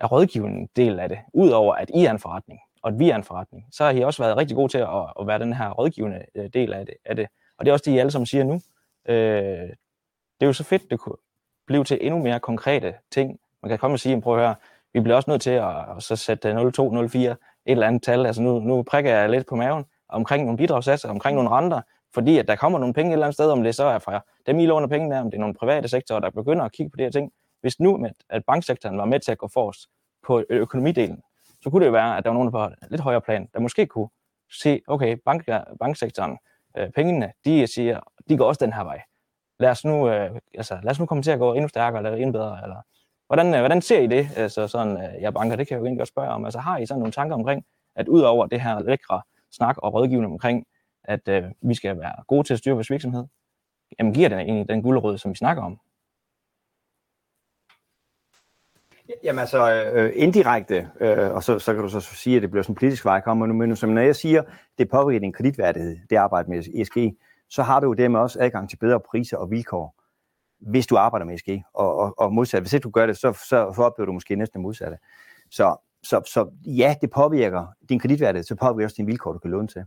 af 0.00 0.12
rådgivende 0.12 0.68
del 0.76 1.00
af 1.00 1.08
det, 1.08 1.18
udover 1.34 1.74
at 1.74 1.90
I 1.94 2.04
er 2.04 2.10
en 2.10 2.18
forretning, 2.18 2.60
og 2.82 2.90
at 2.90 2.98
vi 2.98 3.10
er 3.10 3.16
en 3.16 3.24
forretning, 3.24 3.66
så 3.72 3.84
har 3.84 3.90
I 3.90 4.00
også 4.00 4.22
været 4.22 4.36
rigtig 4.36 4.56
god 4.56 4.68
til 4.68 4.78
at, 4.78 5.12
at 5.20 5.26
være 5.26 5.38
den 5.38 5.52
her 5.52 5.70
rådgivende 5.70 6.24
øh, 6.34 6.50
del 6.54 6.72
af 6.72 6.86
det, 6.86 6.94
af 7.04 7.16
det. 7.16 7.26
Og 7.58 7.64
det 7.64 7.70
er 7.70 7.72
også 7.72 7.82
det, 7.86 7.92
I 7.92 7.98
alle 7.98 8.10
sammen 8.10 8.26
siger 8.26 8.44
nu. 8.44 8.60
Øh, 9.08 9.68
det 10.40 10.42
er 10.42 10.46
jo 10.46 10.52
så 10.52 10.64
fedt, 10.64 10.90
det 10.90 11.00
kunne 11.00 11.16
blive 11.66 11.84
til 11.84 11.98
endnu 12.00 12.22
mere 12.22 12.40
konkrete 12.40 12.94
ting. 13.10 13.40
Man 13.62 13.68
kan 13.68 13.78
komme 13.78 13.94
og 13.94 14.00
sige, 14.00 14.20
prøv 14.20 14.34
at 14.34 14.40
høre, 14.40 14.54
vi 14.92 15.00
bliver 15.00 15.16
også 15.16 15.30
nødt 15.30 15.42
til 15.42 15.50
at, 15.50 15.96
at 15.96 16.02
så 16.02 16.16
sætte 16.16 16.70
02, 16.70 17.08
04, 17.08 17.30
et 17.30 17.36
eller 17.66 17.86
andet 17.86 18.02
tal. 18.02 18.26
Altså 18.26 18.42
nu, 18.42 18.58
nu 18.58 18.82
prikker 18.82 19.10
jeg 19.10 19.30
lidt 19.30 19.46
på 19.46 19.56
maven 19.56 19.84
omkring 20.08 20.44
nogle 20.44 20.56
bidragssatser, 20.56 21.08
omkring 21.08 21.34
nogle 21.34 21.50
renter, 21.50 21.80
fordi 22.16 22.38
at 22.38 22.48
der 22.48 22.56
kommer 22.56 22.78
nogle 22.78 22.94
penge 22.94 23.10
et 23.10 23.12
eller 23.12 23.26
andet 23.26 23.34
sted, 23.34 23.50
om 23.50 23.62
det 23.62 23.74
så 23.74 23.84
er 23.84 23.98
fra 23.98 24.24
dem, 24.46 24.58
I 24.58 24.66
låner 24.66 24.86
penge 24.86 25.10
der, 25.10 25.20
om 25.20 25.30
det 25.30 25.36
er 25.36 25.40
nogle 25.40 25.54
private 25.54 25.88
sektorer, 25.88 26.20
der 26.20 26.30
begynder 26.30 26.64
at 26.64 26.72
kigge 26.72 26.90
på 26.90 26.96
de 26.96 27.02
her 27.02 27.10
ting. 27.10 27.32
Hvis 27.60 27.80
nu, 27.80 27.96
med, 27.96 28.10
at 28.30 28.42
banksektoren 28.46 28.98
var 28.98 29.04
med 29.04 29.20
til 29.20 29.32
at 29.32 29.38
gå 29.38 29.48
forrest 29.48 29.80
på 30.26 30.44
økonomidelen, 30.50 31.22
så 31.62 31.70
kunne 31.70 31.80
det 31.80 31.86
jo 31.86 31.92
være, 31.92 32.16
at 32.16 32.24
der 32.24 32.30
var 32.30 32.34
nogen 32.34 32.52
på 32.52 32.68
lidt 32.90 33.00
højere 33.00 33.20
plan, 33.20 33.48
der 33.54 33.60
måske 33.60 33.86
kunne 33.86 34.08
se, 34.62 34.80
okay, 34.86 35.16
bank, 35.24 35.48
banksektoren, 35.80 36.38
øh, 36.76 36.90
pengene, 36.90 37.32
de 37.44 37.66
siger, 37.66 38.00
de 38.28 38.36
går 38.36 38.44
også 38.44 38.64
den 38.64 38.72
her 38.72 38.84
vej. 38.84 39.02
Lad 39.58 39.70
os 39.70 39.84
nu, 39.84 40.08
øh, 40.08 40.30
altså, 40.54 40.78
lad 40.82 40.90
os 40.90 40.98
nu 40.98 41.06
komme 41.06 41.22
til 41.22 41.30
at 41.30 41.38
gå 41.38 41.54
endnu 41.54 41.68
stærkere, 41.68 42.04
eller 42.04 42.16
endnu 42.16 42.32
bedre, 42.32 42.60
eller 42.62 42.76
hvordan, 43.26 43.54
øh, 43.54 43.60
hvordan 43.60 43.82
ser 43.82 44.00
I 44.00 44.06
det, 44.06 44.28
altså 44.36 44.66
sådan, 44.68 44.96
øh, 44.96 45.22
jeg 45.22 45.34
banker, 45.34 45.56
det 45.56 45.68
kan 45.68 45.74
jeg 45.74 45.80
jo 45.80 45.84
egentlig 45.84 46.00
godt 46.00 46.08
spørge 46.08 46.28
om, 46.28 46.44
altså 46.44 46.58
har 46.58 46.78
I 46.78 46.86
sådan 46.86 46.98
nogle 46.98 47.12
tanker 47.12 47.34
omkring, 47.34 47.64
at 47.96 48.08
ud 48.08 48.20
over 48.20 48.46
det 48.46 48.60
her 48.60 48.82
lækre 48.82 49.22
snak 49.52 49.76
og 49.78 49.94
rådgivning 49.94 50.32
omkring, 50.32 50.66
at 51.08 51.28
øh, 51.28 51.44
vi 51.62 51.74
skal 51.74 51.98
være 51.98 52.24
gode 52.26 52.46
til 52.46 52.52
at 52.52 52.58
styre 52.58 52.74
vores 52.74 52.90
virksomhed, 52.90 53.24
jamen 53.98 54.14
giver 54.14 54.28
den 54.28 54.38
egentlig 54.38 54.68
den 54.68 54.82
guldrød, 54.82 55.18
som 55.18 55.30
vi 55.30 55.36
snakker 55.36 55.62
om? 55.62 55.80
Jamen 59.24 59.38
altså 59.38 59.92
øh, 59.94 60.12
indirekte, 60.14 60.88
øh, 61.00 61.34
og 61.34 61.42
så, 61.42 61.58
så 61.58 61.74
kan 61.74 61.82
du 61.82 61.88
så 61.88 62.00
sige, 62.00 62.36
at 62.36 62.42
det 62.42 62.50
bliver 62.50 62.62
sådan 62.62 62.72
en 62.72 62.76
politisk 62.76 63.04
vej 63.04 63.20
kommer 63.20 63.46
nu, 63.46 63.54
men 63.54 63.76
som 63.76 63.90
når 63.90 64.00
jeg 64.00 64.16
siger, 64.16 64.42
det 64.78 64.88
påvirker 64.88 65.20
din 65.20 65.32
kreditværdighed, 65.32 65.96
det 66.10 66.16
arbejde 66.16 66.50
med 66.50 66.58
ESG, 66.58 67.16
så 67.48 67.62
har 67.62 67.80
du 67.80 67.86
jo 67.86 67.92
dermed 67.92 68.20
også 68.20 68.38
adgang 68.40 68.70
til 68.70 68.76
bedre 68.76 69.00
priser 69.00 69.36
og 69.36 69.50
vilkår, 69.50 69.94
hvis 70.58 70.86
du 70.86 70.96
arbejder 70.96 71.26
med 71.26 71.34
ESG, 71.34 71.62
og, 71.74 71.96
og, 71.96 72.14
og 72.18 72.32
modsat. 72.32 72.62
Hvis 72.62 72.72
ikke 72.72 72.84
du 72.84 72.90
gør 72.90 73.06
det, 73.06 73.16
så, 73.16 73.32
så, 73.32 73.72
så 73.76 73.82
oplever 73.82 74.06
du 74.06 74.12
måske 74.12 74.36
næsten 74.36 74.62
modsatte. 74.62 74.98
Så, 75.50 75.76
så, 76.02 76.20
så 76.26 76.50
ja, 76.64 76.94
det 77.00 77.10
påvirker 77.10 77.66
din 77.88 77.98
kreditværdighed, 77.98 78.44
så 78.44 78.54
påvirker 78.54 78.86
også 78.86 78.96
dine 78.96 79.06
vilkår, 79.06 79.32
du 79.32 79.38
kan 79.38 79.50
låne 79.50 79.68
til. 79.68 79.84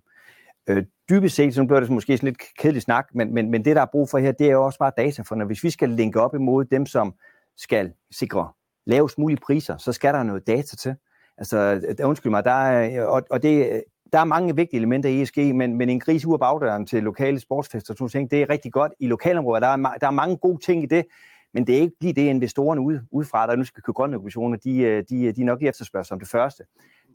Øh, 0.69 0.83
dybest 1.09 1.35
set, 1.35 1.55
så 1.55 1.65
bliver 1.65 1.79
det 1.79 1.89
måske 1.89 2.17
sådan 2.17 2.27
lidt 2.27 2.37
kedelig 2.59 2.81
snak, 2.81 3.07
men, 3.13 3.33
men, 3.33 3.51
men 3.51 3.65
det, 3.65 3.75
der 3.75 3.81
er 3.81 3.85
brug 3.91 4.09
for 4.09 4.17
her, 4.17 4.31
det 4.31 4.47
er 4.47 4.51
jo 4.51 4.65
også 4.65 4.79
bare 4.79 4.91
data, 4.97 5.21
for 5.21 5.35
når, 5.35 5.45
hvis 5.45 5.63
vi 5.63 5.69
skal 5.69 5.89
linke 5.89 6.21
op 6.21 6.35
imod 6.35 6.65
dem, 6.65 6.85
som 6.85 7.13
skal 7.57 7.93
sikre 8.11 8.51
lavest 8.85 9.17
mulige 9.17 9.39
priser, 9.45 9.77
så 9.77 9.91
skal 9.91 10.13
der 10.13 10.23
noget 10.23 10.47
data 10.47 10.75
til. 10.75 10.95
Altså, 11.37 11.81
der, 11.97 12.05
undskyld 12.05 12.29
mig, 12.29 12.43
der 12.43 12.51
er, 12.51 13.03
øh, 13.03 13.11
og, 13.11 13.23
og 13.29 13.43
det, 13.43 13.71
øh, 13.71 13.79
der 14.13 14.19
er 14.19 14.23
mange 14.23 14.55
vigtige 14.55 14.77
elementer 14.77 15.09
i 15.09 15.21
ESG, 15.21 15.37
men, 15.55 15.75
men 15.75 15.89
en 15.89 15.99
gris 15.99 16.25
ud 16.25 16.33
af 16.33 16.39
bagdøren 16.39 16.85
til 16.85 17.03
lokale 17.03 17.39
sportsfester, 17.39 17.93
sådan 17.93 18.09
ting, 18.09 18.31
det 18.31 18.41
er 18.41 18.49
rigtig 18.49 18.71
godt 18.71 18.91
i 18.99 19.07
lokalområder. 19.07 19.59
Der 19.59 19.67
er, 19.67 19.97
der 20.01 20.07
er 20.07 20.11
mange 20.11 20.37
gode 20.37 20.65
ting 20.65 20.83
i 20.83 20.85
det, 20.85 21.05
men 21.53 21.67
det 21.67 21.77
er 21.77 21.81
ikke 21.81 21.95
lige 22.01 22.13
det, 22.13 22.21
investorerne 22.21 22.81
ude, 22.81 23.01
udefra, 23.11 23.47
der 23.47 23.55
nu 23.55 23.63
skal 23.63 23.83
købe 23.83 23.93
grønne 23.93 24.15
obligationer, 24.15 24.57
de, 24.57 25.03
de, 25.09 25.31
de 25.31 25.41
er 25.41 25.45
nok 25.45 25.59
lige 25.59 25.69
efterspørgsel 25.69 26.07
som 26.07 26.19
det 26.19 26.29
første. 26.29 26.63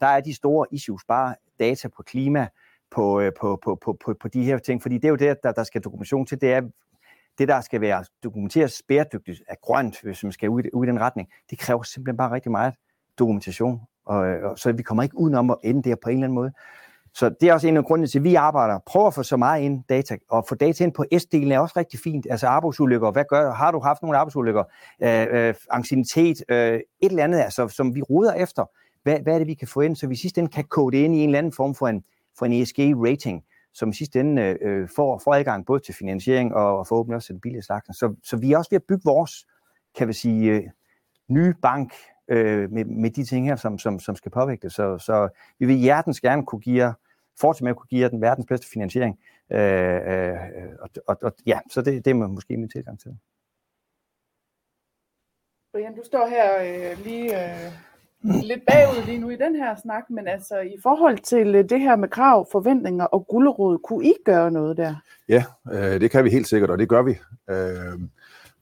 Der 0.01 0.07
er 0.07 0.21
de 0.21 0.33
store 0.33 0.67
issues, 0.71 1.01
bare 1.07 1.35
data 1.59 1.87
på 1.87 2.03
klima, 2.03 2.47
på, 2.95 3.19
øh, 3.19 3.31
på, 3.39 3.59
på, 3.63 3.75
på, 3.75 3.97
på, 4.05 4.13
på 4.21 4.27
de 4.27 4.43
her 4.43 4.57
ting, 4.57 4.81
fordi 4.81 4.95
det 4.95 5.05
er 5.05 5.09
jo 5.09 5.15
det, 5.15 5.37
der, 5.43 5.51
der 5.51 5.63
skal 5.63 5.81
dokumentation 5.81 6.25
til, 6.25 6.41
det 6.41 6.53
er, 6.53 6.61
det 7.37 7.47
der 7.47 7.61
skal 7.61 7.81
være 7.81 8.03
dokumenteret 8.23 8.81
bæredygtigt 8.87 9.41
af 9.47 9.55
grønt, 9.61 10.01
hvis 10.01 10.23
man 10.23 10.31
skal 10.31 10.49
ud, 10.49 10.63
ud 10.73 10.85
i 10.85 10.89
den 10.89 10.99
retning, 10.99 11.29
det 11.49 11.59
kræver 11.59 11.83
simpelthen 11.83 12.17
bare 12.17 12.31
rigtig 12.31 12.51
meget 12.51 12.73
dokumentation, 13.19 13.81
og, 14.05 14.17
og 14.17 14.59
så 14.59 14.71
vi 14.71 14.83
kommer 14.83 15.03
ikke 15.03 15.17
udenom 15.17 15.49
at 15.49 15.57
ende 15.63 15.89
der 15.89 15.95
på 16.03 16.09
en 16.09 16.15
eller 16.15 16.25
anden 16.25 16.35
måde. 16.35 16.51
Så 17.13 17.29
det 17.29 17.49
er 17.49 17.53
også 17.53 17.67
en 17.67 17.77
af 17.77 17.85
grundene 17.85 18.07
til, 18.07 18.19
at 18.19 18.23
vi 18.23 18.35
arbejder, 18.35 18.79
prøver 18.85 19.07
at 19.07 19.13
få 19.13 19.23
så 19.23 19.37
meget 19.37 19.61
ind 19.61 19.83
data, 19.89 20.17
og 20.29 20.45
få 20.49 20.55
data 20.55 20.83
ind 20.83 20.93
på 20.93 21.05
S-delen 21.13 21.51
er 21.51 21.59
også 21.59 21.73
rigtig 21.77 21.99
fint, 21.99 22.27
altså 22.29 22.47
arbejdsulykker, 22.47 23.11
hvad 23.11 23.25
gør, 23.29 23.51
har 23.51 23.71
du 23.71 23.79
haft 23.79 24.01
nogle 24.01 24.17
arbejdsulykker, 24.17 24.63
øh, 25.03 25.27
øh, 25.31 25.53
ancienitet, 25.71 26.43
øh, 26.49 26.73
et 26.73 26.83
eller 27.01 27.23
andet, 27.23 27.39
altså, 27.39 27.67
som 27.67 27.95
vi 27.95 28.01
ruder 28.01 28.33
efter, 28.33 28.65
hvad, 29.03 29.19
hvad 29.19 29.33
er 29.33 29.37
det, 29.37 29.47
vi 29.47 29.53
kan 29.53 29.67
få 29.67 29.81
ind, 29.81 29.95
så 29.95 30.07
vi 30.07 30.15
sidst 30.15 30.37
ende 30.37 30.49
kan 30.49 30.63
kode 30.63 30.97
ind 30.97 31.15
i 31.15 31.19
en 31.19 31.29
eller 31.29 31.37
anden 31.37 31.53
form 31.53 31.75
for 31.75 31.87
en, 31.87 32.03
for 32.37 32.45
en 32.45 32.61
ESG-rating, 32.61 33.45
som 33.73 33.89
i 33.89 33.93
sidste 33.93 34.19
ende 34.19 34.57
øh, 34.61 34.89
får, 34.95 35.21
får 35.23 35.33
adgang 35.33 35.65
både 35.65 35.79
til 35.79 35.95
finansiering 35.95 36.55
og, 36.55 36.79
og 36.79 36.87
forhåbentlig 36.87 37.15
også 37.15 37.25
til 37.25 37.33
den 37.33 37.41
billige 37.41 37.61
slags. 37.61 37.97
Så, 37.97 38.15
så 38.23 38.37
vi 38.37 38.51
er 38.51 38.57
også 38.57 38.69
ved 38.69 38.75
at 38.75 38.83
bygge 38.83 39.01
vores, 39.05 39.47
kan 39.97 40.07
vi 40.07 40.13
sige, 40.13 40.51
øh, 40.51 40.63
nye 41.27 41.53
bank 41.61 41.93
øh, 42.27 42.71
med, 42.71 42.85
med 42.85 43.11
de 43.11 43.23
ting 43.25 43.47
her, 43.47 43.55
som, 43.55 43.77
som, 43.77 43.99
som 43.99 44.15
skal 44.15 44.31
påvirke 44.31 44.61
det. 44.61 44.73
Så, 44.73 44.97
så 44.97 45.29
vi 45.59 45.65
vil 45.65 45.75
hjertens 45.75 46.21
gerne 46.21 46.45
kunne 46.45 46.61
give 46.61 46.83
jer, 46.83 46.93
fortsætte 47.39 47.63
med 47.63 47.71
at 47.71 47.77
kunne 47.77 47.87
give 47.87 48.01
jer 48.01 48.09
den 48.09 48.21
verdens 48.21 48.45
bedste 48.47 48.67
finansiering. 48.67 49.19
Øh, 49.51 49.95
øh, 49.95 50.37
og, 50.79 50.89
og, 51.07 51.17
og, 51.21 51.33
ja, 51.45 51.59
så 51.69 51.81
det, 51.81 52.05
det 52.05 52.11
er 52.11 52.15
måske 52.15 52.57
min 52.57 52.69
tilgang 52.69 52.99
til 52.99 53.11
det. 53.11 53.17
Brian, 55.71 55.95
du 55.95 56.03
står 56.03 56.27
her 56.27 56.47
øh, 56.61 57.03
lige 57.03 57.43
øh, 57.43 57.71
lidt 58.25 58.63
bagud 58.67 59.05
lige 59.05 59.19
nu 59.19 59.29
i 59.29 59.35
den 59.35 59.55
her 59.55 59.75
snak, 59.83 60.03
men 60.09 60.27
altså 60.27 60.59
i 60.59 60.77
forhold 60.83 61.17
til 61.17 61.55
øh, 61.55 61.69
det 61.69 61.79
her 61.79 61.95
med 61.95 62.09
krav, 62.09 62.47
forventninger 62.51 63.05
og 63.05 63.27
gulderod, 63.27 63.77
kunne 63.77 64.05
I 64.05 64.13
gøre 64.25 64.51
noget 64.51 64.77
der? 64.77 64.95
Ja, 65.29 65.43
øh, 65.71 66.01
det 66.01 66.11
kan 66.11 66.23
vi 66.23 66.29
helt 66.29 66.47
sikkert, 66.47 66.69
og 66.69 66.77
det 66.77 66.89
gør 66.89 67.01
vi. 67.01 67.17
Øh, 67.49 67.99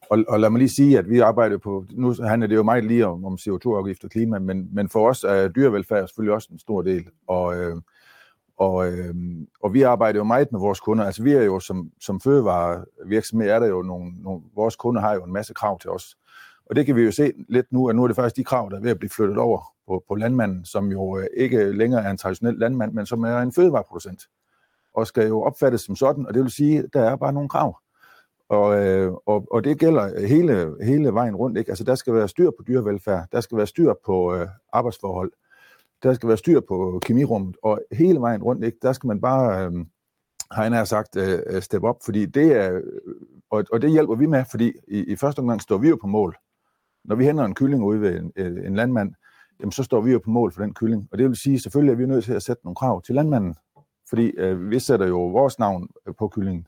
og, 0.10 0.24
og 0.28 0.40
lad 0.40 0.50
mig 0.50 0.60
lige 0.60 0.70
sige, 0.70 0.98
at 0.98 1.10
vi 1.10 1.20
arbejder 1.20 1.58
på, 1.58 1.86
nu 1.92 2.16
handler 2.24 2.48
det 2.48 2.56
jo 2.56 2.64
meget 2.64 2.86
lige 2.86 3.08
om, 3.08 3.26
om 3.26 3.34
CO2-afgift 3.34 4.04
og 4.04 4.10
klima, 4.10 4.40
men, 4.40 4.70
men 4.74 4.90
for 4.90 5.10
os 5.10 5.24
er 5.24 5.48
dyrevelfærd 5.48 6.08
selvfølgelig 6.08 6.34
også 6.34 6.50
en 6.52 6.60
stor 6.60 6.82
del, 6.82 7.08
og, 7.28 7.56
øh, 7.56 7.76
og, 8.58 8.92
øh, 8.92 9.16
og 9.64 9.74
vi 9.74 9.82
arbejder 9.82 10.20
jo 10.20 10.24
meget 10.24 10.52
med 10.52 10.60
vores 10.60 10.80
kunder, 10.80 11.06
altså 11.06 11.24
vi 11.24 11.34
er 11.34 11.44
jo 11.44 11.60
som, 11.60 11.92
som 12.02 12.22
fødevarevirksomhed, 12.22 13.50
er 13.50 13.60
der 13.60 13.68
jo 13.68 13.82
nogle, 13.82 14.12
nogle, 14.22 14.42
vores 14.56 14.76
kunder 14.76 15.02
har 15.02 15.14
jo 15.14 15.24
en 15.24 15.34
masse 15.34 15.54
krav 15.54 15.80
til 15.80 15.90
os, 15.90 16.18
og 16.66 16.76
det 16.76 16.86
kan 16.86 16.96
vi 16.96 17.02
jo 17.02 17.12
se 17.12 17.34
lidt 17.50 17.72
nu, 17.72 17.90
at 17.90 17.96
nu 17.96 18.04
er 18.04 18.08
det 18.08 18.16
faktisk 18.16 18.36
de 18.36 18.44
krav, 18.44 18.70
der 18.70 18.78
er 18.78 18.82
ved 18.82 18.92
at 18.92 19.00
blive 19.00 19.10
flyttet 19.10 19.38
over 19.38 19.74
på, 19.88 20.04
på 20.08 20.16
landmanden, 20.16 20.66
som 20.66 20.92
jo 20.92 21.18
øh, 21.18 21.28
ikke 21.38 21.72
længere 21.72 22.04
er 22.04 22.10
en 22.10 22.18
traditionel 22.18 22.56
landmand, 22.56 22.94
men 22.94 23.06
som 23.06 23.24
er 23.24 23.38
en 23.38 23.54
fødevareproducent, 23.54 24.22
og 24.94 25.08
skal 25.08 25.28
jo 25.28 25.42
opfattes 25.42 25.82
som 25.82 25.96
sådan, 25.96 26.28
og 26.28 26.34
det 26.34 26.42
vil 26.42 26.52
sige, 26.52 26.80
at 26.80 26.86
der 26.94 27.02
er 27.02 27.16
bare 27.16 27.34
nogle 27.34 27.50
krav. 27.50 27.80
Og, 28.50 28.86
øh, 28.86 29.14
og, 29.26 29.48
og 29.52 29.64
det 29.64 29.80
gælder 29.80 30.28
hele, 30.28 30.76
hele 30.86 31.14
vejen 31.14 31.36
rundt. 31.36 31.58
Ikke? 31.58 31.72
Altså, 31.72 31.84
der 31.84 31.96
skal 31.96 32.14
være 32.14 32.28
styr 32.28 32.50
på 32.50 32.64
dyrevelfærd, 32.68 33.28
der 33.32 33.42
skal 33.42 33.58
være 33.58 33.68
styr 33.68 33.94
på 34.06 34.36
øh, 34.36 34.48
arbejdsforhold, 34.74 35.32
der 36.04 36.14
skal 36.14 36.28
være 36.28 36.38
styr 36.38 36.60
på 36.60 37.00
kemirummet, 37.06 37.58
og 37.64 37.82
hele 37.92 38.20
vejen 38.20 38.44
rundt, 38.44 38.66
ikke? 38.66 38.78
der 38.82 38.94
skal 38.94 39.08
man 39.08 39.22
bare, 39.22 39.66
øh, 39.66 39.86
har 40.52 40.76
jeg 40.76 40.88
sagt, 40.88 41.16
øh, 41.16 41.40
øh 41.48 41.62
step 41.62 41.84
op, 41.84 41.98
fordi 42.06 42.26
det 42.26 42.52
er, 42.52 42.82
og, 43.50 43.66
og 43.72 43.82
det 43.82 43.92
hjælper 43.92 44.16
vi 44.16 44.26
med, 44.26 44.44
fordi 44.52 44.74
i, 44.88 45.04
i 45.04 45.16
første 45.16 45.40
omgang 45.40 45.62
står 45.62 45.78
vi 45.78 45.90
jo 45.90 45.98
på 46.02 46.08
mål. 46.08 46.38
Når 47.06 47.16
vi 47.16 47.26
henter 47.26 47.44
en 47.44 47.56
kylling 47.56 47.84
ud 47.84 47.98
ved 47.98 48.20
en, 48.20 48.32
øh, 48.36 48.68
en 48.68 48.76
landmand, 48.76 49.14
jamen, 49.60 49.72
så 49.72 49.84
står 49.84 50.02
vi 50.02 50.12
jo 50.12 50.20
på 50.20 50.30
mål 50.30 50.52
for 50.52 50.62
den 50.62 50.74
kylling. 50.74 51.08
Og 51.12 51.18
det 51.18 51.28
vil 51.28 51.36
sige, 51.36 51.60
selvfølgelig 51.60 51.92
er 51.92 51.98
vi 51.98 52.06
nødt 52.06 52.24
til 52.24 52.34
at 52.34 52.44
sætte 52.44 52.66
nogle 52.66 52.76
krav 52.76 53.02
til 53.02 53.16
landmanden, 53.16 53.56
fordi 54.10 54.32
øh, 54.38 54.70
vi 54.70 54.80
sætter 54.80 55.08
jo 55.08 55.28
vores 55.28 55.60
navn 55.60 55.90
øh, 56.08 56.14
på 56.20 56.28
kyllingen. 56.28 56.68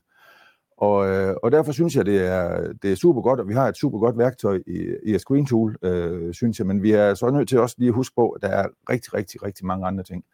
Og, 0.78 1.08
øh, 1.08 1.36
og 1.42 1.52
derfor 1.52 1.72
synes 1.72 1.96
jeg, 1.96 2.06
det 2.06 2.26
er, 2.26 2.72
det 2.82 2.92
er 2.92 2.96
super 2.96 3.22
godt, 3.22 3.40
og 3.40 3.48
vi 3.48 3.54
har 3.54 3.68
et 3.68 3.76
super 3.76 3.98
godt 3.98 4.18
værktøj 4.18 4.62
i, 4.66 4.94
i 5.02 5.18
Screen 5.18 5.46
Tool, 5.46 5.76
øh, 5.82 6.34
synes 6.34 6.58
jeg, 6.58 6.66
men 6.66 6.82
vi 6.82 6.92
er 6.92 7.14
så 7.14 7.30
nødt 7.30 7.48
til 7.48 7.60
også 7.60 7.76
lige 7.78 7.88
at 7.88 7.94
huske 7.94 8.14
på, 8.14 8.28
at 8.28 8.42
der 8.42 8.48
er 8.48 8.66
rigtig, 8.90 9.14
rigtig, 9.14 9.42
rigtig 9.42 9.66
mange 9.66 9.86
andre 9.86 10.04
ting. 10.04 10.24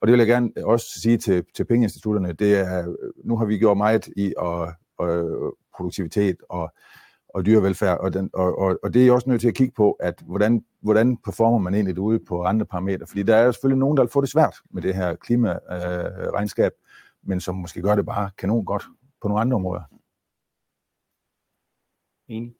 Og 0.00 0.06
det 0.06 0.12
vil 0.12 0.18
jeg 0.18 0.26
gerne 0.26 0.50
også 0.64 1.00
sige 1.00 1.18
til, 1.18 1.44
til 1.54 1.64
pengeinstitutterne, 1.64 2.32
det 2.32 2.58
er, 2.58 2.94
nu 3.24 3.36
har 3.36 3.44
vi 3.44 3.58
gjort 3.58 3.76
meget 3.76 4.08
i 4.16 4.34
og, 4.36 4.72
og 4.98 5.16
øh, 5.16 5.52
produktivitet 5.76 6.36
og, 6.48 6.72
og 7.36 7.46
dyrevelfærd, 7.46 7.98
og, 7.98 8.12
den, 8.12 8.30
og, 8.32 8.58
og, 8.58 8.78
og 8.82 8.94
det 8.94 9.06
er 9.06 9.12
også 9.12 9.30
nødt 9.30 9.40
til 9.40 9.48
at 9.48 9.54
kigge 9.54 9.74
på, 9.76 9.92
at 9.92 10.22
hvordan, 10.26 10.64
hvordan 10.80 11.16
performer 11.16 11.58
man 11.58 11.74
egentlig 11.74 11.98
ude 11.98 12.18
på 12.18 12.42
andre 12.42 12.66
parametre, 12.66 13.06
fordi 13.06 13.22
der 13.22 13.36
er 13.36 13.44
jo 13.44 13.52
selvfølgelig 13.52 13.78
nogen, 13.78 13.96
der 13.96 14.06
får 14.06 14.20
det 14.20 14.30
svært 14.30 14.56
med 14.70 14.82
det 14.82 14.94
her 14.94 15.14
klimaregnskab, 15.14 16.72
øh, 16.72 17.28
men 17.28 17.40
som 17.40 17.54
måske 17.54 17.82
gør 17.82 17.94
det 17.94 18.06
bare 18.06 18.30
kanon 18.38 18.64
godt 18.64 18.84
på 19.22 19.28
nogle 19.28 19.40
andre 19.40 19.54
områder. 19.54 19.82
Enig. 22.28 22.54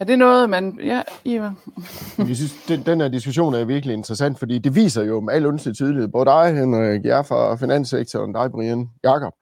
Er 0.00 0.04
det 0.04 0.18
noget, 0.18 0.50
man... 0.50 0.80
Ja, 0.80 1.02
Ivan. 1.24 1.56
Jeg 2.28 2.36
synes, 2.36 2.66
den, 2.68 2.86
den 2.86 3.00
her 3.00 3.08
diskussion 3.08 3.54
er 3.54 3.64
virkelig 3.64 3.94
interessant, 3.94 4.38
fordi 4.38 4.58
det 4.58 4.74
viser 4.74 5.02
jo 5.02 5.20
med 5.20 5.34
al 5.34 5.46
ønsket 5.46 5.74
tydelighed, 5.74 6.08
både 6.08 6.24
dig, 6.24 6.56
Henrik, 6.56 7.04
jer 7.04 7.22
fra 7.22 7.56
finanssektoren, 7.56 8.32
dig, 8.32 8.50
Brian, 8.52 8.90
Jakob, 9.04 9.32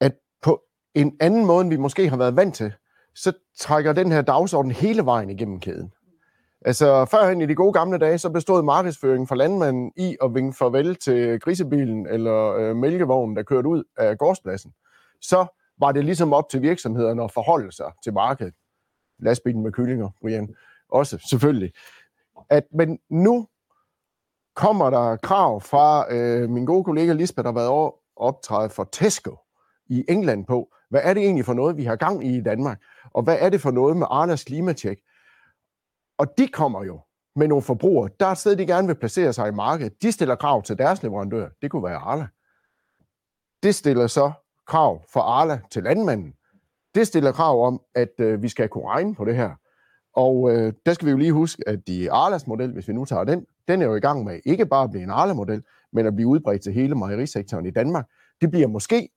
at 0.00 0.12
på 0.42 0.62
en 0.94 1.16
anden 1.20 1.46
måde, 1.46 1.60
end 1.60 1.70
vi 1.70 1.76
måske 1.76 2.08
har 2.08 2.16
været 2.16 2.36
vant 2.36 2.54
til, 2.54 2.72
så 3.14 3.32
trækker 3.58 3.92
den 3.92 4.12
her 4.12 4.22
dagsorden 4.22 4.70
hele 4.70 5.04
vejen 5.04 5.30
igennem 5.30 5.60
kæden. 5.60 5.92
Altså, 6.66 7.04
førhen 7.04 7.40
i 7.40 7.46
de 7.46 7.54
gode 7.54 7.72
gamle 7.72 7.98
dage, 7.98 8.18
så 8.18 8.30
bestod 8.30 8.62
markedsføringen 8.62 9.26
for 9.26 9.34
landmanden 9.34 9.92
i 9.96 10.16
at 10.22 10.34
vinke 10.34 10.56
farvel 10.56 10.96
til 10.96 11.40
grisebilen 11.40 12.06
eller 12.06 12.54
øh, 12.54 12.76
mælkevognen, 12.76 13.36
der 13.36 13.42
kørte 13.42 13.68
ud 13.68 13.84
af 13.96 14.18
gårdspladsen. 14.18 14.72
Så 15.20 15.46
var 15.78 15.92
det 15.92 16.04
ligesom 16.04 16.32
op 16.32 16.48
til 16.48 16.62
virksomhederne 16.62 17.24
at 17.24 17.32
forholde 17.32 17.72
sig 17.72 17.92
til 18.04 18.12
markedet. 18.12 18.54
Lastbilen 19.18 19.62
med 19.62 19.72
kyllinger, 19.72 20.08
Brian, 20.22 20.54
også 20.88 21.18
selvfølgelig. 21.30 21.72
At, 22.50 22.64
men 22.72 22.98
nu 23.10 23.48
kommer 24.56 24.90
der 24.90 25.16
krav 25.16 25.60
fra 25.60 26.14
øh, 26.14 26.50
min 26.50 26.64
gode 26.64 26.84
kollega 26.84 27.12
Lisbeth, 27.12 27.44
der 27.44 27.52
har 27.52 27.58
været 27.58 27.68
over 27.68 27.90
optræde 28.16 28.70
for 28.70 28.88
Tesco 28.92 29.36
i 29.86 30.04
England 30.08 30.46
på, 30.46 30.68
hvad 30.94 31.02
er 31.04 31.14
det 31.14 31.22
egentlig 31.22 31.44
for 31.44 31.54
noget, 31.54 31.76
vi 31.76 31.84
har 31.84 31.96
gang 31.96 32.26
i 32.26 32.36
i 32.36 32.40
Danmark? 32.40 32.82
Og 33.14 33.22
hvad 33.22 33.36
er 33.40 33.48
det 33.48 33.60
for 33.60 33.70
noget 33.70 33.96
med 33.96 34.06
Arlas 34.10 34.44
klimatjek? 34.44 34.98
Og 36.18 36.26
de 36.38 36.48
kommer 36.48 36.84
jo 36.84 37.00
med 37.36 37.48
nogle 37.48 37.62
forbrugere, 37.62 38.10
der 38.20 38.26
er 38.26 38.30
et 38.30 38.38
sted, 38.38 38.56
de 38.56 38.66
gerne 38.66 38.86
vil 38.86 38.94
placere 38.94 39.32
sig 39.32 39.48
i 39.48 39.50
markedet. 39.50 40.02
De 40.02 40.12
stiller 40.12 40.34
krav 40.34 40.62
til 40.62 40.78
deres 40.78 41.02
leverandør. 41.02 41.48
Det 41.62 41.70
kunne 41.70 41.84
være 41.84 41.96
Arla. 41.96 42.26
Det 43.62 43.74
stiller 43.74 44.06
så 44.06 44.32
krav 44.66 45.02
for 45.12 45.20
Arla 45.20 45.60
til 45.70 45.82
landmanden. 45.82 46.34
Det 46.94 47.06
stiller 47.06 47.32
krav 47.32 47.66
om, 47.66 47.80
at 47.94 48.12
øh, 48.18 48.42
vi 48.42 48.48
skal 48.48 48.68
kunne 48.68 48.88
regne 48.88 49.14
på 49.14 49.24
det 49.24 49.36
her. 49.36 49.50
Og 50.16 50.50
øh, 50.52 50.72
der 50.86 50.92
skal 50.92 51.06
vi 51.06 51.10
jo 51.10 51.16
lige 51.16 51.32
huske, 51.32 51.62
at 51.66 51.86
de 51.86 52.12
Arlas 52.12 52.46
model, 52.46 52.72
hvis 52.72 52.88
vi 52.88 52.92
nu 52.92 53.04
tager 53.04 53.24
den, 53.24 53.46
den 53.68 53.82
er 53.82 53.86
jo 53.86 53.94
i 53.94 54.00
gang 54.00 54.24
med 54.24 54.40
ikke 54.44 54.66
bare 54.66 54.84
at 54.84 54.90
blive 54.90 55.02
en 55.02 55.10
Arla-model, 55.10 55.62
men 55.92 56.06
at 56.06 56.14
blive 56.14 56.28
udbredt 56.28 56.62
til 56.62 56.72
hele 56.72 56.94
mejerisektoren 56.94 57.66
i 57.66 57.70
Danmark. 57.70 58.06
Det 58.40 58.50
bliver 58.50 58.68
måske 58.68 59.08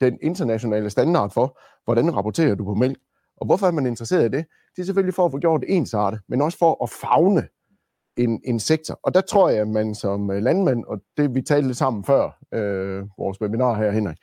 den 0.00 0.18
internationale 0.22 0.90
standard 0.90 1.30
for, 1.30 1.58
hvordan 1.84 2.16
rapporterer 2.16 2.54
du 2.54 2.64
på 2.64 2.74
mælk. 2.74 2.98
Og 3.36 3.46
hvorfor 3.46 3.66
er 3.66 3.70
man 3.70 3.86
interesseret 3.86 4.34
i 4.34 4.36
det? 4.36 4.44
Det 4.76 4.82
er 4.82 4.86
selvfølgelig 4.86 5.14
for 5.14 5.24
at 5.24 5.32
få 5.32 5.38
gjort 5.38 5.60
det 5.60 5.76
ensartet, 5.76 6.20
men 6.28 6.42
også 6.42 6.58
for 6.58 6.82
at 6.84 6.90
fagne 6.90 7.48
en, 8.16 8.40
en 8.44 8.60
sektor. 8.60 9.00
Og 9.02 9.14
der 9.14 9.20
tror 9.20 9.48
jeg, 9.48 9.60
at 9.60 9.68
man 9.68 9.94
som 9.94 10.30
øh, 10.30 10.42
landmand, 10.42 10.84
og 10.84 11.00
det 11.16 11.34
vi 11.34 11.42
talte 11.42 11.68
lidt 11.68 11.78
sammen 11.78 12.04
før, 12.04 12.38
øh, 12.54 13.02
vores 13.18 13.40
webinar 13.40 13.74
her, 13.74 13.90
Henrik, 13.90 14.16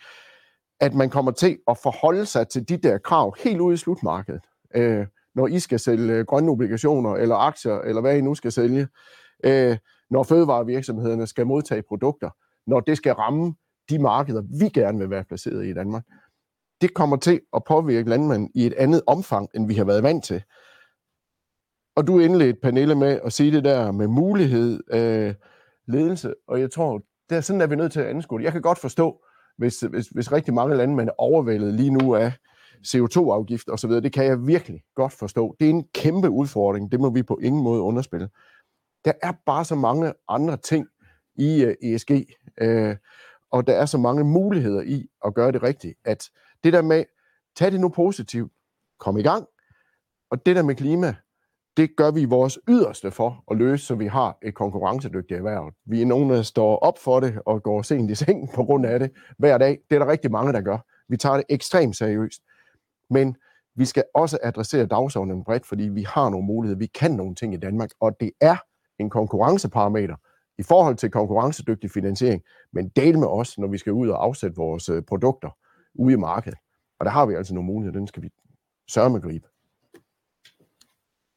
at 0.80 0.94
man 0.94 1.10
kommer 1.10 1.32
til 1.32 1.58
at 1.68 1.78
forholde 1.78 2.26
sig 2.26 2.48
til 2.48 2.70
de 2.70 2.78
der 2.78 2.98
krav 2.98 3.36
helt 3.44 3.60
ude 3.60 3.74
i 3.74 3.78
slutmarkedet. 3.78 4.42
Øh, 4.76 5.06
når 5.36 5.48
I 5.48 5.60
skal 5.60 5.80
sælge 5.80 6.14
øh, 6.14 6.26
grønne 6.26 6.52
obligationer 6.52 7.16
eller 7.16 7.36
aktier, 7.36 7.80
eller 7.80 8.02
hvad 8.02 8.18
I 8.18 8.22
nu 8.22 8.36
skal 8.36 8.52
sælge. 8.52 8.88
Øh, 9.46 9.78
når 10.10 10.24
fødevarevirksomhederne 10.24 11.28
skal 11.28 11.48
modtage 11.48 11.84
produkter. 11.88 12.30
Når 12.68 12.80
det 12.80 12.98
skal 12.98 13.14
ramme 13.14 13.56
de 13.90 14.00
markeder, 14.00 14.42
vi 14.60 14.70
gerne 14.70 15.00
vil 15.00 15.10
være 15.10 15.24
placeret 15.24 15.66
i 15.66 15.70
i 15.70 15.74
Danmark. 15.74 16.04
Det 16.82 16.94
kommer 16.94 17.18
til 17.18 17.42
at 17.56 17.64
påvirke 17.64 18.10
landmanden 18.10 18.52
i 18.56 18.66
et 18.66 18.74
andet 18.74 19.02
omfang, 19.08 19.50
end 19.56 19.68
vi 19.68 19.74
har 19.74 19.86
været 19.86 20.04
vant 20.04 20.24
til. 20.24 20.44
Og 21.96 22.08
du 22.08 22.20
indledte, 22.20 22.60
Pernille, 22.62 22.96
med 22.96 23.20
at 23.26 23.34
sige 23.34 23.52
det 23.52 23.64
der 23.64 23.92
med 23.92 24.08
mulighed, 24.08 24.80
øh, 24.92 25.34
ledelse, 25.88 26.34
og 26.48 26.60
jeg 26.60 26.72
tror, 26.72 27.02
det 27.30 27.38
er 27.38 27.42
sådan, 27.42 27.62
at 27.62 27.70
vi 27.70 27.76
nødt 27.76 27.92
til 27.92 28.00
at 28.00 28.08
anskue 28.08 28.40
det. 28.40 28.46
Jeg 28.46 28.52
kan 28.52 28.62
godt 28.62 28.80
forstå, 28.80 29.24
hvis, 29.58 29.80
hvis, 29.80 30.08
hvis 30.08 30.32
rigtig 30.32 30.54
mange 30.54 30.76
landmænd 30.76 31.10
er 31.10 31.14
overvældet 31.18 31.74
lige 31.74 31.92
nu 31.92 32.16
af 32.16 32.32
CO2-afgift 32.88 33.70
osv., 33.70 33.92
det 33.92 34.14
kan 34.14 34.26
jeg 34.26 34.48
virkelig 34.48 34.84
godt 34.96 35.14
forstå. 35.14 35.56
Det 35.60 35.66
er 35.66 35.70
en 35.70 35.88
kæmpe 35.94 36.30
udfordring, 36.30 36.92
det 36.92 37.00
må 37.00 37.10
vi 37.10 37.24
på 37.24 37.40
ingen 37.42 37.64
måde 37.64 37.82
underspille. 37.82 38.30
Der 39.06 39.12
er 39.22 39.34
bare 39.46 39.66
så 39.66 39.76
mange 39.76 40.14
andre 40.28 40.58
ting 40.58 40.88
i 41.36 41.64
øh, 41.64 41.76
uh, 41.84 41.90
ESG, 41.90 42.12
uh, 42.12 42.18
øh, 42.62 42.96
og 43.52 43.68
der 43.68 43.74
er 43.74 43.86
så 43.86 43.98
mange 43.98 44.24
muligheder 44.24 44.82
i 44.82 45.08
at 45.26 45.34
gøre 45.34 45.52
det 45.52 45.64
rigtigt, 45.64 46.00
at 46.06 46.30
det 46.64 46.74
der 46.74 46.82
med, 46.82 47.04
tag 47.56 47.72
det 47.72 47.80
nu 47.80 47.90
positivt, 47.90 48.52
kom 49.00 49.18
i 49.18 49.24
gang, 49.24 49.46
og 50.32 50.46
det 50.46 50.56
der 50.56 50.64
med 50.64 50.76
klima, 50.76 51.16
det 51.78 51.96
gør 51.96 52.12
vi 52.12 52.26
vores 52.26 52.60
yderste 52.70 53.12
for 53.12 53.44
at 53.52 53.58
løse, 53.58 53.86
så 53.86 53.96
vi 53.96 54.08
har 54.08 54.38
et 54.42 54.56
konkurrencedygtigt 54.56 55.38
erhverv. 55.38 55.72
Vi 55.86 56.02
er 56.02 56.06
nogen, 56.06 56.30
der 56.30 56.42
står 56.42 56.78
op 56.78 57.00
for 57.00 57.20
det 57.20 57.40
og 57.46 57.64
går 57.64 57.82
sent 57.82 58.12
i 58.12 58.16
seng 58.16 58.50
på 58.56 58.64
grund 58.64 58.86
af 58.86 59.00
det 59.00 59.12
hver 59.38 59.58
dag. 59.58 59.80
Det 59.90 59.96
er 59.96 60.00
der 60.00 60.12
rigtig 60.12 60.32
mange, 60.32 60.54
der 60.54 60.62
gør. 60.62 60.78
Vi 61.10 61.18
tager 61.18 61.36
det 61.36 61.46
ekstremt 61.50 61.96
seriøst. 61.96 62.42
Men 63.10 63.36
vi 63.76 63.86
skal 63.86 64.04
også 64.14 64.38
adressere 64.44 64.86
dagsordenen 64.86 65.44
bredt, 65.44 65.66
fordi 65.66 65.84
vi 65.84 66.04
har 66.04 66.30
nogle 66.30 66.46
muligheder. 66.46 66.80
Vi 66.80 66.86
kan 66.86 67.12
nogle 67.12 67.36
ting 67.36 67.54
i 67.54 67.58
Danmark, 67.58 67.90
og 68.00 68.20
det 68.20 68.32
er 68.42 68.56
en 69.00 69.10
konkurrenceparameter 69.10 70.16
i 70.58 70.64
forhold 70.64 70.96
til 70.96 71.12
konkurrencedygtig 71.12 71.92
finansiering, 71.92 72.44
men 72.72 72.90
del 72.90 73.20
med 73.20 73.28
os, 73.28 73.58
når 73.58 73.68
vi 73.68 73.78
skal 73.78 73.94
ud 73.94 74.10
og 74.10 74.24
afsætte 74.24 74.56
vores 74.56 74.90
øh, 74.90 75.04
produkter 75.04 75.50
ude 75.94 76.14
i 76.14 76.18
markedet. 76.18 76.60
Og 77.00 77.06
der 77.06 77.12
har 77.12 77.26
vi 77.26 77.34
altså 77.34 77.54
nogle 77.54 77.68
muligheder, 77.68 78.00
den 78.00 78.08
skal 78.08 78.24
vi 78.24 78.30
sørge 78.88 79.10
med 79.10 79.22
gribe. 79.22 79.48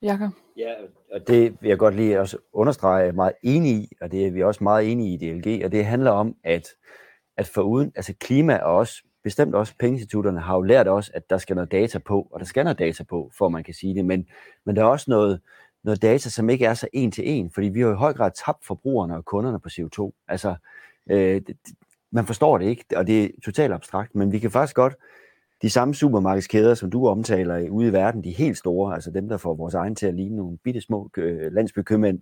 Jakob? 0.02 0.30
Ja, 0.56 0.74
og 1.12 1.28
det 1.28 1.56
vil 1.60 1.68
jeg 1.68 1.78
godt 1.78 1.94
lige 1.94 2.20
også 2.20 2.38
understrege, 2.52 3.08
er 3.08 3.12
meget 3.12 3.32
enig 3.42 3.72
i, 3.72 3.92
og 4.00 4.12
det 4.12 4.26
er 4.26 4.30
vi 4.30 4.42
også 4.42 4.64
meget 4.64 4.92
enige 4.92 5.10
i 5.10 5.14
i 5.14 5.40
DLG, 5.40 5.64
og 5.64 5.72
det 5.72 5.86
handler 5.86 6.10
om, 6.10 6.36
at, 6.44 6.68
at 7.36 7.46
foruden, 7.46 7.92
altså 7.96 8.14
klima 8.20 8.52
er 8.52 8.62
også 8.62 9.02
bestemt 9.24 9.54
også 9.54 9.74
pengeinstitutterne 9.78 10.40
har 10.40 10.54
jo 10.54 10.62
lært 10.62 10.88
os, 10.88 11.10
at 11.14 11.30
der 11.30 11.38
skal 11.38 11.56
noget 11.56 11.72
data 11.72 11.98
på, 11.98 12.28
og 12.32 12.40
der 12.40 12.46
skal 12.46 12.64
noget 12.64 12.78
data 12.78 13.04
på, 13.04 13.30
for 13.38 13.48
man 13.48 13.64
kan 13.64 13.74
sige 13.74 13.94
det, 13.94 14.04
men, 14.04 14.26
men 14.66 14.76
der 14.76 14.82
er 14.82 14.86
også 14.86 15.10
noget, 15.10 15.40
noget 15.84 16.02
data, 16.02 16.28
som 16.28 16.50
ikke 16.50 16.64
er 16.64 16.74
så 16.74 16.88
en 16.92 17.10
til 17.10 17.28
en, 17.30 17.50
fordi 17.50 17.68
vi 17.68 17.80
har 17.80 17.90
i 17.90 17.94
høj 17.94 18.12
grad 18.12 18.30
tabt 18.46 18.64
forbrugerne 18.64 19.16
og 19.16 19.24
kunderne 19.24 19.60
på 19.60 19.68
CO2. 19.68 20.10
Altså, 20.28 20.54
øh, 21.10 21.40
det, 21.46 21.56
man 22.10 22.26
forstår 22.26 22.58
det 22.58 22.66
ikke, 22.66 22.84
og 22.96 23.06
det 23.06 23.24
er 23.24 23.28
totalt 23.44 23.72
abstrakt, 23.72 24.14
men 24.14 24.32
vi 24.32 24.38
kan 24.38 24.50
faktisk 24.50 24.76
godt, 24.76 24.94
de 25.62 25.70
samme 25.70 25.94
supermarkedskæder, 25.94 26.74
som 26.74 26.90
du 26.90 27.06
omtaler 27.06 27.68
ude 27.70 27.88
i 27.88 27.92
verden, 27.92 28.24
de 28.24 28.30
helt 28.30 28.58
store, 28.58 28.94
altså 28.94 29.10
dem, 29.10 29.28
der 29.28 29.36
får 29.36 29.54
vores 29.54 29.74
egen 29.74 29.94
til 29.94 30.06
at 30.06 30.14
ligne 30.14 30.36
nogle 30.36 30.58
bitte 30.58 30.80
små 30.80 31.10
øh, 31.16 31.52
landsbykøbmænd, 31.52 32.20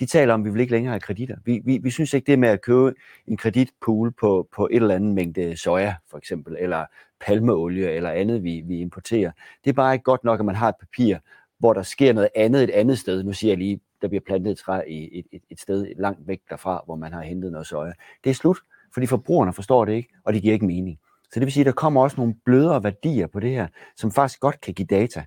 de 0.00 0.06
taler 0.06 0.34
om, 0.34 0.40
at 0.40 0.44
vi 0.44 0.50
vil 0.50 0.60
ikke 0.60 0.72
længere 0.72 0.92
have 0.92 1.00
kreditter. 1.00 1.36
Vi, 1.44 1.60
vi, 1.64 1.78
vi 1.78 1.90
synes 1.90 2.14
ikke, 2.14 2.26
det 2.26 2.38
med 2.38 2.48
at 2.48 2.60
købe 2.60 2.94
en 3.26 3.36
kreditpool 3.36 4.12
på, 4.12 4.48
på 4.56 4.68
et 4.70 4.76
eller 4.76 4.94
andet 4.94 5.14
mængde 5.14 5.56
soja, 5.56 5.94
for 6.10 6.18
eksempel, 6.18 6.56
eller 6.58 6.84
palmeolie, 7.20 7.90
eller 7.90 8.10
andet, 8.10 8.42
vi, 8.42 8.62
vi 8.66 8.80
importerer. 8.80 9.30
Det 9.64 9.70
er 9.70 9.74
bare 9.74 9.94
ikke 9.94 10.02
godt 10.02 10.24
nok, 10.24 10.40
at 10.40 10.46
man 10.46 10.54
har 10.54 10.68
et 10.68 10.74
papir, 10.80 11.16
hvor 11.60 11.72
der 11.72 11.82
sker 11.82 12.12
noget 12.12 12.28
andet 12.34 12.62
et 12.62 12.70
andet 12.70 12.98
sted. 12.98 13.22
Nu 13.22 13.32
siger 13.32 13.50
jeg 13.50 13.58
lige, 13.58 13.80
der 14.02 14.08
bliver 14.08 14.22
plantet 14.26 14.50
et 14.50 14.58
træ 14.58 14.82
i 14.88 15.18
et, 15.18 15.26
et, 15.32 15.42
et 15.50 15.60
sted 15.60 15.86
langt 15.98 16.28
væk 16.28 16.40
derfra, 16.50 16.82
hvor 16.84 16.96
man 16.96 17.12
har 17.12 17.22
hentet 17.22 17.52
noget 17.52 17.66
soja. 17.66 17.92
Det 18.24 18.30
er 18.30 18.34
slut, 18.34 18.58
fordi 18.94 19.06
forbrugerne 19.06 19.52
forstår 19.52 19.84
det 19.84 19.92
ikke, 19.92 20.08
og 20.24 20.32
det 20.32 20.42
giver 20.42 20.54
ikke 20.54 20.66
mening. 20.66 20.98
Så 21.32 21.40
det 21.40 21.46
vil 21.46 21.52
sige, 21.52 21.62
at 21.62 21.66
der 21.66 21.72
kommer 21.72 22.02
også 22.02 22.16
nogle 22.16 22.34
blødere 22.44 22.84
værdier 22.84 23.26
på 23.26 23.40
det 23.40 23.50
her, 23.50 23.66
som 23.96 24.12
faktisk 24.12 24.40
godt 24.40 24.60
kan 24.60 24.74
give 24.74 24.86
data. 24.86 25.24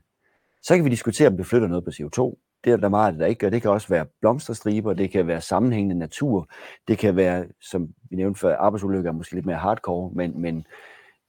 Så 0.61 0.75
kan 0.75 0.85
vi 0.85 0.89
diskutere, 0.89 1.27
om 1.27 1.37
vi 1.37 1.43
flytter 1.43 1.67
noget 1.67 1.83
på 1.83 1.89
CO2. 1.89 2.39
Det 2.63 2.73
er 2.73 2.77
der 2.77 2.89
meget, 2.89 3.19
der 3.19 3.25
ikke 3.25 3.39
gør. 3.39 3.49
Det 3.49 3.61
kan 3.61 3.71
også 3.71 3.87
være 3.87 4.05
blomsterstriber, 4.21 4.93
det 4.93 5.11
kan 5.11 5.27
være 5.27 5.41
sammenhængende 5.41 5.99
natur, 5.99 6.49
det 6.87 6.97
kan 6.97 7.15
være, 7.15 7.45
som 7.61 7.93
vi 8.09 8.15
nævnte 8.15 8.39
før, 8.39 8.57
arbejdsulykker 8.57 9.09
er 9.09 9.13
måske 9.13 9.35
lidt 9.35 9.45
mere 9.45 9.57
hardcore, 9.57 10.11
men, 10.15 10.41
men, 10.41 10.67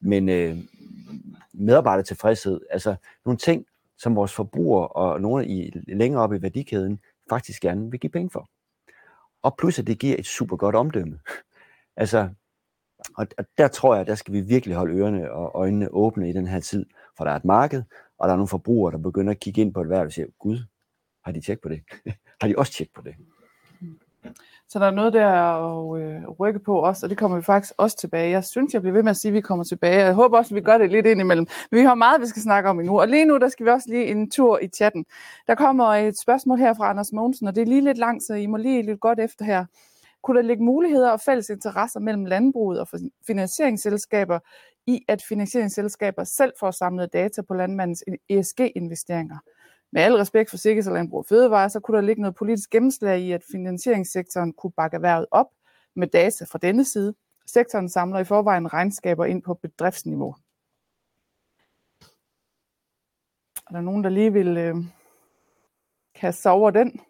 men 0.00 0.28
øh, 0.28 0.57
medarbejdertilfredshed, 1.52 2.61
altså 2.70 2.94
nogle 3.24 3.38
ting, 3.38 3.66
som 4.05 4.16
vores 4.16 4.32
forbrugere 4.32 4.88
og 4.88 5.20
nogle 5.20 5.46
i, 5.46 5.70
længere 5.86 6.22
op 6.22 6.32
i 6.32 6.42
værdikæden 6.42 7.00
faktisk 7.30 7.62
gerne 7.62 7.90
vil 7.90 8.00
give 8.00 8.11
penge 8.11 8.30
for. 8.30 8.48
Og 9.42 9.57
plus 9.59 9.78
at 9.78 9.86
det 9.86 9.98
giver 9.98 10.16
et 10.18 10.26
super 10.26 10.57
godt 10.57 10.74
omdømme. 10.74 11.20
altså, 12.02 12.28
og 13.16 13.26
der 13.59 13.68
tror 13.68 13.96
jeg, 13.96 14.07
der 14.07 14.14
skal 14.14 14.34
vi 14.34 14.40
virkelig 14.40 14.76
holde 14.76 14.94
ørerne 14.94 15.32
og 15.32 15.50
øjnene 15.55 15.88
åbne 15.88 16.28
i 16.30 16.32
den 16.32 16.46
her 16.46 16.61
tid, 16.61 16.86
for 17.16 17.24
der 17.24 17.32
er 17.32 17.36
et 17.36 17.44
marked, 17.44 17.82
og 18.18 18.28
der 18.28 18.32
er 18.32 18.36
nogle 18.36 18.48
forbrugere, 18.48 18.92
der 18.92 18.98
begynder 18.98 19.30
at 19.30 19.40
kigge 19.40 19.61
ind 19.61 19.74
på 19.74 19.80
et 19.80 19.88
værd 19.88 20.07
og 20.07 20.12
siger, 20.12 20.26
gud, 20.38 20.59
har 21.24 21.32
de 21.32 21.40
tjekket 21.40 21.62
på 21.62 21.68
det? 21.68 21.82
har 22.40 22.48
de 22.48 22.55
også 22.59 22.72
tjekket 22.72 22.94
på 22.94 23.02
det? 23.02 23.14
Så 24.68 24.79
der 24.79 24.87
er 24.87 24.91
noget 24.91 25.12
der 25.12 25.29
at 25.29 26.03
øh, 26.03 26.29
rykke 26.29 26.61
på 26.61 26.79
også, 26.79 27.07
og 27.07 27.11
det 27.11 27.18
kommer 27.18 27.37
vi 27.37 27.43
faktisk 27.43 27.75
også 27.77 27.97
tilbage. 27.97 28.31
Jeg 28.31 28.45
synes, 28.45 28.75
jeg 28.75 28.83
bliver 28.83 28.93
ved 28.93 29.03
med 29.03 29.11
at 29.11 29.16
sige, 29.16 29.31
at 29.31 29.35
vi 29.35 29.41
kommer 29.41 29.64
tilbage. 29.64 30.05
Jeg 30.05 30.14
håber 30.14 30.39
også, 30.39 30.55
at 30.55 30.57
vi 30.57 30.61
gør 30.61 30.79
det 30.79 30.91
lidt 30.91 31.07
indimellem. 31.07 31.47
Men 31.70 31.81
vi 31.81 31.85
har 31.85 31.95
meget, 31.95 32.20
vi 32.20 32.27
skal 32.27 32.43
snakke 32.43 32.70
om 32.70 32.81
endnu. 32.81 33.01
Og 33.01 33.09
lige 33.09 33.25
nu, 33.25 33.39
der 33.39 33.49
skal 33.49 33.66
vi 33.66 33.70
også 33.70 33.89
lige 33.89 34.07
en 34.07 34.31
tur 34.31 34.59
i 34.59 34.68
chatten. 34.68 35.05
Der 35.47 35.55
kommer 35.55 35.85
et 35.85 36.18
spørgsmål 36.18 36.59
her 36.59 36.75
fra 36.75 36.91
Anders 36.91 37.12
Mogensen, 37.12 37.47
og 37.47 37.55
det 37.55 37.62
er 37.62 37.66
lige 37.66 37.85
lidt 37.85 37.99
langt, 37.99 38.22
så 38.22 38.35
I 38.35 38.47
må 38.47 38.57
lige 38.57 38.83
lidt 38.83 39.01
godt 39.01 39.20
efter 39.20 39.45
her. 39.45 39.64
Kunne 40.22 40.37
der 40.37 40.47
ligge 40.47 40.64
muligheder 40.64 41.11
og 41.11 41.20
fælles 41.20 41.51
interesser 41.51 42.01
mellem 42.01 42.25
landbruget 42.25 42.81
og 42.81 42.89
finansieringsselskaber 43.27 44.39
i, 44.87 45.01
at 45.09 45.22
finansieringsselskaber 45.29 46.25
selv 46.25 46.53
får 46.61 46.70
samlet 46.70 47.12
data 47.12 47.43
på 47.43 47.55
landmandens 47.55 48.05
ESG-investeringer? 48.29 49.39
Med 49.95 50.03
al 50.03 50.14
respekt 50.14 50.51
for 50.51 50.57
Sikkes 50.57 50.86
og 50.86 50.92
Landbrug 50.92 51.18
og 51.18 51.26
Fødevare, 51.26 51.70
så 51.70 51.80
kunne 51.80 51.97
der 51.97 52.03
ligge 52.03 52.22
noget 52.22 52.34
politisk 52.34 52.70
gennemslag 52.70 53.20
i, 53.20 53.32
at 53.32 53.42
finansieringssektoren 53.53 54.53
kunne 54.53 54.72
bakke 54.72 54.95
erhvervet 54.95 55.26
op 55.30 55.47
med 55.95 56.07
data 56.07 56.45
fra 56.45 56.59
denne 56.59 56.84
side. 56.84 57.14
Sektoren 57.47 57.88
samler 57.88 58.18
i 58.18 58.24
forvejen 58.24 58.72
regnskaber 58.72 59.24
ind 59.24 59.42
på 59.42 59.55
bedriftsniveau. 59.55 60.34
Er 63.66 63.72
der 63.72 63.80
nogen, 63.80 64.05
der 64.05 64.11
lige 64.11 64.32
vil 64.32 64.57
øh, 64.57 64.76
kaste 66.14 66.42
sig 66.42 66.53
over 66.53 66.70
den? 66.70 67.01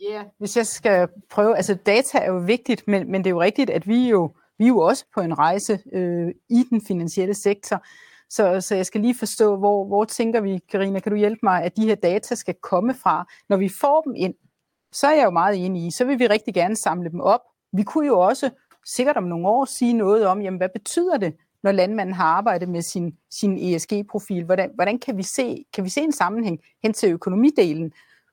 Ja, 0.00 0.24
hvis 0.38 0.56
jeg 0.56 0.66
skal 0.66 1.08
prøve, 1.30 1.56
altså 1.56 1.74
data 1.74 2.18
er 2.18 2.32
jo 2.32 2.38
vigtigt, 2.38 2.88
men, 2.88 3.10
men 3.10 3.24
det 3.24 3.30
er 3.30 3.34
jo 3.34 3.40
rigtigt, 3.40 3.70
at 3.70 3.88
vi 3.88 4.08
jo, 4.08 4.34
vi 4.58 4.64
er 4.64 4.68
jo 4.68 4.78
også 4.78 5.04
på 5.14 5.20
en 5.20 5.38
rejse 5.38 5.82
øh, 5.92 6.34
i 6.48 6.64
den 6.70 6.86
finansielle 6.86 7.34
sektor. 7.34 7.84
Så, 8.30 8.60
så 8.60 8.74
jeg 8.74 8.86
skal 8.86 9.00
lige 9.00 9.14
forstå, 9.18 9.56
hvor, 9.56 9.84
hvor 9.84 10.04
tænker 10.04 10.40
vi, 10.40 10.58
Karina, 10.58 11.00
kan 11.00 11.12
du 11.12 11.18
hjælpe 11.18 11.40
mig, 11.42 11.62
at 11.62 11.76
de 11.76 11.86
her 11.86 11.94
data 11.94 12.34
skal 12.34 12.54
komme 12.62 12.94
fra? 12.94 13.26
Når 13.48 13.56
vi 13.56 13.68
får 13.68 14.00
dem 14.00 14.14
ind, 14.16 14.34
så 14.92 15.06
er 15.06 15.14
jeg 15.14 15.24
jo 15.24 15.30
meget 15.30 15.64
enig 15.64 15.86
i, 15.86 15.90
så 15.90 16.04
vil 16.04 16.18
vi 16.18 16.26
rigtig 16.26 16.54
gerne 16.54 16.76
samle 16.76 17.10
dem 17.10 17.20
op. 17.20 17.40
Vi 17.72 17.82
kunne 17.82 18.06
jo 18.06 18.18
også 18.20 18.50
sikkert 18.86 19.16
om 19.16 19.24
nogle 19.24 19.48
år 19.48 19.64
sige 19.64 19.92
noget 19.92 20.26
om, 20.26 20.40
jamen 20.40 20.58
hvad 20.58 20.68
betyder 20.68 21.16
det, 21.16 21.36
når 21.62 21.72
landmanden 21.72 22.14
har 22.14 22.24
arbejdet 22.24 22.68
med 22.68 22.82
sin, 22.82 23.16
sin 23.30 23.74
ESG-profil? 23.74 24.44
Hvordan, 24.44 24.70
hvordan 24.74 24.98
kan, 24.98 25.16
vi 25.16 25.22
se, 25.22 25.64
kan 25.74 25.84
vi 25.84 25.88
se 25.88 26.00
en 26.00 26.12
sammenhæng 26.12 26.60
hen 26.82 26.92
til 26.92 27.12
økonomidelen? 27.12 27.92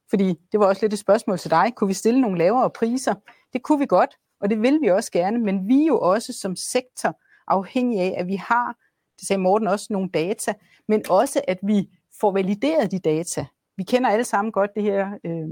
Fordi 0.10 0.34
det 0.52 0.60
var 0.60 0.66
også 0.66 0.82
lidt 0.82 0.94
et 0.94 1.00
spørgsmål 1.00 1.38
til 1.38 1.52
dig. 1.52 1.74
Kunne 1.76 1.88
vi 1.88 1.94
stille 1.94 2.22
nogle 2.22 2.38
lavere 2.38 2.70
priser? 2.70 3.14
Det 3.54 3.64
kunne 3.64 3.80
vi 3.80 3.86
godt, 3.86 4.18
og 4.42 4.50
det 4.50 4.62
vil 4.62 4.80
vi 4.82 4.88
også 4.88 5.12
gerne, 5.12 5.40
men 5.40 5.68
vi 5.68 5.82
er 5.82 5.88
jo 5.88 6.00
også 6.00 6.34
som 6.34 6.56
sektor 6.56 7.20
afhængige 7.48 8.02
af, 8.02 8.20
at 8.20 8.28
vi 8.28 8.36
har, 8.36 8.76
det 9.20 9.28
sagde 9.28 9.42
Morten 9.42 9.68
også, 9.68 9.88
nogle 9.90 10.10
data, 10.10 10.54
men 10.88 11.04
også 11.10 11.42
at 11.48 11.60
vi 11.64 11.90
får 12.20 12.32
valideret 12.32 12.92
de 12.92 13.00
data. 13.00 13.46
Vi 13.78 13.84
kender 13.84 14.10
alle 14.10 14.26
sammen 14.26 14.52
godt 14.52 14.72
det 14.76 14.84
her, 14.84 15.08
øh, 15.24 15.50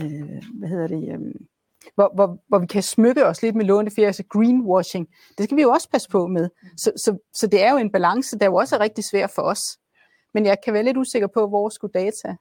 øh, 0.00 0.42
hvad 0.54 0.68
hedder 0.68 0.86
det, 0.86 1.08
øh, 1.08 1.34
hvor, 1.94 2.14
hvor, 2.14 2.38
hvor 2.48 2.58
vi 2.58 2.66
kan 2.66 2.82
smykke 2.82 3.26
os 3.26 3.42
lidt 3.42 3.56
med 3.56 3.64
lånte 3.64 4.06
altså 4.06 4.24
greenwashing. 4.28 5.08
Det 5.38 5.44
skal 5.44 5.56
vi 5.56 5.62
jo 5.62 5.70
også 5.70 5.90
passe 5.90 6.08
på 6.08 6.26
med. 6.26 6.48
Så, 6.76 6.92
så, 6.96 7.18
så 7.32 7.46
det 7.46 7.64
er 7.64 7.72
jo 7.72 7.76
en 7.76 7.92
balance, 7.92 8.38
der 8.38 8.46
jo 8.46 8.54
også 8.54 8.76
er 8.76 8.80
rigtig 8.80 9.04
svær 9.04 9.26
for 9.26 9.42
os. 9.42 9.78
Men 10.34 10.46
jeg 10.46 10.56
kan 10.64 10.74
være 10.74 10.82
lidt 10.82 10.96
usikker 10.96 11.28
på, 11.34 11.48
hvor 11.48 11.68
skulle 11.68 11.92
data 11.92 12.36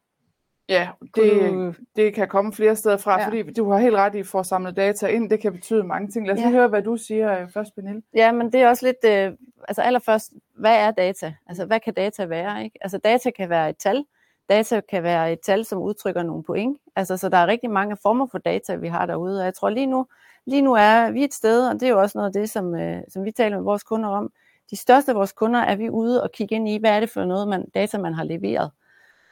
Ja, 0.70 0.90
det, 1.16 1.76
det 1.96 2.14
kan 2.14 2.28
komme 2.28 2.54
flere 2.54 2.76
steder 2.76 2.98
fra, 2.98 3.20
ja. 3.20 3.28
fordi 3.28 3.54
du 3.54 3.72
har 3.72 3.80
helt 3.80 3.96
ret 3.96 4.16
i, 4.16 4.20
at 4.20 4.28
få 4.28 4.44
samlet 4.44 4.76
data 4.76 5.08
ind, 5.08 5.30
det 5.30 5.40
kan 5.40 5.54
betyde 5.54 5.84
mange 5.84 6.12
ting. 6.12 6.28
Lad 6.28 6.36
os 6.36 6.42
ja. 6.42 6.50
høre, 6.50 6.68
hvad 6.68 6.82
du 6.82 6.98
siger 6.98 7.42
øh, 7.42 7.50
først, 7.50 7.76
Pernille. 7.76 8.02
Ja, 8.14 8.32
men 8.32 8.52
det 8.52 8.62
er 8.62 8.70
også 8.70 8.86
lidt, 8.86 9.06
øh, 9.06 9.38
altså 9.68 9.82
allerførst, 9.82 10.32
hvad 10.56 10.76
er 10.76 10.92
data? 10.92 11.34
Altså, 11.48 11.66
hvad 11.66 11.80
kan 11.80 11.94
data 11.94 12.26
være? 12.26 12.64
Ikke? 12.64 12.78
Altså, 12.82 12.98
data 12.98 13.32
kan 13.32 13.50
være 13.50 13.70
et 13.70 13.78
tal. 13.78 14.06
Data 14.50 14.82
kan 14.90 15.04
være 15.04 15.32
et 15.32 15.40
tal, 15.40 15.66
som 15.66 15.80
udtrykker 15.82 16.24
nogle 16.24 16.44
point. 16.44 16.78
Altså, 16.96 17.18
så 17.18 17.30
der 17.30 17.38
er 17.38 17.48
rigtig 17.48 17.70
mange 17.70 17.98
former 18.02 18.28
for 18.32 18.38
data, 18.38 18.76
vi 18.76 18.88
har 18.88 19.06
derude, 19.06 19.40
og 19.40 19.46
jeg 19.46 19.54
tror 19.54 19.70
lige 19.70 19.88
nu, 19.88 20.06
lige 20.46 20.62
nu 20.62 20.74
er 20.74 21.12
vi 21.12 21.24
et 21.24 21.34
sted, 21.34 21.68
og 21.68 21.74
det 21.74 21.84
er 21.84 21.90
jo 21.90 22.02
også 22.02 22.18
noget 22.18 22.36
af 22.36 22.42
det, 22.42 22.50
som, 22.50 22.76
øh, 22.76 23.02
som 23.10 23.26
vi 23.26 23.32
taler 23.32 23.56
med 23.58 23.64
vores 23.64 23.84
kunder 23.84 24.10
om. 24.10 24.32
De 24.72 24.76
største 24.76 25.12
af 25.12 25.16
vores 25.16 25.32
kunder 25.32 25.60
er 25.60 25.76
vi 25.76 25.90
ude 25.90 26.24
og 26.24 26.32
kigge 26.32 26.56
ind 26.56 26.70
i, 26.70 26.78
hvad 26.78 26.92
er 26.92 27.00
det 27.00 27.10
for 27.10 27.26
noget 27.26 27.48
man, 27.48 27.70
data, 27.70 27.98
man 27.98 28.14
har 28.14 28.24
leveret. 28.24 28.72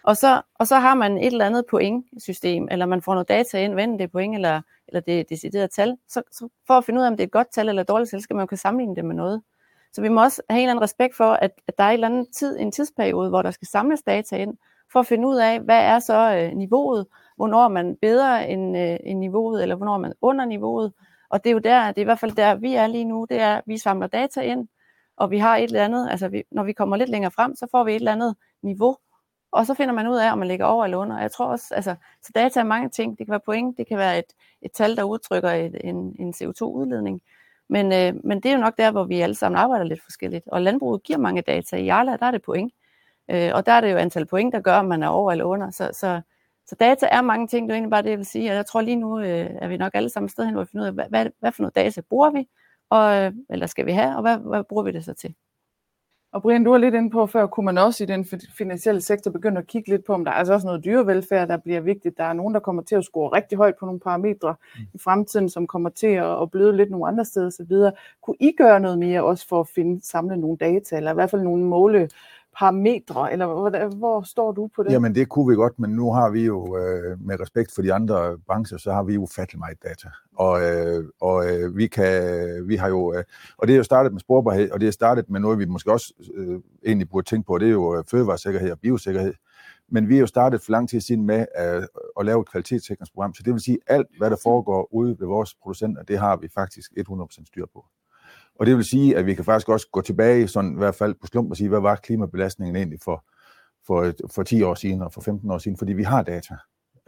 Og 0.05 0.17
så, 0.17 0.41
og 0.59 0.67
så 0.67 0.75
har 0.75 0.95
man 0.95 1.17
et 1.17 1.25
eller 1.25 1.45
andet 1.45 1.65
pointsystem, 1.69 2.67
eller 2.71 2.85
man 2.85 3.01
får 3.01 3.13
noget 3.13 3.29
data 3.29 3.63
ind, 3.63 3.73
hvad 3.73 3.87
det 3.87 4.01
er 4.01 4.07
point, 4.07 4.35
eller, 4.35 4.61
eller 4.87 4.99
det 4.99 5.19
er 5.19 5.23
decideret 5.23 5.71
tal. 5.71 5.97
Så, 6.09 6.21
så 6.31 6.49
for 6.67 6.73
at 6.73 6.85
finde 6.85 6.99
ud 6.99 7.05
af, 7.05 7.09
om 7.09 7.17
det 7.17 7.23
er 7.23 7.27
et 7.27 7.31
godt 7.31 7.51
tal 7.51 7.69
eller 7.69 7.81
et 7.81 7.87
dårligt 7.87 8.11
tal, 8.11 8.21
skal 8.21 8.35
man 8.35 8.43
jo 8.43 8.47
kunne 8.47 8.57
sammenligne 8.57 8.95
det 8.95 9.05
med 9.05 9.15
noget. 9.15 9.41
Så 9.93 10.01
vi 10.01 10.09
må 10.09 10.23
også 10.23 10.41
have 10.49 10.59
en 10.59 10.63
eller 10.63 10.71
anden 10.71 10.83
respekt 10.83 11.15
for, 11.15 11.33
at, 11.33 11.51
at 11.67 11.77
der 11.77 11.83
er 11.83 11.89
en 11.89 11.93
eller 11.93 12.07
anden 12.07 12.31
tid, 12.31 12.59
en 12.59 12.71
tidsperiode, 12.71 13.29
hvor 13.29 13.41
der 13.41 13.51
skal 13.51 13.67
samles 13.67 14.01
data 14.01 14.35
ind, 14.35 14.57
for 14.91 14.99
at 14.99 15.07
finde 15.07 15.27
ud 15.27 15.35
af, 15.35 15.59
hvad 15.59 15.79
er 15.79 15.99
så 15.99 16.35
øh, 16.37 16.57
niveauet, 16.57 17.05
hvornår 17.35 17.63
er 17.63 17.69
man 17.69 17.95
bedre 18.01 18.49
end, 18.49 18.77
øh, 18.77 18.97
end 19.03 19.19
niveauet, 19.19 19.61
eller 19.61 19.75
hvornår 19.75 19.93
er 19.93 19.99
man 19.99 20.13
under 20.21 20.45
niveauet. 20.45 20.93
Og 21.29 21.43
det 21.43 21.49
er 21.49 21.53
jo 21.53 21.59
der, 21.59 21.87
det 21.87 21.97
er 21.97 22.01
i 22.01 22.03
hvert 22.03 22.19
fald 22.19 22.31
der, 22.31 22.55
vi 22.55 22.75
er 22.75 22.87
lige 22.87 23.05
nu, 23.05 23.25
det 23.29 23.39
er, 23.39 23.55
at 23.55 23.63
vi 23.67 23.77
samler 23.77 24.07
data 24.07 24.41
ind, 24.41 24.67
og 25.17 25.31
vi 25.31 25.37
har 25.37 25.57
et 25.57 25.63
eller 25.63 25.85
andet, 25.85 26.09
altså 26.11 26.27
vi, 26.27 26.43
når 26.51 26.63
vi 26.63 26.73
kommer 26.73 26.97
lidt 26.97 27.09
længere 27.09 27.31
frem, 27.31 27.55
så 27.55 27.67
får 27.71 27.83
vi 27.83 27.91
et 27.91 27.95
eller 27.95 28.11
andet 28.11 28.35
niveau, 28.63 28.97
og 29.51 29.65
så 29.65 29.73
finder 29.73 29.93
man 29.93 30.07
ud 30.07 30.17
af, 30.17 30.31
om 30.31 30.37
man 30.37 30.47
ligger 30.47 30.65
over 30.65 30.83
eller 30.83 30.97
under. 30.97 31.19
Jeg 31.19 31.31
tror 31.31 31.45
også, 31.45 31.75
altså, 31.75 31.95
så 32.21 32.31
data 32.35 32.59
er 32.59 32.63
mange 32.63 32.89
ting. 32.89 33.17
Det 33.17 33.27
kan 33.27 33.31
være 33.31 33.39
point, 33.45 33.77
det 33.77 33.87
kan 33.87 33.97
være 33.97 34.19
et, 34.19 34.33
et 34.61 34.71
tal, 34.71 34.95
der 34.95 35.03
udtrykker 35.03 35.49
et, 35.49 35.75
en, 35.83 36.15
en 36.19 36.33
CO2-udledning. 36.33 37.21
Men, 37.69 37.93
øh, 37.93 38.13
men 38.23 38.41
det 38.41 38.51
er 38.51 38.55
jo 38.55 38.61
nok 38.61 38.77
der, 38.77 38.91
hvor 38.91 39.03
vi 39.03 39.21
alle 39.21 39.35
sammen 39.35 39.57
arbejder 39.57 39.85
lidt 39.85 40.03
forskelligt. 40.03 40.47
Og 40.47 40.61
landbruget 40.61 41.03
giver 41.03 41.19
mange 41.19 41.41
data. 41.41 41.75
I 41.75 41.87
Arla, 41.87 42.17
der 42.17 42.25
er 42.25 42.31
det 42.31 42.41
point. 42.41 42.73
Øh, 43.31 43.51
og 43.53 43.65
der 43.65 43.71
er 43.71 43.81
det 43.81 43.91
jo 43.91 43.97
antal 43.97 44.25
point, 44.25 44.53
der 44.53 44.59
gør, 44.59 44.77
om 44.77 44.85
man 44.85 45.03
er 45.03 45.07
over 45.07 45.31
eller 45.31 45.45
under. 45.45 45.71
Så, 45.71 45.89
så, 45.93 46.21
så 46.67 46.75
data 46.79 47.07
er 47.11 47.21
mange 47.21 47.47
ting, 47.47 47.67
det 47.67 47.73
er 47.73 47.75
egentlig 47.75 47.91
bare 47.91 48.03
det, 48.03 48.09
jeg 48.09 48.17
vil 48.17 48.25
sige. 48.25 48.51
Og 48.51 48.55
jeg 48.55 48.65
tror 48.65 48.81
lige 48.81 48.95
nu, 48.95 49.19
øh, 49.19 49.49
er 49.61 49.67
vi 49.67 49.77
nok 49.77 49.91
alle 49.95 50.09
sammen 50.09 50.29
sted 50.29 50.45
hen, 50.45 50.53
hvor 50.53 50.63
vi 50.63 50.69
finder 50.71 50.83
ud 50.83 50.87
af, 50.87 50.93
hvad, 50.93 51.05
hvad, 51.09 51.25
hvad 51.39 51.51
for 51.51 51.61
noget 51.61 51.75
data 51.75 52.01
bruger 52.01 52.31
vi, 52.31 52.47
og, 52.89 53.15
øh, 53.15 53.33
eller 53.49 53.67
skal 53.67 53.85
vi 53.85 53.91
have, 53.91 54.15
og 54.15 54.21
hvad, 54.21 54.37
hvad 54.37 54.63
bruger 54.63 54.83
vi 54.83 54.91
det 54.91 55.05
så 55.05 55.13
til? 55.13 55.35
Og 56.35 56.41
Brian, 56.41 56.63
du 56.63 56.71
var 56.71 56.77
lidt 56.77 56.95
inde 56.95 57.09
på 57.09 57.25
før, 57.25 57.47
kunne 57.47 57.65
man 57.65 57.77
også 57.77 58.03
i 58.03 58.07
den 58.07 58.25
finansielle 58.57 59.01
sektor 59.01 59.31
begynde 59.31 59.57
at 59.57 59.67
kigge 59.67 59.89
lidt 59.89 60.05
på, 60.05 60.13
om 60.13 60.25
der 60.25 60.31
er 60.31 60.35
altså 60.35 60.53
også 60.53 60.67
noget 60.67 60.85
dyrevelfærd, 60.85 61.47
der 61.47 61.57
bliver 61.57 61.79
vigtigt. 61.79 62.17
Der 62.17 62.23
er 62.23 62.33
nogen, 62.33 62.53
der 62.53 62.59
kommer 62.59 62.81
til 62.81 62.95
at 62.95 63.03
score 63.03 63.35
rigtig 63.35 63.57
højt 63.57 63.75
på 63.79 63.85
nogle 63.85 63.99
parametre 63.99 64.55
mm. 64.75 64.81
i 64.93 64.97
fremtiden, 64.97 65.49
som 65.49 65.67
kommer 65.67 65.89
til 65.89 66.07
at 66.07 66.51
bløde 66.51 66.77
lidt 66.77 66.91
nogle 66.91 67.07
andre 67.07 67.25
steder 67.25 67.47
osv. 67.47 67.75
Kunne 68.21 68.35
I 68.39 68.51
gøre 68.57 68.79
noget 68.79 68.99
mere 68.99 69.23
også 69.23 69.47
for 69.47 69.59
at 69.59 69.67
finde 69.67 70.05
samle 70.05 70.37
nogle 70.37 70.57
data, 70.57 70.97
eller 70.97 71.11
i 71.11 71.13
hvert 71.13 71.29
fald 71.29 71.41
nogle 71.41 71.63
måle 71.63 72.09
parametre, 72.59 73.31
eller 73.31 73.45
hvor, 73.45 73.95
hvor 73.95 74.21
står 74.21 74.51
du 74.51 74.69
på 74.75 74.83
det? 74.83 74.91
Jamen 74.91 75.15
det 75.15 75.29
kunne 75.29 75.47
vi 75.49 75.55
godt, 75.55 75.79
men 75.79 75.89
nu 75.89 76.11
har 76.13 76.29
vi 76.29 76.45
jo 76.45 76.77
øh, 76.77 77.21
med 77.21 77.39
respekt 77.39 77.75
for 77.75 77.81
de 77.81 77.93
andre 77.93 78.37
brancher, 78.47 78.77
så 78.77 78.91
har 78.91 79.03
vi 79.03 79.13
jo 79.13 79.21
ufattelig 79.21 79.59
meget 79.59 79.83
data. 79.83 80.09
Og, 80.35 80.61
øh, 80.61 81.03
og 81.21 81.53
øh, 81.53 81.77
vi 81.77 81.87
kan, 81.87 82.67
vi 82.67 82.75
har 82.75 82.87
jo, 82.87 83.13
øh, 83.13 83.23
og 83.57 83.67
det 83.67 83.73
er 83.73 83.77
jo 83.77 83.83
startet 83.83 84.11
med 84.11 84.19
sporbarhed, 84.19 84.71
og 84.71 84.79
det 84.79 84.87
er 84.87 84.91
startet 84.91 85.29
med 85.29 85.39
noget, 85.39 85.59
vi 85.59 85.65
måske 85.65 85.91
også 85.91 86.13
øh, 86.33 86.59
egentlig 86.85 87.09
burde 87.09 87.29
tænke 87.29 87.47
på, 87.47 87.57
det 87.57 87.67
er 87.67 87.71
jo 87.71 87.97
øh, 87.97 88.03
fødevaresikkerhed 88.11 88.71
og 88.71 88.79
biosikkerhed. 88.79 89.33
Men 89.89 90.09
vi 90.09 90.15
er 90.15 90.19
jo 90.19 90.27
startet 90.27 90.61
for 90.61 90.71
lang 90.71 90.89
tid 90.89 91.01
siden 91.01 91.25
med 91.25 91.45
at, 91.55 91.87
at 92.19 92.25
lave 92.25 92.41
et 92.41 92.49
kvalitetssikringsprogram, 92.49 93.33
så 93.33 93.43
det 93.43 93.53
vil 93.53 93.61
sige, 93.61 93.77
alt, 93.87 94.07
hvad 94.17 94.29
der 94.29 94.37
foregår 94.43 94.93
ude 94.93 95.15
ved 95.19 95.27
vores 95.27 95.55
producenter, 95.55 96.03
det 96.03 96.19
har 96.19 96.35
vi 96.35 96.47
faktisk 96.47 96.91
100% 97.09 97.45
styr 97.45 97.65
på. 97.73 97.85
Og 98.59 98.65
det 98.65 98.75
vil 98.75 98.85
sige, 98.85 99.17
at 99.17 99.25
vi 99.25 99.33
kan 99.33 99.45
faktisk 99.45 99.69
også 99.69 99.87
gå 99.91 100.01
tilbage, 100.01 100.47
sådan 100.47 100.73
i 100.73 100.77
hvert 100.77 100.95
fald 100.95 101.13
på 101.13 101.27
slump, 101.27 101.49
og 101.49 101.57
sige, 101.57 101.69
hvad 101.69 101.79
var 101.79 101.95
klimabelastningen 101.95 102.75
egentlig 102.75 102.99
for, 103.03 103.25
for, 103.87 104.11
for 104.35 104.43
10 104.43 104.61
år 104.61 104.75
siden 104.75 105.01
og 105.01 105.13
for 105.13 105.21
15 105.21 105.51
år 105.51 105.57
siden, 105.57 105.77
fordi 105.77 105.93
vi 105.93 106.03
har 106.03 106.23
data. 106.23 106.55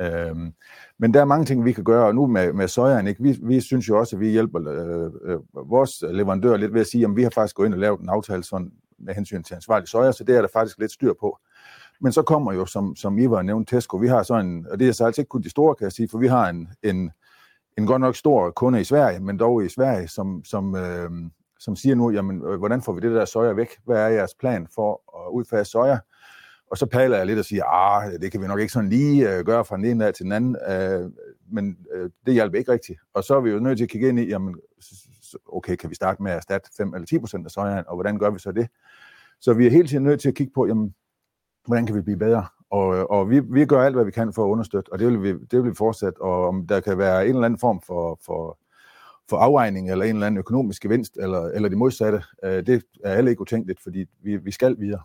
Øhm, 0.01 0.53
men 0.99 1.13
der 1.13 1.21
er 1.21 1.25
mange 1.25 1.45
ting, 1.45 1.65
vi 1.65 1.71
kan 1.71 1.83
gøre, 1.83 2.05
og 2.05 2.15
nu 2.15 2.27
med, 2.27 2.53
med 2.53 2.67
sojaen, 2.67 3.07
ikke? 3.07 3.23
Vi, 3.23 3.39
vi 3.43 3.61
synes 3.61 3.89
jo 3.89 3.99
også, 3.99 4.15
at 4.15 4.19
vi 4.19 4.29
hjælper 4.29 4.59
øh, 4.67 5.11
øh, 5.31 5.39
vores 5.69 6.03
leverandør 6.11 6.57
lidt 6.57 6.73
ved 6.73 6.81
at 6.81 6.87
sige, 6.87 7.05
at 7.05 7.15
vi 7.15 7.23
har 7.23 7.29
faktisk 7.29 7.55
gået 7.55 7.65
ind 7.65 7.73
og 7.73 7.79
lavet 7.79 7.99
en 7.99 8.09
aftale 8.09 8.43
sådan, 8.43 8.71
med 8.99 9.13
hensyn 9.13 9.43
til 9.43 9.55
ansvarlig 9.55 9.87
soja, 9.87 10.11
så 10.11 10.23
det 10.23 10.35
er 10.35 10.41
der 10.41 10.49
faktisk 10.53 10.79
lidt 10.79 10.91
styr 10.91 11.13
på. 11.19 11.39
Men 12.01 12.11
så 12.11 12.21
kommer 12.21 12.53
jo, 12.53 12.65
som, 12.65 12.95
som 12.95 13.17
I 13.17 13.29
var 13.29 13.41
nævnt, 13.41 13.69
Tesco, 13.69 13.97
vi 13.97 14.07
har 14.07 14.23
sådan, 14.23 14.65
og 14.71 14.79
det 14.79 14.87
er 14.87 14.91
så 14.91 15.05
altså 15.05 15.21
ikke 15.21 15.29
kun 15.29 15.41
de 15.41 15.49
store, 15.49 15.75
kan 15.75 15.83
jeg 15.83 15.91
sige, 15.91 16.09
for 16.09 16.17
vi 16.17 16.27
har 16.27 16.49
en, 16.49 16.69
en, 16.83 17.11
en 17.77 17.85
godt 17.85 18.01
nok 18.01 18.15
stor 18.15 18.51
kunde 18.51 18.81
i 18.81 18.83
Sverige, 18.83 19.19
men 19.19 19.39
dog 19.39 19.65
i 19.65 19.69
Sverige, 19.69 20.07
som, 20.07 20.43
som, 20.45 20.75
øh, 20.75 21.09
som 21.59 21.75
siger 21.75 21.95
nu, 21.95 22.11
jamen, 22.11 22.41
øh, 22.41 22.57
hvordan 22.57 22.81
får 22.81 22.93
vi 22.93 23.01
det 23.01 23.11
der 23.11 23.25
soja 23.25 23.53
væk? 23.53 23.69
Hvad 23.85 23.97
er 23.97 24.07
jeres 24.07 24.35
plan 24.39 24.67
for 24.75 25.01
at 25.27 25.31
udfase 25.31 25.71
soja? 25.71 25.99
Og 26.71 26.77
så 26.77 26.85
paler 26.85 27.17
jeg 27.17 27.25
lidt 27.25 27.39
og 27.39 27.45
siger, 27.45 27.65
ah, 27.65 28.11
det 28.21 28.31
kan 28.31 28.41
vi 28.41 28.47
nok 28.47 28.59
ikke 28.59 28.73
sådan 28.73 28.89
lige 28.89 29.37
øh, 29.37 29.45
gøre 29.45 29.65
fra 29.65 29.77
den 29.77 29.85
ene 29.85 30.05
dag 30.05 30.13
til 30.13 30.23
den 30.23 30.31
anden, 30.31 30.57
øh, 30.69 31.11
men 31.51 31.77
øh, 31.93 32.09
det 32.25 32.33
hjælper 32.33 32.57
ikke 32.57 32.71
rigtigt. 32.71 32.99
Og 33.13 33.23
så 33.23 33.35
er 33.35 33.41
vi 33.41 33.49
jo 33.49 33.59
nødt 33.59 33.77
til 33.77 33.85
at 33.85 33.89
kigge 33.89 34.09
ind 34.09 34.19
i, 34.19 34.27
jamen, 34.27 34.55
okay, 35.45 35.75
kan 35.75 35.89
vi 35.89 35.95
starte 35.95 36.23
med 36.23 36.31
at 36.31 36.37
erstatte 36.37 36.69
5 36.77 36.93
eller 36.93 37.05
10 37.05 37.19
procent 37.19 37.45
af 37.45 37.51
sojaen, 37.51 37.83
og 37.87 37.95
hvordan 37.95 38.19
gør 38.19 38.29
vi 38.29 38.39
så 38.39 38.51
det? 38.51 38.67
Så 39.39 39.53
vi 39.53 39.67
er 39.67 39.71
hele 39.71 39.87
tiden 39.87 40.03
nødt 40.03 40.21
til 40.21 40.29
at 40.29 40.35
kigge 40.35 40.53
på, 40.55 40.67
jamen, 40.67 40.95
hvordan 41.65 41.85
kan 41.85 41.95
vi 41.95 42.01
blive 42.01 42.17
bedre? 42.17 42.45
Og, 42.69 43.11
og 43.11 43.29
vi, 43.29 43.39
vi 43.39 43.65
gør 43.65 43.81
alt, 43.81 43.95
hvad 43.95 44.05
vi 44.05 44.11
kan 44.11 44.33
for 44.33 44.45
at 44.45 44.49
understøtte, 44.49 44.93
og 44.93 44.99
det 44.99 45.07
vil 45.07 45.23
vi, 45.23 45.31
det 45.31 45.63
vil 45.63 45.71
vi 45.71 45.75
fortsætte. 45.75 46.21
Og 46.21 46.47
om 46.47 46.67
der 46.67 46.79
kan 46.79 46.97
være 46.97 47.27
en 47.27 47.33
eller 47.33 47.45
anden 47.45 47.59
form 47.59 47.81
for, 47.81 48.19
for, 48.25 48.57
for 49.29 49.37
afregning, 49.37 49.91
eller 49.91 50.05
en 50.05 50.15
eller 50.15 50.27
anden 50.27 50.39
økonomisk 50.39 50.81
gevinst, 50.81 51.17
eller, 51.17 51.41
eller 51.41 51.69
det 51.69 51.77
modsatte, 51.77 52.23
øh, 52.43 52.65
det 52.65 52.83
er 53.03 53.15
heller 53.15 53.29
ikke 53.29 53.41
utænkeligt, 53.41 53.83
fordi 53.83 54.05
vi, 54.21 54.37
vi 54.37 54.51
skal 54.51 54.75
videre. 54.79 55.01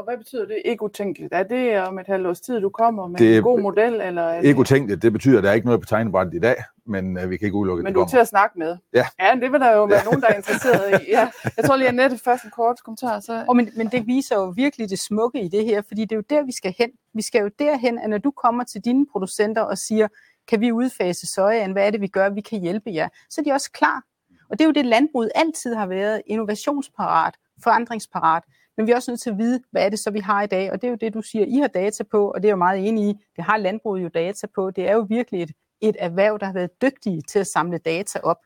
Og 0.00 0.06
hvad 0.06 0.18
betyder 0.18 0.46
det 0.46 0.62
ikke 0.64 0.82
utænkeligt? 0.82 1.34
Er 1.34 1.42
det 1.42 1.80
om 1.80 1.98
et 1.98 2.06
halvt 2.06 2.26
års 2.26 2.40
tid, 2.40 2.60
du 2.60 2.68
kommer 2.68 3.06
med 3.06 3.18
Det 3.18 3.32
er 3.32 3.36
en 3.36 3.42
god 3.42 3.60
model? 3.60 4.00
Eller 4.00 4.22
er 4.22 4.36
Ikke 4.36 4.48
det... 4.48 4.58
utænkeligt, 4.60 5.02
det 5.02 5.12
betyder, 5.12 5.38
at 5.38 5.44
der 5.44 5.50
er 5.50 5.54
ikke 5.54 5.66
noget 5.66 5.80
på 5.80 5.86
tegnebrættet 5.86 6.34
i 6.34 6.38
dag, 6.38 6.56
men 6.86 7.18
øh, 7.18 7.30
vi 7.30 7.36
kan 7.36 7.46
ikke 7.46 7.56
udelukke, 7.56 7.82
Men 7.82 7.92
det 7.92 7.94
du 7.94 8.00
er 8.00 8.06
til 8.06 8.16
at 8.16 8.28
snakke 8.28 8.58
med? 8.58 8.76
Ja. 8.94 9.06
Ja, 9.20 9.34
det 9.40 9.52
vil 9.52 9.60
der 9.60 9.72
jo 9.72 9.84
være 9.84 10.04
nogen, 10.04 10.20
der 10.20 10.28
er 10.28 10.34
interesseret 10.34 11.00
i. 11.00 11.10
Ja. 11.10 11.30
Jeg 11.56 11.64
tror 11.64 11.76
lige, 11.76 11.88
at 11.88 11.94
Annette 11.94 12.18
først 12.18 12.44
en 12.44 12.50
kort 12.50 12.84
kommentar. 12.84 13.20
Så... 13.20 13.44
Og 13.48 13.56
men, 13.56 13.70
men 13.76 13.86
det 13.86 14.06
viser 14.06 14.36
jo 14.36 14.52
virkelig 14.56 14.90
det 14.90 14.98
smukke 14.98 15.40
i 15.42 15.48
det 15.48 15.64
her, 15.64 15.82
fordi 15.88 16.02
det 16.02 16.12
er 16.12 16.16
jo 16.16 16.24
der, 16.30 16.42
vi 16.42 16.52
skal 16.52 16.74
hen. 16.78 16.90
Vi 17.14 17.22
skal 17.22 17.40
jo 17.40 17.50
derhen, 17.58 17.98
at 17.98 18.10
når 18.10 18.18
du 18.18 18.30
kommer 18.30 18.64
til 18.64 18.80
dine 18.84 19.06
producenter 19.12 19.62
og 19.62 19.78
siger, 19.78 20.08
kan 20.48 20.60
vi 20.60 20.72
udfase 20.72 21.26
sojaen, 21.26 21.72
hvad 21.72 21.86
er 21.86 21.90
det, 21.90 22.00
vi 22.00 22.08
gør, 22.08 22.28
vi 22.28 22.40
kan 22.40 22.60
hjælpe 22.60 22.90
jer, 22.94 23.08
så 23.30 23.40
er 23.40 23.44
de 23.44 23.52
også 23.52 23.70
klar. 23.72 24.02
Og 24.50 24.58
det 24.58 24.64
er 24.64 24.68
jo 24.68 24.72
det, 24.72 24.86
landbruget 24.86 25.30
altid 25.34 25.74
har 25.74 25.86
været, 25.86 26.22
innovationsparat, 26.26 27.34
forandringsparat. 27.64 28.42
Men 28.76 28.86
vi 28.86 28.92
er 28.92 28.96
også 28.96 29.10
nødt 29.10 29.20
til 29.20 29.30
at 29.30 29.38
vide, 29.38 29.60
hvad 29.70 29.84
er 29.84 29.88
det 29.88 29.98
så, 29.98 30.10
vi 30.10 30.18
har 30.18 30.42
i 30.42 30.46
dag. 30.46 30.72
Og 30.72 30.82
det 30.82 30.86
er 30.86 30.90
jo 30.90 30.96
det, 31.00 31.14
du 31.14 31.22
siger, 31.22 31.44
I 31.46 31.56
har 31.56 31.68
data 31.68 32.04
på, 32.04 32.30
og 32.30 32.42
det 32.42 32.48
er 32.48 32.52
jo 32.52 32.56
meget 32.56 32.88
enig 32.88 33.08
i. 33.08 33.14
Det 33.36 33.44
har 33.44 33.56
landbruget 33.56 34.02
jo 34.02 34.08
data 34.08 34.46
på. 34.54 34.70
Det 34.70 34.88
er 34.88 34.92
jo 34.92 35.06
virkelig 35.08 35.42
et, 35.42 35.50
et 35.80 35.96
erhverv, 35.98 36.38
der 36.38 36.46
har 36.46 36.52
været 36.52 36.82
dygtige 36.82 37.22
til 37.22 37.38
at 37.38 37.46
samle 37.46 37.78
data 37.78 38.18
op. 38.22 38.36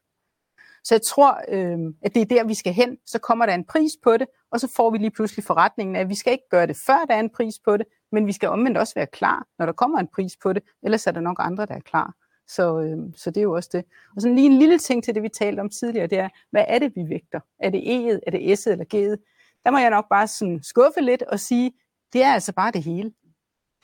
Så 0.85 0.95
jeg 0.95 1.03
tror, 1.03 1.41
øh, 1.49 1.79
at 2.03 2.15
det 2.15 2.23
er 2.23 2.27
der, 2.27 2.45
vi 2.45 2.55
skal 2.55 2.73
hen. 2.73 2.97
Så 3.07 3.19
kommer 3.19 3.47
der 3.47 3.55
en 3.55 3.65
pris 3.65 3.93
på 4.03 4.17
det, 4.17 4.27
og 4.51 4.61
så 4.61 4.73
får 4.77 4.91
vi 4.91 4.99
lige 4.99 5.11
pludselig 5.11 5.45
forretningen 5.45 5.97
af, 5.97 6.01
at 6.01 6.09
vi 6.09 6.15
skal 6.15 6.33
ikke 6.33 6.49
gøre 6.51 6.67
det, 6.67 6.77
før 6.87 7.05
der 7.09 7.15
er 7.15 7.21
en 7.21 7.31
pris 7.31 7.55
på 7.65 7.77
det, 7.77 7.87
men 8.13 8.27
vi 8.27 8.33
skal 8.33 8.49
omvendt 8.49 8.79
også 8.79 8.95
være 8.95 9.07
klar, 9.07 9.47
når 9.59 9.67
der 9.67 9.73
kommer 9.73 9.99
en 9.99 10.09
pris 10.15 10.33
på 10.43 10.53
det, 10.53 10.63
ellers 10.83 11.07
er 11.07 11.11
der 11.11 11.21
nok 11.21 11.37
andre, 11.41 11.67
der 11.67 11.75
er 11.75 11.81
klar. 11.81 12.15
Så, 12.49 12.81
øh, 12.81 12.99
så 13.17 13.31
det 13.31 13.37
er 13.37 13.43
jo 13.43 13.53
også 13.53 13.71
det. 13.73 13.85
Og 14.17 14.23
sådan 14.23 14.35
lige 14.35 14.47
en 14.47 14.59
lille 14.59 14.79
ting 14.79 15.05
til 15.05 15.15
det, 15.15 15.23
vi 15.23 15.29
talte 15.29 15.61
om 15.61 15.69
tidligere, 15.69 16.07
det 16.07 16.19
er, 16.19 16.29
hvad 16.51 16.65
er 16.69 16.79
det, 16.79 16.93
vi 16.97 17.09
vægter? 17.09 17.41
Er 17.59 17.71
det 17.71 17.79
E'et, 17.79 18.21
er 18.27 18.31
det 18.31 18.59
S'et 18.59 18.71
eller 18.71 18.85
G'et? 18.95 19.34
Der 19.65 19.71
må 19.71 19.79
jeg 19.79 19.91
nok 19.91 20.09
bare 20.11 20.27
sådan 20.27 20.63
skuffe 20.63 21.01
lidt 21.01 21.23
og 21.23 21.41
sige, 21.41 21.73
det 22.13 22.23
er 22.23 22.33
altså 22.33 22.53
bare 22.53 22.71
det 22.71 22.83
hele. 22.83 23.13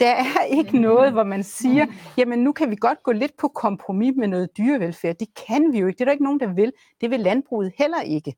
Der 0.01 0.14
er 0.14 0.45
ikke 0.45 0.78
noget, 0.78 1.12
hvor 1.12 1.24
man 1.24 1.43
siger, 1.43 1.87
jamen 2.16 2.39
nu 2.39 2.53
kan 2.53 2.70
vi 2.70 2.76
godt 2.76 3.03
gå 3.03 3.12
lidt 3.12 3.33
på 3.39 3.49
kompromis 3.49 4.12
med 4.16 4.28
noget 4.28 4.49
dyrevelfærd. 4.59 5.16
Det 5.16 5.28
kan 5.47 5.72
vi 5.72 5.78
jo 5.78 5.87
ikke. 5.87 5.97
Det 5.97 6.01
er 6.01 6.05
der 6.05 6.12
ikke 6.12 6.24
nogen, 6.24 6.41
der 6.41 6.55
vil. 6.55 6.72
Det 7.01 7.11
vil 7.11 7.20
landbruget 7.20 7.72
heller 7.78 8.01
ikke. 8.01 8.35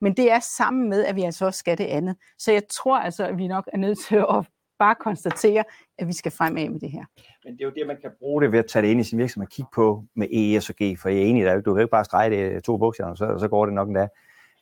Men 0.00 0.16
det 0.16 0.30
er 0.30 0.40
sammen 0.40 0.88
med, 0.88 1.04
at 1.04 1.16
vi 1.16 1.22
altså 1.22 1.46
også 1.46 1.58
skal 1.58 1.78
det 1.78 1.84
andet. 1.84 2.16
Så 2.38 2.52
jeg 2.52 2.62
tror 2.70 2.98
altså, 2.98 3.26
at 3.26 3.38
vi 3.38 3.48
nok 3.48 3.68
er 3.72 3.78
nødt 3.78 3.98
til 3.98 4.16
at 4.16 4.46
bare 4.78 4.94
konstatere, 4.94 5.64
at 5.98 6.06
vi 6.06 6.12
skal 6.12 6.32
fremad 6.32 6.68
med 6.68 6.80
det 6.80 6.90
her. 6.90 7.04
Men 7.44 7.52
det 7.52 7.60
er 7.60 7.64
jo 7.64 7.72
det, 7.76 7.86
man 7.86 7.96
kan 8.00 8.10
bruge 8.18 8.42
det 8.42 8.52
ved 8.52 8.58
at 8.58 8.66
tage 8.66 8.82
det 8.82 8.88
ind 8.88 9.00
i 9.00 9.04
sin 9.04 9.18
virksomhed 9.18 9.46
og 9.46 9.52
kigge 9.52 9.70
på 9.74 10.04
med 10.16 10.26
ES 10.30 10.70
og 10.70 10.76
G, 10.82 10.98
for 10.98 11.08
jeg 11.08 11.18
er 11.18 11.22
enig, 11.22 11.44
der, 11.44 11.60
du 11.60 11.74
kan 11.74 11.82
ikke 11.82 11.90
bare 11.90 12.04
strege 12.04 12.30
det 12.30 12.64
to 12.64 12.76
bogstaver, 12.76 13.14
så, 13.14 13.36
så 13.40 13.48
går 13.48 13.66
det 13.66 13.74
nok 13.74 13.88
endda. 13.88 14.08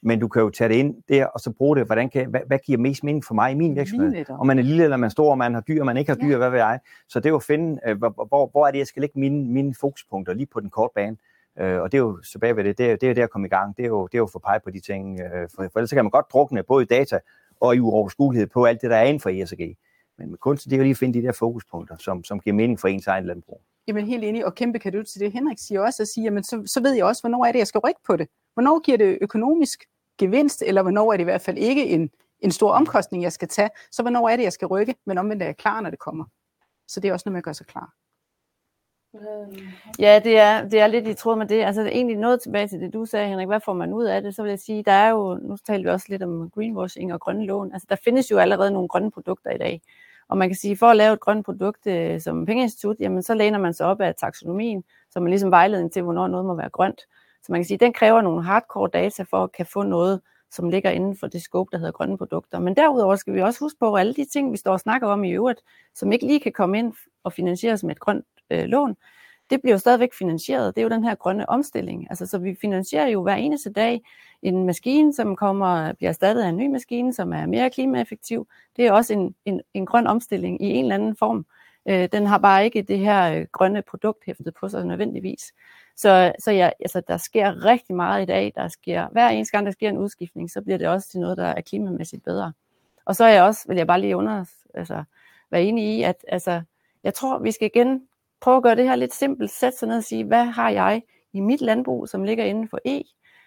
Men 0.02 0.20
du 0.20 0.28
kan 0.28 0.42
jo 0.42 0.50
tage 0.50 0.68
det 0.68 0.74
ind 0.74 1.02
der, 1.08 1.26
og 1.26 1.40
så 1.40 1.50
bruge 1.52 1.76
det, 1.76 1.86
hvordan 1.86 2.08
kan, 2.10 2.30
hvad, 2.30 2.40
hvad 2.46 2.58
giver 2.66 2.78
mest 2.78 3.04
mening 3.04 3.24
for 3.24 3.34
mig 3.34 3.52
i 3.52 3.54
min 3.54 3.76
virksomhed? 3.76 4.24
Om 4.30 4.46
man 4.46 4.58
er 4.58 4.62
lille, 4.62 4.84
eller 4.84 4.96
man 4.96 5.04
er 5.06 5.10
stor, 5.10 5.32
om 5.32 5.38
man 5.38 5.54
har 5.54 5.60
dyr, 5.60 5.80
om 5.80 5.86
man 5.86 5.96
ikke 5.96 6.10
har 6.10 6.16
dyr, 6.16 6.30
Ja. 6.30 6.36
hvad 6.36 6.50
ved 6.50 6.58
jeg. 6.58 6.80
Så 7.08 7.20
det 7.20 7.26
er 7.26 7.30
jo 7.30 7.36
at 7.36 7.42
finde, 7.42 7.80
øh, 7.86 7.98
hvor, 7.98 8.50
hvor, 8.50 8.66
er 8.66 8.70
det, 8.70 8.78
jeg 8.78 8.86
skal 8.86 9.00
lægge 9.00 9.20
mine, 9.20 9.44
mine 9.52 9.74
fokuspunkter 9.74 10.34
lige 10.34 10.46
på 10.46 10.60
den 10.60 10.70
korte 10.70 10.92
bane. 10.94 11.16
Øh, 11.60 11.80
og 11.80 11.92
det 11.92 11.98
er 11.98 12.02
jo 12.02 12.20
tilbage 12.32 12.56
ved 12.56 12.64
det, 12.64 12.78
det 12.78 12.90
er, 12.90 12.96
det 12.96 13.02
er 13.02 13.08
jo 13.08 13.14
det 13.14 13.22
at 13.22 13.30
komme 13.30 13.46
i 13.46 13.50
gang. 13.50 13.76
Det 13.76 13.84
er 13.84 13.88
jo, 13.88 14.06
det 14.06 14.14
er 14.14 14.18
jo 14.18 14.24
at 14.24 14.30
få 14.32 14.38
pege 14.38 14.60
på 14.64 14.70
de 14.70 14.80
ting. 14.80 15.20
Øh, 15.20 15.48
for, 15.54 15.62
for 15.72 15.78
ellers 15.78 15.90
så 15.90 15.96
kan 15.96 16.04
man 16.04 16.10
godt 16.10 16.26
drukne 16.32 16.62
både 16.62 16.82
i 16.82 16.86
data 16.86 17.18
og 17.60 17.76
i 17.76 17.80
uoverskuelighed 17.80 18.46
på 18.46 18.64
alt 18.64 18.82
det, 18.82 18.90
der 18.90 18.96
er 18.96 19.04
inden 19.04 19.20
for 19.20 19.30
ESG. 19.30 19.60
Men 20.18 20.30
med 20.30 20.38
kunst, 20.38 20.64
det 20.64 20.72
er 20.72 20.76
jo 20.76 20.82
lige 20.82 20.90
at 20.90 20.96
finde 20.96 21.20
de 21.20 21.26
der 21.26 21.32
fokuspunkter, 21.32 21.96
som, 21.98 22.24
som 22.24 22.40
giver 22.40 22.54
mening 22.56 22.80
for 22.80 22.88
ens 22.88 23.06
egen 23.06 23.24
landbrug. 23.24 23.60
Jamen 23.88 24.06
helt 24.06 24.24
enig, 24.24 24.46
og 24.46 24.54
kæmpe 24.54 24.78
kan 24.78 24.92
du 24.92 25.02
til 25.02 25.20
det. 25.20 25.32
Henrik 25.32 25.58
siger 25.58 25.80
også, 25.80 26.02
at 26.02 26.08
sige, 26.08 26.24
jamen, 26.24 26.44
så, 26.44 26.62
så 26.66 26.82
ved 26.82 26.92
jeg 26.94 27.04
også, 27.04 27.22
hvornår 27.22 27.44
er 27.44 27.52
det, 27.52 27.58
jeg 27.58 27.66
skal 27.66 27.78
rykke 27.78 28.00
på 28.06 28.16
det. 28.16 28.28
Hvornår 28.58 28.80
giver 28.80 28.98
det 28.98 29.18
økonomisk 29.20 29.84
gevinst, 30.18 30.62
eller 30.66 30.82
hvornår 30.82 31.12
er 31.12 31.16
det 31.16 31.20
i 31.20 31.24
hvert 31.24 31.40
fald 31.40 31.58
ikke 31.58 31.86
en, 31.86 32.10
en 32.40 32.50
stor 32.50 32.72
omkostning, 32.72 33.22
jeg 33.22 33.32
skal 33.32 33.48
tage. 33.48 33.70
Så 33.90 34.02
hvornår 34.02 34.28
er 34.28 34.36
det, 34.36 34.42
jeg 34.42 34.52
skal 34.52 34.68
rykke, 34.68 34.94
men 35.06 35.18
omvendt 35.18 35.42
er 35.42 35.46
jeg 35.46 35.56
klar, 35.56 35.80
når 35.80 35.90
det 35.90 35.98
kommer. 35.98 36.24
Så 36.88 37.00
det 37.00 37.08
er 37.08 37.12
også 37.12 37.22
noget 37.26 37.32
med 37.32 37.38
at 37.38 37.44
gøre 37.44 37.54
sig 37.54 37.66
klar. 37.66 37.94
Ja, 39.98 40.20
det 40.24 40.38
er, 40.38 40.68
det 40.68 40.80
er 40.80 40.86
lidt 40.86 41.08
i 41.08 41.14
tråd 41.14 41.36
med 41.36 41.46
det. 41.46 41.62
Altså 41.62 41.82
egentlig 41.82 42.16
noget 42.16 42.40
tilbage 42.40 42.68
til 42.68 42.80
det, 42.80 42.92
du 42.92 43.04
sagde, 43.04 43.28
Henrik. 43.28 43.46
Hvad 43.46 43.60
får 43.64 43.72
man 43.72 43.92
ud 43.92 44.04
af 44.04 44.22
det? 44.22 44.34
Så 44.34 44.42
vil 44.42 44.48
jeg 44.48 44.58
sige, 44.58 44.82
der 44.82 44.92
er 44.92 45.10
jo, 45.10 45.38
nu 45.42 45.56
taler 45.56 45.82
vi 45.82 45.88
også 45.88 46.06
lidt 46.08 46.22
om 46.22 46.50
greenwashing 46.50 47.12
og 47.12 47.20
grønne 47.20 47.46
lån. 47.46 47.72
Altså 47.72 47.86
der 47.90 47.96
findes 48.04 48.30
jo 48.30 48.38
allerede 48.38 48.70
nogle 48.70 48.88
grønne 48.88 49.10
produkter 49.10 49.50
i 49.50 49.58
dag. 49.58 49.82
Og 50.28 50.38
man 50.38 50.48
kan 50.48 50.56
sige, 50.56 50.76
for 50.76 50.86
at 50.86 50.96
lave 50.96 51.12
et 51.12 51.20
grønt 51.20 51.44
produkt 51.44 51.86
øh, 51.86 52.20
som 52.20 52.46
pengeinstitut, 52.46 52.96
jamen 53.00 53.22
så 53.22 53.34
læner 53.34 53.58
man 53.58 53.74
sig 53.74 53.86
op 53.86 54.00
af 54.00 54.14
taksonomien, 54.14 54.84
som 55.10 55.24
er 55.24 55.28
ligesom 55.28 55.50
vejledning 55.50 55.92
til, 55.92 56.02
hvornår 56.02 56.26
noget 56.26 56.46
må 56.46 56.54
være 56.54 56.70
grønt. 56.70 57.00
Så 57.48 57.52
man 57.52 57.60
kan 57.60 57.66
sige, 57.66 57.78
den 57.78 57.92
kræver 57.92 58.20
nogle 58.20 58.42
hardcore 58.42 58.90
data 58.92 59.22
for 59.22 59.44
at 59.44 59.52
kan 59.52 59.66
få 59.66 59.82
noget, 59.82 60.20
som 60.50 60.68
ligger 60.68 60.90
inden 60.90 61.16
for 61.16 61.26
det 61.26 61.42
scope, 61.42 61.68
der 61.72 61.78
hedder 61.78 61.92
grønne 61.92 62.18
produkter. 62.18 62.58
Men 62.58 62.76
derudover 62.76 63.16
skal 63.16 63.34
vi 63.34 63.42
også 63.42 63.60
huske 63.60 63.78
på, 63.78 63.94
at 63.94 64.00
alle 64.00 64.14
de 64.14 64.24
ting, 64.24 64.52
vi 64.52 64.56
står 64.56 64.72
og 64.72 64.80
snakker 64.80 65.08
om 65.08 65.24
i 65.24 65.30
øvrigt, 65.30 65.60
som 65.94 66.12
ikke 66.12 66.26
lige 66.26 66.40
kan 66.40 66.52
komme 66.52 66.78
ind 66.78 66.92
og 67.24 67.32
finansieres 67.32 67.84
med 67.84 67.90
et 67.90 68.00
grønt 68.00 68.24
øh, 68.50 68.64
lån, 68.64 68.96
det 69.50 69.62
bliver 69.62 69.74
jo 69.74 69.78
stadigvæk 69.78 70.14
finansieret. 70.14 70.76
Det 70.76 70.80
er 70.80 70.84
jo 70.84 70.90
den 70.90 71.04
her 71.04 71.14
grønne 71.14 71.48
omstilling. 71.48 72.06
Altså, 72.10 72.26
så 72.26 72.38
vi 72.38 72.56
finansierer 72.60 73.08
jo 73.08 73.22
hver 73.22 73.34
eneste 73.34 73.72
dag 73.72 74.00
en 74.42 74.66
maskine, 74.66 75.14
som 75.14 75.36
kommer 75.36 75.92
bliver 75.92 76.08
erstattet 76.08 76.42
af 76.42 76.48
en 76.48 76.56
ny 76.56 76.66
maskine, 76.66 77.12
som 77.12 77.32
er 77.32 77.46
mere 77.46 77.70
klimaeffektiv. 77.70 78.48
Det 78.76 78.86
er 78.86 78.92
også 78.92 79.12
en, 79.12 79.34
en, 79.44 79.60
en 79.74 79.86
grøn 79.86 80.06
omstilling 80.06 80.62
i 80.62 80.66
en 80.66 80.84
eller 80.84 80.94
anden 80.94 81.16
form. 81.16 81.46
Øh, 81.88 82.08
den 82.12 82.26
har 82.26 82.38
bare 82.38 82.64
ikke 82.64 82.82
det 82.82 82.98
her 82.98 83.32
øh, 83.32 83.46
grønne 83.52 83.82
produkt 83.82 84.24
hæftet 84.26 84.54
på 84.60 84.68
sig 84.68 84.84
nødvendigvis. 84.86 85.52
Så, 85.98 86.32
så 86.38 86.50
ja, 86.50 86.70
altså, 86.80 87.02
der 87.08 87.16
sker 87.16 87.64
rigtig 87.64 87.96
meget 87.96 88.22
i 88.22 88.26
dag. 88.26 88.52
Der 88.56 88.68
sker, 88.68 89.08
hver 89.08 89.28
eneste 89.28 89.52
gang, 89.52 89.66
der 89.66 89.72
sker 89.72 89.88
en 89.88 89.98
udskiftning, 89.98 90.50
så 90.50 90.62
bliver 90.62 90.78
det 90.78 90.88
også 90.88 91.08
til 91.08 91.20
noget, 91.20 91.36
der 91.36 91.46
er 91.46 91.60
klimamæssigt 91.60 92.24
bedre. 92.24 92.52
Og 93.04 93.16
så 93.16 93.24
er 93.24 93.28
jeg 93.28 93.42
også, 93.42 93.64
vil 93.68 93.76
jeg 93.76 93.86
bare 93.86 94.00
lige 94.00 94.16
under, 94.16 94.44
altså, 94.74 95.04
være 95.50 95.62
enig 95.62 95.84
i, 95.84 96.02
at 96.02 96.24
altså, 96.28 96.62
jeg 97.04 97.14
tror, 97.14 97.38
vi 97.38 97.52
skal 97.52 97.70
igen 97.74 98.02
prøve 98.40 98.56
at 98.56 98.62
gøre 98.62 98.76
det 98.76 98.84
her 98.84 98.96
lidt 98.96 99.14
simpelt. 99.14 99.50
Sætte 99.50 99.78
sig 99.78 99.88
ned 99.88 99.96
og 99.96 100.04
sige, 100.04 100.24
hvad 100.24 100.44
har 100.44 100.70
jeg 100.70 101.02
i 101.32 101.40
mit 101.40 101.60
landbrug, 101.60 102.08
som 102.08 102.24
ligger 102.24 102.44
inden 102.44 102.68
for 102.68 102.78
E? 102.84 103.02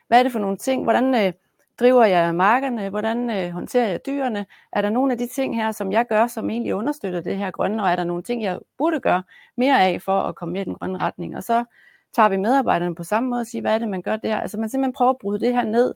Hvad 0.07 0.19
er 0.19 0.23
det 0.23 0.31
for 0.31 0.39
nogle 0.39 0.57
ting? 0.57 0.83
Hvordan 0.83 1.15
øh, 1.15 1.33
driver 1.79 2.05
jeg 2.05 2.35
markerne? 2.35 2.89
Hvordan 2.89 3.29
øh, 3.29 3.51
håndterer 3.51 3.89
jeg 3.89 4.05
dyrene? 4.05 4.45
Er 4.71 4.81
der 4.81 4.89
nogle 4.89 5.11
af 5.11 5.17
de 5.17 5.27
ting 5.27 5.55
her, 5.55 5.71
som 5.71 5.91
jeg 5.91 6.07
gør, 6.07 6.27
som 6.27 6.49
egentlig 6.49 6.75
understøtter 6.75 7.21
det 7.21 7.37
her 7.37 7.51
grønne? 7.51 7.83
Og 7.83 7.89
er 7.89 7.95
der 7.95 8.03
nogle 8.03 8.23
ting, 8.23 8.43
jeg 8.43 8.59
burde 8.77 8.99
gøre 8.99 9.23
mere 9.55 9.81
af 9.81 10.01
for 10.01 10.21
at 10.21 10.35
komme 10.35 10.51
mere 10.53 10.61
i 10.61 10.65
den 10.65 10.75
grønne 10.75 10.97
retning? 10.97 11.37
Og 11.37 11.43
så 11.43 11.65
tager 12.13 12.29
vi 12.29 12.37
medarbejderne 12.37 12.95
på 12.95 13.03
samme 13.03 13.29
måde 13.29 13.41
og 13.41 13.47
siger, 13.47 13.61
hvad 13.61 13.73
er 13.73 13.77
det, 13.77 13.89
man 13.89 14.01
gør 14.01 14.15
der? 14.15 14.37
Altså 14.37 14.59
man 14.59 14.69
simpelthen 14.69 14.93
prøver 14.93 15.11
at 15.11 15.17
bryde 15.17 15.39
det 15.39 15.53
her 15.53 15.63
ned 15.63 15.93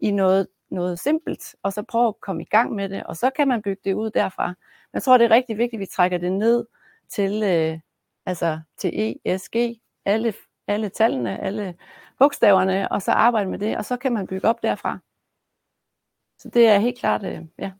i 0.00 0.10
noget, 0.10 0.48
noget 0.70 0.98
simpelt, 0.98 1.54
og 1.62 1.72
så 1.72 1.82
prøve 1.82 2.08
at 2.08 2.20
komme 2.20 2.42
i 2.42 2.46
gang 2.46 2.72
med 2.72 2.88
det, 2.88 3.04
og 3.04 3.16
så 3.16 3.30
kan 3.36 3.48
man 3.48 3.62
bygge 3.62 3.80
det 3.84 3.94
ud 3.94 4.10
derfra. 4.10 4.46
Men 4.48 4.94
jeg 4.94 5.02
tror, 5.02 5.18
det 5.18 5.24
er 5.24 5.30
rigtig 5.30 5.58
vigtigt, 5.58 5.78
at 5.78 5.80
vi 5.80 5.86
trækker 5.86 6.18
det 6.18 6.32
ned 6.32 6.66
til, 7.08 7.42
øh, 7.42 7.78
altså 8.26 8.60
til 8.78 9.16
ESG, 9.24 9.56
alle, 10.04 10.34
alle 10.66 10.88
tallene, 10.88 11.40
alle 11.40 11.74
bogstaverne, 12.18 12.92
og 12.92 13.02
så 13.02 13.12
arbejde 13.12 13.50
med 13.50 13.58
det, 13.58 13.76
og 13.76 13.84
så 13.84 13.96
kan 13.96 14.12
man 14.12 14.26
bygge 14.26 14.48
op 14.48 14.62
derfra. 14.62 14.98
Så 16.38 16.48
det 16.48 16.68
er 16.68 16.78
helt 16.78 16.98
klart, 16.98 17.24
øh, 17.24 17.40
ja. 17.58 17.72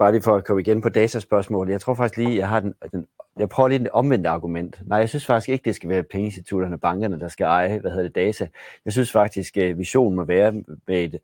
Bare 0.00 0.12
lige 0.12 0.22
for 0.22 0.36
at 0.36 0.44
komme 0.44 0.62
igen 0.62 0.80
på 0.80 0.88
dataspørgsmålet. 0.88 1.72
Jeg 1.72 1.80
tror 1.80 1.94
faktisk 1.94 2.16
lige, 2.16 2.36
jeg 2.36 2.48
har 2.48 2.60
den, 2.60 2.74
den 2.92 3.06
jeg 3.38 3.48
prøver 3.48 3.68
lige 3.68 3.80
et 3.80 3.88
omvendt 3.88 4.26
argument. 4.26 4.80
Nej, 4.86 4.98
jeg 4.98 5.08
synes 5.08 5.26
faktisk 5.26 5.48
ikke, 5.48 5.64
det 5.64 5.74
skal 5.74 5.88
være 5.88 6.02
pengeinstitutterne, 6.02 6.78
bankerne, 6.78 7.20
der 7.20 7.28
skal 7.28 7.44
eje, 7.44 7.78
hvad 7.78 7.90
hedder 7.90 8.04
det, 8.04 8.14
data. 8.14 8.48
Jeg 8.84 8.92
synes 8.92 9.12
faktisk, 9.12 9.56
at 9.56 9.78
visionen 9.78 10.16
må 10.16 10.24
være 10.24 10.52
med 10.86 11.04
et, 11.04 11.18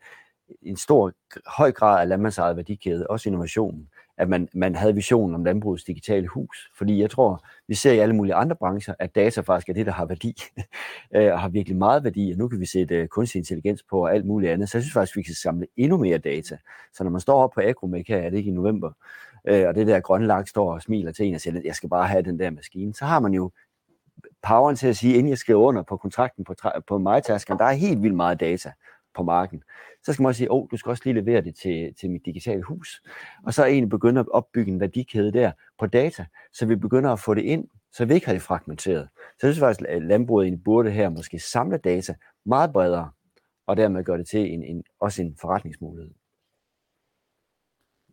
en 0.62 0.76
stor, 0.76 1.12
høj 1.46 1.72
grad 1.72 2.00
af 2.00 2.08
landmandsejet 2.08 2.56
værdikæde, 2.56 3.06
også 3.06 3.28
innovationen, 3.28 3.88
at 4.18 4.28
man, 4.28 4.48
man 4.54 4.74
havde 4.74 4.94
visionen 4.94 5.34
om 5.34 5.44
landbrugets 5.44 5.84
digitale 5.84 6.26
hus. 6.26 6.70
Fordi 6.78 7.00
jeg 7.00 7.10
tror, 7.10 7.44
vi 7.68 7.74
ser 7.74 7.92
i 7.92 7.98
alle 7.98 8.14
mulige 8.14 8.34
andre 8.34 8.56
brancher, 8.56 8.94
at 8.98 9.14
data 9.14 9.40
faktisk 9.40 9.68
er 9.68 9.72
det, 9.72 9.86
der 9.86 9.92
har 9.92 10.06
værdi, 10.06 10.34
øh, 11.16 11.32
og 11.32 11.40
har 11.40 11.48
virkelig 11.48 11.76
meget 11.76 12.04
værdi, 12.04 12.32
og 12.32 12.38
nu 12.38 12.48
kan 12.48 12.60
vi 12.60 12.66
sætte 12.66 12.94
øh, 12.94 13.08
kunstig 13.08 13.38
intelligens 13.38 13.82
på 13.90 14.02
og 14.02 14.14
alt 14.14 14.26
muligt 14.26 14.52
andet. 14.52 14.68
Så 14.68 14.78
jeg 14.78 14.82
synes 14.82 14.92
faktisk, 14.92 15.16
vi 15.16 15.22
kan 15.22 15.34
samle 15.34 15.66
endnu 15.76 15.96
mere 15.96 16.18
data. 16.18 16.58
Så 16.94 17.04
når 17.04 17.10
man 17.10 17.20
står 17.20 17.42
op 17.42 17.50
på 17.54 17.60
Agromec 17.60 18.06
her, 18.08 18.18
er 18.18 18.30
det 18.30 18.36
ikke 18.36 18.50
i 18.50 18.54
november, 18.54 18.90
øh, 19.48 19.68
og 19.68 19.74
det 19.74 19.86
der 19.86 20.00
grønne 20.00 20.26
lak 20.26 20.48
står 20.48 20.74
og 20.74 20.82
smiler 20.82 21.12
til 21.12 21.26
en 21.26 21.34
og 21.34 21.40
siger, 21.40 21.60
jeg 21.64 21.74
skal 21.74 21.88
bare 21.88 22.08
have 22.08 22.22
den 22.22 22.38
der 22.38 22.50
maskine, 22.50 22.94
så 22.94 23.04
har 23.04 23.20
man 23.20 23.34
jo 23.34 23.50
poweren 24.42 24.76
til 24.76 24.86
at 24.86 24.96
sige, 24.96 25.14
inden 25.14 25.30
jeg 25.30 25.38
skriver 25.38 25.60
under 25.60 25.82
på 25.82 25.96
kontrakten 25.96 26.44
på, 26.44 26.54
på 26.88 26.98
MyTasker, 26.98 27.56
der 27.56 27.64
er 27.64 27.72
helt 27.72 28.02
vildt 28.02 28.16
meget 28.16 28.40
data 28.40 28.72
på 29.16 29.22
marken. 29.22 29.62
Så 30.04 30.12
skal 30.12 30.22
man 30.22 30.28
også 30.28 30.38
sige, 30.38 30.50
åh, 30.50 30.62
oh, 30.62 30.68
du 30.70 30.76
skal 30.76 30.90
også 30.90 31.02
lige 31.04 31.20
levere 31.20 31.40
det 31.40 31.54
til, 31.54 31.94
til 32.00 32.10
mit 32.10 32.24
digitale 32.24 32.62
hus. 32.62 33.02
Og 33.44 33.54
så 33.54 33.64
egentlig 33.64 33.90
begynde 33.90 34.20
at 34.20 34.28
opbygge 34.28 34.72
en 34.72 34.80
værdikæde 34.80 35.32
der 35.32 35.52
på 35.78 35.86
data, 35.86 36.26
så 36.52 36.66
vi 36.66 36.76
begynder 36.76 37.12
at 37.12 37.20
få 37.20 37.34
det 37.34 37.42
ind, 37.42 37.68
så 37.92 38.04
vi 38.04 38.14
ikke 38.14 38.26
har 38.26 38.32
det 38.32 38.42
fragmenteret. 38.42 39.08
Så 39.14 39.46
jeg 39.46 39.54
synes 39.54 39.60
faktisk, 39.60 39.88
at 39.88 40.02
landbruget 40.02 40.64
burde 40.64 40.90
her 40.90 41.08
måske 41.08 41.38
samle 41.38 41.78
data 41.78 42.14
meget 42.46 42.72
bredere, 42.72 43.10
og 43.66 43.76
dermed 43.76 44.04
gøre 44.04 44.18
det 44.18 44.28
til 44.28 44.52
en, 44.52 44.62
en, 44.64 44.84
også 45.00 45.22
en 45.22 45.36
forretningsmulighed. 45.40 46.10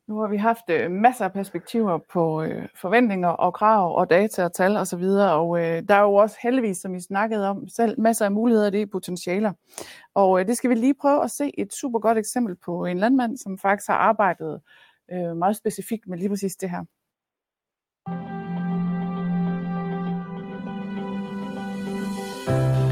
Nu 0.07 0.19
har 0.19 0.27
vi 0.27 0.37
haft 0.37 0.69
øh, 0.69 0.91
masser 0.91 1.25
af 1.25 1.33
perspektiver 1.33 1.99
på 2.13 2.43
øh, 2.43 2.67
forventninger 2.75 3.27
og 3.27 3.53
krav 3.53 3.97
og 3.97 4.09
data 4.09 4.43
og 4.43 4.53
tal 4.53 4.77
osv., 4.77 5.03
og, 5.03 5.49
og 5.49 5.59
øh, 5.59 5.83
der 5.87 5.95
er 5.95 6.01
jo 6.01 6.13
også 6.13 6.37
heldigvis, 6.43 6.77
som 6.77 6.95
I 6.95 6.99
snakkede 6.99 7.49
om, 7.49 7.67
selv 7.67 8.01
masser 8.01 8.25
af 8.25 8.31
muligheder, 8.31 8.69
det 8.69 8.81
er 8.81 8.85
potentialer. 8.85 9.53
Og 10.15 10.39
øh, 10.39 10.47
det 10.47 10.57
skal 10.57 10.69
vi 10.69 10.75
lige 10.75 10.93
prøve 11.01 11.23
at 11.23 11.31
se 11.31 11.59
et 11.59 11.73
super 11.73 11.99
godt 11.99 12.17
eksempel 12.17 12.55
på 12.65 12.85
en 12.85 12.97
landmand, 12.97 13.37
som 13.37 13.57
faktisk 13.57 13.87
har 13.87 13.95
arbejdet 13.95 14.61
øh, 15.11 15.37
meget 15.37 15.55
specifikt 15.55 16.07
med 16.07 16.17
lige 16.17 16.29
præcis 16.29 16.55
det 16.55 16.69
her. 16.69 16.83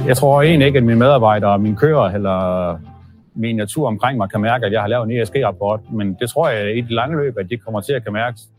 Jeg 0.07 0.17
tror 0.17 0.41
egentlig 0.41 0.67
ikke, 0.67 0.77
at 0.77 0.83
mine 0.83 0.99
medarbejdere, 0.99 1.59
mine 1.59 1.77
kører 1.77 2.09
eller 2.09 2.90
min 3.35 3.55
natur 3.55 3.87
omkring 3.87 4.17
mig 4.17 4.29
kan 4.29 4.41
mærke, 4.41 4.65
at 4.65 4.71
jeg 4.71 4.81
har 4.81 4.87
lavet 4.87 5.11
en 5.11 5.21
ESG-rapport, 5.21 5.79
men 5.91 6.17
det 6.19 6.29
tror 6.29 6.49
jeg 6.49 6.77
i 6.77 6.81
det 6.81 6.91
lange 6.91 7.17
løb, 7.17 7.37
at 7.37 7.49
det 7.49 7.63
kommer 7.63 7.81
til 7.81 7.93
at 7.93 8.03
kan 8.03 8.13
mærkes. 8.13 8.49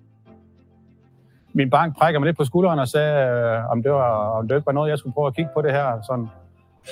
Min 1.53 1.71
bank 1.71 1.99
prækker 1.99 2.21
mig 2.21 2.27
lidt 2.27 2.37
på 2.37 2.45
skulderen 2.45 2.79
og 2.79 2.89
sagde, 2.89 3.31
øh, 3.31 3.71
om 3.71 3.83
det, 3.83 3.93
var, 3.93 4.39
om 4.39 4.49
det 4.49 4.55
ikke 4.55 4.67
var 4.67 4.73
noget, 4.73 4.91
jeg 4.91 4.99
skulle 4.99 5.15
prøve 5.15 5.27
at 5.27 5.37
kigge 5.37 5.51
på 5.55 5.63
det 5.63 5.73
her. 5.73 6.03
Sådan. 6.03 6.29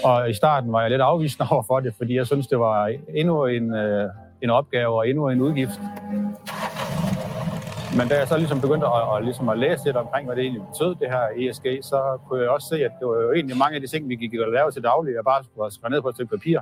Og 0.04 0.30
i 0.30 0.34
starten 0.34 0.72
var 0.72 0.80
jeg 0.80 0.90
lidt 0.90 1.00
afvisende 1.00 1.46
over 1.52 1.62
for 1.62 1.80
det, 1.80 1.94
fordi 1.98 2.16
jeg 2.16 2.26
synes, 2.26 2.46
det 2.46 2.58
var 2.58 2.92
endnu 3.14 3.46
en, 3.46 3.74
øh, 3.74 4.08
en 4.42 4.50
opgave 4.50 4.94
og 4.94 5.08
endnu 5.08 5.28
en 5.28 5.40
udgift. 5.40 5.80
Men 7.98 8.08
da 8.08 8.18
jeg 8.18 8.28
så 8.28 8.36
ligesom 8.36 8.60
begyndte 8.60 8.86
at, 8.86 9.16
at, 9.16 9.24
ligesom 9.24 9.48
at 9.48 9.58
læse 9.58 9.84
lidt 9.84 9.96
omkring, 9.96 10.26
hvad 10.26 10.36
det 10.36 10.42
egentlig 10.42 10.62
betød, 10.72 10.94
det 10.94 11.08
her 11.10 11.24
ESG, 11.36 11.66
så 11.82 12.18
kunne 12.28 12.40
jeg 12.42 12.50
også 12.50 12.68
se, 12.68 12.84
at 12.84 12.90
det 13.00 13.08
var 13.08 13.14
jo 13.14 13.32
egentlig 13.32 13.56
mange 13.56 13.74
af 13.74 13.80
de 13.80 13.86
ting, 13.86 14.08
vi 14.08 14.16
gik 14.16 14.40
og 14.40 14.52
lavede 14.52 14.72
til 14.74 14.82
daglig, 14.82 15.14
jeg 15.14 15.24
bare 15.24 15.44
skulle 15.44 15.72
skrive 15.72 15.90
ned 15.90 16.02
på 16.02 16.08
et 16.08 16.14
stykke 16.14 16.36
papir 16.36 16.60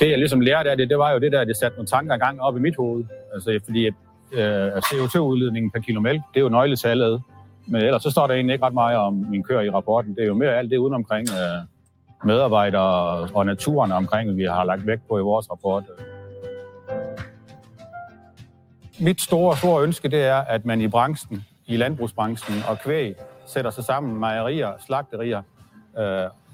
det 0.00 0.10
jeg 0.10 0.18
ligesom 0.18 0.40
lærte 0.40 0.70
af 0.70 0.76
det, 0.76 0.90
det 0.90 0.98
var 0.98 1.12
jo 1.12 1.18
det 1.18 1.32
der, 1.32 1.44
det 1.44 1.56
satte 1.56 1.76
nogle 1.76 1.86
tanker 1.86 2.14
i 2.14 2.18
gang 2.18 2.40
op 2.40 2.56
i 2.56 2.60
mit 2.60 2.76
hoved. 2.76 3.04
Altså, 3.34 3.60
fordi 3.64 3.86
øh, 4.32 4.68
CO2-udledningen 4.68 5.70
per 5.70 5.80
kilo 5.80 6.00
mælk, 6.00 6.22
det 6.34 6.40
er 6.40 6.44
jo 6.44 6.48
nøgletallet. 6.48 7.22
Men 7.66 7.82
ellers 7.82 8.02
så 8.02 8.10
står 8.10 8.26
der 8.26 8.34
egentlig 8.34 8.52
ikke 8.54 8.66
ret 8.66 8.74
meget 8.74 8.96
om 8.96 9.14
min 9.14 9.42
kør 9.42 9.60
i 9.60 9.70
rapporten. 9.70 10.14
Det 10.14 10.22
er 10.22 10.26
jo 10.26 10.34
mere 10.34 10.56
alt 10.56 10.70
det 10.70 10.76
uden 10.76 10.94
omkring 10.94 11.28
øh, 11.30 11.66
medarbejdere 12.24 13.28
og 13.34 13.46
naturen 13.46 13.92
omkring, 13.92 14.36
vi 14.36 14.44
har 14.44 14.64
lagt 14.64 14.86
vægt 14.86 15.08
på 15.08 15.18
i 15.18 15.22
vores 15.22 15.50
rapport. 15.50 15.84
Mit 19.00 19.20
store, 19.20 19.56
store 19.56 19.82
ønske, 19.82 20.08
det 20.08 20.22
er, 20.24 20.36
at 20.36 20.64
man 20.64 20.80
i 20.80 20.88
branchen, 20.88 21.44
i 21.66 21.76
landbrugsbranchen 21.76 22.62
og 22.68 22.78
kvæg, 22.78 23.14
sætter 23.46 23.70
sig 23.70 23.84
sammen, 23.84 24.20
mejerier, 24.20 24.72
slagterier, 24.86 25.42
øh, 25.98 26.04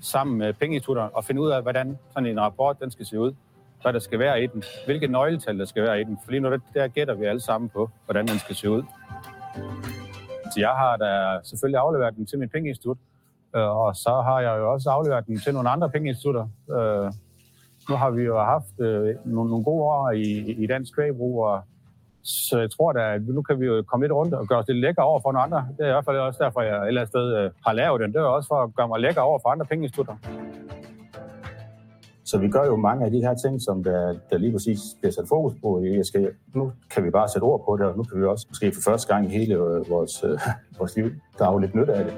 sammen 0.00 0.38
med 0.38 0.52
pengeinstitutter 0.52 1.02
og 1.02 1.24
finde 1.24 1.40
ud 1.40 1.50
af, 1.50 1.62
hvordan 1.62 1.98
sådan 2.12 2.26
en 2.26 2.40
rapport 2.40 2.80
den 2.80 2.90
skal 2.90 3.06
se 3.06 3.20
ud, 3.20 3.32
hvad 3.82 3.92
der 3.92 3.98
skal 3.98 4.18
være 4.18 4.42
i 4.42 4.46
den, 4.46 4.62
hvilke 4.86 5.06
nøgletal 5.06 5.58
der 5.58 5.64
skal 5.64 5.82
være 5.82 6.00
i 6.00 6.04
den. 6.04 6.18
For 6.24 6.30
lige 6.30 6.40
nu 6.40 6.50
der, 6.50 6.58
der 6.74 6.88
gætter 6.88 7.14
vi 7.14 7.24
alle 7.24 7.40
sammen 7.40 7.68
på, 7.68 7.90
hvordan 8.04 8.26
den 8.26 8.38
skal 8.38 8.56
se 8.56 8.70
ud. 8.70 8.82
Så 10.44 10.60
jeg 10.60 10.70
har 10.70 10.96
da 10.96 11.38
selvfølgelig 11.42 11.80
afleveret 11.80 12.16
den 12.16 12.26
til 12.26 12.38
mit 12.38 12.50
pengeinstitut, 12.50 12.98
øh, 13.56 13.76
og 13.76 13.96
så 13.96 14.10
har 14.10 14.40
jeg 14.40 14.58
jo 14.58 14.72
også 14.72 14.90
afleveret 14.90 15.26
den 15.26 15.40
til 15.40 15.54
nogle 15.54 15.70
andre 15.70 15.90
pengeinstitutter. 15.90 16.48
Øh, 16.70 17.12
nu 17.88 17.96
har 17.96 18.10
vi 18.10 18.22
jo 18.22 18.38
haft 18.38 18.80
øh, 18.80 19.16
nogle, 19.24 19.50
nogle 19.50 19.64
gode 19.64 19.82
år 19.82 20.10
i, 20.10 20.22
i 20.62 20.66
dansk 20.66 20.94
kvægbrug, 20.94 21.44
og 21.44 21.62
så 22.22 22.58
jeg 22.58 22.70
tror 22.70 22.92
da, 22.92 23.14
at 23.14 23.22
nu 23.22 23.42
kan 23.42 23.60
vi 23.60 23.66
jo 23.66 23.82
komme 23.82 24.04
lidt 24.04 24.12
rundt 24.12 24.34
og 24.34 24.46
gøre 24.46 24.58
os 24.58 24.68
lidt 24.68 24.78
lækker 24.78 25.02
over 25.02 25.20
for 25.20 25.32
nogle 25.32 25.44
andre. 25.44 25.68
Det 25.78 25.84
er 25.84 25.88
i 25.88 25.92
hvert 25.92 26.04
fald 26.04 26.16
også 26.16 26.44
derfor, 26.44 26.60
jeg 26.60 26.76
et 26.76 26.88
eller 26.88 27.00
andet 27.00 27.12
sted 27.12 27.36
øh, 27.36 27.50
har 27.66 27.72
lavet 27.72 28.00
den. 28.00 28.12
Det 28.12 28.18
er 28.18 28.24
også 28.24 28.48
for 28.48 28.62
at 28.62 28.74
gøre 28.74 28.88
mig 28.88 29.00
lækker 29.00 29.20
over 29.20 29.38
for 29.42 29.48
andre 29.48 29.66
pengeinstitutter. 29.66 30.14
Så 32.24 32.38
vi 32.38 32.48
gør 32.48 32.64
jo 32.64 32.76
mange 32.76 33.04
af 33.04 33.10
de 33.10 33.20
her 33.20 33.34
ting, 33.34 33.62
som 33.62 33.84
der, 33.84 34.14
der 34.30 34.38
lige 34.38 34.52
præcis 34.52 34.80
bliver 35.00 35.12
sat 35.12 35.24
fokus 35.28 35.52
på 35.62 35.82
i 35.82 35.98
ESG. 35.98 36.16
Nu 36.54 36.72
kan 36.90 37.04
vi 37.04 37.10
bare 37.10 37.28
sætte 37.28 37.44
ord 37.44 37.64
på 37.64 37.76
det, 37.76 37.86
og 37.86 37.96
nu 37.96 38.02
kan 38.02 38.20
vi 38.20 38.26
også 38.26 38.46
måske 38.48 38.72
for 38.74 38.90
første 38.90 39.14
gang 39.14 39.26
i 39.26 39.38
hele 39.38 39.54
øh, 39.54 39.90
vores, 39.90 40.24
øh, 40.24 40.38
vores 40.78 40.96
liv 40.96 41.10
drage 41.38 41.60
lidt 41.60 41.74
nytte 41.74 41.94
af 41.94 42.04
det. 42.04 42.14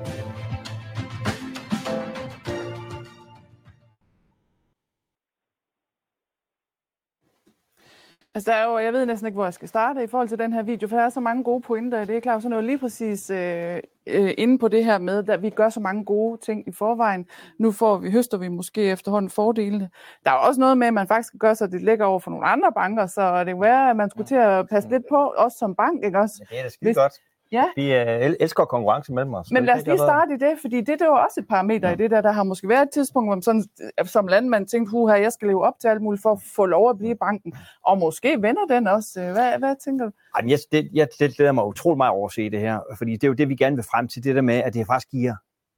Altså, 8.35 8.51
der 8.51 8.57
er 8.57 8.64
jo, 8.64 8.78
jeg 8.78 8.93
ved 8.93 9.07
næsten 9.07 9.26
ikke, 9.26 9.37
hvor 9.37 9.45
jeg 9.45 9.55
skal 9.55 9.68
starte 9.68 10.05
i 10.05 10.07
forhold 10.07 10.28
til 10.28 10.39
den 10.39 10.53
her 10.53 10.62
video, 10.62 10.89
for 10.89 10.97
der 10.97 11.05
er 11.05 11.09
så 11.09 11.20
mange 11.20 11.45
gode 11.45 11.61
pointer. 11.61 12.05
Det 12.05 12.16
er 12.16 12.20
klart, 12.20 12.43
så 12.43 12.49
noget 12.49 12.64
lige 12.64 12.78
præcis 12.78 13.30
øh, 13.30 13.80
øh, 14.07 14.35
inde 14.39 14.59
på 14.59 14.68
det 14.68 14.85
her 14.85 14.99
med, 14.99 15.28
at 15.28 15.43
vi 15.43 15.51
gør 15.51 15.68
så 15.68 15.80
mange 15.80 16.05
gode 16.05 16.41
ting 16.41 16.68
i 16.68 16.72
forvejen. 16.72 17.26
Nu 17.59 17.72
får 17.72 17.97
vi, 17.97 18.11
høster 18.11 18.39
vi 18.39 18.49
måske 18.49 18.83
efterhånden 18.83 19.30
fordelene. 19.30 19.91
Der 20.24 20.30
er 20.30 20.35
også 20.35 20.61
noget 20.61 20.78
med, 20.78 20.87
at 20.87 20.95
man 20.95 21.09
faktisk 21.09 21.26
skal 21.26 21.39
gøre 21.39 21.55
sig 21.55 21.68
lidt 21.68 21.83
lægger 21.83 22.05
over 22.05 22.18
for 22.18 22.30
nogle 22.30 22.47
andre 22.47 22.72
banker, 22.72 23.07
så 23.07 23.45
det 23.45 23.51
er 23.53 23.61
være, 23.61 23.91
at 23.91 23.97
man 23.97 24.11
skulle 24.11 24.26
til 24.26 24.35
at 24.35 24.68
passe 24.68 24.89
lidt 24.89 25.03
på, 25.09 25.35
også 25.37 25.59
som 25.59 25.74
bank, 25.74 26.05
ikke 26.05 26.18
også? 26.18 26.35
Ja, 26.51 26.57
det 26.57 26.59
er 26.59 26.62
da 26.62 26.68
skide 26.68 26.95
godt. 26.95 27.12
Ja. 27.53 27.64
Vi 27.76 27.82
uh, 27.82 28.34
elsker 28.40 28.64
konkurrence 28.64 29.12
mellem 29.12 29.34
os. 29.34 29.50
Men 29.50 29.64
lad 29.64 29.74
os 29.74 29.86
lige 29.86 29.98
starte 29.98 30.34
i 30.34 30.36
det, 30.36 30.59
fordi 30.61 30.76
det, 30.76 30.98
det 30.98 31.07
var 31.09 31.24
også 31.24 31.40
et 31.40 31.48
parameter 31.48 31.88
ja. 31.88 31.94
i 31.94 31.96
det 31.96 32.11
der. 32.11 32.20
Der 32.20 32.32
har 32.32 32.42
måske 32.42 32.68
været 32.68 32.82
et 32.82 32.90
tidspunkt, 32.90 33.28
hvor 33.28 33.34
man 33.34 33.42
sådan, 33.42 33.64
øh, 34.00 34.07
som 34.07 34.26
landmand 34.26 34.66
tænkte, 34.66 34.90
her, 34.90 35.16
jeg 35.16 35.32
skal 35.32 35.48
leve 35.48 35.64
op 35.64 35.74
til 35.80 35.88
alt 35.88 36.03
muligt 36.03 36.22
for 36.22 36.32
at 36.32 36.38
få 36.57 36.66
lov 36.66 36.90
at 36.90 36.98
blive 36.98 37.11
i 37.11 37.18
banken. 37.20 37.53
Og 37.86 37.98
måske 37.98 38.42
vender 38.42 38.66
den 38.68 38.86
også. 38.86 39.20
Hvad, 39.20 39.59
hvad 39.59 39.76
tænker 39.84 40.05
du? 40.05 40.12
Ej, 40.34 40.50
jeg, 40.50 40.59
det, 40.72 40.90
jeg, 40.94 41.09
det 41.18 41.36
glæder 41.36 41.53
mig 41.53 41.66
utrolig 41.66 41.96
meget 41.96 42.12
over 42.12 42.28
at 42.28 42.32
se 42.32 42.50
det 42.50 42.61
her, 42.61 42.80
fordi 42.98 43.12
det 43.12 43.24
er 43.24 43.28
jo 43.28 43.34
det, 43.34 43.48
vi 43.48 43.57
gerne 43.57 43.76
vil 43.76 43.84
frem 43.84 44.09
til, 44.09 44.24
det 44.24 44.36
der 44.36 44.42
med, 44.42 44.55
at 44.55 44.74
det 44.74 44.86
faktisk 44.86 45.11
giver 45.11 45.34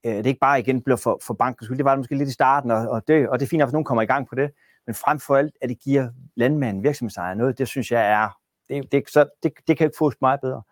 øh, 0.06 0.12
det 0.12 0.20
er 0.20 0.26
ikke 0.26 0.40
bare 0.40 0.60
igen 0.60 0.82
bliver 0.82 0.96
for, 0.96 1.18
for 1.22 1.34
bankens 1.34 1.66
skyld, 1.66 1.76
det 1.76 1.84
var 1.84 1.90
det 1.90 1.98
måske 1.98 2.18
lidt 2.18 2.28
i 2.28 2.32
starten, 2.32 2.70
og, 2.70 2.88
og, 2.88 3.08
det, 3.08 3.28
og 3.28 3.40
det 3.40 3.46
er 3.46 3.48
fint, 3.48 3.62
at 3.62 3.72
nogen 3.72 3.84
kommer 3.84 4.02
i 4.02 4.06
gang 4.06 4.28
på 4.28 4.34
det, 4.34 4.50
men 4.86 4.94
frem 4.94 5.18
for 5.20 5.36
alt, 5.36 5.54
at 5.62 5.68
det 5.68 5.80
giver 5.80 6.08
landmanden, 6.36 6.82
virksomhedsejere 6.82 7.36
noget, 7.36 7.58
det 7.58 7.68
synes 7.68 7.92
jeg 7.92 8.12
er, 8.12 8.28
det, 8.68 8.92
det, 8.92 9.10
så, 9.10 9.26
det, 9.42 9.52
det 9.68 9.78
kan 9.78 9.86
ikke 9.86 9.96
fås 9.98 10.14
meget 10.20 10.40
bedre. 10.40 10.62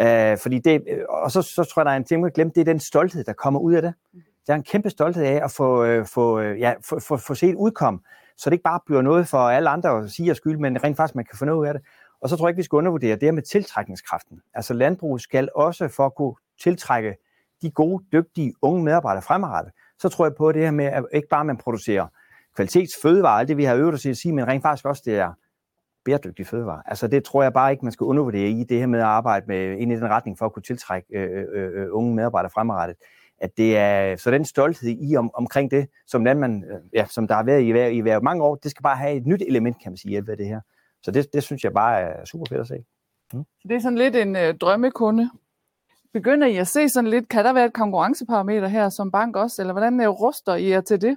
Øh, 0.00 0.38
fordi 0.38 0.58
det, 0.58 0.82
øh, 0.90 0.98
og 1.08 1.30
så, 1.30 1.42
så 1.42 1.64
tror 1.64 1.80
jeg, 1.80 1.86
der 1.86 1.92
er 1.92 1.96
en 1.96 2.04
ting, 2.04 2.20
man 2.20 2.30
glemte, 2.34 2.54
det 2.54 2.60
er 2.60 2.72
den 2.72 2.80
stolthed, 2.80 3.24
der 3.24 3.32
kommer 3.32 3.60
ud 3.60 3.74
af 3.74 3.82
det. 3.82 3.94
Der 4.46 4.52
er 4.52 4.56
en 4.56 4.62
kæmpe 4.62 4.90
stolthed 4.90 5.24
af 5.24 5.40
at 5.44 5.50
få, 5.50 5.84
øh, 5.84 6.06
få, 6.06 6.40
øh, 6.40 6.60
ja, 6.60 6.74
få, 6.84 7.00
få, 7.00 7.16
få 7.16 7.34
set 7.34 7.54
udkom, 7.54 8.02
så 8.36 8.50
det 8.50 8.54
ikke 8.54 8.62
bare 8.62 8.80
bliver 8.86 9.02
noget 9.02 9.28
for 9.28 9.38
alle 9.38 9.68
andre 9.68 9.98
at 9.98 10.10
sige 10.10 10.30
og 10.30 10.36
skyld, 10.36 10.58
men 10.58 10.84
rent 10.84 10.96
faktisk, 10.96 11.14
man 11.14 11.24
kan 11.24 11.38
få 11.38 11.44
noget 11.44 11.60
ud 11.60 11.66
af 11.66 11.74
det. 11.74 11.82
Og 12.20 12.28
så 12.28 12.36
tror 12.36 12.46
jeg 12.46 12.50
ikke, 12.50 12.56
vi 12.56 12.62
skal 12.62 12.76
undervurdere 12.76 13.14
det 13.14 13.22
her 13.22 13.32
med 13.32 13.42
tiltrækningskraften. 13.42 14.40
Altså 14.54 14.74
landbruget 14.74 15.22
skal 15.22 15.48
også 15.54 15.88
for 15.88 16.06
at 16.06 16.14
kunne 16.14 16.34
tiltrække 16.62 17.16
de 17.62 17.70
gode, 17.70 18.04
dygtige, 18.12 18.54
unge 18.62 18.84
medarbejdere 18.84 19.22
fremadrettet, 19.22 19.72
så 19.98 20.08
tror 20.08 20.26
jeg 20.26 20.34
på 20.34 20.52
det 20.52 20.62
her 20.62 20.70
med, 20.70 20.84
at 20.84 21.04
ikke 21.12 21.28
bare 21.28 21.44
man 21.44 21.56
producerer 21.56 22.06
kvalitetsfødevarer, 22.56 23.38
alt 23.38 23.48
det 23.48 23.56
vi 23.56 23.64
har 23.64 23.74
øvet 23.74 23.94
os 23.94 24.04
i 24.04 24.10
at 24.10 24.16
sige, 24.16 24.32
men 24.32 24.48
rent 24.48 24.62
faktisk 24.62 24.86
også 24.86 25.02
det 25.04 25.18
er 25.18 25.32
bæredygtige 26.06 26.46
fødevarer. 26.46 26.82
Altså 26.86 27.08
det 27.08 27.24
tror 27.24 27.42
jeg 27.42 27.52
bare 27.52 27.70
ikke, 27.70 27.84
man 27.84 27.92
skal 27.92 28.04
undervurdere 28.04 28.48
i 28.48 28.64
det 28.64 28.78
her 28.78 28.86
med 28.86 28.98
at 28.98 29.04
arbejde 29.04 29.46
med, 29.48 29.78
ind 29.78 29.92
i 29.92 29.96
den 29.96 30.08
retning 30.08 30.38
for 30.38 30.46
at 30.46 30.52
kunne 30.52 30.62
tiltrække 30.62 31.08
øh, 31.18 31.30
øh, 31.30 31.44
øh, 31.54 31.82
øh 31.82 31.88
unge 31.90 32.14
medarbejdere 32.14 32.50
fremadrettet. 32.50 32.96
at 33.38 33.56
det 33.56 33.76
er 33.76 34.16
så 34.16 34.30
den 34.30 34.44
stolthed 34.44 34.96
i 35.00 35.16
om, 35.16 35.30
omkring 35.34 35.70
det, 35.70 35.86
som 36.06 36.24
landmand, 36.24 36.64
øh, 36.64 36.78
ja, 36.92 37.06
som 37.06 37.28
der 37.28 37.34
har 37.34 37.42
været 37.42 37.62
i, 37.62 37.72
hver- 37.72 37.92
i 37.92 38.00
hver 38.00 38.20
mange 38.20 38.44
år, 38.44 38.54
det 38.54 38.70
skal 38.70 38.82
bare 38.82 38.96
have 38.96 39.16
et 39.16 39.26
nyt 39.26 39.42
element, 39.48 39.82
kan 39.82 39.92
man 39.92 39.96
sige, 39.96 40.26
ved 40.26 40.36
det 40.36 40.46
her. 40.46 40.60
Så 41.02 41.10
det, 41.10 41.32
det 41.32 41.42
synes 41.42 41.64
jeg 41.64 41.72
bare 41.72 42.00
er 42.00 42.24
super 42.24 42.46
fedt 42.48 42.60
at 42.60 42.66
se. 42.66 42.84
Mm. 43.32 43.44
Så 43.60 43.68
det 43.68 43.76
er 43.76 43.80
sådan 43.80 43.98
lidt 43.98 44.16
en 44.16 44.36
øh, 44.36 44.54
drømmekunde. 44.54 45.30
Begynder 46.12 46.46
I 46.46 46.56
at 46.56 46.68
se 46.68 46.88
sådan 46.88 47.10
lidt, 47.10 47.28
kan 47.28 47.44
der 47.44 47.52
være 47.52 47.64
et 47.64 47.72
konkurrenceparameter 47.72 48.68
her 48.68 48.88
som 48.88 49.10
bank 49.10 49.36
også, 49.36 49.62
eller 49.62 49.72
hvordan 49.72 50.00
øh, 50.00 50.08
ruster 50.08 50.54
I 50.54 50.70
jer 50.70 50.80
til 50.80 51.00
det? 51.00 51.16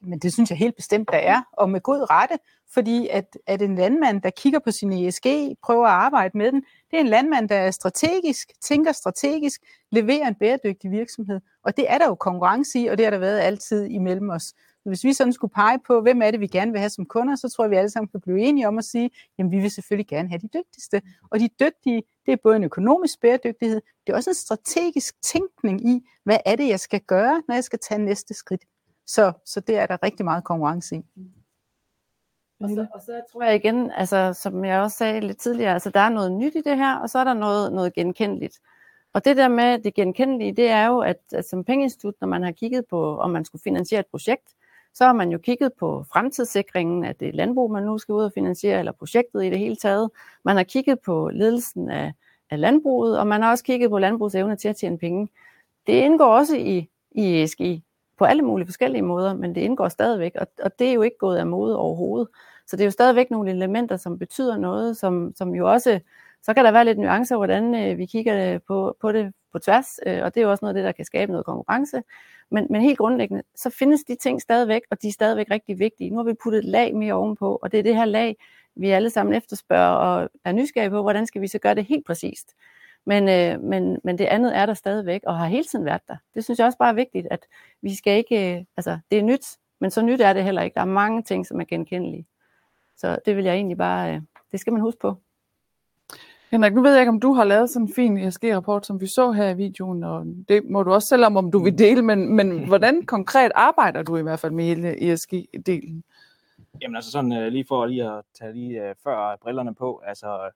Men 0.00 0.18
det 0.18 0.32
synes 0.32 0.50
jeg 0.50 0.58
helt 0.58 0.76
bestemt, 0.76 1.08
der 1.12 1.18
er, 1.18 1.42
og 1.52 1.70
med 1.70 1.80
god 1.80 2.10
rette, 2.10 2.38
fordi 2.74 3.08
at, 3.08 3.38
at 3.46 3.62
en 3.62 3.74
landmand, 3.74 4.22
der 4.22 4.30
kigger 4.30 4.58
på 4.58 4.70
sin 4.70 4.92
ESG, 4.92 5.26
prøver 5.62 5.86
at 5.86 5.92
arbejde 5.92 6.38
med 6.38 6.52
den, 6.52 6.64
det 6.90 6.96
er 6.96 7.00
en 7.00 7.06
landmand, 7.06 7.48
der 7.48 7.56
er 7.56 7.70
strategisk, 7.70 8.52
tænker 8.62 8.92
strategisk, 8.92 9.62
leverer 9.90 10.28
en 10.28 10.34
bæredygtig 10.34 10.90
virksomhed. 10.90 11.40
Og 11.64 11.76
det 11.76 11.84
er 11.88 11.98
der 11.98 12.06
jo 12.06 12.14
konkurrence 12.14 12.78
i, 12.78 12.86
og 12.86 12.98
det 12.98 13.06
har 13.06 13.10
der 13.10 13.18
været 13.18 13.40
altid 13.40 13.84
imellem 13.84 14.30
os. 14.30 14.54
Hvis 14.84 15.04
vi 15.04 15.12
sådan 15.12 15.32
skulle 15.32 15.52
pege 15.54 15.78
på, 15.86 16.00
hvem 16.00 16.22
er 16.22 16.30
det, 16.30 16.40
vi 16.40 16.46
gerne 16.46 16.70
vil 16.72 16.80
have 16.80 16.90
som 16.90 17.06
kunder, 17.06 17.36
så 17.36 17.48
tror 17.48 17.64
jeg, 17.64 17.70
vi 17.70 17.76
alle 17.76 17.90
sammen 17.90 18.08
kan 18.08 18.20
blive 18.20 18.40
enige 18.40 18.68
om 18.68 18.78
at 18.78 18.84
sige, 18.84 19.10
jamen 19.38 19.52
vi 19.52 19.58
vil 19.58 19.70
selvfølgelig 19.70 20.06
gerne 20.06 20.28
have 20.28 20.38
de 20.38 20.48
dygtigste. 20.58 21.02
Og 21.30 21.40
de 21.40 21.48
dygtige, 21.60 22.02
det 22.26 22.32
er 22.32 22.36
både 22.42 22.56
en 22.56 22.64
økonomisk 22.64 23.20
bæredygtighed, 23.20 23.80
det 24.06 24.12
er 24.12 24.16
også 24.16 24.30
en 24.30 24.34
strategisk 24.34 25.14
tænkning 25.22 25.88
i, 25.88 26.08
hvad 26.24 26.38
er 26.46 26.56
det, 26.56 26.68
jeg 26.68 26.80
skal 26.80 27.00
gøre, 27.00 27.42
når 27.48 27.54
jeg 27.54 27.64
skal 27.64 27.78
tage 27.78 28.00
næste 28.00 28.34
skridt. 28.34 28.64
Så, 29.08 29.32
så 29.44 29.60
det 29.60 29.78
er 29.78 29.86
der 29.86 30.02
rigtig 30.02 30.24
meget 30.24 30.44
konkurrence 30.44 30.96
i. 30.96 31.02
Og 32.60 32.68
så, 32.70 32.86
og 32.94 33.00
så 33.00 33.22
tror 33.32 33.42
jeg 33.42 33.54
igen, 33.54 33.90
altså, 33.90 34.32
som 34.32 34.64
jeg 34.64 34.80
også 34.80 34.96
sagde 34.96 35.20
lidt 35.20 35.38
tidligere, 35.38 35.72
altså, 35.72 35.90
der 35.90 36.00
er 36.00 36.08
noget 36.08 36.32
nyt 36.32 36.54
i 36.54 36.60
det 36.60 36.76
her, 36.76 36.96
og 36.96 37.10
så 37.10 37.18
er 37.18 37.24
der 37.24 37.34
noget, 37.34 37.72
noget 37.72 37.94
genkendeligt. 37.94 38.60
Og 39.12 39.24
det 39.24 39.36
der 39.36 39.48
med 39.48 39.78
det 39.78 39.94
genkendelige, 39.94 40.52
det 40.52 40.68
er 40.68 40.86
jo, 40.86 40.98
at, 41.00 41.20
at 41.32 41.48
som 41.48 41.64
pengeinstitut, 41.64 42.14
når 42.20 42.28
man 42.28 42.42
har 42.42 42.52
kigget 42.52 42.86
på, 42.86 43.18
om 43.18 43.30
man 43.30 43.44
skulle 43.44 43.62
finansiere 43.62 44.00
et 44.00 44.06
projekt, 44.06 44.54
så 44.94 45.04
har 45.04 45.12
man 45.12 45.30
jo 45.30 45.38
kigget 45.38 45.72
på 45.78 46.04
fremtidssikringen 46.12 47.04
af 47.04 47.16
det 47.16 47.34
landbrug, 47.34 47.70
man 47.70 47.82
nu 47.82 47.98
skal 47.98 48.12
ud 48.12 48.24
og 48.24 48.32
finansiere, 48.32 48.78
eller 48.78 48.92
projektet 48.92 49.44
i 49.44 49.50
det 49.50 49.58
hele 49.58 49.76
taget. 49.76 50.10
Man 50.44 50.56
har 50.56 50.64
kigget 50.64 51.00
på 51.00 51.30
ledelsen 51.32 51.90
af, 51.90 52.12
af 52.50 52.60
landbruget, 52.60 53.18
og 53.18 53.26
man 53.26 53.42
har 53.42 53.50
også 53.50 53.64
kigget 53.64 53.90
på 53.90 53.98
landbrugets 53.98 54.34
evne 54.34 54.56
til 54.56 54.68
at 54.68 54.76
tjene 54.76 54.98
penge. 54.98 55.28
Det 55.86 55.92
indgår 55.92 56.36
også 56.36 56.56
i, 56.56 56.88
i 57.10 57.42
ESG 57.42 57.82
på 58.18 58.24
alle 58.24 58.42
mulige 58.42 58.66
forskellige 58.66 59.02
måder, 59.02 59.34
men 59.34 59.54
det 59.54 59.60
indgår 59.60 59.88
stadigvæk, 59.88 60.32
og, 60.34 60.46
og 60.62 60.78
det 60.78 60.88
er 60.88 60.92
jo 60.92 61.02
ikke 61.02 61.18
gået 61.18 61.36
af 61.36 61.46
mode 61.46 61.78
overhovedet. 61.78 62.28
Så 62.66 62.76
det 62.76 62.82
er 62.82 62.86
jo 62.86 62.90
stadigvæk 62.90 63.30
nogle 63.30 63.50
elementer, 63.50 63.96
som 63.96 64.18
betyder 64.18 64.56
noget, 64.56 64.96
som, 64.96 65.32
som 65.36 65.54
jo 65.54 65.72
også, 65.72 66.00
så 66.42 66.54
kan 66.54 66.64
der 66.64 66.72
være 66.72 66.84
lidt 66.84 66.98
nuancer, 66.98 67.36
hvordan 67.36 67.74
øh, 67.74 67.98
vi 67.98 68.06
kigger 68.06 68.54
øh, 68.54 68.60
på, 68.66 68.96
på 69.00 69.12
det 69.12 69.32
på 69.52 69.58
tværs, 69.58 70.00
øh, 70.06 70.22
og 70.24 70.34
det 70.34 70.40
er 70.40 70.44
jo 70.44 70.50
også 70.50 70.64
noget 70.64 70.74
af 70.74 70.78
det, 70.78 70.86
der 70.86 70.92
kan 70.92 71.04
skabe 71.04 71.32
noget 71.32 71.46
konkurrence. 71.46 72.02
Men, 72.50 72.66
men 72.70 72.80
helt 72.80 72.98
grundlæggende, 72.98 73.42
så 73.54 73.70
findes 73.70 74.04
de 74.04 74.14
ting 74.14 74.42
stadigvæk, 74.42 74.82
og 74.90 75.02
de 75.02 75.08
er 75.08 75.12
stadigvæk 75.12 75.50
rigtig 75.50 75.78
vigtige. 75.78 76.10
Nu 76.10 76.16
har 76.16 76.24
vi 76.24 76.34
puttet 76.42 76.58
et 76.58 76.64
lag 76.64 76.94
mere 76.96 77.14
ovenpå, 77.14 77.58
og 77.62 77.72
det 77.72 77.78
er 77.78 77.82
det 77.82 77.96
her 77.96 78.04
lag, 78.04 78.36
vi 78.76 78.90
alle 78.90 79.10
sammen 79.10 79.34
efterspørger 79.34 79.94
og 79.94 80.30
er 80.44 80.52
nysgerrige 80.52 80.90
på, 80.90 81.02
hvordan 81.02 81.26
skal 81.26 81.42
vi 81.42 81.46
så 81.46 81.58
gøre 81.58 81.74
det 81.74 81.84
helt 81.84 82.06
præcist. 82.06 82.54
Men, 83.06 83.28
øh, 83.28 83.62
men, 83.62 83.98
men 84.04 84.18
det 84.18 84.24
andet 84.24 84.56
er 84.56 84.66
der 84.66 84.74
stadigvæk, 84.74 85.20
og 85.26 85.38
har 85.38 85.46
hele 85.46 85.64
tiden 85.64 85.84
været 85.84 86.08
der. 86.08 86.16
Det 86.34 86.44
synes 86.44 86.58
jeg 86.58 86.66
også 86.66 86.78
bare 86.78 86.88
er 86.88 86.94
vigtigt, 86.94 87.26
at 87.30 87.46
vi 87.82 87.94
skal 87.94 88.16
ikke, 88.16 88.56
øh, 88.56 88.64
altså 88.76 88.98
det 89.10 89.18
er 89.18 89.22
nyt, 89.22 89.46
men 89.78 89.90
så 89.90 90.02
nyt 90.02 90.20
er 90.20 90.32
det 90.32 90.44
heller 90.44 90.62
ikke. 90.62 90.74
Der 90.74 90.80
er 90.80 90.84
mange 90.84 91.22
ting, 91.22 91.46
som 91.46 91.60
er 91.60 91.64
genkendelige. 91.64 92.26
Så 92.96 93.18
det 93.26 93.36
vil 93.36 93.44
jeg 93.44 93.54
egentlig 93.54 93.78
bare, 93.78 94.14
øh, 94.14 94.20
det 94.52 94.60
skal 94.60 94.72
man 94.72 94.82
huske 94.82 95.00
på. 95.00 95.16
Henrik, 96.50 96.74
nu 96.74 96.82
ved 96.82 96.92
jeg 96.92 97.00
ikke, 97.00 97.08
om 97.08 97.20
du 97.20 97.32
har 97.32 97.44
lavet 97.44 97.70
sådan 97.70 97.86
en 97.86 97.94
fin 97.94 98.18
ESG-rapport, 98.18 98.86
som 98.86 99.00
vi 99.00 99.06
så 99.06 99.32
her 99.32 99.48
i 99.48 99.56
videoen, 99.56 100.04
og 100.04 100.24
det 100.48 100.64
må 100.64 100.82
du 100.82 100.92
også 100.92 101.08
selv 101.08 101.24
om, 101.24 101.36
om 101.36 101.50
du 101.50 101.58
vil 101.58 101.78
dele, 101.78 102.02
men, 102.02 102.36
men 102.36 102.58
hvordan 102.68 103.06
konkret 103.06 103.52
arbejder 103.54 104.02
du 104.02 104.16
i 104.16 104.22
hvert 104.22 104.40
fald 104.40 104.52
med 104.52 104.64
hele 104.64 105.12
ESG-delen? 105.12 106.02
Jamen 106.82 106.96
altså 106.96 107.10
sådan 107.10 107.32
øh, 107.32 107.52
lige 107.52 107.64
for 107.68 107.86
lige 107.86 108.04
at 108.04 108.22
tage 108.38 108.52
lige 108.52 108.88
øh, 108.88 108.94
før 109.04 109.36
brillerne 109.42 109.74
på, 109.74 110.02
altså 110.06 110.50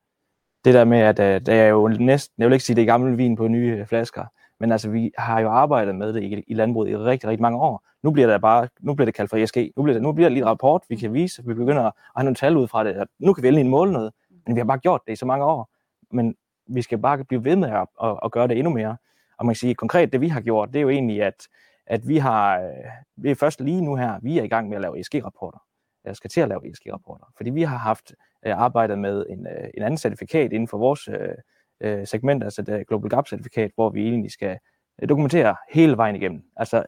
det 0.64 0.74
der 0.74 0.84
med, 0.84 0.98
at 0.98 1.18
øh, 1.18 1.40
det 1.40 1.54
er 1.54 1.66
jo 1.66 1.88
næsten, 1.88 2.34
jeg 2.38 2.48
vil 2.48 2.52
ikke 2.52 2.64
sige, 2.64 2.76
det 2.76 2.82
er 2.82 2.86
gammel 2.86 3.18
vin 3.18 3.36
på 3.36 3.48
nye 3.48 3.76
øh, 3.80 3.86
flasker, 3.86 4.24
men 4.60 4.72
altså 4.72 4.90
vi 4.90 5.12
har 5.18 5.40
jo 5.40 5.50
arbejdet 5.50 5.94
med 5.94 6.12
det 6.12 6.22
i, 6.22 6.44
i 6.46 6.54
landbruget 6.54 6.90
i 6.90 6.96
rigtig, 6.96 7.28
rigtig 7.28 7.42
mange 7.42 7.58
år. 7.58 7.84
Nu 8.02 8.10
bliver 8.10 8.32
det 8.32 8.40
bare, 8.40 8.68
nu 8.80 8.94
bliver 8.94 9.04
det 9.04 9.14
kaldt 9.14 9.30
for 9.30 9.36
ESG. 9.36 9.56
Nu 9.76 9.82
bliver 9.82 9.94
det, 9.94 10.02
nu 10.02 10.12
bliver 10.12 10.28
det 10.28 10.32
lige 10.32 10.42
et 10.42 10.48
rapport, 10.48 10.82
vi 10.88 10.96
kan 10.96 11.14
vise, 11.14 11.42
vi 11.46 11.54
begynder 11.54 11.82
at 11.82 11.92
have 12.16 12.24
nogle 12.24 12.34
tal 12.34 12.56
ud 12.56 12.68
fra 12.68 12.84
det. 12.84 13.04
Nu 13.18 13.32
kan 13.32 13.42
vi 13.42 13.48
endelig 13.48 13.66
måle 13.66 13.92
noget, 13.92 14.12
men 14.46 14.56
vi 14.56 14.60
har 14.60 14.64
bare 14.64 14.78
gjort 14.78 15.00
det 15.06 15.12
i 15.12 15.16
så 15.16 15.26
mange 15.26 15.44
år. 15.44 15.68
Men 16.10 16.34
vi 16.66 16.82
skal 16.82 16.98
bare 16.98 17.24
blive 17.24 17.44
ved 17.44 17.56
med 17.56 17.70
at, 17.70 17.86
at, 18.02 18.18
at 18.24 18.32
gøre 18.32 18.48
det 18.48 18.58
endnu 18.58 18.72
mere. 18.72 18.96
Og 19.38 19.46
man 19.46 19.54
kan 19.54 19.58
sige, 19.58 19.74
konkret 19.74 20.12
det 20.12 20.20
vi 20.20 20.28
har 20.28 20.40
gjort, 20.40 20.68
det 20.68 20.76
er 20.76 20.82
jo 20.82 20.88
egentlig, 20.88 21.22
at, 21.22 21.48
at 21.86 22.08
vi 22.08 22.18
har, 22.18 22.58
øh, 22.60 22.70
vi 23.16 23.30
er 23.30 23.34
først 23.34 23.60
lige 23.60 23.80
nu 23.80 23.94
her, 23.96 24.18
vi 24.22 24.38
er 24.38 24.42
i 24.42 24.48
gang 24.48 24.68
med 24.68 24.76
at 24.76 24.82
lave 24.82 25.00
ESG-rapporter. 25.00 25.58
Jeg 26.04 26.16
skal 26.16 26.30
til 26.30 26.40
at 26.40 26.48
lave 26.48 26.70
ESG-rapporter, 26.70 27.24
fordi 27.36 27.50
vi 27.50 27.62
har 27.62 27.76
haft 27.76 28.12
jeg 28.42 28.58
arbejder 28.58 28.96
med 28.96 29.26
en, 29.28 29.46
øh, 29.46 29.68
en 29.74 29.82
anden 29.82 29.98
certifikat 29.98 30.52
inden 30.52 30.68
for 30.68 30.78
vores 30.78 31.08
øh, 31.08 31.34
øh 31.80 32.06
segment, 32.06 32.44
altså 32.44 32.62
det 32.62 32.88
Global 32.88 33.10
Gap-certifikat, 33.10 33.70
hvor 33.74 33.90
vi 33.90 34.08
egentlig 34.08 34.30
skal 34.30 34.58
øh, 35.02 35.08
dokumentere 35.08 35.56
hele 35.70 35.96
vejen 35.96 36.16
igennem, 36.16 36.42
altså 36.56 36.84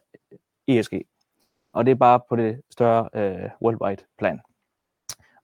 ESG. 0.67 0.93
Og 1.73 1.85
det 1.85 1.91
er 1.91 1.95
bare 1.95 2.19
på 2.29 2.35
det 2.35 2.61
større 2.71 3.09
øh, 3.15 3.49
worldwide 3.61 4.03
plan. 4.17 4.39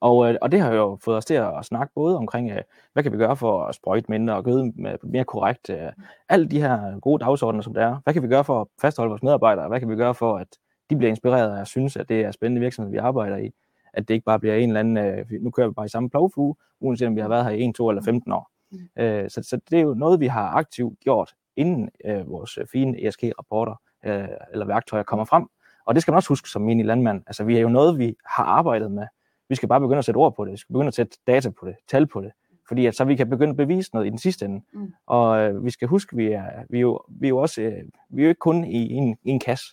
Og, 0.01 0.29
øh, 0.29 0.37
og 0.41 0.51
det 0.51 0.61
har 0.61 0.73
jo 0.73 0.97
fået 1.01 1.17
os 1.17 1.25
til 1.25 1.33
at 1.33 1.65
snakke 1.65 1.93
både 1.95 2.17
omkring, 2.17 2.51
øh, 2.51 2.61
hvad 2.93 3.03
kan 3.03 3.11
vi 3.11 3.17
gøre 3.17 3.37
for 3.37 3.63
at 3.63 3.75
sprøjte 3.75 4.05
mindre 4.11 4.35
og 4.35 4.43
gøde 4.43 4.73
mere 5.03 5.25
korrekt. 5.25 5.69
Øh, 5.69 5.91
alle 6.29 6.49
de 6.49 6.61
her 6.61 6.99
gode 6.99 7.25
dagsordner, 7.25 7.61
som 7.61 7.73
der 7.73 7.85
er. 7.85 7.99
Hvad 8.03 8.13
kan 8.13 8.23
vi 8.23 8.27
gøre 8.27 8.43
for 8.43 8.61
at 8.61 8.67
fastholde 8.81 9.09
vores 9.09 9.23
medarbejdere? 9.23 9.67
Hvad 9.67 9.79
kan 9.79 9.89
vi 9.89 9.95
gøre 9.95 10.15
for, 10.15 10.37
at 10.37 10.47
de 10.89 10.95
bliver 10.95 11.09
inspireret 11.09 11.59
og 11.59 11.67
synes, 11.67 11.97
at 11.97 12.09
det 12.09 12.21
er 12.21 12.31
spændende 12.31 12.61
virksomhed, 12.61 12.91
vi 12.91 12.97
arbejder 12.97 13.37
i? 13.37 13.51
At 13.93 14.07
det 14.07 14.13
ikke 14.13 14.25
bare 14.25 14.39
bliver 14.39 14.55
en 14.55 14.69
eller 14.69 14.79
anden, 14.79 14.97
øh, 14.97 15.25
nu 15.41 15.51
kører 15.51 15.67
vi 15.67 15.73
bare 15.73 15.85
i 15.85 15.89
samme 15.89 16.09
plovfuge, 16.09 16.55
uanset 16.79 17.07
om 17.07 17.15
vi 17.15 17.21
har 17.21 17.27
været 17.27 17.45
her 17.45 17.51
i 17.51 17.69
1, 17.69 17.75
2 17.75 17.89
eller 17.89 18.03
15 18.03 18.31
år. 18.31 18.51
Øh, 18.99 19.29
så, 19.29 19.43
så 19.43 19.59
det 19.69 19.79
er 19.79 19.83
jo 19.83 19.93
noget, 19.93 20.19
vi 20.19 20.27
har 20.27 20.47
aktivt 20.47 20.99
gjort, 20.99 21.33
inden 21.55 21.89
øh, 22.05 22.29
vores 22.29 22.59
fine 22.71 23.07
ESG-rapporter 23.07 23.75
øh, 24.05 24.27
eller 24.51 24.65
værktøjer 24.65 25.03
kommer 25.03 25.25
frem. 25.25 25.47
Og 25.85 25.95
det 25.95 26.01
skal 26.01 26.11
man 26.11 26.15
også 26.15 26.29
huske 26.29 26.49
som 26.49 26.61
menig 26.61 26.85
landmand. 26.85 27.23
Altså, 27.27 27.43
vi 27.43 27.57
er 27.57 27.61
jo 27.61 27.69
noget, 27.69 27.99
vi 27.99 28.15
har 28.25 28.43
arbejdet 28.43 28.91
med. 28.91 29.07
Vi 29.49 29.55
skal 29.55 29.69
bare 29.69 29.79
begynde 29.79 29.97
at 29.97 30.05
sætte 30.05 30.17
ord 30.17 30.35
på 30.35 30.45
det. 30.45 30.51
Vi 30.51 30.57
skal 30.57 30.73
begynde 30.73 30.87
at 30.87 30.93
sætte 30.93 31.17
data 31.27 31.49
på 31.49 31.65
det, 31.65 31.75
tal 31.87 32.07
på 32.07 32.21
det. 32.21 32.31
Fordi 32.67 32.85
at 32.85 32.95
så 32.95 33.05
vi 33.05 33.15
kan 33.15 33.29
begynde 33.29 33.49
at 33.49 33.57
bevise 33.57 33.89
noget 33.93 34.07
i 34.07 34.09
den 34.09 34.17
sidste 34.17 34.45
ende. 34.45 34.61
Mm. 34.73 34.93
Og 35.07 35.39
øh, 35.39 35.65
vi 35.65 35.69
skal 35.69 35.87
huske, 35.87 36.15
vi 36.15 36.31
er, 36.31 36.45
vi 36.69 36.77
er, 36.77 36.81
jo, 36.81 37.01
vi 37.09 37.27
er 37.27 37.29
jo 37.29 37.37
også 37.37 37.61
øh, 37.61 37.83
vi 38.09 38.21
er 38.21 38.25
jo 38.25 38.29
ikke 38.29 38.39
kun 38.39 38.63
i 38.63 38.91
en, 38.93 39.17
i 39.23 39.29
en 39.29 39.39
kasse. 39.39 39.65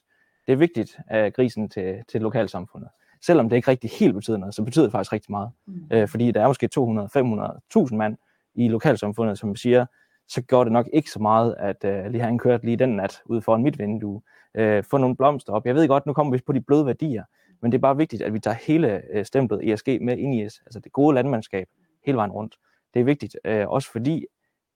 Det 0.47 0.53
er 0.53 0.57
vigtigt 0.57 0.99
at 1.07 1.35
grisen 1.35 1.69
til, 1.69 2.03
til 2.09 2.21
lokalsamfundet. 2.21 2.91
Selvom 3.27 3.49
det 3.49 3.57
ikke 3.57 3.71
rigtig 3.71 3.91
helt 3.91 4.15
betyder 4.15 4.37
noget, 4.37 4.55
så 4.55 4.63
betyder 4.63 4.85
det 4.85 4.93
faktisk 4.93 5.13
rigtig 5.13 5.31
meget. 5.31 5.51
Mm. 5.67 5.87
Øh, 5.91 6.09
fordi 6.09 6.31
der 6.31 6.43
er 6.43 6.47
måske 6.47 6.69
200, 6.69 7.09
500, 7.09 7.61
1000 7.67 7.99
mand 7.99 8.17
i 8.55 8.69
lokalsamfundet, 8.69 9.39
som 9.39 9.57
siger, 9.57 9.87
så 10.29 10.43
gør 10.43 10.65
det 10.65 10.73
nok 10.73 10.89
ikke 10.93 11.11
så 11.11 11.23
meget, 11.23 11.55
at 11.59 11.85
øh, 11.85 12.11
lige 12.11 12.23
har 12.23 12.29
en 12.29 12.39
kørt 12.39 12.65
lige 12.65 12.77
den 12.77 12.97
nat 12.97 13.23
ude 13.27 13.43
foran 13.43 13.63
mit 13.63 13.79
vindue. 13.79 14.23
Øh, 14.55 14.85
få 14.85 14.97
nogle 14.97 15.17
blomster 15.17 15.53
op. 15.53 15.67
Jeg 15.67 15.75
ved 15.75 15.89
godt, 15.89 16.07
nu 16.07 16.13
kommer 16.13 16.33
vi 16.33 16.43
på 16.47 16.53
de 16.53 16.61
bløde 16.61 16.87
værdier, 16.87 17.25
men 17.63 17.73
det 17.73 17.79
er 17.79 17.83
bare 17.83 17.97
vigtigt, 17.97 18.23
at 18.23 18.33
vi 18.33 18.41
tager 18.41 18.57
hele 18.67 19.03
øh, 19.13 19.25
stemplet 19.25 19.73
ESG 19.73 19.99
med 20.01 20.19
ind 20.19 20.35
i 20.35 20.47
os, 20.47 20.61
altså 20.67 20.81
det 20.81 20.93
gode 20.93 21.15
landmandskab 21.15 21.69
hele 22.07 22.17
vejen 22.17 22.33
rundt. 22.33 22.57
Det 22.95 23.01
er 23.01 23.05
vigtigt, 23.05 23.37
øh, 23.45 23.69
også 23.69 23.93
fordi, 23.93 24.27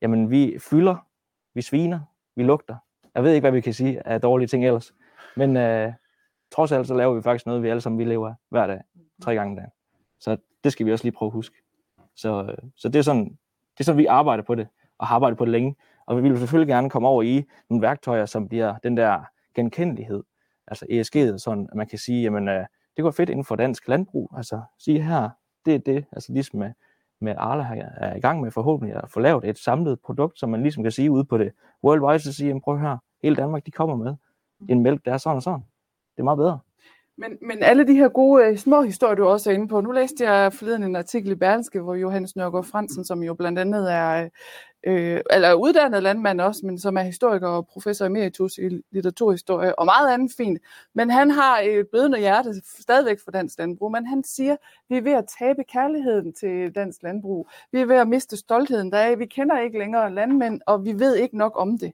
jamen 0.02 0.31
vi 0.31 0.56
fylder, 0.70 1.06
vi 1.55 1.62
sviner, 1.62 2.01
vi 2.36 2.43
lugter. 2.43 2.77
Jeg 3.14 3.24
ved 3.24 3.32
ikke, 3.32 3.44
hvad 3.44 3.52
vi 3.52 3.60
kan 3.60 3.74
sige 3.74 4.06
af 4.06 4.20
dårlige 4.20 4.48
ting 4.48 4.66
ellers, 4.66 4.94
men 5.36 5.56
øh, 5.56 5.93
trods 6.53 6.73
alt 6.73 6.87
så 6.87 6.95
laver 6.95 7.15
vi 7.15 7.23
faktisk 7.23 7.47
noget, 7.47 7.62
vi 7.62 7.69
alle 7.69 7.81
sammen 7.81 7.99
vi 7.99 8.05
lever 8.05 8.29
af 8.29 8.35
hver 8.49 8.66
dag, 8.66 8.81
tre 9.23 9.35
gange 9.35 9.51
om 9.51 9.57
dagen. 9.57 9.70
Så 10.20 10.37
det 10.65 10.73
skal 10.73 10.87
vi 10.87 10.93
også 10.93 11.05
lige 11.05 11.12
prøve 11.12 11.29
at 11.29 11.33
huske. 11.33 11.57
Så, 12.16 12.43
øh, 12.43 12.70
så 12.77 12.89
det, 12.89 12.99
er 12.99 13.03
sådan, 13.03 13.24
det 13.73 13.81
er 13.81 13.85
sådan, 13.85 13.99
vi 13.99 14.07
arbejder 14.07 14.45
på 14.45 14.55
det, 14.55 14.69
og 14.99 15.07
har 15.07 15.15
arbejdet 15.15 15.39
på 15.39 15.45
det 15.45 15.53
længe. 15.53 15.77
Og 16.07 16.16
vi 16.16 16.23
vil 16.23 16.39
selvfølgelig 16.39 16.73
gerne 16.73 16.91
komme 16.91 17.09
over 17.09 17.23
i 17.23 17.45
nogle 17.70 17.83
værktøjer, 17.83 18.27
som 18.27 18.49
bliver 18.49 18.74
den 18.83 18.97
der 18.97 19.20
genkendelighed, 19.55 20.23
altså 20.66 20.87
ESG'et, 20.91 21.39
sådan 21.39 21.69
at 21.70 21.77
man 21.77 21.87
kan 21.87 21.99
sige, 21.99 22.23
jamen 22.23 22.49
øh, 22.49 22.66
det 22.97 23.03
går 23.03 23.11
fedt 23.11 23.31
inden 23.31 23.45
for 23.45 23.57
dansk 23.57 23.89
landbrug, 23.89 24.33
altså 24.37 24.61
sige 24.79 25.03
her, 25.03 25.31
det 25.66 25.74
er 25.74 25.79
det, 25.79 26.05
altså 26.12 26.33
ligesom 26.33 26.59
med, 26.59 26.73
med 27.20 27.35
Arla 27.39 27.62
her 27.62 27.89
er 27.97 28.16
i 28.16 28.20
gang 28.20 28.41
med 28.41 28.51
forhåbentlig 28.51 28.97
at 28.97 29.11
få 29.11 29.20
lavet 29.20 29.49
et 29.49 29.59
samlet 29.59 30.01
produkt, 30.01 30.39
som 30.39 30.51
man 30.51 30.62
ligesom 30.62 30.83
kan 30.83 30.93
sige 30.93 31.11
ude 31.11 31.24
på 31.24 31.39
det 31.39 31.53
worldwide, 31.85 32.19
så 32.19 32.33
sige, 32.33 32.49
jamen 32.49 32.61
prøv 32.61 32.79
her, 32.79 32.99
hele 33.23 33.37
Danmark, 33.37 33.66
de 33.66 33.70
kommer 33.70 33.97
med 33.97 34.15
en 34.69 34.81
mælk, 34.81 35.05
der 35.05 35.12
er 35.12 35.19
sådan 35.19 35.37
og 35.37 35.43
sådan. 35.43 35.65
Det 36.16 36.18
er 36.18 36.24
meget 36.24 36.39
bedre. 36.39 36.59
Men, 37.16 37.39
men 37.43 37.62
alle 37.62 37.86
de 37.86 37.94
her 37.94 38.09
gode 38.09 38.47
øh, 38.47 38.59
små 38.59 38.82
historier, 38.82 39.14
du 39.14 39.26
også 39.26 39.51
er 39.51 39.55
inde 39.55 39.68
på. 39.68 39.80
Nu 39.80 39.90
læste 39.90 40.30
jeg 40.30 40.52
forleden 40.52 40.82
en 40.82 40.97
artikel 40.97 41.30
i 41.30 41.34
Berlingske, 41.34 41.80
hvor 41.80 41.94
Johannes 41.94 42.36
Nørgaard 42.36 42.64
Fransen, 42.64 43.05
som 43.05 43.22
jo 43.22 43.34
blandt 43.34 43.59
andet 43.59 43.93
er 43.93 44.28
øh, 44.86 45.20
eller 45.30 45.55
uddannet 45.55 46.02
landmand 46.02 46.40
også, 46.40 46.66
men 46.66 46.78
som 46.78 46.97
er 46.97 47.02
historiker 47.02 47.48
og 47.48 47.66
professor 47.66 48.06
emeritus 48.06 48.59
i 48.59 48.82
litteraturhistorie 48.90 49.78
og 49.78 49.84
meget 49.84 50.14
andet 50.14 50.32
fint. 50.36 50.59
Men 50.94 51.10
han 51.10 51.30
har 51.30 51.59
et 51.59 51.89
blødende 51.89 52.18
hjerte 52.18 52.55
stadigvæk 52.80 53.18
for 53.24 53.30
dansk 53.30 53.59
landbrug, 53.59 53.93
men 53.93 54.06
han 54.06 54.24
siger, 54.24 54.56
vi 54.89 54.97
er 54.97 55.02
ved 55.02 55.12
at 55.12 55.24
tabe 55.39 55.64
kærligheden 55.64 56.32
til 56.32 56.74
dansk 56.74 57.02
landbrug. 57.02 57.48
Vi 57.72 57.80
er 57.80 57.86
ved 57.86 57.97
at 57.97 58.09
miste 58.09 58.36
stoltheden 58.36 58.93
deraf. 58.93 59.18
Vi 59.18 59.26
kender 59.26 59.60
ikke 59.60 59.78
længere 59.78 60.14
landmænd, 60.14 60.60
og 60.66 60.84
vi 60.84 60.93
ved 60.93 61.16
ikke 61.16 61.39
nok 61.39 61.52
om 61.55 61.78
det 61.78 61.93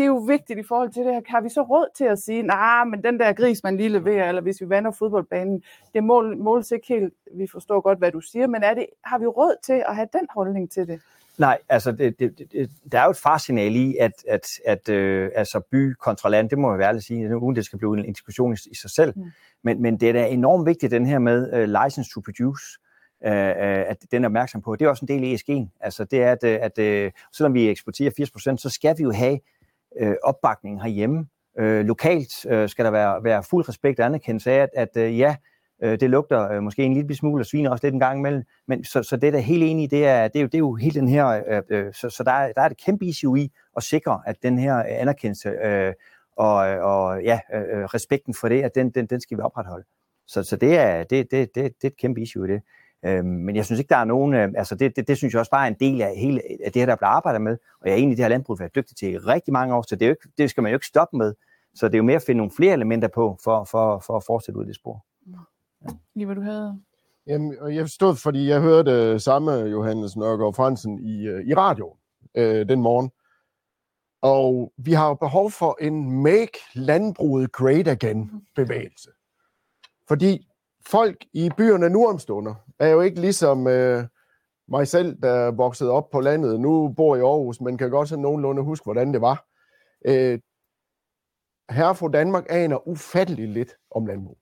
det 0.00 0.06
er 0.06 0.08
jo 0.08 0.16
vigtigt 0.16 0.58
i 0.58 0.62
forhold 0.62 0.90
til 0.90 1.04
det 1.04 1.14
her. 1.14 1.20
Har 1.26 1.40
vi 1.40 1.48
så 1.48 1.62
råd 1.62 1.86
til 1.96 2.04
at 2.04 2.18
sige, 2.18 2.42
nej, 2.42 2.84
nah, 2.84 2.90
men 2.90 3.04
den 3.04 3.20
der 3.20 3.32
gris, 3.32 3.62
man 3.62 3.76
lige 3.76 3.88
leverer, 3.88 4.28
eller 4.28 4.42
hvis 4.42 4.60
vi 4.60 4.68
vander 4.68 4.90
fodboldbanen, 4.90 5.62
det 5.94 6.04
mål, 6.04 6.38
måles 6.38 6.70
ikke 6.70 6.88
helt, 6.88 7.14
vi 7.34 7.46
forstår 7.46 7.80
godt, 7.80 7.98
hvad 7.98 8.12
du 8.12 8.20
siger, 8.20 8.46
men 8.46 8.62
er 8.62 8.74
det, 8.74 8.86
har 9.04 9.18
vi 9.18 9.26
råd 9.26 9.56
til 9.64 9.82
at 9.88 9.96
have 9.96 10.08
den 10.12 10.26
holdning 10.34 10.70
til 10.70 10.86
det? 10.86 11.00
Nej, 11.38 11.58
altså 11.68 11.92
det, 11.92 12.18
det, 12.18 12.38
det, 12.52 12.70
der 12.92 13.00
er 13.00 13.04
jo 13.04 13.10
et 13.10 13.16
farsignal 13.16 13.76
i, 13.76 13.96
at, 13.96 14.12
at, 14.28 14.46
at 14.66 14.88
øh, 14.88 15.30
altså 15.34 15.60
by 15.70 15.94
kontra 15.94 16.28
land, 16.28 16.50
det 16.50 16.58
må 16.58 16.70
jeg 16.70 16.78
være 16.78 16.88
ærlig 16.88 17.02
sige, 17.02 17.36
uden 17.36 17.56
det 17.56 17.64
skal 17.64 17.78
blive 17.78 18.06
en 18.06 18.12
diskussion 18.12 18.52
i, 18.52 18.56
i 18.70 18.74
sig 18.74 18.90
selv. 18.90 19.12
Mm. 19.16 19.24
Men, 19.62 19.82
men 19.82 20.00
det 20.00 20.08
er 20.08 20.12
da 20.12 20.26
enormt 20.26 20.66
vigtigt, 20.66 20.92
den 20.92 21.06
her 21.06 21.18
med 21.18 21.52
uh, 21.52 21.84
license 21.84 22.10
to 22.14 22.20
produce, 22.20 22.64
uh, 23.26 23.90
at 23.90 23.96
den 24.12 24.24
er 24.24 24.28
opmærksom 24.28 24.62
på. 24.62 24.76
Det 24.76 24.84
er 24.84 24.88
også 24.88 25.04
en 25.04 25.08
del 25.08 25.24
af 25.24 25.36
ESG'en. 25.36 25.78
Altså 25.80 26.04
det 26.04 26.22
er, 26.22 26.32
at, 26.32 26.44
at 26.44 27.06
uh, 27.06 27.12
selvom 27.32 27.54
vi 27.54 27.68
eksporterer 27.68 28.10
80%, 28.54 28.56
så 28.56 28.70
skal 28.70 28.98
vi 28.98 29.02
jo 29.02 29.12
have 29.12 29.38
øh, 30.00 30.14
opbakning 30.22 30.82
herhjemme. 30.82 31.26
Øh, 31.58 31.84
lokalt 31.84 32.46
øh, 32.46 32.68
skal 32.68 32.84
der 32.84 32.90
være, 32.90 33.24
være 33.24 33.42
fuld 33.42 33.68
respekt 33.68 34.00
og 34.00 34.06
anerkendelse 34.06 34.50
af, 34.50 34.62
at, 34.62 34.68
at 34.74 34.96
øh, 34.96 35.18
ja, 35.18 35.36
Øh, 35.82 36.00
det 36.00 36.10
lugter 36.10 36.50
øh, 36.50 36.62
måske 36.62 36.82
en 36.82 36.94
lille 36.94 37.16
smule 37.16 37.42
og 37.42 37.46
sviner 37.46 37.70
også 37.70 37.86
lidt 37.86 37.94
en 37.94 38.00
gang 38.00 38.18
imellem, 38.18 38.42
men 38.68 38.84
så, 38.84 39.02
så 39.02 39.16
det 39.16 39.32
der 39.32 39.38
er 39.38 39.42
helt 39.42 39.62
enig 39.62 39.84
i, 39.84 39.86
det 39.86 40.06
er, 40.06 40.28
det 40.28 40.36
er, 40.36 40.40
jo, 40.40 40.46
det 40.46 40.54
er 40.54 40.58
jo 40.58 40.74
helt 40.74 40.94
den 40.94 41.08
her, 41.08 41.26
øh, 41.28 41.62
øh, 41.70 41.92
så, 41.94 42.10
så 42.10 42.22
der, 42.24 42.32
er, 42.32 42.52
der 42.52 42.62
er 42.62 42.66
et 42.66 42.76
kæmpe 42.76 43.04
issue 43.04 43.40
i 43.40 43.50
at 43.76 43.82
sikre, 43.82 44.20
at 44.26 44.36
den 44.42 44.58
her 44.58 44.78
øh, 44.78 44.84
anerkendelse 44.88 45.48
øh, 45.48 45.92
og, 46.36 46.56
og 46.56 47.22
ja, 47.22 47.40
øh, 47.54 47.60
øh, 47.60 47.84
respekten 47.84 48.34
for 48.34 48.48
det, 48.48 48.62
at 48.62 48.74
den, 48.74 48.90
den, 48.90 49.06
den 49.06 49.20
skal 49.20 49.36
vi 49.36 49.42
opretholde. 49.42 49.84
Så, 50.26 50.42
så 50.42 50.56
det, 50.56 50.78
er, 50.78 51.04
det, 51.04 51.30
det, 51.30 51.54
det, 51.54 51.54
det 51.54 51.84
er 51.84 51.86
et 51.86 51.96
kæmpe 51.96 52.20
issue 52.20 52.48
i 52.48 52.52
det. 52.52 52.62
Øh, 53.04 53.24
men 53.24 53.56
jeg 53.56 53.64
synes 53.64 53.78
ikke, 53.78 53.88
der 53.88 53.96
er 53.96 54.04
nogen, 54.04 54.34
øh, 54.34 54.48
altså 54.56 54.74
det, 54.74 54.96
det, 54.96 55.08
det 55.08 55.16
synes 55.16 55.34
jeg 55.34 55.40
også 55.40 55.50
bare 55.50 55.66
er 55.66 55.70
en 55.70 55.76
del 55.80 56.02
af, 56.02 56.16
hele, 56.16 56.40
af 56.64 56.72
det 56.72 56.80
her, 56.82 56.86
der 56.86 56.96
bliver 56.96 57.08
arbejdet 57.08 57.42
med, 57.42 57.56
og 57.80 57.86
jeg 57.86 57.92
er 57.92 57.96
egentlig 57.96 58.16
det 58.16 58.24
her 58.24 58.28
landbrug 58.28 58.58
været 58.58 58.74
dygtig 58.74 58.96
til 58.96 59.12
i 59.12 59.18
rigtig 59.18 59.52
mange 59.52 59.74
år, 59.74 59.82
så 59.82 59.96
det, 59.96 60.02
er 60.02 60.06
jo 60.06 60.12
ikke, 60.12 60.28
det 60.38 60.50
skal 60.50 60.62
man 60.62 60.72
jo 60.72 60.76
ikke 60.76 60.86
stoppe 60.86 61.16
med. 61.16 61.34
Så 61.74 61.88
det 61.88 61.94
er 61.94 61.98
jo 61.98 62.04
mere 62.04 62.16
at 62.16 62.22
finde 62.26 62.36
nogle 62.36 62.52
flere 62.56 62.72
elementer 62.72 63.08
på, 63.08 63.38
for, 63.44 63.64
for, 63.64 64.02
for 64.06 64.16
at 64.16 64.24
fortsætte 64.26 64.58
ud 64.58 64.64
i 64.64 64.68
det 64.68 64.76
spor. 64.76 65.04
Lige 66.14 66.26
hvad 66.26 66.36
du 66.36 66.42
havde. 66.42 66.80
Jamen, 67.26 67.74
jeg 67.74 67.88
stod, 67.88 68.16
fordi 68.16 68.48
jeg 68.48 68.60
hørte 68.60 69.14
uh, 69.14 69.20
samme 69.20 69.52
Johannes 69.52 70.16
Nørgaard 70.16 70.54
Fransen 70.54 70.98
i, 70.98 71.28
uh, 71.28 71.40
i 71.40 71.54
radio 71.54 71.96
uh, 72.38 72.42
den 72.42 72.80
morgen. 72.80 73.10
Og 74.22 74.72
vi 74.76 74.92
har 74.92 75.08
jo 75.08 75.14
behov 75.14 75.50
for 75.50 75.78
en 75.80 76.22
Make 76.22 76.58
Landbruget 76.74 77.52
Great 77.52 77.88
Again 77.88 78.30
bevægelse. 78.56 79.10
Fordi 80.08 80.49
folk 80.86 81.16
i 81.32 81.50
byerne 81.56 81.90
nu 81.90 82.06
omstunder 82.06 82.54
er 82.78 82.88
jo 82.88 83.00
ikke 83.00 83.20
ligesom 83.20 83.58
uh, 83.58 84.04
mig 84.68 84.88
selv, 84.88 85.22
der 85.22 85.50
voksede 85.50 85.90
op 85.90 86.10
på 86.10 86.20
landet. 86.20 86.60
Nu 86.60 86.88
bor 86.88 87.16
i 87.16 87.20
Aarhus, 87.20 87.60
men 87.60 87.78
kan 87.78 87.90
godt 87.90 88.08
sådan 88.08 88.22
nogenlunde 88.22 88.62
huske, 88.62 88.84
hvordan 88.84 89.12
det 89.12 89.20
var. 89.20 89.46
Uh, 90.08 90.38
Herre 91.70 91.94
fra 91.94 92.08
Danmark 92.08 92.46
aner 92.48 92.88
ufatteligt 92.88 93.50
lidt 93.50 93.76
om 93.90 94.06
landbrug. 94.06 94.38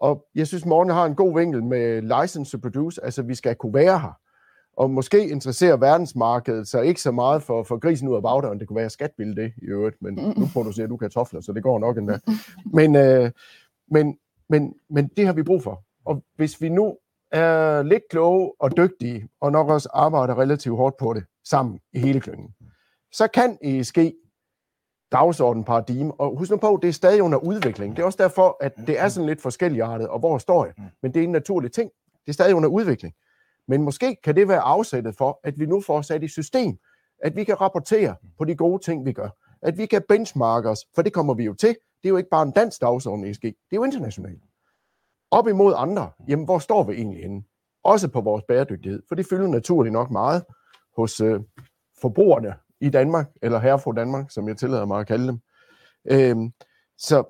Og 0.00 0.26
jeg 0.34 0.46
synes, 0.46 0.66
Morten 0.66 0.92
har 0.92 1.04
en 1.04 1.14
god 1.14 1.38
vinkel 1.38 1.64
med 1.64 2.02
license 2.22 2.52
to 2.52 2.58
produce, 2.62 3.04
altså 3.04 3.22
vi 3.22 3.34
skal 3.34 3.54
kunne 3.54 3.74
være 3.74 3.98
her. 3.98 4.18
Og 4.76 4.90
måske 4.90 5.28
interesserer 5.28 5.76
verdensmarkedet 5.76 6.68
sig 6.68 6.86
ikke 6.86 7.00
så 7.00 7.10
meget 7.10 7.42
for, 7.42 7.62
for 7.62 7.78
grisen 7.78 8.08
ud 8.08 8.16
af 8.16 8.22
bagdøren. 8.22 8.60
Det 8.60 8.68
kunne 8.68 8.76
være, 8.76 8.84
at 8.84 8.92
skat 8.92 9.10
ville 9.18 9.36
det 9.36 9.52
i 9.62 9.64
øvrigt, 9.64 9.96
men 10.02 10.14
nu 10.14 10.46
producerer 10.52 10.86
du 10.86 10.96
kartofler, 10.96 11.40
så 11.40 11.52
det 11.52 11.62
går 11.62 11.78
nok 11.78 11.98
endda. 11.98 12.18
Men, 12.72 12.96
øh, 12.96 13.30
men, 13.90 14.18
men, 14.48 14.74
men 14.90 15.08
det 15.16 15.26
har 15.26 15.32
vi 15.32 15.42
brug 15.42 15.62
for. 15.62 15.82
Og 16.04 16.22
hvis 16.36 16.60
vi 16.60 16.68
nu 16.68 16.96
er 17.32 17.82
lidt 17.82 18.02
kloge 18.10 18.52
og 18.58 18.76
dygtige, 18.76 19.28
og 19.40 19.52
nok 19.52 19.68
også 19.68 19.88
arbejder 19.92 20.38
relativt 20.38 20.76
hårdt 20.76 20.96
på 20.96 21.12
det 21.12 21.24
sammen 21.44 21.80
i 21.92 21.98
hele 21.98 22.20
klyngen, 22.20 22.54
så 23.12 23.28
kan 23.28 23.58
ESG 23.62 23.98
dagsorden 25.12 25.64
paradigme. 25.64 26.20
Og 26.20 26.38
husk 26.38 26.50
nu 26.50 26.56
på, 26.56 26.78
det 26.82 26.88
er 26.88 26.92
stadig 26.92 27.22
under 27.22 27.38
udvikling. 27.38 27.96
Det 27.96 28.02
er 28.02 28.06
også 28.06 28.22
derfor, 28.22 28.56
at 28.60 28.72
det 28.86 29.00
er 29.00 29.08
sådan 29.08 29.26
lidt 29.28 29.42
forskelligartet, 29.42 30.08
og 30.08 30.18
hvor 30.18 30.38
står 30.38 30.64
jeg? 30.64 30.74
Men 31.02 31.14
det 31.14 31.20
er 31.20 31.24
en 31.24 31.32
naturlig 31.32 31.72
ting. 31.72 31.90
Det 32.26 32.28
er 32.28 32.32
stadig 32.32 32.54
under 32.54 32.68
udvikling. 32.68 33.14
Men 33.68 33.82
måske 33.82 34.16
kan 34.24 34.36
det 34.36 34.48
være 34.48 34.60
afsættet 34.60 35.16
for, 35.16 35.40
at 35.44 35.58
vi 35.58 35.66
nu 35.66 35.80
får 35.80 36.02
sat 36.02 36.22
i 36.22 36.28
system, 36.28 36.78
at 37.22 37.36
vi 37.36 37.44
kan 37.44 37.60
rapportere 37.60 38.14
på 38.38 38.44
de 38.44 38.56
gode 38.56 38.82
ting, 38.82 39.06
vi 39.06 39.12
gør. 39.12 39.28
At 39.62 39.78
vi 39.78 39.86
kan 39.86 40.02
benchmarke 40.08 40.68
os, 40.68 40.86
for 40.94 41.02
det 41.02 41.12
kommer 41.12 41.34
vi 41.34 41.44
jo 41.44 41.54
til. 41.54 41.76
Det 42.06 42.10
er 42.10 42.12
jo 42.12 42.16
ikke 42.16 42.30
bare 42.30 42.42
en 42.42 42.50
dansk 42.52 42.80
dagsorden, 42.80 43.24
ESG. 43.24 43.42
Det 43.42 43.54
er 43.72 43.76
jo 43.76 43.84
internationalt. 43.84 44.42
Op 45.30 45.48
imod 45.48 45.74
andre, 45.76 46.10
jamen 46.28 46.44
hvor 46.44 46.58
står 46.58 46.82
vi 46.82 46.92
egentlig 46.92 47.22
henne? 47.22 47.44
Også 47.84 48.08
på 48.08 48.20
vores 48.20 48.44
bæredygtighed, 48.48 49.02
for 49.08 49.14
det 49.14 49.26
fylder 49.26 49.48
naturligt 49.48 49.92
nok 49.92 50.10
meget 50.10 50.44
hos 50.96 51.20
øh, 51.20 51.40
forbrugerne 52.00 52.54
i 52.80 52.90
Danmark, 52.90 53.30
eller 53.42 53.58
herre 53.58 53.78
fra 53.78 53.92
Danmark, 53.92 54.30
som 54.30 54.48
jeg 54.48 54.56
tillader 54.56 54.86
mig 54.86 55.00
at 55.00 55.06
kalde 55.06 55.26
dem. 55.26 55.40
Øhm, 56.10 56.52
så 56.98 57.24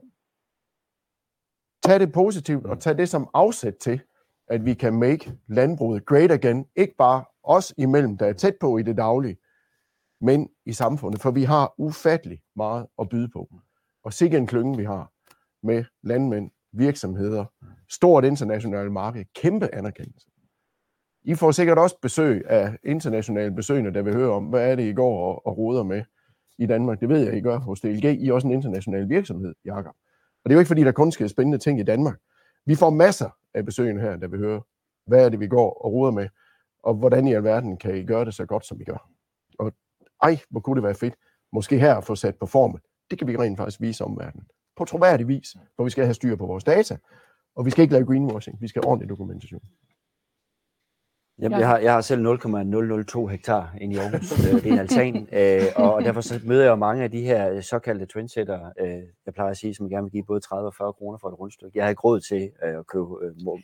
tag 1.82 2.00
det 2.00 2.12
positivt, 2.12 2.66
og 2.66 2.80
tag 2.80 2.98
det 2.98 3.08
som 3.08 3.30
afsæt 3.34 3.74
til, 3.80 4.00
at 4.48 4.64
vi 4.64 4.74
kan 4.74 4.94
make 4.94 5.38
landbruget 5.48 6.06
great 6.06 6.30
again, 6.30 6.66
ikke 6.76 6.94
bare 6.98 7.24
os 7.42 7.74
imellem, 7.78 8.18
der 8.18 8.26
er 8.26 8.32
tæt 8.32 8.56
på 8.60 8.78
i 8.78 8.82
det 8.82 8.96
daglige, 8.96 9.36
men 10.20 10.48
i 10.66 10.72
samfundet, 10.72 11.20
for 11.22 11.30
vi 11.30 11.44
har 11.44 11.74
ufattelig 11.78 12.40
meget 12.56 12.86
at 12.98 13.08
byde 13.08 13.28
på. 13.28 13.48
Og 14.06 14.12
sikkert 14.12 14.40
en 14.40 14.46
klynge, 14.46 14.76
vi 14.76 14.84
har 14.84 15.12
med 15.62 15.84
landmænd, 16.02 16.50
virksomheder, 16.72 17.44
stort 17.90 18.24
internationalt 18.24 18.92
marked, 18.92 19.24
kæmpe 19.34 19.74
anerkendelse. 19.74 20.28
I 21.24 21.34
får 21.34 21.50
sikkert 21.50 21.78
også 21.78 21.96
besøg 22.02 22.44
af 22.50 22.78
internationale 22.84 23.54
besøgende, 23.54 23.94
der 23.94 24.02
vil 24.02 24.14
høre 24.14 24.30
om, 24.30 24.44
hvad 24.44 24.70
er 24.70 24.76
det, 24.76 24.82
I 24.82 24.92
går 24.92 25.28
og, 25.28 25.46
og 25.46 25.58
roder 25.58 25.82
med 25.82 26.02
i 26.58 26.66
Danmark. 26.66 27.00
Det 27.00 27.08
ved 27.08 27.18
jeg, 27.18 27.36
I 27.36 27.40
gør 27.40 27.58
hos 27.58 27.80
DLG. 27.80 28.04
I 28.04 28.28
er 28.28 28.32
også 28.32 28.46
en 28.46 28.54
international 28.54 29.08
virksomhed, 29.08 29.54
Jakob. 29.64 29.94
Og 30.44 30.50
det 30.50 30.50
er 30.50 30.54
jo 30.54 30.58
ikke, 30.58 30.68
fordi 30.68 30.84
der 30.84 30.92
kun 30.92 31.12
sker 31.12 31.26
spændende 31.26 31.58
ting 31.58 31.80
i 31.80 31.82
Danmark. 31.82 32.18
Vi 32.66 32.74
får 32.74 32.90
masser 32.90 33.30
af 33.54 33.64
besøgende 33.64 34.02
her, 34.02 34.16
der 34.16 34.28
vil 34.28 34.38
høre, 34.38 34.62
hvad 35.06 35.24
er 35.24 35.28
det, 35.28 35.40
vi 35.40 35.48
går 35.48 35.84
og 35.84 35.92
roder 35.92 36.12
med, 36.12 36.28
og 36.82 36.94
hvordan 36.94 37.26
i 37.26 37.34
alverden 37.34 37.76
kan 37.76 37.96
I 37.96 38.06
gøre 38.06 38.24
det 38.24 38.34
så 38.34 38.46
godt, 38.46 38.66
som 38.66 38.80
I 38.80 38.84
gør. 38.84 39.10
Og 39.58 39.72
ej, 40.22 40.38
hvor 40.50 40.60
kunne 40.60 40.76
det 40.76 40.82
være 40.82 40.94
fedt, 40.94 41.14
måske 41.52 41.78
her 41.78 41.94
at 41.94 42.04
få 42.04 42.14
sat 42.14 42.36
på 42.40 42.46
formen 42.46 42.80
det 43.10 43.18
kan 43.18 43.28
vi 43.28 43.36
rent 43.36 43.56
faktisk 43.56 43.80
vise 43.80 44.04
omverdenen. 44.04 44.46
På 44.76 44.84
troværdig 44.84 45.28
vis, 45.28 45.56
hvor 45.74 45.84
vi 45.84 45.90
skal 45.90 46.04
have 46.04 46.14
styr 46.14 46.36
på 46.36 46.46
vores 46.46 46.64
data, 46.64 46.96
og 47.56 47.66
vi 47.66 47.70
skal 47.70 47.82
ikke 47.82 47.94
lave 47.94 48.06
greenwashing, 48.06 48.60
vi 48.60 48.68
skal 48.68 48.82
have 48.82 48.90
ordentlig 48.90 49.08
dokumentation. 49.08 49.62
Jamen, 51.38 51.58
jeg, 51.60 51.68
har, 51.68 51.78
jeg 51.78 51.92
har 51.92 52.00
selv 52.00 52.22
0,002 52.22 53.26
hektar 53.26 53.74
inde 53.80 53.94
i 53.94 53.98
Aarhus. 53.98 54.46
Øh, 54.46 54.62
det 54.62 54.66
er 54.66 54.72
en 54.72 54.78
altan, 54.78 55.28
øh, 55.40 55.62
og 55.76 56.04
derfor 56.04 56.20
så 56.20 56.40
møder 56.44 56.62
jeg 56.62 56.70
jo 56.70 56.76
mange 56.76 57.04
af 57.04 57.10
de 57.10 57.20
her 57.20 57.60
såkaldte 57.60 58.06
trendsetter, 58.06 58.72
øh, 58.80 59.02
jeg 59.26 59.34
plejer 59.34 59.50
at 59.50 59.56
sige, 59.56 59.74
som 59.74 59.88
gerne 59.88 60.04
vil 60.04 60.12
give 60.12 60.24
både 60.24 60.40
30 60.40 60.68
og 60.68 60.74
40 60.74 60.92
kroner 60.92 61.18
for 61.18 61.28
et 61.28 61.38
rundstykke. 61.38 61.78
Jeg 61.78 61.84
har 61.84 61.90
ikke 61.90 62.00
råd 62.00 62.20
til 62.20 62.50
at 62.58 62.86
købe 62.86 63.04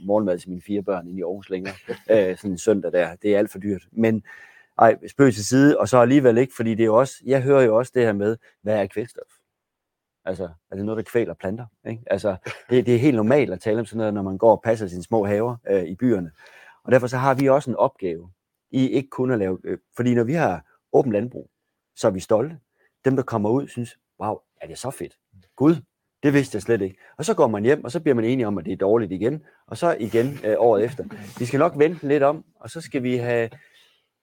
morgenmad 0.07 0.39
til 0.39 0.51
mine 0.51 0.63
fire 0.67 0.83
børn 0.83 1.09
inde 1.09 1.19
i 1.19 1.23
Aarhus 1.23 1.51
længere, 1.51 1.75
sådan 2.37 2.51
en 2.51 2.59
søndag 2.59 2.93
der. 2.93 3.17
Det 3.23 3.35
er 3.35 3.39
alt 3.39 3.51
for 3.51 3.59
dyrt. 3.59 3.83
Men 3.93 4.23
ej, 4.79 4.97
spøg 5.09 5.35
til 5.35 5.47
side, 5.47 5.79
og 5.79 5.89
så 5.89 5.99
alligevel 5.99 6.39
ikke, 6.39 6.55
fordi 6.57 6.71
det 6.71 6.83
er 6.83 6.87
jo 6.87 6.99
også, 6.99 7.15
jeg 7.25 7.43
hører 7.43 7.63
jo 7.63 7.77
også 7.77 7.93
det 7.95 8.03
her 8.03 8.13
med, 8.13 8.37
hvad 8.63 8.77
er 8.77 8.87
kvælstof? 8.87 9.33
Altså, 10.25 10.49
er 10.71 10.77
det 10.77 10.85
noget, 10.85 10.97
der 10.97 11.11
kvæler 11.11 11.35
planter? 11.35 11.67
Ikke? 11.89 12.03
Altså, 12.07 12.37
det, 12.71 12.87
det 12.87 12.95
er 12.95 12.99
helt 12.99 13.17
normalt 13.17 13.53
at 13.53 13.61
tale 13.61 13.81
om 13.81 13.87
sådan 13.87 13.99
noget, 13.99 14.15
når 14.15 14.23
man 14.23 14.39
går 14.39 14.51
og 14.51 14.63
passer 14.65 14.87
sine 14.87 15.03
små 15.03 15.25
haver 15.25 15.57
øh, 15.71 15.85
i 15.85 15.95
byerne. 15.95 16.31
Og 16.85 16.93
derfor 16.93 17.07
så 17.07 17.17
har 17.17 17.35
vi 17.35 17.49
også 17.49 17.71
en 17.71 17.77
opgave 17.77 18.31
i 18.71 18.89
ikke 18.89 19.09
kun 19.09 19.31
at 19.31 19.39
lave, 19.39 19.59
øh, 19.65 19.79
fordi 19.97 20.15
når 20.15 20.25
vi 20.25 20.33
har 20.33 20.65
åbent 20.93 21.13
landbrug, 21.13 21.51
så 21.97 22.07
er 22.07 22.11
vi 22.11 22.21
stolte. 22.21 22.59
Dem, 23.05 23.17
der 23.17 23.23
kommer 23.23 23.51
ud, 23.51 23.69
synes, 23.69 23.99
wow, 24.21 24.39
er 24.61 24.67
det 24.67 24.79
så 24.79 24.91
fedt? 24.91 25.19
Gud, 25.57 25.77
det 26.23 26.33
vidste 26.33 26.57
jeg 26.57 26.63
slet 26.63 26.83
ikke. 26.83 26.99
Og 27.19 27.25
så 27.25 27.35
går 27.35 27.47
man 27.47 27.65
hjem, 27.65 27.85
og 27.85 27.91
så 27.91 28.01
bliver 28.01 28.15
man 28.15 28.25
enige 28.25 28.47
om, 28.47 28.59
at 28.59 28.65
det 28.65 28.73
er 28.73 28.77
dårligt 28.77 29.13
igen, 29.13 29.45
og 29.67 29.77
så 29.77 29.97
igen 30.01 30.39
øh, 30.45 30.55
året 30.59 30.85
efter. 30.85 31.05
Vi 31.39 31.45
skal 31.45 31.59
nok 31.59 31.73
vente 31.79 32.09
lidt 32.09 32.23
om, 32.23 32.45
og 32.61 32.71
så 32.71 32.81
skal 32.81 33.03
vi 33.03 33.17
have, 33.17 33.51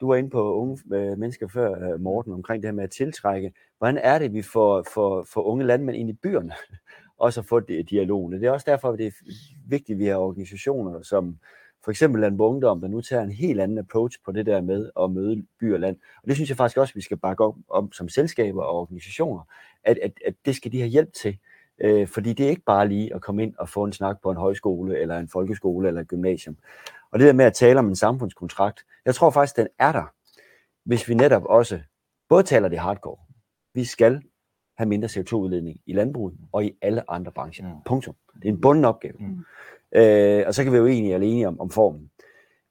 du 0.02 0.08
var 0.08 0.16
inde 0.16 0.30
på 0.30 0.54
unge 0.54 0.80
øh, 0.94 1.18
mennesker 1.18 1.48
før, 1.48 1.94
øh, 1.94 2.02
Morten, 2.02 2.34
omkring 2.34 2.64
det 2.64 2.68
her 2.68 2.76
med 2.76 2.84
at 2.84 2.92
tiltrække. 2.92 3.54
Hvordan 3.78 3.98
er 3.98 4.20
det, 4.20 4.34
vi 4.34 4.42
får, 4.42 4.86
for, 4.94 5.24
for 5.34 5.42
unge 5.42 5.66
landmænd 5.66 5.98
ind 5.98 6.10
i 6.10 6.14
byerne? 6.14 6.54
og 7.20 7.34
så 7.34 7.42
få 7.42 7.60
dialogen. 7.60 8.34
Det 8.34 8.44
er 8.44 8.52
også 8.52 8.66
derfor, 8.70 8.90
at 8.90 9.00
det 9.00 9.08
er 9.08 9.12
vigtigt, 9.68 9.96
at 9.96 10.00
vi 10.00 10.06
har 10.06 10.16
organisationer, 10.16 11.02
som, 11.02 11.38
for 11.84 11.92
eksempel 11.92 12.22
Landbrug 12.22 12.50
Ungdom, 12.50 12.82
der 12.82 12.88
nu 12.88 13.02
tager 13.02 13.24
en 13.24 13.32
helt 13.32 13.62
anden 13.62 13.78
approach 13.78 14.18
på 14.26 14.32
det 14.32 14.46
der 14.46 14.62
med 14.62 14.90
at 15.00 15.12
møde 15.12 15.44
by 15.60 15.74
og 15.74 15.80
land. 15.80 15.98
Og 16.22 16.28
det 16.28 16.36
synes 16.36 16.50
jeg 16.50 16.58
faktisk 16.58 16.78
også, 16.78 16.94
vi 16.94 17.02
skal 17.02 17.18
bakke 17.18 17.44
op 17.44 17.56
om 17.70 17.92
som 17.92 18.10
selskaber 18.10 18.64
og 18.64 18.80
organisationer, 18.80 19.42
at, 19.84 20.00
at, 20.04 20.12
at 20.26 20.34
det 20.46 20.56
skal 20.56 20.72
de 20.72 20.80
have 20.80 20.90
hjælp 20.90 21.14
til. 21.14 21.38
Øh, 21.82 22.08
fordi 22.08 22.34
det 22.34 22.46
er 22.46 22.50
ikke 22.50 22.62
bare 22.66 22.88
lige 22.88 23.16
at 23.16 23.22
komme 23.22 23.44
ind 23.44 23.56
og 23.58 23.70
få 23.70 23.84
en 23.84 23.94
snak 23.94 24.22
på 24.24 24.32
en 24.32 24.38
højskole, 24.38 25.00
eller 25.00 25.18
en 25.18 25.28
folkeskole, 25.28 25.88
eller 25.88 26.02
et 26.02 26.08
gymnasium. 26.08 26.58
Og 27.12 27.20
det 27.20 27.28
der 27.28 27.34
med 27.34 27.46
at 27.46 27.54
tale 27.54 27.80
om 27.80 27.88
en 27.88 27.96
samfundskontrakt, 27.96 28.86
jeg 29.06 29.16
tror 29.16 29.30
faktisk, 29.30 29.56
den 29.56 29.68
er 29.80 29.92
der, 29.92 30.14
hvis 30.86 31.10
vi 31.10 31.14
netop 31.14 31.44
også 31.46 31.80
både 32.30 32.44
taler 32.44 32.68
det 32.68 32.80
hardcore. 32.80 33.18
Vi 33.74 33.86
skal 33.86 34.22
have 34.78 34.90
mindre 34.90 35.08
CO2-udledning 35.08 35.82
i 35.86 35.94
landbruget 35.94 36.38
og 36.52 36.66
i 36.66 36.78
alle 36.82 37.12
andre 37.12 37.32
brancher. 37.32 37.68
Mm. 37.68 37.82
Punktum. 37.86 38.16
Det 38.36 38.46
er 38.46 38.54
en 38.54 38.62
bunden 38.62 38.86
opgave. 38.86 39.16
Mm. 39.20 39.46
Øh, 40.00 40.44
og 40.48 40.54
så 40.54 40.64
kan 40.64 40.74
vi 40.74 40.78
jo 40.78 40.88
egentlig 40.88 41.14
alene 41.14 41.48
om, 41.48 41.60
om 41.60 41.70
formen. 41.70 42.12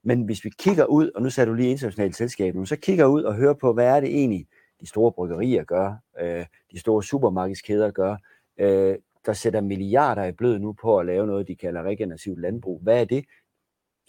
Men 0.04 0.22
hvis 0.22 0.44
vi 0.44 0.50
kigger 0.58 0.84
ud, 0.84 1.10
og 1.14 1.22
nu 1.22 1.30
sagde 1.30 1.50
du 1.50 1.54
lige 1.54 1.70
internationalt 1.70 2.16
selskab, 2.16 2.54
så 2.64 2.76
kigger 2.76 3.06
ud 3.06 3.22
og 3.22 3.34
hører 3.34 3.54
på, 3.54 3.72
hvad 3.72 3.86
er 3.86 4.00
det 4.00 4.08
egentlig, 4.08 4.46
de 4.80 4.86
store 4.86 5.12
bryggerier 5.12 5.64
gør, 5.64 5.94
øh, 6.20 6.46
de 6.72 6.80
store 6.80 7.02
supermarkedskæder 7.02 7.90
gør, 7.90 8.16
øh, 8.58 8.96
der 9.26 9.32
sætter 9.32 9.60
milliarder 9.60 10.24
i 10.24 10.32
blød 10.32 10.58
nu 10.58 10.72
på 10.72 10.98
at 10.98 11.06
lave 11.06 11.26
noget, 11.26 11.48
de 11.48 11.56
kalder 11.56 11.82
regenerativt 11.82 12.40
landbrug. 12.40 12.80
Hvad 12.82 13.00
er 13.00 13.04
det? 13.04 13.24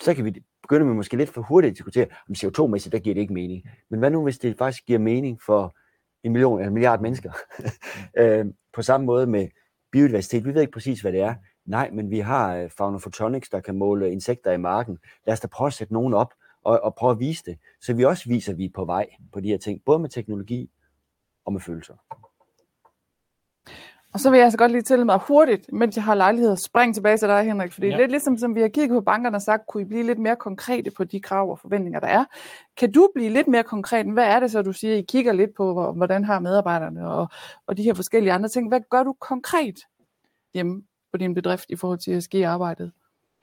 Så 0.02 0.14
kan 0.14 0.26
vi 0.26 0.44
begynde 0.62 0.86
med 0.86 0.94
måske 0.94 1.18
lidt 1.18 1.30
for 1.30 1.42
hurtigt 1.42 1.72
at 1.72 1.78
diskutere, 1.78 2.08
om 2.30 2.36
CO2-mæssigt, 2.38 2.92
der 2.92 3.00
giver 3.00 3.14
det 3.14 3.22
ikke 3.22 3.34
mening. 3.34 3.64
Men 3.90 4.00
hvad 4.00 4.12
nu, 4.12 4.24
hvis 4.24 4.40
det 4.40 4.58
faktisk 4.58 4.86
giver 4.86 5.00
mening 5.00 5.42
for 5.42 5.76
en 6.24 6.32
million 6.32 6.60
eller 6.60 6.68
en 6.68 6.74
milliard 6.74 7.02
mennesker? 7.02 7.32
øh, 8.20 8.46
på 8.74 8.82
samme 8.82 9.06
måde 9.06 9.28
med 9.28 9.48
biodiversitet. 9.92 10.46
Vi 10.46 10.54
ved 10.54 10.62
ikke 10.62 10.74
præcis, 10.74 11.02
hvad 11.02 11.12
det 11.12 11.22
er. 11.22 11.36
Nej, 11.66 11.90
men 11.94 12.12
vi 12.12 12.20
har 12.20 12.56
øh, 12.56 12.70
Fauna 12.70 12.98
Photonics, 12.98 13.50
der 13.50 13.60
kan 13.60 13.76
måle 13.76 14.12
insekter 14.12 14.52
i 14.52 14.58
marken. 14.58 14.98
Lad 15.26 15.34
os 15.34 15.40
da 15.40 15.48
prøve 15.48 15.68
at 15.68 15.74
sætte 15.74 15.94
nogen 15.94 16.14
op 16.14 16.34
og, 16.64 16.80
og 16.84 16.96
prøve 16.96 17.12
at 17.12 17.20
vise 17.20 17.44
det. 17.46 17.58
Så 17.82 17.94
vi 17.94 18.06
også 18.06 18.30
viser, 18.30 18.52
at 18.52 18.58
vi 18.58 18.66
er 18.66 18.70
på 18.76 18.86
vej 18.86 19.08
på 19.34 19.40
de 19.40 19.48
her 19.48 19.58
ting, 19.58 19.82
både 19.86 20.00
med 20.00 20.10
teknologi 20.10 20.70
og 21.46 21.54
med 21.54 21.62
følelser. 21.62 21.94
Og 24.14 24.20
så 24.20 24.30
vil 24.30 24.38
jeg 24.38 24.44
altså 24.46 24.58
godt 24.58 24.72
lige 24.72 24.82
tælle 24.82 25.06
mig 25.06 25.20
hurtigt, 25.28 25.74
mens 25.74 25.96
jeg 25.96 26.04
har 26.04 26.16
lejlighed 26.16 26.52
at 26.52 26.60
springe 26.60 26.94
tilbage 26.94 27.18
til 27.18 27.28
dig, 27.28 27.44
Henrik, 27.44 27.74
fordi 27.74 27.88
ja. 27.88 27.98
Lidt 27.98 28.12
ligesom 28.12 28.38
som 28.38 28.56
vi 28.56 28.62
har 28.62 28.68
kigget 28.68 28.96
på 28.98 29.02
bankerne 29.02 29.38
og 29.38 29.42
sagt, 29.42 29.68
kunne 29.68 29.84
I 29.84 29.86
blive 29.86 30.04
lidt 30.04 30.20
mere 30.20 30.36
konkrete 30.36 30.92
på 30.98 31.04
de 31.04 31.20
krav 31.20 31.52
og 31.52 31.60
forventninger, 31.60 32.00
der 32.00 32.08
er. 32.08 32.26
Kan 32.78 32.92
du 32.92 33.10
blive 33.16 33.30
lidt 33.30 33.48
mere 33.48 33.64
konkret? 33.64 34.06
Hvad 34.14 34.24
er 34.26 34.40
det 34.40 34.52
så, 34.52 34.62
du 34.62 34.74
siger, 34.74 34.96
I 34.96 35.02
kigger 35.02 35.34
lidt 35.34 35.50
på, 35.58 35.74
hvor- 35.74 35.92
hvordan 35.92 36.24
har 36.24 36.40
medarbejderne 36.40 37.08
og, 37.10 37.28
og 37.68 37.78
de 37.78 37.84
her 37.84 37.94
forskellige 37.94 38.34
andre 38.34 38.50
ting. 38.50 38.68
Hvad 38.68 38.82
gør 38.92 39.04
du 39.04 39.14
konkret 39.20 39.76
hjemme 40.54 40.82
på 41.12 41.18
din 41.18 41.34
bedrift 41.34 41.66
i 41.70 41.76
forhold 41.76 42.00
til 42.00 42.14
ESG-arbejdet? 42.18 42.92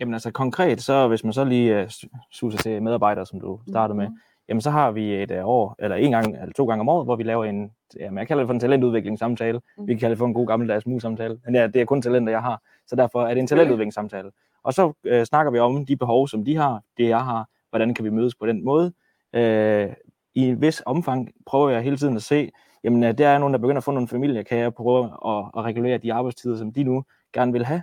Jamen 0.00 0.14
altså 0.14 0.30
konkret, 0.30 0.82
så 0.82 1.08
hvis 1.08 1.24
man 1.24 1.32
så 1.32 1.44
lige 1.44 1.82
uh, 1.82 1.88
suser 2.30 2.58
til 2.58 2.82
medarbejdere, 2.82 3.26
som 3.26 3.40
du 3.40 3.60
startede 3.68 3.96
med, 3.96 4.08
jamen 4.48 4.60
så 4.60 4.70
har 4.70 4.90
vi 4.90 5.22
et 5.22 5.30
uh, 5.30 5.48
år, 5.48 5.76
eller 5.78 5.96
en 5.96 6.10
gang, 6.10 6.26
eller 6.26 6.52
to 6.56 6.66
gange 6.66 6.80
om 6.80 6.88
året, 6.88 7.06
hvor 7.06 7.16
vi 7.16 7.22
laver 7.22 7.44
en, 7.44 7.72
jamen 8.00 8.18
jeg 8.18 8.28
kalder 8.28 8.42
det 8.42 8.48
for 8.48 8.54
en 8.54 8.60
talentudviklingssamtale. 8.60 9.60
Mm. 9.78 9.86
Vi 9.86 9.92
kan 9.92 10.00
kalde 10.00 10.10
det 10.10 10.18
for 10.18 10.26
en 10.26 10.34
god 10.34 10.46
gammeldags 10.46 10.86
mus-samtale. 10.86 11.38
Men 11.44 11.54
ja, 11.54 11.66
det 11.66 11.80
er 11.80 11.84
kun 11.84 12.02
talenter, 12.02 12.32
jeg 12.32 12.42
har. 12.42 12.62
Så 12.86 12.96
derfor 12.96 13.22
er 13.26 13.34
det 13.34 13.40
en 13.40 13.46
talentudviklingssamtale. 13.46 14.30
Og 14.62 14.74
så 14.74 14.86
uh, 14.86 15.22
snakker 15.22 15.52
vi 15.52 15.58
om 15.58 15.86
de 15.86 15.96
behov, 15.96 16.28
som 16.28 16.44
de 16.44 16.56
har, 16.56 16.82
det 16.98 17.08
jeg 17.08 17.24
har, 17.24 17.48
hvordan 17.70 17.94
kan 17.94 18.04
vi 18.04 18.10
mødes 18.10 18.34
på 18.34 18.46
den 18.46 18.64
måde. 18.64 18.92
Uh, 19.36 19.94
I 20.34 20.48
en 20.48 20.60
vis 20.60 20.82
omfang 20.86 21.30
prøver 21.46 21.70
jeg 21.70 21.82
hele 21.82 21.96
tiden 21.96 22.16
at 22.16 22.22
se, 22.22 22.50
jamen 22.84 23.02
uh, 23.02 23.10
der 23.18 23.28
er 23.28 23.38
nogen, 23.38 23.54
der 23.54 23.60
begynder 23.60 23.80
at 23.80 23.84
få 23.84 23.90
nogle 23.90 24.08
familier, 24.08 24.42
kan 24.42 24.58
jeg 24.58 24.74
prøve 24.74 25.04
at, 25.04 25.44
at 25.56 25.64
regulere 25.64 25.98
de 25.98 26.12
arbejdstider, 26.12 26.56
som 26.56 26.72
de 26.72 26.84
nu 26.84 27.04
gerne 27.32 27.52
vil 27.52 27.64
have. 27.64 27.82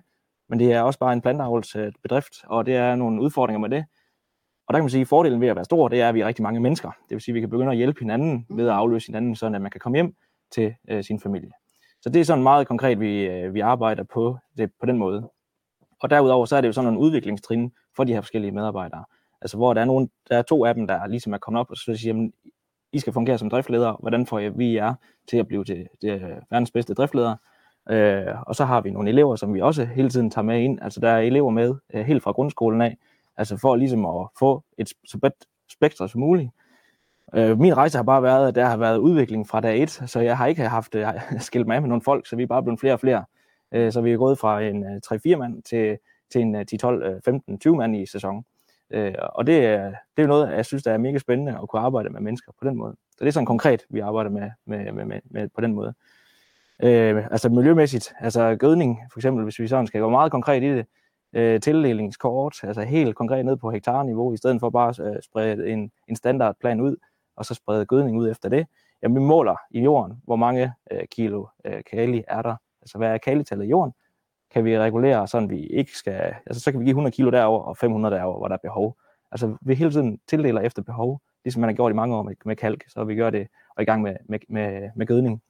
Men 0.49 0.59
det 0.59 0.73
er 0.73 0.81
også 0.81 0.99
bare 0.99 1.13
en 1.13 1.21
planteavlsbedrift, 1.21 2.33
og 2.45 2.65
det 2.65 2.75
er 2.75 2.95
nogle 2.95 3.21
udfordringer 3.21 3.59
med 3.59 3.69
det. 3.69 3.85
Og 4.67 4.73
der 4.73 4.79
kan 4.79 4.83
man 4.83 4.89
sige, 4.89 5.01
at 5.01 5.07
fordelen 5.07 5.41
ved 5.41 5.47
at 5.47 5.55
være 5.55 5.65
stor, 5.65 5.87
det 5.87 6.01
er, 6.01 6.09
at 6.09 6.15
vi 6.15 6.21
er 6.21 6.27
rigtig 6.27 6.43
mange 6.43 6.59
mennesker. 6.59 6.89
Det 6.89 7.15
vil 7.15 7.21
sige, 7.21 7.33
at 7.33 7.35
vi 7.35 7.39
kan 7.39 7.49
begynde 7.49 7.71
at 7.71 7.77
hjælpe 7.77 7.99
hinanden 7.99 8.45
ved 8.49 8.67
at 8.67 8.73
afløse 8.73 9.07
hinanden, 9.07 9.35
så 9.35 9.45
at 9.45 9.61
man 9.61 9.71
kan 9.71 9.79
komme 9.79 9.95
hjem 9.95 10.15
til 10.51 10.75
øh, 10.89 11.03
sin 11.03 11.19
familie. 11.19 11.51
Så 12.01 12.09
det 12.09 12.19
er 12.19 12.25
sådan 12.25 12.43
meget 12.43 12.67
konkret, 12.67 12.99
vi, 12.99 13.25
øh, 13.25 13.53
vi 13.53 13.59
arbejder 13.59 14.03
på, 14.03 14.37
det, 14.57 14.71
på 14.79 14.85
den 14.85 14.97
måde. 14.97 15.29
Og 16.01 16.09
derudover 16.09 16.45
så 16.45 16.55
er 16.55 16.61
det 16.61 16.67
jo 16.67 16.73
sådan 16.73 16.89
en 16.89 16.97
udviklingstrin 16.97 17.71
for 17.95 18.03
de 18.03 18.13
her 18.13 18.21
forskellige 18.21 18.51
medarbejdere. 18.51 19.05
Altså 19.41 19.57
hvor 19.57 19.73
der 19.73 19.81
er, 19.81 19.85
nogen, 19.85 20.09
der 20.29 20.37
er 20.37 20.41
to 20.41 20.65
af 20.65 20.75
dem, 20.75 20.87
der 20.87 21.07
ligesom 21.07 21.33
er 21.33 21.37
kommet 21.37 21.59
op 21.59 21.69
og 21.69 21.77
så 21.77 21.95
siger, 21.95 22.13
jamen, 22.13 22.33
I 22.93 22.99
skal 22.99 23.13
fungere 23.13 23.37
som 23.37 23.49
driftledere. 23.49 23.97
Hvordan 23.99 24.25
får 24.25 24.39
jeg, 24.39 24.57
vi 24.57 24.73
jer 24.73 24.93
til 25.29 25.37
at 25.37 25.47
blive 25.47 25.63
til, 25.63 25.87
til 26.01 26.21
verdens 26.49 26.71
bedste 26.71 26.93
driftledere? 26.93 27.37
Øh, 27.89 28.25
og 28.47 28.55
så 28.55 28.65
har 28.65 28.81
vi 28.81 28.91
nogle 28.91 29.09
elever, 29.09 29.35
som 29.35 29.53
vi 29.53 29.61
også 29.61 29.85
hele 29.85 30.09
tiden 30.09 30.29
tager 30.29 30.45
med 30.45 30.61
ind. 30.61 30.79
Altså 30.81 30.99
der 30.99 31.09
er 31.09 31.19
elever 31.19 31.49
med 31.49 31.75
øh, 31.93 32.05
helt 32.05 32.23
fra 32.23 32.31
grundskolen 32.31 32.81
af, 32.81 32.97
altså 33.37 33.57
for 33.57 33.75
ligesom 33.75 34.05
at 34.05 34.27
få 34.39 34.63
et 34.77 34.89
så 35.05 35.17
bredt 35.19 35.33
spektrum 35.71 36.07
som 36.07 36.21
muligt. 36.21 36.49
Øh, 37.35 37.59
min 37.59 37.77
rejse 37.77 37.97
har 37.97 38.03
bare 38.03 38.23
været, 38.23 38.47
at 38.47 38.55
der 38.55 38.65
har 38.65 38.77
været 38.77 38.97
udvikling 38.97 39.47
fra 39.47 39.61
dag 39.61 39.83
et, 39.83 39.89
så 39.91 40.19
jeg 40.19 40.37
har 40.37 40.47
ikke 40.47 40.61
haft 40.69 40.95
øh, 40.95 41.07
skilt 41.39 41.67
mig 41.67 41.75
af 41.75 41.81
med 41.81 41.89
nogle 41.89 42.01
folk, 42.01 42.27
så 42.27 42.35
vi 42.35 42.43
er 42.43 42.47
bare 42.47 42.63
blevet 42.63 42.79
flere 42.79 42.93
og 42.93 42.99
flere. 42.99 43.25
Øh, 43.71 43.91
så 43.91 44.01
vi 44.01 44.11
er 44.11 44.17
gået 44.17 44.39
fra 44.39 44.61
en 44.61 44.83
øh, 44.83 45.01
3-4 45.33 45.35
mand 45.35 45.63
til, 45.63 45.97
til 46.31 46.41
en 46.41 46.55
øh, 46.55 46.65
10-12, 46.83 46.87
øh, 46.87 47.21
15, 47.25 47.59
20 47.59 47.75
mand 47.75 47.95
i 47.95 48.05
sæson. 48.05 48.45
Øh, 48.89 49.13
og 49.35 49.47
det, 49.47 49.65
er- 49.65 49.93
det 50.17 50.23
er 50.23 50.27
noget, 50.27 50.51
jeg 50.55 50.65
synes, 50.65 50.83
der 50.83 50.91
er 50.91 50.97
mega 50.97 51.17
spændende 51.17 51.59
at 51.61 51.69
kunne 51.69 51.81
arbejde 51.81 52.09
med 52.09 52.21
mennesker 52.21 52.51
på 52.61 52.67
den 52.67 52.77
måde. 52.77 52.95
Så 53.11 53.17
det 53.19 53.27
er 53.27 53.31
sådan 53.31 53.45
konkret, 53.45 53.83
vi 53.89 53.99
arbejder 53.99 54.29
med, 54.29 54.49
med, 54.65 54.91
med, 54.91 55.05
med, 55.05 55.19
med 55.25 55.49
på 55.55 55.61
den 55.61 55.73
måde. 55.73 55.93
Øh, 56.83 57.25
altså 57.31 57.49
miljømæssigt, 57.49 58.13
altså 58.19 58.55
gødning 58.55 58.99
for 59.11 59.19
eksempel, 59.19 59.43
hvis 59.43 59.59
vi 59.59 59.67
sådan 59.67 59.87
skal 59.87 60.01
gå 60.01 60.09
meget 60.09 60.31
konkret 60.31 60.63
i 60.63 60.67
det, 60.75 60.85
øh, 61.33 61.61
tildelingskort, 61.61 62.63
altså 62.63 62.81
helt 62.81 63.15
konkret 63.15 63.45
ned 63.45 63.57
på 63.57 63.71
hektarniveau, 63.71 64.33
i 64.33 64.37
stedet 64.37 64.59
for 64.59 64.69
bare 64.69 64.93
øh, 64.99 65.07
at 65.07 65.15
øh, 65.15 65.21
sprede 65.21 65.69
en, 65.69 65.91
en 66.07 66.15
standardplan 66.15 66.81
ud, 66.81 66.95
og 67.35 67.45
så 67.45 67.53
sprede 67.53 67.85
gødning 67.85 68.17
ud 68.17 68.29
efter 68.29 68.49
det. 68.49 68.67
Jamen, 69.01 69.15
vi 69.15 69.27
måler 69.27 69.55
i 69.71 69.81
jorden, 69.81 70.21
hvor 70.23 70.35
mange 70.35 70.73
øh, 70.91 71.03
kilo 71.11 71.45
øh, 71.65 71.83
kali 71.91 72.23
er 72.27 72.41
der, 72.41 72.55
altså 72.81 72.97
hvad 72.97 73.09
er 73.09 73.17
kalitallet 73.17 73.65
i 73.65 73.69
jorden, 73.69 73.93
kan 74.51 74.65
vi 74.65 74.79
regulere, 74.79 75.27
sådan 75.27 75.49
vi 75.49 75.65
ikke 75.65 75.97
skal, 75.97 76.35
altså 76.45 76.63
så 76.63 76.71
kan 76.71 76.79
vi 76.79 76.85
give 76.85 76.91
100 76.91 77.15
kilo 77.15 77.31
derover 77.31 77.59
og 77.59 77.77
500 77.77 78.15
derover, 78.15 78.37
hvor 78.37 78.47
der 78.47 78.55
er 78.55 78.59
behov. 78.63 78.97
Altså 79.31 79.57
vi 79.61 79.75
hele 79.75 79.91
tiden 79.91 80.19
tildeler 80.27 80.61
efter 80.61 80.81
behov, 80.81 81.21
ligesom 81.45 81.59
man 81.59 81.69
har 81.69 81.75
gjort 81.75 81.91
i 81.91 81.95
mange 81.95 82.15
år 82.15 82.23
med, 82.23 82.35
med 82.45 82.55
kalk, 82.55 82.83
så 82.87 83.03
vi 83.03 83.15
gør 83.15 83.29
det 83.29 83.47
og 83.69 83.75
er 83.77 83.81
i 83.81 83.85
gang 83.85 84.01
med, 84.01 84.15
med, 84.29 84.39
med, 84.49 84.89
med 84.95 85.05
gødning. 85.05 85.41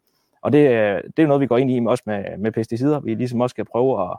Og 0.42 0.54
det, 0.54 0.70
øh, 0.70 1.04
det 1.18 1.24
er 1.24 1.28
noget, 1.28 1.42
vi 1.42 1.48
går 1.48 1.58
ind 1.58 1.72
i 1.72 1.86
også 1.88 2.04
med, 2.06 2.38
med 2.38 2.52
pesticider, 2.52 3.00
vi 3.00 3.16
ligesom 3.16 3.42
også 3.42 3.54
skal 3.54 3.66
prøve 3.66 4.02
at, 4.02 4.18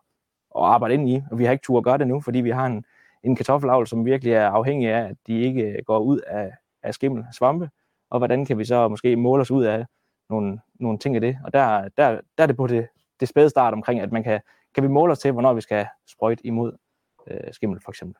at 0.58 0.64
arbejde 0.64 0.94
ind 0.94 1.08
i, 1.08 1.22
og 1.30 1.38
vi 1.38 1.44
har 1.44 1.52
ikke 1.52 1.62
tur 1.62 1.78
at 1.78 1.84
gøre 1.84 1.98
det 1.98 2.08
nu, 2.08 2.20
fordi 2.20 2.40
vi 2.40 2.50
har 2.50 2.66
en, 2.66 2.84
en 3.22 3.36
kartoffelavl, 3.36 3.86
som 3.86 4.04
virkelig 4.04 4.32
er 4.32 4.48
afhængig 4.48 4.88
af, 4.88 5.08
at 5.08 5.16
de 5.26 5.40
ikke 5.40 5.62
øh, 5.62 5.84
går 5.86 5.98
ud 5.98 6.18
af, 6.18 6.52
af 6.82 6.94
skimmel, 6.94 7.24
svampe, 7.32 7.70
og 8.10 8.18
hvordan 8.18 8.44
kan 8.44 8.58
vi 8.58 8.64
så 8.64 8.88
måske 8.88 9.16
måle 9.16 9.40
os 9.40 9.50
ud 9.50 9.64
af 9.64 9.86
nogle, 10.30 10.60
nogle 10.80 10.98
ting 10.98 11.14
af 11.14 11.20
det. 11.20 11.38
Og 11.44 11.52
der, 11.52 11.88
der, 11.88 12.20
der 12.38 12.42
er 12.42 12.46
det 12.46 12.56
på 12.56 12.66
det, 12.66 12.88
det 13.20 13.28
spæde 13.28 13.50
start 13.50 13.72
omkring, 13.72 14.00
at 14.00 14.12
man 14.12 14.22
kan, 14.22 14.40
kan 14.74 14.82
vi 14.82 14.88
måle 14.88 15.12
os 15.12 15.18
til, 15.18 15.32
hvornår 15.32 15.52
vi 15.52 15.60
skal 15.60 15.86
sprøjte 16.06 16.46
imod 16.46 16.72
øh, 17.26 17.52
skimmel 17.52 17.80
for 17.80 17.90
eksempel. 17.90 18.16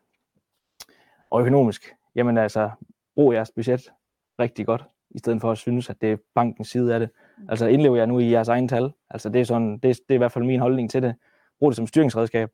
Og 1.31 1.41
økonomisk, 1.41 1.95
jamen 2.15 2.39
altså, 2.39 2.71
brug 3.15 3.33
jeres 3.33 3.53
budget 3.55 3.91
rigtig 4.39 4.67
godt, 4.67 4.85
i 5.11 5.19
stedet 5.19 5.41
for 5.41 5.53
at 5.53 5.59
synes, 5.59 5.91
at 5.91 6.01
det 6.01 6.13
er 6.13 6.17
bankens 6.35 6.69
side 6.69 6.95
af 6.95 7.01
det. 7.01 7.11
Altså 7.49 7.67
indlever 7.67 7.97
jeg 7.97 8.07
nu 8.07 8.19
i 8.19 8.31
jeres 8.31 8.49
egen 8.49 8.69
tal. 8.69 8.93
Altså 9.11 9.29
det 9.29 9.41
er, 9.41 9.45
sådan, 9.45 9.73
det, 9.73 9.83
det 9.83 10.01
er 10.09 10.15
i 10.15 10.17
hvert 10.17 10.33
fald 10.33 10.45
min 10.45 10.61
holdning 10.61 10.91
til 10.91 11.03
det. 11.03 11.15
Brug 11.59 11.71
det 11.71 11.77
som 11.77 11.87
styringsredskab, 11.87 12.51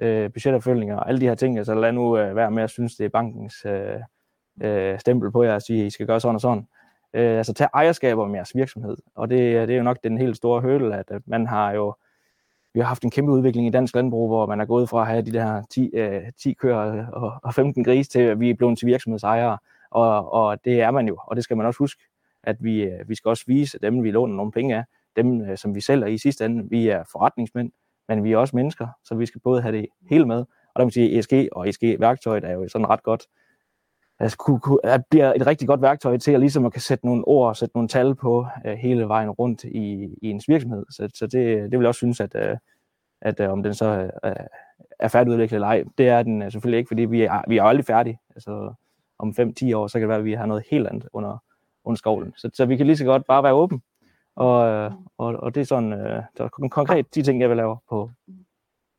øh, 0.00 0.30
budgetopfølgninger 0.32 0.96
og 0.96 1.08
alle 1.08 1.20
de 1.20 1.26
her 1.26 1.34
ting. 1.34 1.58
Altså 1.58 1.74
lad 1.74 1.92
nu 1.92 2.18
øh, 2.18 2.36
være 2.36 2.50
med 2.50 2.62
at 2.62 2.70
synes, 2.70 2.96
det 2.96 3.04
er 3.04 3.08
bankens 3.08 3.54
øh, 3.66 4.00
øh, 4.62 4.98
stempel 4.98 5.30
på 5.30 5.42
jer 5.42 5.56
at 5.56 5.62
sige, 5.62 5.80
at 5.80 5.86
I 5.86 5.90
skal 5.90 6.06
gøre 6.06 6.20
sådan 6.20 6.34
og 6.34 6.40
sådan. 6.40 6.66
Øh, 7.14 7.36
altså 7.36 7.52
tag 7.54 7.68
ejerskab 7.74 8.18
om 8.18 8.34
jeres 8.34 8.54
virksomhed. 8.54 8.96
Og 9.14 9.30
det, 9.30 9.40
øh, 9.40 9.68
det 9.68 9.70
er 9.70 9.76
jo 9.76 9.82
nok 9.82 9.98
den 10.04 10.18
helt 10.18 10.36
store 10.36 10.60
hurdle, 10.60 10.96
at, 10.96 11.10
at 11.10 11.22
man 11.26 11.46
har 11.46 11.72
jo 11.72 11.94
vi 12.74 12.80
har 12.80 12.86
haft 12.86 13.04
en 13.04 13.10
kæmpe 13.10 13.32
udvikling 13.32 13.66
i 13.66 13.70
dansk 13.70 13.94
landbrug, 13.94 14.28
hvor 14.28 14.46
man 14.46 14.60
er 14.60 14.64
gået 14.64 14.88
fra 14.88 15.00
at 15.00 15.06
have 15.06 15.22
de 15.22 15.32
der 15.32 15.62
10, 15.70 15.90
øh, 15.94 16.22
10 16.42 16.52
køer 16.52 17.06
og, 17.06 17.32
og 17.42 17.54
15 17.54 17.84
grise 17.84 18.10
til, 18.10 18.20
at 18.20 18.40
vi 18.40 18.50
er 18.50 18.54
blevet 18.54 18.78
til 18.78 18.86
virksomhedsejere. 18.86 19.58
Og, 19.90 20.32
og 20.32 20.64
det 20.64 20.80
er 20.80 20.90
man 20.90 21.08
jo, 21.08 21.18
og 21.26 21.36
det 21.36 21.44
skal 21.44 21.56
man 21.56 21.66
også 21.66 21.78
huske, 21.78 22.02
at 22.42 22.56
vi, 22.60 22.82
øh, 22.82 23.08
vi 23.08 23.14
skal 23.14 23.28
også 23.28 23.44
vise 23.46 23.78
dem, 23.78 24.02
vi 24.02 24.10
låner 24.10 24.36
nogle 24.36 24.52
penge 24.52 24.76
af, 24.76 24.84
dem, 25.16 25.42
øh, 25.42 25.56
som 25.58 25.74
vi 25.74 25.80
sælger 25.80 26.06
i 26.06 26.18
sidste 26.18 26.44
ende. 26.44 26.70
Vi 26.70 26.88
er 26.88 27.04
forretningsmænd, 27.12 27.72
men 28.08 28.24
vi 28.24 28.32
er 28.32 28.36
også 28.36 28.56
mennesker, 28.56 28.88
så 29.04 29.14
vi 29.14 29.26
skal 29.26 29.40
både 29.40 29.62
have 29.62 29.76
det 29.76 29.86
hele 30.10 30.26
med. 30.26 30.36
Og 30.36 30.46
der 30.76 30.80
kan 30.80 30.86
man 30.86 30.90
sige, 30.90 31.12
at 31.12 31.18
ESG 31.18 31.48
og 31.52 31.68
ESG-værktøjet 31.68 32.44
er 32.44 32.52
jo 32.52 32.68
sådan 32.68 32.88
ret 32.88 33.02
godt, 33.02 33.26
altså, 34.18 34.36
kunne, 34.36 34.60
kunne, 34.60 34.78
at 34.84 35.02
bliver 35.10 35.32
et 35.32 35.46
rigtig 35.46 35.68
godt 35.68 35.82
værktøj 35.82 36.16
til 36.16 36.32
at 36.32 36.40
ligesom 36.40 36.66
at 36.66 36.72
kan 36.72 36.80
sætte 36.80 37.06
nogle 37.06 37.28
ord 37.28 37.48
og 37.48 37.56
sætte 37.56 37.76
nogle 37.76 37.88
tal 37.88 38.14
på 38.14 38.46
uh, 38.64 38.72
hele 38.72 39.08
vejen 39.08 39.30
rundt 39.30 39.64
i, 39.64 40.14
i 40.22 40.30
ens 40.30 40.48
virksomhed. 40.48 40.84
Så, 40.90 41.08
så 41.14 41.26
det, 41.26 41.70
det 41.70 41.78
vil 41.78 41.80
jeg 41.80 41.88
også 41.88 41.98
synes, 41.98 42.20
at, 42.20 42.34
uh, 42.34 42.56
at 43.20 43.40
uh, 43.40 43.52
om 43.52 43.62
den 43.62 43.74
så 43.74 44.10
uh, 44.26 44.30
er 44.98 45.08
færdigudviklet 45.08 45.56
eller 45.56 45.68
ej, 45.68 45.84
det 45.98 46.08
er 46.08 46.22
den 46.22 46.42
uh, 46.42 46.52
selvfølgelig 46.52 46.78
ikke, 46.78 46.88
fordi 46.88 47.04
vi 47.04 47.22
er, 47.22 47.42
vi 47.48 47.56
er 47.56 47.62
aldrig 47.62 47.86
færdige. 47.86 48.18
Altså 48.34 48.74
om 49.18 49.34
5-10 49.40 49.74
år, 49.74 49.86
så 49.86 49.92
kan 49.92 50.02
det 50.02 50.08
være, 50.08 50.18
at 50.18 50.24
vi 50.24 50.32
har 50.32 50.46
noget 50.46 50.64
helt 50.70 50.86
andet 50.86 51.08
under, 51.12 51.42
under 51.84 51.96
skovlen. 51.96 52.32
Så, 52.36 52.50
så 52.54 52.66
vi 52.66 52.76
kan 52.76 52.86
lige 52.86 52.96
så 52.96 53.04
godt 53.04 53.26
bare 53.26 53.42
være 53.42 53.52
åben. 53.52 53.82
Og, 54.36 54.86
uh, 54.86 54.92
og, 55.18 55.36
og 55.36 55.54
det 55.54 55.60
er 55.60 55.64
sådan 55.64 55.92
uh, 55.92 56.22
så 56.36 56.68
konkret 56.70 57.14
de 57.14 57.22
ting, 57.22 57.40
jeg 57.40 57.48
vil 57.48 57.56
lave 57.56 57.76
på, 57.88 58.10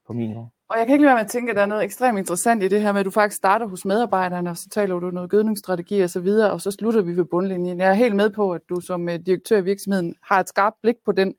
på 0.07 0.13
min 0.13 0.37
år. 0.37 0.53
Og 0.73 0.79
jeg 0.79 0.87
kan 0.87 0.93
ikke 0.93 1.05
lade 1.05 1.15
være 1.15 1.15
med 1.15 1.25
at 1.25 1.31
tænke, 1.31 1.49
at 1.49 1.55
der 1.55 1.61
er 1.61 1.65
noget 1.65 1.83
ekstremt 1.83 2.19
interessant 2.19 2.63
i 2.63 2.67
det 2.67 2.81
her 2.81 2.91
med, 2.91 2.99
at 2.99 3.05
du 3.05 3.11
faktisk 3.11 3.37
starter 3.37 3.67
hos 3.67 3.85
medarbejderne, 3.85 4.49
og 4.49 4.57
så 4.57 4.69
taler 4.69 4.99
du 4.99 5.11
noget 5.11 5.29
gødningsstrategi 5.29 6.01
og 6.01 6.09
så 6.09 6.19
videre, 6.19 6.51
og 6.51 6.61
så 6.61 6.71
slutter 6.71 7.01
vi 7.01 7.17
ved 7.17 7.25
bundlinjen. 7.25 7.79
Jeg 7.79 7.89
er 7.89 7.93
helt 7.93 8.15
med 8.15 8.29
på, 8.29 8.51
at 8.51 8.61
du 8.69 8.79
som 8.79 9.09
øh, 9.09 9.19
direktør 9.25 9.57
i 9.57 9.63
virksomheden 9.63 10.15
har 10.23 10.39
et 10.39 10.49
skarpt 10.49 10.75
blik 10.81 10.95
på 11.05 11.11
den, 11.11 11.35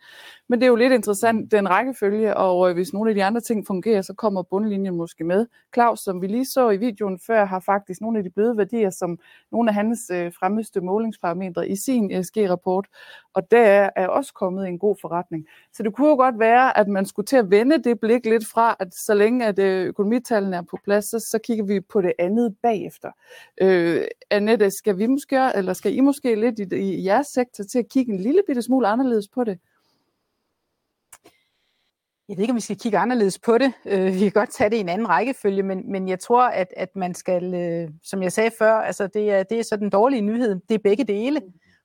men 0.48 0.60
det 0.60 0.66
er 0.66 0.70
jo 0.70 0.76
lidt 0.76 0.92
interessant, 0.92 1.52
den 1.52 1.70
rækkefølge, 1.70 2.36
og 2.36 2.68
øh, 2.68 2.74
hvis 2.74 2.92
nogle 2.92 3.10
af 3.10 3.14
de 3.14 3.24
andre 3.24 3.40
ting 3.40 3.66
fungerer, 3.66 4.02
så 4.02 4.14
kommer 4.14 4.42
bundlinjen 4.42 4.96
måske 4.96 5.24
med. 5.24 5.46
Claus, 5.74 6.00
som 6.00 6.22
vi 6.22 6.26
lige 6.26 6.44
så 6.46 6.70
i 6.70 6.76
videoen 6.76 7.18
før, 7.26 7.44
har 7.44 7.60
faktisk 7.60 8.00
nogle 8.00 8.18
af 8.18 8.24
de 8.24 8.30
bløde 8.30 8.56
værdier 8.56 8.90
som 8.90 9.18
nogle 9.52 9.70
af 9.70 9.74
hans 9.74 10.10
øh, 10.12 10.32
fremmeste 10.32 10.80
målingsparametre 10.80 11.68
i 11.68 11.76
sin 11.76 12.12
øh, 12.12 12.18
ESG-rapport, 12.18 12.86
og 13.34 13.50
der 13.50 13.90
er 13.96 14.08
også 14.08 14.32
kommet 14.32 14.68
en 14.68 14.78
god 14.78 14.96
forretning. 15.00 15.46
Så 15.72 15.82
det 15.82 15.94
kunne 15.94 16.08
jo 16.08 16.14
godt 16.14 16.38
være, 16.38 16.78
at 16.78 16.88
man 16.88 17.06
skulle 17.06 17.26
til 17.26 17.36
at 17.36 17.50
vende 17.50 17.82
det 17.82 18.00
blik 18.00 18.26
lidt 18.26 18.46
fra, 18.46 18.76
at 18.80 18.94
så 18.94 19.14
længe 19.14 19.46
at 19.46 19.58
øh, 19.58 19.86
økonomitallene 19.86 20.56
er 20.56 20.62
på 20.62 20.78
plads, 20.84 21.04
så, 21.04 21.18
så 21.18 21.38
kigger 21.44 21.64
vi 21.64 21.80
på 21.80 22.00
det 22.00 22.12
andet 22.18 22.56
bagefter. 22.62 23.10
Øh, 23.62 24.02
Annette, 24.30 24.70
skal 24.70 24.98
vi 24.98 25.06
måske, 25.06 25.50
eller 25.54 25.72
skal 25.72 25.96
I 25.96 26.00
måske 26.00 26.34
lidt 26.34 26.58
i, 26.58 26.76
i 26.76 27.04
jeres 27.06 27.26
sektor 27.26 27.64
til 27.64 27.78
at 27.78 27.88
kigge 27.88 28.12
en 28.12 28.20
lille 28.20 28.42
bitte 28.46 28.62
smule 28.62 28.88
anderledes 28.88 29.28
på 29.28 29.44
det? 29.44 29.58
Jeg 32.28 32.36
ved 32.36 32.42
ikke, 32.42 32.52
om 32.52 32.56
vi 32.56 32.60
skal 32.60 32.78
kigge 32.78 32.98
anderledes 32.98 33.38
på 33.38 33.58
det. 33.58 33.72
Øh, 33.86 34.14
vi 34.14 34.18
kan 34.18 34.32
godt 34.32 34.50
tage 34.50 34.70
det 34.70 34.76
i 34.76 34.80
en 34.80 34.88
anden 34.88 35.08
rækkefølge, 35.08 35.62
men, 35.62 35.92
men 35.92 36.08
jeg 36.08 36.20
tror, 36.20 36.48
at, 36.48 36.68
at 36.76 36.96
man 36.96 37.14
skal, 37.14 37.54
øh, 37.54 37.90
som 38.02 38.22
jeg 38.22 38.32
sagde 38.32 38.50
før, 38.58 38.74
altså 38.74 39.06
det 39.06 39.30
er, 39.30 39.42
det 39.42 39.58
er 39.58 39.62
så 39.62 39.76
den 39.76 39.90
dårlige 39.90 40.20
nyhed. 40.20 40.60
Det 40.68 40.74
er 40.74 40.78
begge 40.78 41.04
dele, 41.04 41.40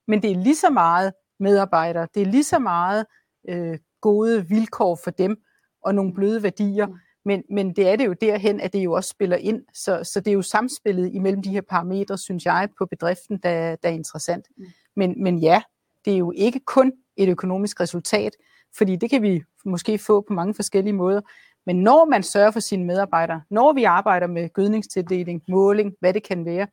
men 0.07 0.22
det 0.22 0.32
er 0.32 0.36
lige 0.36 0.56
så 0.56 0.70
meget 0.70 1.14
medarbejdere, 1.40 2.07
det 2.14 2.22
er 2.22 2.26
lige 2.26 2.44
så 2.44 2.60
meget 2.60 3.06
øh, 3.49 3.78
gode 4.02 4.48
vilkår 4.48 4.99
for 5.03 5.11
dem 5.11 5.38
og 5.84 5.95
nogle 5.95 6.14
bløde 6.14 6.44
værdier, 6.44 6.88
men, 7.26 7.44
men 7.49 7.74
det 7.76 7.90
er 7.90 7.95
det 7.95 8.06
jo 8.06 8.14
derhen, 8.14 8.60
at 8.60 8.74
det 8.74 8.80
jo 8.80 8.91
også 8.94 9.10
spiller 9.10 9.38
ind. 9.38 9.61
Så, 9.74 10.03
så 10.03 10.20
det 10.20 10.32
er 10.32 10.36
jo 10.36 10.41
samspillet 10.41 11.11
imellem 11.14 11.41
de 11.41 11.49
her 11.49 11.61
parametre, 11.61 12.18
synes 12.18 12.45
jeg, 12.45 12.70
på 12.78 12.86
bedriften, 12.86 13.38
der, 13.44 13.76
der 13.76 13.90
er 13.90 13.94
interessant. 13.94 14.48
Men, 14.95 15.24
men 15.24 15.40
ja, 15.40 15.61
det 16.06 16.14
er 16.14 16.18
jo 16.18 16.32
ikke 16.36 16.60
kun 16.60 16.94
et 17.18 17.30
økonomisk 17.30 17.80
resultat, 17.80 18.36
fordi 18.78 18.95
det 18.95 19.10
kan 19.10 19.22
vi 19.22 19.44
måske 19.65 19.98
få 19.98 20.22
på 20.22 20.34
mange 20.34 20.53
forskellige 20.53 20.94
måder. 20.94 21.22
Men 21.65 21.76
når 21.76 22.06
man 22.06 22.23
sørger 22.23 22.52
for 22.52 22.60
sine 22.60 22.86
medarbejdere, 22.86 23.41
når 23.49 23.73
vi 23.73 23.84
arbejder 23.84 24.27
med 24.27 24.49
gødningstildeling, 24.49 25.44
måling, 25.48 25.95
hvad 25.99 26.14
det 26.14 26.23
kan 26.23 26.45
være, 26.45 26.68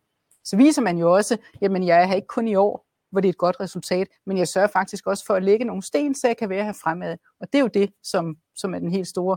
så 0.44 0.56
viser 0.56 0.82
man 0.82 0.98
jo 0.98 1.14
også, 1.14 1.38
jamen 1.60 1.86
jeg 1.86 2.02
er 2.02 2.06
her 2.06 2.14
ikke 2.14 2.26
kun 2.26 2.48
i 2.48 2.54
år, 2.54 2.86
hvor 3.10 3.20
det 3.20 3.28
er 3.28 3.32
et 3.32 3.38
godt 3.38 3.60
resultat, 3.60 4.08
men 4.26 4.38
jeg 4.38 4.48
sørger 4.48 4.68
faktisk 4.68 5.06
også 5.06 5.26
for 5.26 5.34
at 5.34 5.42
lægge 5.42 5.64
nogle 5.64 5.82
sten, 5.82 6.14
så 6.14 6.26
jeg 6.26 6.36
kan 6.36 6.48
være 6.48 6.64
her 6.64 6.72
fremad. 6.72 7.16
Og 7.40 7.52
det 7.52 7.58
er 7.58 7.62
jo 7.62 7.70
det, 7.74 7.92
som, 8.02 8.36
som 8.56 8.74
er 8.74 8.78
den 8.78 8.90
helt 8.90 9.08
store, 9.08 9.36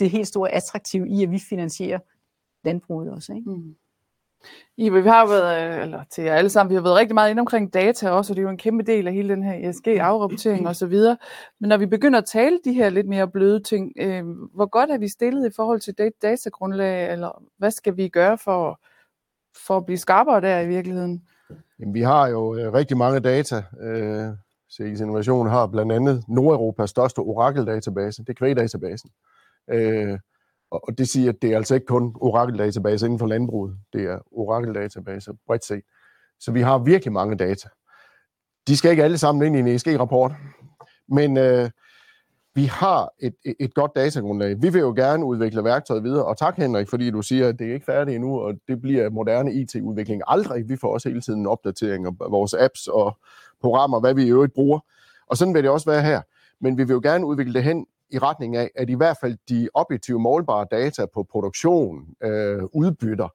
det 0.00 0.10
helt 0.10 0.28
store 0.28 0.50
attraktiv 0.50 1.06
i, 1.06 1.22
at 1.22 1.30
vi 1.30 1.38
finansierer 1.48 1.98
landbruget 2.64 3.12
også. 3.12 3.32
Ikke? 3.32 3.50
Mm. 3.50 3.74
I, 4.76 4.88
vi 4.88 5.00
har 5.00 5.26
været, 5.26 5.76
øh, 5.76 5.82
eller 5.82 6.04
til 6.10 6.24
jer 6.24 6.34
alle 6.34 6.50
sammen, 6.50 6.70
vi 6.70 6.74
har 6.74 6.82
været 6.82 6.96
rigtig 6.96 7.14
meget 7.14 7.30
inde 7.30 7.40
omkring 7.40 7.74
data 7.74 8.10
også, 8.10 8.32
og 8.32 8.36
det 8.36 8.42
er 8.42 8.44
jo 8.44 8.50
en 8.50 8.58
kæmpe 8.58 8.84
del 8.84 9.06
af 9.06 9.12
hele 9.12 9.28
den 9.28 9.42
her 9.42 9.70
ESG-afrapportering 9.70 10.68
og 10.68 10.76
så 10.76 10.86
videre. 10.86 11.16
Men 11.60 11.68
når 11.68 11.76
vi 11.76 11.86
begynder 11.86 12.18
at 12.18 12.24
tale 12.24 12.58
de 12.64 12.72
her 12.72 12.90
lidt 12.90 13.08
mere 13.08 13.28
bløde 13.28 13.62
ting, 13.62 13.92
øh, 14.00 14.24
hvor 14.54 14.66
godt 14.66 14.90
er 14.90 14.98
vi 14.98 15.08
stillet 15.08 15.46
i 15.46 15.54
forhold 15.56 15.80
til 15.80 15.98
det 15.98 16.12
datagrundlag, 16.22 17.12
eller 17.12 17.42
hvad 17.58 17.70
skal 17.70 17.96
vi 17.96 18.08
gøre 18.08 18.38
for, 18.38 18.80
for 19.66 19.76
at 19.76 19.86
blive 19.86 19.98
skarpere 19.98 20.40
der 20.40 20.60
i 20.60 20.68
virkeligheden? 20.68 21.22
Jamen, 21.80 21.94
vi 21.94 22.02
har 22.02 22.28
jo 22.28 22.54
øh, 22.54 22.72
rigtig 22.72 22.96
mange 22.96 23.20
data. 23.20 23.62
Øh, 23.80 24.28
CX 24.72 25.00
Innovation 25.00 25.48
har 25.48 25.66
blandt 25.66 25.92
andet 25.92 26.24
Nordeuropas 26.28 26.90
største 26.90 27.18
orakeldatabase, 27.18 28.22
det 28.22 28.28
er 28.28 28.34
kvægdatabasen. 28.34 29.10
Øh, 29.70 30.18
og 30.70 30.98
det 30.98 31.08
siger, 31.08 31.28
at 31.28 31.42
det 31.42 31.52
er 31.52 31.56
altså 31.56 31.74
ikke 31.74 31.86
kun 31.86 32.14
Oracle-database 32.20 33.06
inden 33.06 33.18
for 33.18 33.26
landbruget, 33.26 33.76
det 33.92 34.04
er 34.04 34.18
Oracle-database 34.32 35.32
bredt 35.46 35.64
set. 35.64 35.82
Så 36.40 36.52
vi 36.52 36.60
har 36.60 36.78
virkelig 36.78 37.12
mange 37.12 37.36
data. 37.36 37.68
De 38.68 38.76
skal 38.76 38.90
ikke 38.90 39.04
alle 39.04 39.18
sammen 39.18 39.46
ind 39.46 39.56
i 39.56 39.58
en 39.58 39.76
ESG-rapport, 39.76 40.32
men 41.08 41.36
øh, 41.36 41.70
vi 42.54 42.64
har 42.64 43.10
et, 43.18 43.34
et, 43.60 43.74
godt 43.74 43.92
datagrundlag. 43.96 44.62
Vi 44.62 44.68
vil 44.68 44.80
jo 44.80 44.92
gerne 44.96 45.24
udvikle 45.24 45.64
værktøjet 45.64 46.04
videre, 46.04 46.24
og 46.24 46.38
tak 46.38 46.56
Henrik, 46.56 46.88
fordi 46.88 47.10
du 47.10 47.22
siger, 47.22 47.48
at 47.48 47.58
det 47.58 47.68
er 47.68 47.74
ikke 47.74 47.86
færdigt 47.86 48.14
endnu, 48.14 48.40
og 48.40 48.54
det 48.68 48.80
bliver 48.80 49.10
moderne 49.10 49.52
IT-udvikling 49.52 50.22
aldrig. 50.26 50.68
Vi 50.68 50.76
får 50.76 50.92
også 50.92 51.08
hele 51.08 51.20
tiden 51.20 51.46
opdateringer 51.46 52.10
af 52.20 52.30
vores 52.30 52.54
apps 52.54 52.86
og 52.86 53.16
programmer, 53.60 54.00
hvad 54.00 54.14
vi 54.14 54.22
i 54.24 54.30
øvrigt 54.30 54.54
bruger. 54.54 54.80
Og 55.26 55.36
sådan 55.36 55.54
vil 55.54 55.62
det 55.62 55.70
også 55.70 55.90
være 55.90 56.02
her. 56.02 56.22
Men 56.60 56.78
vi 56.78 56.84
vil 56.84 56.94
jo 56.94 57.00
gerne 57.02 57.26
udvikle 57.26 57.54
det 57.54 57.64
hen 57.64 57.86
i 58.10 58.18
retning 58.18 58.56
af, 58.56 58.70
at 58.74 58.90
i 58.90 58.94
hvert 58.94 59.16
fald 59.20 59.36
de 59.48 59.68
objektive 59.74 60.20
målbare 60.20 60.66
data 60.70 61.06
på 61.14 61.22
produktion, 61.22 62.06
øh, 62.22 62.62
udbytter, 62.72 63.28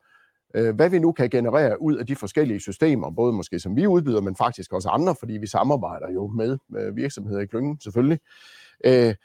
øh, 0.54 0.76
hvad 0.76 0.90
vi 0.90 1.00
nu 1.00 1.12
kan 1.12 1.30
generere 1.30 1.82
ud 1.82 1.96
af 1.96 2.06
de 2.06 2.16
forskellige 2.16 2.60
systemer, 2.60 3.10
både 3.10 3.34
måske 3.34 3.60
som 3.60 3.76
vi 3.76 3.88
udbyder, 3.88 4.22
men 4.22 4.36
faktisk 4.36 4.74
også 4.74 4.90
andre, 4.90 5.16
fordi 5.20 5.34
vi 5.34 5.48
samarbejder 5.48 6.12
jo 6.12 6.28
med, 6.28 6.58
med 6.70 6.92
virksomheder 6.92 7.42
i 7.42 7.46
klyngen 7.46 7.80
selvfølgelig, 7.80 8.20
øh, 8.86 9.16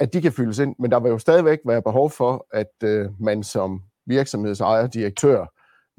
at 0.00 0.12
de 0.12 0.22
kan 0.22 0.32
fyldes 0.32 0.58
ind. 0.58 0.74
Men 0.78 0.90
der 0.90 1.00
vil 1.00 1.08
jo 1.08 1.18
stadigvæk 1.18 1.58
være 1.66 1.82
behov 1.82 2.10
for, 2.10 2.46
at 2.52 2.72
øh, 2.84 3.20
man 3.20 3.42
som 3.42 3.82
virksomhedsejer, 4.06 4.86
direktør, 4.86 5.46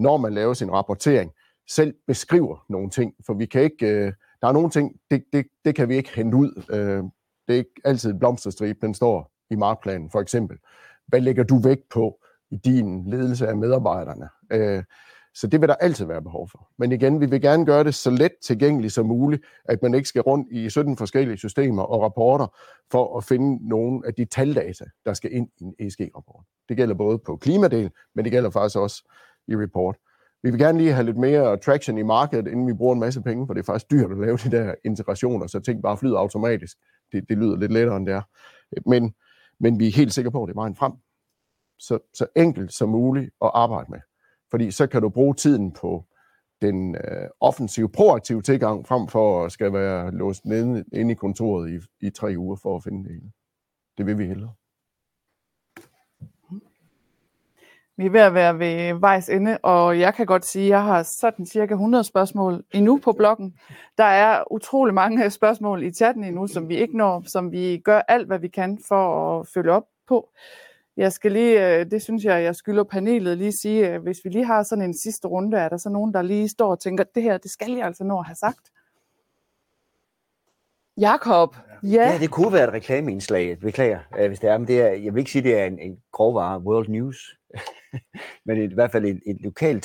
når 0.02 0.18
man 0.18 0.34
laver 0.34 0.54
sin 0.54 0.72
rapportering, 0.72 1.32
selv 1.70 1.94
beskriver 2.08 2.66
nogle 2.70 2.90
ting, 2.90 3.14
for 3.26 3.34
vi 3.34 3.46
kan 3.46 3.62
ikke, 3.62 3.88
øh, 3.88 4.14
der 4.42 4.48
er 4.48 4.52
nogle 4.52 4.70
ting, 4.70 4.96
det, 5.12 5.24
det, 5.34 5.46
det 5.66 5.76
kan 5.76 5.90
vi 5.90 5.96
ikke 5.96 6.16
hente 6.16 6.38
ud. 6.38 6.64
Øh, 6.70 7.04
det 7.48 7.54
er 7.54 7.58
ikke 7.58 7.82
altid 7.84 8.12
en 8.12 8.20
blomsterstribe, 8.20 8.80
den 8.82 8.94
står 8.94 9.32
i 9.50 9.56
markplanen, 9.56 10.10
for 10.10 10.22
eksempel. 10.22 10.58
Hvad 11.08 11.22
lægger 11.22 11.44
du 11.44 11.60
vægt 11.60 11.90
på 11.90 12.20
i 12.52 12.56
din 12.56 13.10
ledelse 13.10 13.48
af 13.48 13.58
medarbejderne? 13.58 14.30
Øh, 14.52 14.84
så 15.36 15.48
det 15.48 15.62
vil 15.62 15.70
der 15.70 15.76
altid 15.76 16.06
være 16.06 16.22
behov 16.22 16.50
for. 16.50 16.70
Men 16.78 16.92
igen, 16.92 17.22
vi 17.22 17.26
vil 17.26 17.42
gerne 17.42 17.66
gøre 17.66 17.84
det 17.84 17.96
så 17.96 18.10
let 18.10 18.32
tilgængeligt 18.44 18.94
som 18.94 19.06
muligt, 19.06 19.44
at 19.66 19.82
man 19.82 19.94
ikke 19.94 20.10
skal 20.10 20.22
rundt 20.22 20.48
i 20.52 20.70
17 20.70 20.98
forskellige 20.98 21.38
systemer 21.38 21.84
og 21.84 22.02
rapporter 22.02 22.48
for 22.92 23.18
at 23.18 23.24
finde 23.24 23.68
nogle 23.70 24.02
af 24.08 24.14
de 24.14 24.26
taldata, 24.26 24.86
der 25.06 25.14
skal 25.14 25.34
ind 25.34 25.50
i 25.58 25.64
en 25.64 25.74
ESG-rapport. 25.80 26.46
Det 26.70 26.78
gælder 26.78 26.96
både 26.96 27.18
på 27.18 27.36
klimadel, 27.38 27.92
men 28.16 28.26
det 28.26 28.32
gælder 28.32 28.50
faktisk 28.50 28.78
også 28.78 29.04
i 29.48 29.56
report. 29.56 29.98
Vi 30.44 30.50
vil 30.52 30.60
gerne 30.60 30.78
lige 30.78 30.94
have 30.94 31.06
lidt 31.06 31.18
mere 31.18 31.58
traction 31.58 31.98
i 31.98 32.04
markedet, 32.04 32.48
inden 32.48 32.68
vi 32.68 32.74
bruger 32.74 32.94
en 32.94 33.00
masse 33.00 33.22
penge, 33.22 33.48
for 33.48 33.54
det 33.54 33.62
er 33.62 33.66
faktisk 33.66 33.92
dyrt 33.92 34.12
at 34.12 34.18
lave 34.18 34.38
de 34.38 34.52
der 34.52 34.76
integrationer, 34.86 35.48
så 35.48 35.60
ting 35.60 35.82
bare 35.82 35.98
flyder 35.98 36.18
automatisk 36.18 36.78
det, 37.12 37.30
det 37.30 37.38
lyder 37.38 37.58
lidt 37.58 37.72
lettere 37.72 37.98
end 37.98 38.06
det 38.06 38.14
er. 38.14 38.22
Men, 38.90 39.16
men 39.60 39.80
vi 39.80 39.88
er 39.88 39.92
helt 39.92 40.14
sikre 40.14 40.32
på, 40.32 40.44
at 40.44 40.48
det 40.48 40.54
er 40.54 40.62
vejen 40.62 40.76
frem. 40.76 40.94
Så, 41.80 42.00
så 42.14 42.28
enkelt 42.36 42.74
som 42.74 42.90
muligt 42.90 43.32
at 43.42 43.52
arbejde 43.54 43.92
med. 43.92 44.00
Fordi 44.52 44.72
så 44.72 44.88
kan 44.88 45.02
du 45.02 45.10
bruge 45.10 45.34
tiden 45.34 45.72
på 45.72 46.06
den 46.62 46.96
øh, 46.96 47.30
offensive, 47.40 47.90
proaktive 47.90 48.42
tilgang, 48.42 48.88
frem 48.88 49.08
for 49.08 49.46
at 49.46 49.52
skal 49.52 49.74
være 49.74 50.12
låst 50.12 50.46
nede 50.46 50.86
inde 50.94 51.12
i 51.12 51.16
kontoret 51.16 51.72
i, 51.72 52.06
i 52.08 52.10
tre 52.10 52.34
uger 52.38 52.56
for 52.56 52.76
at 52.76 52.84
finde 52.84 53.04
det 53.04 53.12
hele. 53.12 53.32
Det 53.98 54.06
vil 54.06 54.18
vi 54.18 54.26
hellere. 54.26 54.54
Vi 57.98 58.06
er 58.06 58.10
ved 58.10 58.20
at 58.20 58.34
være 58.34 58.60
ved 58.60 59.00
vejs 59.00 59.30
ende, 59.30 59.58
og 59.58 60.00
jeg 60.00 60.14
kan 60.14 60.26
godt 60.26 60.46
sige, 60.46 60.66
at 60.66 60.70
jeg 60.70 60.84
har 60.84 61.04
sådan 61.04 61.46
cirka 61.46 61.74
100 61.74 62.04
spørgsmål 62.04 62.64
endnu 62.74 63.00
på 63.04 63.12
bloggen. 63.12 63.56
Der 63.98 64.04
er 64.04 64.44
utrolig 64.52 64.94
mange 64.94 65.30
spørgsmål 65.40 65.84
i 65.84 65.92
chatten 65.92 66.24
endnu, 66.24 66.48
som 66.48 66.70
vi 66.70 66.76
ikke 66.76 66.98
når, 66.98 67.24
som 67.28 67.52
vi 67.52 67.82
gør 67.84 68.02
alt, 68.08 68.28
hvad 68.28 68.40
vi 68.40 68.48
kan 68.48 68.80
for 68.88 69.40
at 69.40 69.48
følge 69.54 69.72
op 69.72 69.84
på. 70.08 70.30
Jeg 70.98 71.12
skal 71.12 71.32
lige, 71.32 71.80
øh, 71.80 71.86
det 71.92 72.02
synes 72.02 72.24
jeg, 72.24 72.44
jeg 72.44 72.56
skylder 72.56 72.84
panelet 72.84 73.38
lige 73.38 73.52
sige, 73.52 73.98
hvis 73.98 74.18
vi 74.24 74.30
lige 74.30 74.46
har 74.46 74.64
sådan 74.64 74.84
en 74.84 74.98
sidste 74.98 75.28
runde, 75.28 75.58
er 75.58 75.70
der 75.70 75.78
så 75.78 75.90
nogen, 75.90 76.14
der 76.14 76.22
lige 76.22 76.50
står 76.50 76.72
og 76.72 76.80
tænker, 76.80 77.04
det 77.16 77.24
her, 77.24 77.38
det 77.38 77.52
skal 77.52 77.72
jeg 77.72 77.86
altså 77.86 78.04
nå 78.04 78.20
at 78.20 78.26
have 78.26 78.36
sagt. 78.36 78.72
Jakob, 80.98 81.56
ja. 81.84 81.90
ja. 81.90 82.18
det 82.20 82.32
kunne 82.32 82.54
være 82.54 82.68
et 82.68 82.74
reklameindslag, 82.74 83.60
beklager, 83.60 84.00
øh, 84.20 84.28
hvis 84.28 84.40
det 84.40 84.50
er, 84.50 84.58
men 84.58 84.68
det 84.68 84.82
er, 84.82 84.88
jeg 84.88 85.14
vil 85.14 85.20
ikke 85.20 85.32
sige, 85.32 85.44
det 85.44 85.60
er 85.60 85.66
en, 85.66 85.80
en 85.80 85.98
grovvare 86.12 86.60
World 86.60 86.90
News, 86.90 87.38
men 88.46 88.72
i 88.72 88.74
hvert 88.74 88.92
fald 88.92 89.06
et, 89.06 89.22
et 89.26 89.42
lokalt 89.42 89.84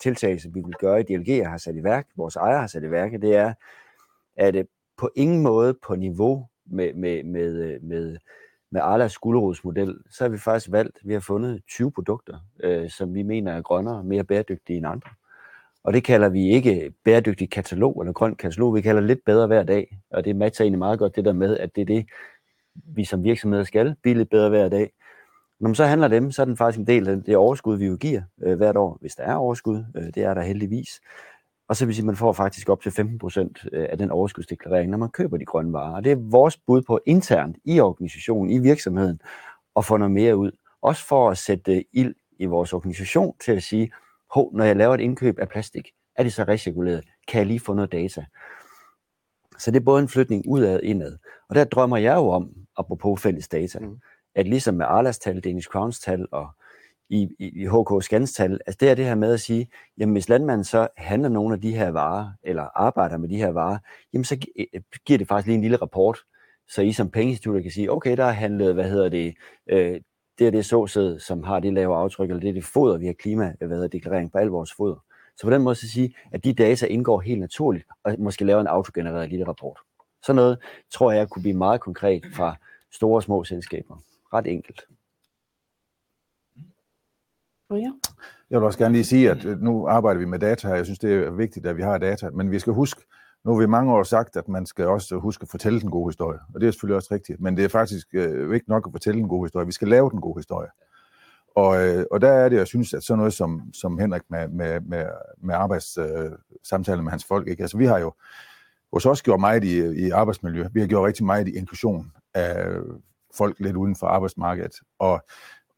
tiltag, 0.00 0.40
som 0.40 0.54
vi 0.54 0.60
vil 0.60 0.74
gøre, 0.74 1.02
DLG 1.02 1.46
har 1.46 1.58
sat 1.58 1.76
i 1.76 1.84
værk, 1.84 2.06
vores 2.16 2.36
ejer 2.36 2.58
har 2.58 2.66
sat 2.66 2.84
i 2.84 2.90
værk, 2.90 3.12
det 3.12 3.36
er, 3.36 3.54
at 4.36 4.54
det 4.54 4.66
på 4.96 5.10
ingen 5.16 5.42
måde 5.42 5.74
på 5.86 5.96
niveau 5.96 6.46
med, 6.66 6.94
med, 6.94 7.24
med, 7.24 7.80
med, 7.80 8.16
med 8.70 8.80
Arlas 8.80 9.12
skulderodsmodel, 9.12 9.98
så 10.10 10.24
har 10.24 10.28
vi 10.28 10.38
faktisk 10.38 10.72
valgt, 10.72 10.98
vi 11.04 11.12
har 11.12 11.20
fundet 11.20 11.62
20 11.68 11.92
produkter, 11.92 12.38
øh, 12.62 12.90
som 12.90 13.14
vi 13.14 13.22
mener 13.22 13.52
er 13.52 13.62
grønnere 13.62 13.96
og 13.96 14.06
mere 14.06 14.24
bæredygtige 14.24 14.76
end 14.76 14.86
andre. 14.86 15.10
Og 15.88 15.94
det 15.94 16.04
kalder 16.04 16.28
vi 16.28 16.48
ikke 16.48 16.92
bæredygtig 17.04 17.50
katalog 17.50 18.00
eller 18.00 18.12
grøn 18.12 18.34
katalog, 18.34 18.74
vi 18.74 18.80
kalder 18.80 19.00
lidt 19.00 19.24
bedre 19.26 19.46
hver 19.46 19.62
dag. 19.62 19.98
Og 20.10 20.24
det 20.24 20.36
matcher 20.36 20.64
egentlig 20.64 20.78
meget 20.78 20.98
godt 20.98 21.16
det 21.16 21.24
der 21.24 21.32
med, 21.32 21.58
at 21.58 21.70
det 21.74 21.80
er 21.80 21.86
det, 21.86 22.06
vi 22.74 23.04
som 23.04 23.24
virksomheder 23.24 23.64
skal, 23.64 23.96
blive 24.02 24.16
lidt 24.16 24.30
bedre 24.30 24.48
hver 24.48 24.68
dag. 24.68 24.92
Når 25.60 25.68
man 25.68 25.74
så 25.74 25.84
handler 25.84 26.08
dem, 26.08 26.30
så 26.30 26.42
er 26.42 26.46
den 26.46 26.56
faktisk 26.56 26.78
en 26.78 26.86
del 26.86 27.08
af 27.08 27.22
det 27.22 27.36
overskud, 27.36 27.78
vi 27.78 27.86
jo 27.86 27.96
giver 27.96 28.22
øh, 28.42 28.56
hvert 28.56 28.76
år, 28.76 28.98
hvis 29.00 29.14
der 29.14 29.22
er 29.22 29.34
overskud. 29.34 29.84
Øh, 29.96 30.02
det 30.02 30.16
er 30.16 30.34
der 30.34 30.42
heldigvis. 30.42 31.00
Og 31.68 31.76
så 31.76 31.86
vil 31.86 31.94
sige, 31.94 32.02
at 32.02 32.06
man 32.06 32.16
får 32.16 32.32
faktisk 32.32 32.68
op 32.68 32.82
til 32.82 32.90
15% 32.90 33.68
øh, 33.72 33.86
af 33.90 33.98
den 33.98 34.10
overskudsdeklarering, 34.10 34.90
når 34.90 34.98
man 34.98 35.10
køber 35.10 35.36
de 35.36 35.44
grønne 35.44 35.72
varer. 35.72 35.94
Og 35.94 36.04
det 36.04 36.12
er 36.12 36.30
vores 36.30 36.56
bud 36.56 36.82
på 36.82 37.00
internt 37.06 37.56
i 37.64 37.80
organisationen, 37.80 38.50
i 38.50 38.58
virksomheden, 38.58 39.20
at 39.76 39.84
få 39.84 39.96
noget 39.96 40.12
mere 40.12 40.36
ud. 40.36 40.50
Også 40.82 41.06
for 41.06 41.30
at 41.30 41.38
sætte 41.38 41.76
øh, 41.76 41.84
ild 41.92 42.14
i 42.38 42.46
vores 42.46 42.72
organisation 42.72 43.34
til 43.40 43.52
at 43.52 43.62
sige, 43.62 43.90
hov, 44.30 44.56
når 44.56 44.64
jeg 44.64 44.76
laver 44.76 44.94
et 44.94 45.00
indkøb 45.00 45.38
af 45.38 45.48
plastik, 45.48 45.88
er 46.16 46.22
det 46.22 46.32
så 46.32 46.44
recirkuleret? 46.44 47.04
Kan 47.28 47.38
jeg 47.38 47.46
lige 47.46 47.60
få 47.60 47.74
noget 47.74 47.92
data? 47.92 48.24
Så 49.58 49.70
det 49.70 49.80
er 49.80 49.84
både 49.84 50.02
en 50.02 50.08
flytning 50.08 50.44
udad 50.48 50.80
indad. 50.82 51.18
Og 51.48 51.54
der 51.54 51.64
drømmer 51.64 51.96
jeg 51.96 52.16
jo 52.16 52.28
om, 52.28 52.50
apropos 52.76 53.22
fælles 53.22 53.48
data, 53.48 53.78
mm. 53.78 53.98
at 54.34 54.46
ligesom 54.48 54.74
med 54.74 54.86
Arlas 54.86 55.18
tal, 55.18 55.40
Danish 55.40 55.68
Crowns 55.68 56.00
tal 56.00 56.26
og 56.32 56.48
i, 57.10 57.28
i, 57.38 57.62
i 57.62 57.66
HK 57.66 58.02
Scans 58.04 58.32
tal, 58.32 58.60
altså 58.66 58.76
det 58.80 58.90
er 58.90 58.94
det 58.94 59.04
her 59.04 59.14
med 59.14 59.32
at 59.32 59.40
sige, 59.40 59.68
jamen 59.98 60.12
hvis 60.12 60.28
landmanden 60.28 60.64
så 60.64 60.88
handler 60.96 61.28
nogle 61.28 61.54
af 61.54 61.60
de 61.60 61.74
her 61.74 61.90
varer, 61.90 62.30
eller 62.42 62.62
arbejder 62.74 63.16
med 63.16 63.28
de 63.28 63.36
her 63.36 63.48
varer, 63.48 63.78
jamen 64.12 64.24
så 64.24 64.36
giver 65.06 65.18
det 65.18 65.28
faktisk 65.28 65.46
lige 65.46 65.54
en 65.54 65.62
lille 65.62 65.76
rapport, 65.76 66.18
så 66.68 66.82
I 66.82 66.92
som 66.92 67.10
pengeinstitutter 67.10 67.62
kan 67.62 67.70
sige, 67.70 67.92
okay, 67.92 68.16
der 68.16 68.24
er 68.24 68.32
handlet, 68.32 68.74
hvad 68.74 68.90
hedder 68.90 69.08
det, 69.08 69.34
øh, 69.70 70.00
det 70.38 70.46
er 70.46 70.50
det 70.50 70.66
såsæd, 70.66 71.18
som 71.18 71.42
har 71.42 71.60
det 71.60 71.72
lave 71.72 71.96
aftryk, 71.96 72.28
eller 72.30 72.40
det 72.40 72.48
er 72.48 72.52
det 72.52 72.64
foder, 72.64 72.98
vi 72.98 73.06
har 73.06 73.12
klima, 73.12 73.54
hvad 73.58 73.68
hedder 73.68 73.88
deklarering 73.88 74.32
på 74.32 74.38
al 74.38 74.46
vores 74.46 74.72
foder. 74.72 75.04
Så 75.36 75.46
på 75.46 75.50
den 75.50 75.62
måde 75.62 75.74
så 75.74 75.88
sige, 75.88 76.14
at 76.32 76.44
de 76.44 76.52
data 76.52 76.86
indgår 76.86 77.20
helt 77.20 77.40
naturligt, 77.40 77.84
og 78.04 78.16
måske 78.18 78.44
lave 78.44 78.60
en 78.60 78.66
autogenereret 78.66 79.30
lille 79.30 79.48
rapport. 79.48 79.78
Sådan 80.22 80.36
noget 80.36 80.58
tror 80.90 81.12
jeg 81.12 81.28
kunne 81.28 81.42
blive 81.42 81.56
meget 81.56 81.80
konkret 81.80 82.24
fra 82.34 82.56
store 82.92 83.18
og 83.18 83.22
små 83.22 83.44
selskaber. 83.44 84.02
Ret 84.34 84.46
enkelt. 84.46 84.80
Jeg 88.50 88.60
vil 88.60 88.66
også 88.66 88.78
gerne 88.78 88.94
lige 88.94 89.04
sige, 89.04 89.30
at 89.30 89.44
nu 89.60 89.86
arbejder 89.86 90.20
vi 90.20 90.26
med 90.26 90.38
data 90.38 90.68
her. 90.68 90.74
Jeg 90.74 90.84
synes, 90.84 90.98
det 90.98 91.14
er 91.14 91.30
vigtigt, 91.30 91.66
at 91.66 91.76
vi 91.76 91.82
har 91.82 91.98
data. 91.98 92.30
Men 92.30 92.50
vi 92.50 92.58
skal 92.58 92.72
huske, 92.72 93.02
nu 93.44 93.52
har 93.52 93.60
vi 93.60 93.66
mange 93.66 93.92
år 93.92 94.02
sagt, 94.02 94.36
at 94.36 94.48
man 94.48 94.66
skal 94.66 94.86
også 94.86 95.16
huske 95.16 95.42
at 95.42 95.48
fortælle 95.48 95.80
den 95.80 95.90
gode 95.90 96.08
historie. 96.08 96.38
Og 96.54 96.60
det 96.60 96.66
er 96.66 96.70
selvfølgelig 96.70 96.96
også 96.96 97.14
rigtigt. 97.14 97.40
Men 97.40 97.56
det 97.56 97.64
er 97.64 97.68
faktisk 97.68 98.06
øh, 98.12 98.54
ikke 98.54 98.68
nok 98.68 98.86
at 98.86 98.92
fortælle 98.92 99.20
den 99.20 99.28
gode 99.28 99.44
historie. 99.44 99.66
Vi 99.66 99.72
skal 99.72 99.88
lave 99.88 100.10
den 100.10 100.20
gode 100.20 100.38
historie. 100.38 100.68
Og, 101.56 101.86
øh, 101.86 102.04
og 102.10 102.20
der 102.20 102.28
er 102.28 102.48
det, 102.48 102.56
jeg 102.56 102.66
synes, 102.66 102.94
at 102.94 103.02
sådan 103.02 103.18
noget 103.18 103.32
som, 103.32 103.62
som 103.72 103.98
Henrik 103.98 104.22
med, 104.30 104.48
med, 104.48 104.80
med, 104.80 105.06
med 105.42 105.54
arbejdssamtaler 105.54 106.98
øh, 106.98 107.04
med 107.04 107.10
hans 107.10 107.24
folk, 107.24 107.48
ikke? 107.48 107.62
Altså 107.62 107.78
vi 107.78 107.86
har 107.86 107.98
jo 107.98 108.12
hos 108.92 109.06
os 109.06 109.22
gjort 109.22 109.40
meget 109.40 109.64
i, 109.64 110.06
i 110.06 110.10
arbejdsmiljø. 110.10 110.68
Vi 110.72 110.80
har 110.80 110.86
gjort 110.86 111.06
rigtig 111.06 111.24
meget 111.24 111.48
i 111.48 111.56
inklusion 111.56 112.12
af 112.34 112.66
folk 113.34 113.56
lidt 113.60 113.76
uden 113.76 113.96
for 113.96 114.06
arbejdsmarkedet. 114.06 114.74
Og 114.98 115.24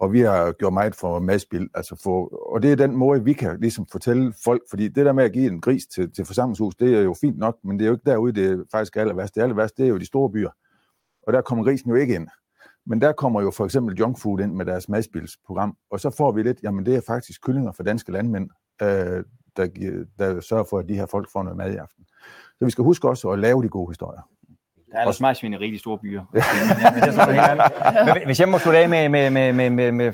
og 0.00 0.12
vi 0.12 0.20
har 0.20 0.52
gjort 0.52 0.72
meget 0.72 0.94
for 0.94 1.18
madspil, 1.18 1.68
altså 1.74 1.96
for, 2.02 2.28
og 2.52 2.62
det 2.62 2.72
er 2.72 2.76
den 2.76 2.96
måde, 2.96 3.24
vi 3.24 3.32
kan 3.32 3.60
ligesom 3.60 3.86
fortælle 3.92 4.32
folk, 4.44 4.62
fordi 4.70 4.88
det 4.88 5.06
der 5.06 5.12
med 5.12 5.24
at 5.24 5.32
give 5.32 5.52
en 5.52 5.60
gris 5.60 5.86
til, 5.86 6.12
til 6.12 6.24
forsamlingshus, 6.24 6.74
det 6.74 6.94
er 6.94 7.00
jo 7.00 7.14
fint 7.20 7.38
nok, 7.38 7.58
men 7.64 7.78
det 7.78 7.84
er 7.84 7.88
jo 7.88 7.94
ikke 7.94 8.10
derude, 8.10 8.32
det 8.32 8.50
er 8.50 8.64
faktisk 8.72 8.96
aller 8.96 9.14
værst. 9.14 9.34
Det 9.34 9.42
aller 9.42 9.54
værst, 9.54 9.76
det 9.76 9.84
er 9.84 9.88
jo 9.88 9.98
de 9.98 10.06
store 10.06 10.30
byer, 10.30 10.50
og 11.26 11.32
der 11.32 11.40
kommer 11.40 11.64
grisen 11.64 11.90
jo 11.90 11.96
ikke 11.96 12.14
ind. 12.14 12.28
Men 12.86 13.00
der 13.00 13.12
kommer 13.12 13.42
jo 13.42 13.50
for 13.50 13.64
eksempel 13.64 13.96
Junk 13.96 14.18
Food 14.18 14.40
ind 14.40 14.54
med 14.54 14.66
deres 14.66 14.88
madspilsprogram, 14.88 15.76
og 15.90 16.00
så 16.00 16.10
får 16.10 16.32
vi 16.32 16.42
lidt, 16.42 16.62
jamen 16.62 16.86
det 16.86 16.96
er 16.96 17.00
faktisk 17.06 17.42
kyllinger 17.42 17.72
for 17.72 17.82
danske 17.82 18.12
landmænd, 18.12 18.50
øh, 18.82 19.24
der, 19.56 19.66
der 20.18 20.40
sørger 20.40 20.64
for, 20.64 20.78
at 20.78 20.88
de 20.88 20.94
her 20.94 21.06
folk 21.06 21.32
får 21.32 21.42
noget 21.42 21.56
mad 21.56 21.72
i 21.72 21.76
aften. 21.76 22.04
Så 22.58 22.64
vi 22.64 22.70
skal 22.70 22.84
huske 22.84 23.08
også 23.08 23.30
at 23.30 23.38
lave 23.38 23.62
de 23.62 23.68
gode 23.68 23.90
historier. 23.90 24.22
Der 24.92 24.98
er 24.98 25.02
ellers 25.02 25.20
meget 25.20 25.36
svineri 25.36 25.68
i 25.68 25.70
de 25.70 25.78
store 25.78 25.98
byer. 25.98 26.24
men, 26.32 26.42
det 26.42 27.18
er 27.18 28.14
men, 28.14 28.26
hvis 28.26 28.40
jeg 28.40 28.48
må 28.48 28.58
slutte 28.58 28.78
af 28.78 28.88
med, 28.88 29.08
med, 29.08 29.30
med, 29.30 29.52
med, 29.52 29.70
med, 29.70 29.92
med, 29.92 30.12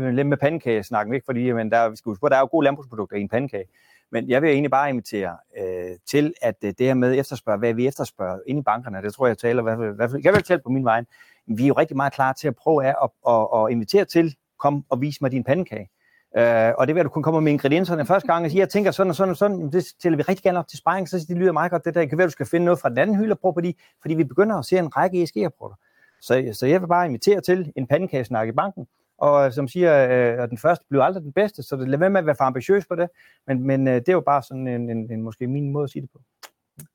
med, 0.00 0.12
lidt 0.12 0.26
med 0.26 0.36
pandekagesnakken, 0.36 1.14
ikke? 1.14 1.24
fordi 1.24 1.52
men 1.52 1.70
der, 1.70 1.88
vi 1.88 1.96
skal 1.96 2.10
huske 2.10 2.20
på, 2.20 2.28
der 2.28 2.36
er 2.36 2.40
jo 2.40 2.48
gode 2.50 2.64
landbrugsprodukter 2.64 3.16
i 3.16 3.20
en 3.20 3.28
pandekage. 3.28 3.64
Men 4.12 4.28
jeg 4.28 4.42
vil 4.42 4.50
egentlig 4.50 4.70
bare 4.70 4.90
invitere 4.90 5.36
øh, 5.58 5.96
til, 6.10 6.34
at 6.42 6.54
øh, 6.64 6.72
det 6.78 6.86
her 6.86 6.94
med 6.94 7.18
efterspørge, 7.18 7.58
hvad 7.58 7.74
vi 7.74 7.86
efterspørger 7.86 8.38
inde 8.46 8.60
i 8.60 8.62
bankerne, 8.62 9.02
det 9.02 9.14
tror 9.14 9.26
jeg, 9.26 9.30
jeg 9.30 9.38
taler, 9.38 9.62
hvad, 9.62 9.76
hvad, 9.76 10.20
jeg 10.24 10.32
vil 10.32 10.42
tale 10.42 10.60
på 10.64 10.70
min 10.70 10.84
vej. 10.84 11.04
Vi 11.46 11.62
er 11.62 11.66
jo 11.66 11.74
rigtig 11.74 11.96
meget 11.96 12.12
klar 12.12 12.32
til 12.32 12.48
at 12.48 12.56
prøve 12.56 12.86
at, 12.86 12.94
at, 13.02 13.10
at, 13.28 13.46
at 13.54 13.70
invitere 13.70 14.04
til, 14.04 14.36
kom 14.58 14.84
og 14.88 15.00
vis 15.00 15.20
mig 15.20 15.30
din 15.30 15.44
pandekage. 15.44 15.88
Øh, 16.36 16.72
og 16.78 16.86
det 16.86 16.94
vil 16.94 17.04
du 17.04 17.08
kunne 17.08 17.22
komme 17.22 17.40
med 17.40 17.52
ingredienserne 17.52 18.06
første 18.06 18.26
gang 18.26 18.44
og 18.44 18.50
siger, 18.50 18.62
jeg 18.62 18.68
tænker 18.68 18.90
sådan 18.90 19.10
og 19.10 19.16
sådan 19.16 19.30
og 19.30 19.36
sådan, 19.36 19.72
det 19.72 19.84
stiller 19.84 20.16
vi 20.16 20.22
rigtig 20.22 20.42
gerne 20.42 20.58
op 20.58 20.68
til 20.68 20.78
sparring, 20.78 21.08
så 21.08 21.24
det 21.28 21.36
lyder 21.36 21.52
meget 21.52 21.70
godt, 21.70 21.84
det 21.84 21.94
der, 21.94 22.00
det 22.00 22.08
kan 22.08 22.18
være, 22.18 22.26
du 22.26 22.32
skal 22.32 22.46
finde 22.46 22.64
noget 22.64 22.80
fra 22.80 22.88
den 22.88 22.98
anden 22.98 23.16
hylde 23.16 23.32
og 23.32 23.38
prøve 23.38 23.54
på 23.54 23.60
de, 23.60 23.74
fordi 24.00 24.14
vi 24.14 24.24
begynder 24.24 24.56
at 24.56 24.64
se 24.64 24.78
en 24.78 24.96
række 24.96 25.22
ESG-rapporter. 25.22 25.76
Så, 26.20 26.50
så 26.52 26.66
jeg 26.66 26.80
vil 26.80 26.86
bare 26.86 27.06
invitere 27.06 27.40
til 27.40 27.72
en 27.76 27.86
pandekagesnak 27.86 28.48
i 28.48 28.52
banken, 28.52 28.86
og 29.18 29.52
som 29.52 29.68
siger, 29.68 30.04
øh, 30.04 30.42
at 30.42 30.50
den 30.50 30.58
første 30.58 30.84
bliver 30.88 31.04
aldrig 31.04 31.22
den 31.22 31.32
bedste, 31.32 31.62
så 31.62 31.76
det 31.76 31.88
lad 31.88 31.98
være 31.98 32.10
med 32.10 32.18
at 32.18 32.26
være 32.26 32.36
for 32.38 32.44
ambitiøs 32.44 32.86
på 32.86 32.94
det, 32.94 33.08
men, 33.46 33.66
men 33.66 33.88
øh, 33.88 33.94
det 33.94 34.08
er 34.08 34.12
jo 34.12 34.20
bare 34.20 34.42
sådan 34.42 34.68
en, 34.68 34.90
en, 34.90 35.12
en, 35.12 35.22
måske 35.22 35.46
min 35.46 35.72
måde 35.72 35.84
at 35.84 35.90
sige 35.90 36.02
det 36.02 36.10
på. 36.12 36.20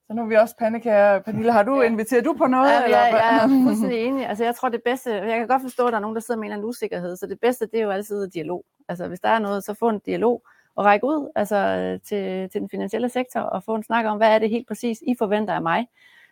Så 0.08 0.14
nu 0.14 0.22
er 0.22 0.26
vi 0.26 0.36
også 0.36 0.56
pandekager. 0.58 1.20
Pernille, 1.20 1.52
har 1.52 1.64
du 1.64 1.82
inviteret 1.82 2.26
du 2.26 2.34
på 2.34 2.48
noget? 2.48 2.70
Ja, 2.70 2.84
eller? 2.84 2.98
Jeg, 2.98 3.14
jeg 3.14 3.44
er 3.44 3.48
fuldstændig 3.68 4.00
enig. 4.00 4.28
Altså, 4.28 4.44
jeg 4.44 4.56
tror 4.56 4.70
det 4.70 4.82
bedste, 4.86 5.14
jeg 5.14 5.40
kan 5.40 5.48
godt 5.48 5.62
forstå, 5.62 5.86
at 5.86 5.92
der 5.92 5.98
er 5.98 6.02
nogen, 6.02 6.16
der 6.16 6.22
sidder 6.22 6.40
med 6.40 6.46
en 6.46 6.52
eller 6.52 6.56
anden 6.56 6.70
usikkerhed, 6.70 7.16
så 7.16 7.28
det 7.28 7.40
bedste, 7.40 7.66
det 7.66 7.80
er 7.80 7.84
jo 7.84 7.90
altid 7.90 8.28
dialog. 8.28 8.66
Altså, 8.90 9.08
hvis 9.08 9.20
der 9.20 9.30
er 9.30 9.40
noget, 9.40 9.64
så 9.64 9.74
få 9.74 9.90
en 9.90 10.00
dialog 10.00 10.44
og 10.76 10.86
række 10.86 11.06
ud 11.06 11.32
altså, 11.36 11.58
til, 12.04 12.50
til 12.50 12.62
den 12.62 12.70
finansielle 12.70 13.10
sektor 13.10 13.40
og 13.40 13.64
få 13.64 13.76
en 13.76 13.84
snak 13.84 14.06
om, 14.06 14.18
hvad 14.18 14.36
er 14.36 14.40
det 14.40 14.50
helt 14.50 14.68
præcis, 14.68 15.00
I 15.02 15.16
forventer 15.18 15.54
af 15.54 15.62
mig. 15.62 15.88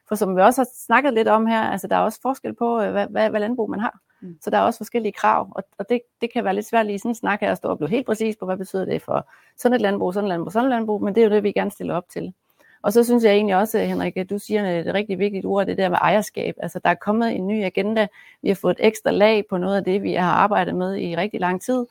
For 0.08 0.16
som 0.16 0.36
vi 0.36 0.42
også 0.42 0.62
har 0.62 0.68
snakket 0.86 1.14
lidt 1.14 1.28
om 1.28 1.46
her, 1.46 1.62
altså, 1.62 1.88
der 1.88 1.96
er 1.96 2.00
også 2.00 2.20
forskel 2.22 2.54
på, 2.54 2.82
øh, 2.82 2.92
hvad, 2.92 3.08
hvad, 3.08 3.30
hvad 3.30 3.40
landbrug 3.40 3.70
man 3.70 3.80
har. 3.80 4.00
Mm. 4.22 4.38
Så 4.42 4.50
der 4.50 4.58
er 4.58 4.62
også 4.62 4.78
forskellige 4.78 5.12
krav, 5.12 5.52
og, 5.56 5.64
og 5.78 5.90
det, 5.90 6.02
det 6.22 6.34
kan 6.34 6.44
være 6.44 6.56
lidt 6.56 6.66
svært 6.66 6.86
lige 6.86 7.00
sådan 7.00 7.12
en 7.12 7.16
snak 7.16 7.40
her 7.40 7.52
at 7.52 7.58
stå 7.58 7.70
og 7.70 7.78
blive 7.78 7.90
helt 7.90 8.06
præcis 8.06 8.36
på, 8.36 8.46
hvad 8.46 8.58
betyder 8.58 8.86
det 8.86 9.02
for 9.02 9.30
sådan 9.58 9.76
et 9.76 9.82
landbrug, 9.82 10.14
sådan 10.14 10.26
et 10.26 10.30
landbrug, 10.30 10.52
sådan 10.52 10.66
et 10.66 10.70
landbrug, 10.70 11.04
men 11.04 11.16
det 11.16 11.22
er 11.22 11.28
jo 11.28 11.34
det, 11.34 11.44
vi 11.44 11.52
gerne 11.52 11.72
stiller 11.72 11.96
op 11.96 12.10
til. 12.10 12.34
Og 12.84 12.94
så 12.94 13.04
synes 13.04 13.24
jeg 13.24 13.34
egentlig 13.34 13.56
også, 13.56 13.80
Henrik, 13.80 14.18
at 14.18 14.30
du 14.30 14.40
siger 14.40 14.80
et 14.80 14.94
rigtig 14.94 15.20
vigtigt 15.20 15.46
ord, 15.46 15.66
det 15.66 15.78
der 15.78 15.90
med 15.90 15.98
ejerskab. 16.02 16.56
Altså, 16.58 16.80
der 16.80 16.90
er 16.90 16.96
kommet 16.96 17.36
en 17.36 17.48
ny 17.48 17.64
agenda. 17.64 18.08
Vi 18.42 18.48
har 18.48 18.56
fået 18.56 18.78
et 18.80 18.86
ekstra 18.86 19.12
lag 19.12 19.46
på 19.50 19.58
noget 19.58 19.78
af 19.78 19.84
det, 19.84 20.04
vi 20.04 20.14
har 20.14 20.32
arbejdet 20.32 20.76
med 20.76 20.98
i 20.98 21.16
rigtig 21.16 21.40
lang 21.40 21.62
tid. 21.62 21.86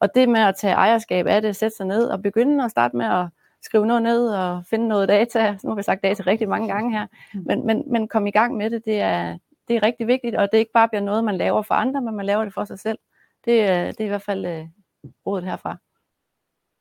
Og 0.00 0.14
det 0.14 0.28
med 0.28 0.40
at 0.40 0.56
tage 0.56 0.74
ejerskab 0.74 1.26
af 1.26 1.42
det, 1.42 1.56
sætte 1.56 1.76
sig 1.76 1.86
ned 1.86 2.04
og 2.04 2.22
begynde 2.22 2.64
at 2.64 2.70
starte 2.70 2.96
med 2.96 3.06
at 3.06 3.26
skrive 3.62 3.86
noget 3.86 4.02
ned 4.02 4.28
og 4.28 4.62
finde 4.70 4.88
noget 4.88 5.08
data. 5.08 5.58
Nu 5.62 5.70
har 5.70 5.76
vi 5.76 5.82
sagt 5.82 6.02
data 6.02 6.22
rigtig 6.26 6.48
mange 6.48 6.68
gange 6.68 6.98
her. 6.98 7.06
Men, 7.34 7.66
men, 7.66 7.82
men 7.86 8.08
kom 8.08 8.26
i 8.26 8.30
gang 8.30 8.56
med 8.56 8.70
det, 8.70 8.84
det 8.84 9.00
er, 9.00 9.38
det 9.68 9.76
er 9.76 9.82
rigtig 9.82 10.06
vigtigt. 10.06 10.36
Og 10.36 10.48
det 10.52 10.58
ikke 10.58 10.72
bare 10.72 10.88
bliver 10.88 11.02
noget, 11.02 11.24
man 11.24 11.36
laver 11.36 11.62
for 11.62 11.74
andre, 11.74 12.00
men 12.00 12.16
man 12.16 12.26
laver 12.26 12.44
det 12.44 12.54
for 12.54 12.64
sig 12.64 12.78
selv. 12.78 12.98
Det, 13.44 13.52
øh, 13.52 13.86
det 13.86 14.00
er 14.00 14.04
i 14.04 14.08
hvert 14.08 14.22
fald 14.22 14.46
øh, 14.46 14.60
uh, 15.02 15.10
rådet 15.26 15.44
herfra 15.44 15.76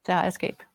til 0.06 0.12
ejerskab 0.12 0.75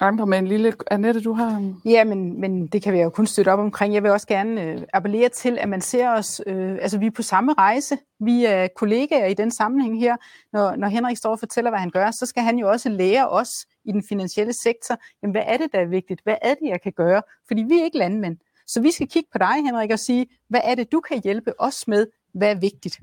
andre 0.00 0.26
med 0.26 0.38
en 0.38 0.46
lille... 0.46 0.72
Annette, 0.90 1.20
du 1.20 1.32
har... 1.32 1.74
Ja, 1.84 2.04
men, 2.04 2.40
men 2.40 2.66
det 2.66 2.82
kan 2.82 2.92
vi 2.92 3.00
jo 3.00 3.10
kun 3.10 3.26
støtte 3.26 3.48
op 3.48 3.58
omkring. 3.58 3.94
Jeg 3.94 4.02
vil 4.02 4.10
også 4.10 4.26
gerne 4.26 4.62
øh, 4.62 4.82
appellere 4.92 5.28
til, 5.28 5.58
at 5.58 5.68
man 5.68 5.80
ser 5.80 6.10
os... 6.10 6.40
Øh, 6.46 6.78
altså, 6.82 6.98
vi 6.98 7.06
er 7.06 7.10
på 7.10 7.22
samme 7.22 7.52
rejse. 7.52 7.98
Vi 8.20 8.44
er 8.44 8.68
kollegaer 8.76 9.26
i 9.26 9.34
den 9.34 9.50
sammenhæng 9.50 10.00
her. 10.00 10.16
Når, 10.52 10.76
når 10.76 10.88
Henrik 10.88 11.16
står 11.16 11.30
og 11.30 11.38
fortæller, 11.38 11.70
hvad 11.70 11.80
han 11.80 11.90
gør, 11.90 12.10
så 12.10 12.26
skal 12.26 12.42
han 12.42 12.58
jo 12.58 12.70
også 12.70 12.88
lære 12.88 13.28
os 13.28 13.66
i 13.84 13.92
den 13.92 14.02
finansielle 14.08 14.52
sektor, 14.52 14.96
jamen, 15.22 15.32
hvad 15.32 15.42
er 15.46 15.56
det, 15.56 15.72
der 15.72 15.80
er 15.80 15.86
vigtigt? 15.86 16.20
Hvad 16.24 16.36
er 16.42 16.54
det, 16.54 16.68
jeg 16.68 16.80
kan 16.82 16.92
gøre? 16.92 17.22
Fordi 17.46 17.62
vi 17.62 17.78
er 17.80 17.84
ikke 17.84 17.98
landmænd. 17.98 18.36
Så 18.66 18.80
vi 18.80 18.90
skal 18.90 19.08
kigge 19.08 19.28
på 19.32 19.38
dig, 19.38 19.54
Henrik, 19.54 19.90
og 19.90 19.98
sige, 19.98 20.26
hvad 20.48 20.60
er 20.64 20.74
det, 20.74 20.92
du 20.92 21.00
kan 21.00 21.20
hjælpe 21.24 21.60
os 21.60 21.88
med? 21.88 22.06
Hvad 22.34 22.50
er 22.50 22.54
vigtigt? 22.54 23.00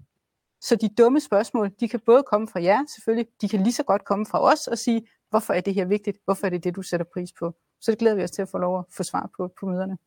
Så 0.62 0.76
de 0.76 0.90
dumme 0.90 1.20
spørgsmål, 1.20 1.72
de 1.80 1.90
kan 1.90 2.00
både 2.06 2.24
komme 2.24 2.48
fra 2.48 2.64
jer 2.64 2.80
selvfølgelig, 2.96 3.28
de 3.42 3.50
kan 3.50 3.64
lige 3.64 3.74
så 3.74 3.84
godt 3.84 4.06
komme 4.06 4.26
fra 4.26 4.42
os 4.42 4.68
og 4.68 4.78
sige, 4.78 5.02
Hvorfor 5.32 5.54
er 5.54 5.62
det 5.62 5.74
her 5.74 5.86
vigtigt? 5.86 6.18
Hvorfor 6.26 6.46
er 6.46 6.50
det 6.50 6.64
det, 6.64 6.76
du 6.76 6.82
sætter 6.82 7.06
pris 7.14 7.32
på? 7.40 7.56
Så 7.82 7.92
det 7.92 8.00
glæder 8.00 8.16
vi 8.16 8.24
os 8.24 8.32
til 8.32 8.42
at 8.42 8.50
få 8.50 8.58
lov 8.58 8.80
at 8.80 8.86
få 8.90 9.04
svar 9.04 9.30
på 9.38 9.52
på 9.60 9.66
møderne. 9.66 9.98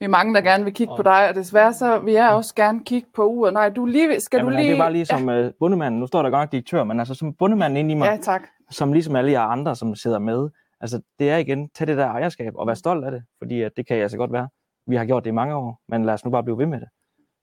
Vi 0.00 0.04
er 0.04 0.08
mange, 0.08 0.34
der 0.34 0.40
gerne 0.40 0.64
vil 0.64 0.74
kigge 0.74 0.96
på 0.96 1.02
dig, 1.02 1.28
og 1.28 1.34
desværre 1.34 1.72
så 1.72 1.98
vil 1.98 2.14
jeg 2.14 2.30
også 2.30 2.54
gerne 2.54 2.84
kigge 2.84 3.08
på 3.14 3.26
uret. 3.26 3.52
Nej, 3.52 3.68
du 3.68 3.86
lige, 3.86 4.20
skal 4.20 4.38
Jamen, 4.38 4.52
du 4.52 4.58
lige... 4.58 4.68
Det 4.68 4.74
er 4.74 4.82
bare 4.82 4.92
lige 4.92 5.06
som 5.06 5.28
ja. 5.28 5.46
uh, 5.46 5.52
bundemanden. 5.60 6.00
Nu 6.00 6.06
står 6.06 6.22
der 6.22 6.30
godt 6.30 6.52
direktør, 6.52 6.84
men 6.84 6.98
altså 6.98 7.14
som 7.14 7.34
bundemanden 7.34 7.76
inde 7.76 7.92
i 7.92 7.94
mig. 7.94 8.06
Ja, 8.06 8.16
tak. 8.16 8.42
Som 8.70 8.92
ligesom 8.92 9.16
alle 9.16 9.30
jer 9.32 9.40
andre, 9.40 9.76
som 9.76 9.94
sidder 9.94 10.18
med. 10.18 10.48
Altså 10.80 11.00
det 11.18 11.30
er 11.30 11.36
igen, 11.36 11.68
tag 11.68 11.86
det 11.86 11.96
der 11.96 12.06
ejerskab 12.06 12.52
og 12.56 12.66
vær 12.66 12.74
stolt 12.74 13.04
af 13.04 13.10
det, 13.10 13.22
fordi 13.38 13.62
at 13.62 13.72
det 13.76 13.86
kan 13.86 13.96
jeg 13.96 14.02
altså 14.02 14.18
godt 14.18 14.32
være. 14.32 14.48
Vi 14.86 14.96
har 14.96 15.04
gjort 15.04 15.24
det 15.24 15.30
i 15.30 15.34
mange 15.34 15.54
år, 15.54 15.80
men 15.88 16.04
lad 16.04 16.14
os 16.14 16.24
nu 16.24 16.30
bare 16.30 16.42
blive 16.42 16.58
ved 16.58 16.66
med 16.66 16.80
det. 16.80 16.88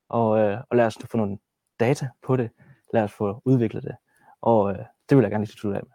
Og, 0.09 0.29
uh, 0.29 0.59
og 0.69 0.77
lad 0.77 0.85
os 0.85 0.97
få 1.11 1.17
nogle 1.17 1.37
data 1.79 2.07
på 2.27 2.37
det. 2.37 2.49
Lad 2.93 3.03
os 3.03 3.11
få 3.11 3.41
udviklet 3.45 3.83
det. 3.83 3.95
Og 4.41 4.63
uh, 4.63 4.75
det 5.09 5.17
vil 5.17 5.23
jeg 5.23 5.31
gerne 5.31 5.45
lige 5.45 5.57
slutte 5.57 5.79
af 5.79 5.83
med. 5.83 5.91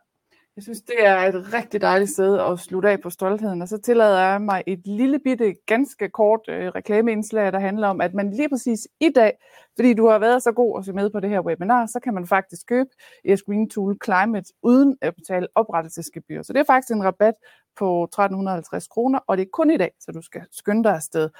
Jeg 0.60 0.64
synes, 0.64 0.82
det 0.82 1.06
er 1.06 1.16
et 1.16 1.52
rigtig 1.52 1.80
dejligt 1.80 2.10
sted 2.10 2.38
at 2.38 2.58
slutte 2.58 2.90
af 2.90 3.00
på 3.00 3.10
stoltheden, 3.10 3.62
og 3.62 3.68
så 3.68 3.78
tillader 3.78 4.30
jeg 4.30 4.42
mig 4.42 4.62
et 4.66 4.86
lille 4.86 5.18
bitte, 5.18 5.54
ganske 5.66 6.08
kort 6.08 6.40
øh, 6.48 6.68
reklameindslag, 6.68 7.52
der 7.52 7.58
handler 7.58 7.88
om, 7.88 8.00
at 8.00 8.14
man 8.14 8.30
lige 8.30 8.48
præcis 8.48 8.88
i 9.00 9.08
dag, 9.08 9.32
fordi 9.76 9.94
du 9.94 10.08
har 10.08 10.18
været 10.18 10.42
så 10.42 10.52
god 10.52 10.78
at 10.78 10.84
se 10.84 10.92
med 10.92 11.10
på 11.10 11.20
det 11.20 11.30
her 11.30 11.40
webinar, 11.40 11.86
så 11.86 12.00
kan 12.00 12.14
man 12.14 12.26
faktisk 12.26 12.66
købe 12.66 12.88
ES 13.24 13.42
Green 13.42 13.70
Tool 13.70 13.96
Climate 14.04 14.52
uden 14.62 14.98
at 15.00 15.14
betale 15.14 15.48
oprettelsesgebyr. 15.54 16.42
Så 16.42 16.52
det 16.52 16.60
er 16.60 16.64
faktisk 16.64 16.90
en 16.90 17.04
rabat 17.04 17.34
på 17.78 18.04
1350 18.04 18.88
kroner, 18.88 19.18
og 19.26 19.36
det 19.36 19.42
er 19.42 19.50
kun 19.52 19.70
i 19.70 19.76
dag, 19.76 19.90
så 20.00 20.12
du 20.12 20.22
skal 20.22 20.42
skynde 20.52 20.84
dig 20.84 20.94
afsted. 20.94 21.30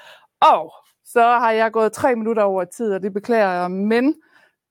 Og 0.41 0.73
så 1.05 1.23
har 1.23 1.51
jeg 1.51 1.71
gået 1.71 1.93
tre 1.93 2.15
minutter 2.15 2.43
over 2.43 2.63
tid, 2.63 2.93
og 2.93 3.03
det 3.03 3.13
beklager 3.13 3.51
jeg, 3.51 3.71
men 3.71 4.15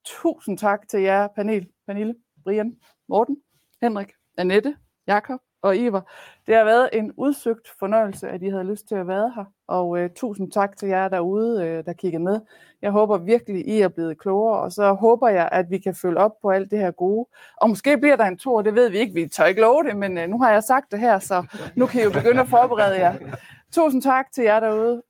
tusind 0.05 0.59
tak 0.59 0.89
til 0.89 1.01
jer, 1.01 1.28
panel, 1.36 1.68
Pernille, 1.86 2.14
Brian, 2.44 2.77
Morten, 3.09 3.36
Henrik, 3.82 4.12
Annette, 4.40 4.76
Jakob 5.06 5.40
og 5.62 5.76
Iver. 5.76 6.00
Det 6.46 6.54
har 6.54 6.64
været 6.64 6.88
en 6.92 7.12
udsøgt 7.16 7.68
fornøjelse, 7.78 8.28
at 8.28 8.42
I 8.42 8.48
havde 8.48 8.64
lyst 8.64 8.88
til 8.88 8.94
at 8.94 9.08
være 9.08 9.32
her, 9.36 9.44
og 9.68 9.98
øh, 9.98 10.10
tusind 10.16 10.52
tak 10.52 10.76
til 10.76 10.88
jer 10.88 11.08
derude, 11.08 11.64
øh, 11.64 11.84
der 11.84 11.92
kiggede 11.92 12.22
med. 12.22 12.40
Jeg 12.82 12.90
håber 12.90 13.18
virkelig, 13.18 13.68
I 13.68 13.80
er 13.80 13.88
blevet 13.88 14.18
klogere, 14.18 14.60
og 14.60 14.72
så 14.72 14.92
håber 14.92 15.28
jeg, 15.28 15.48
at 15.52 15.70
vi 15.70 15.78
kan 15.78 15.94
følge 15.94 16.18
op 16.18 16.32
på 16.42 16.50
alt 16.50 16.70
det 16.70 16.78
her 16.78 16.90
gode. 16.90 17.26
Og 17.56 17.68
måske 17.68 17.98
bliver 17.98 18.16
der 18.16 18.24
en 18.24 18.38
tur, 18.38 18.62
det 18.62 18.74
ved 18.74 18.90
vi 18.90 18.98
ikke, 18.98 19.14
vi 19.14 19.28
tør 19.28 19.44
ikke 19.44 19.60
love 19.60 19.84
det, 19.84 19.96
men 19.96 20.18
øh, 20.18 20.28
nu 20.28 20.38
har 20.38 20.52
jeg 20.52 20.64
sagt 20.64 20.92
det 20.92 21.00
her, 21.00 21.18
så 21.18 21.46
nu 21.76 21.86
kan 21.86 22.00
I 22.00 22.04
jo 22.04 22.10
begynde 22.10 22.40
at 22.40 22.48
forberede 22.48 23.00
jer. 23.00 23.14
Tusind 23.72 24.02
tak 24.02 24.32
til 24.32 24.44
jer 24.44 24.60
derude. 24.60 25.02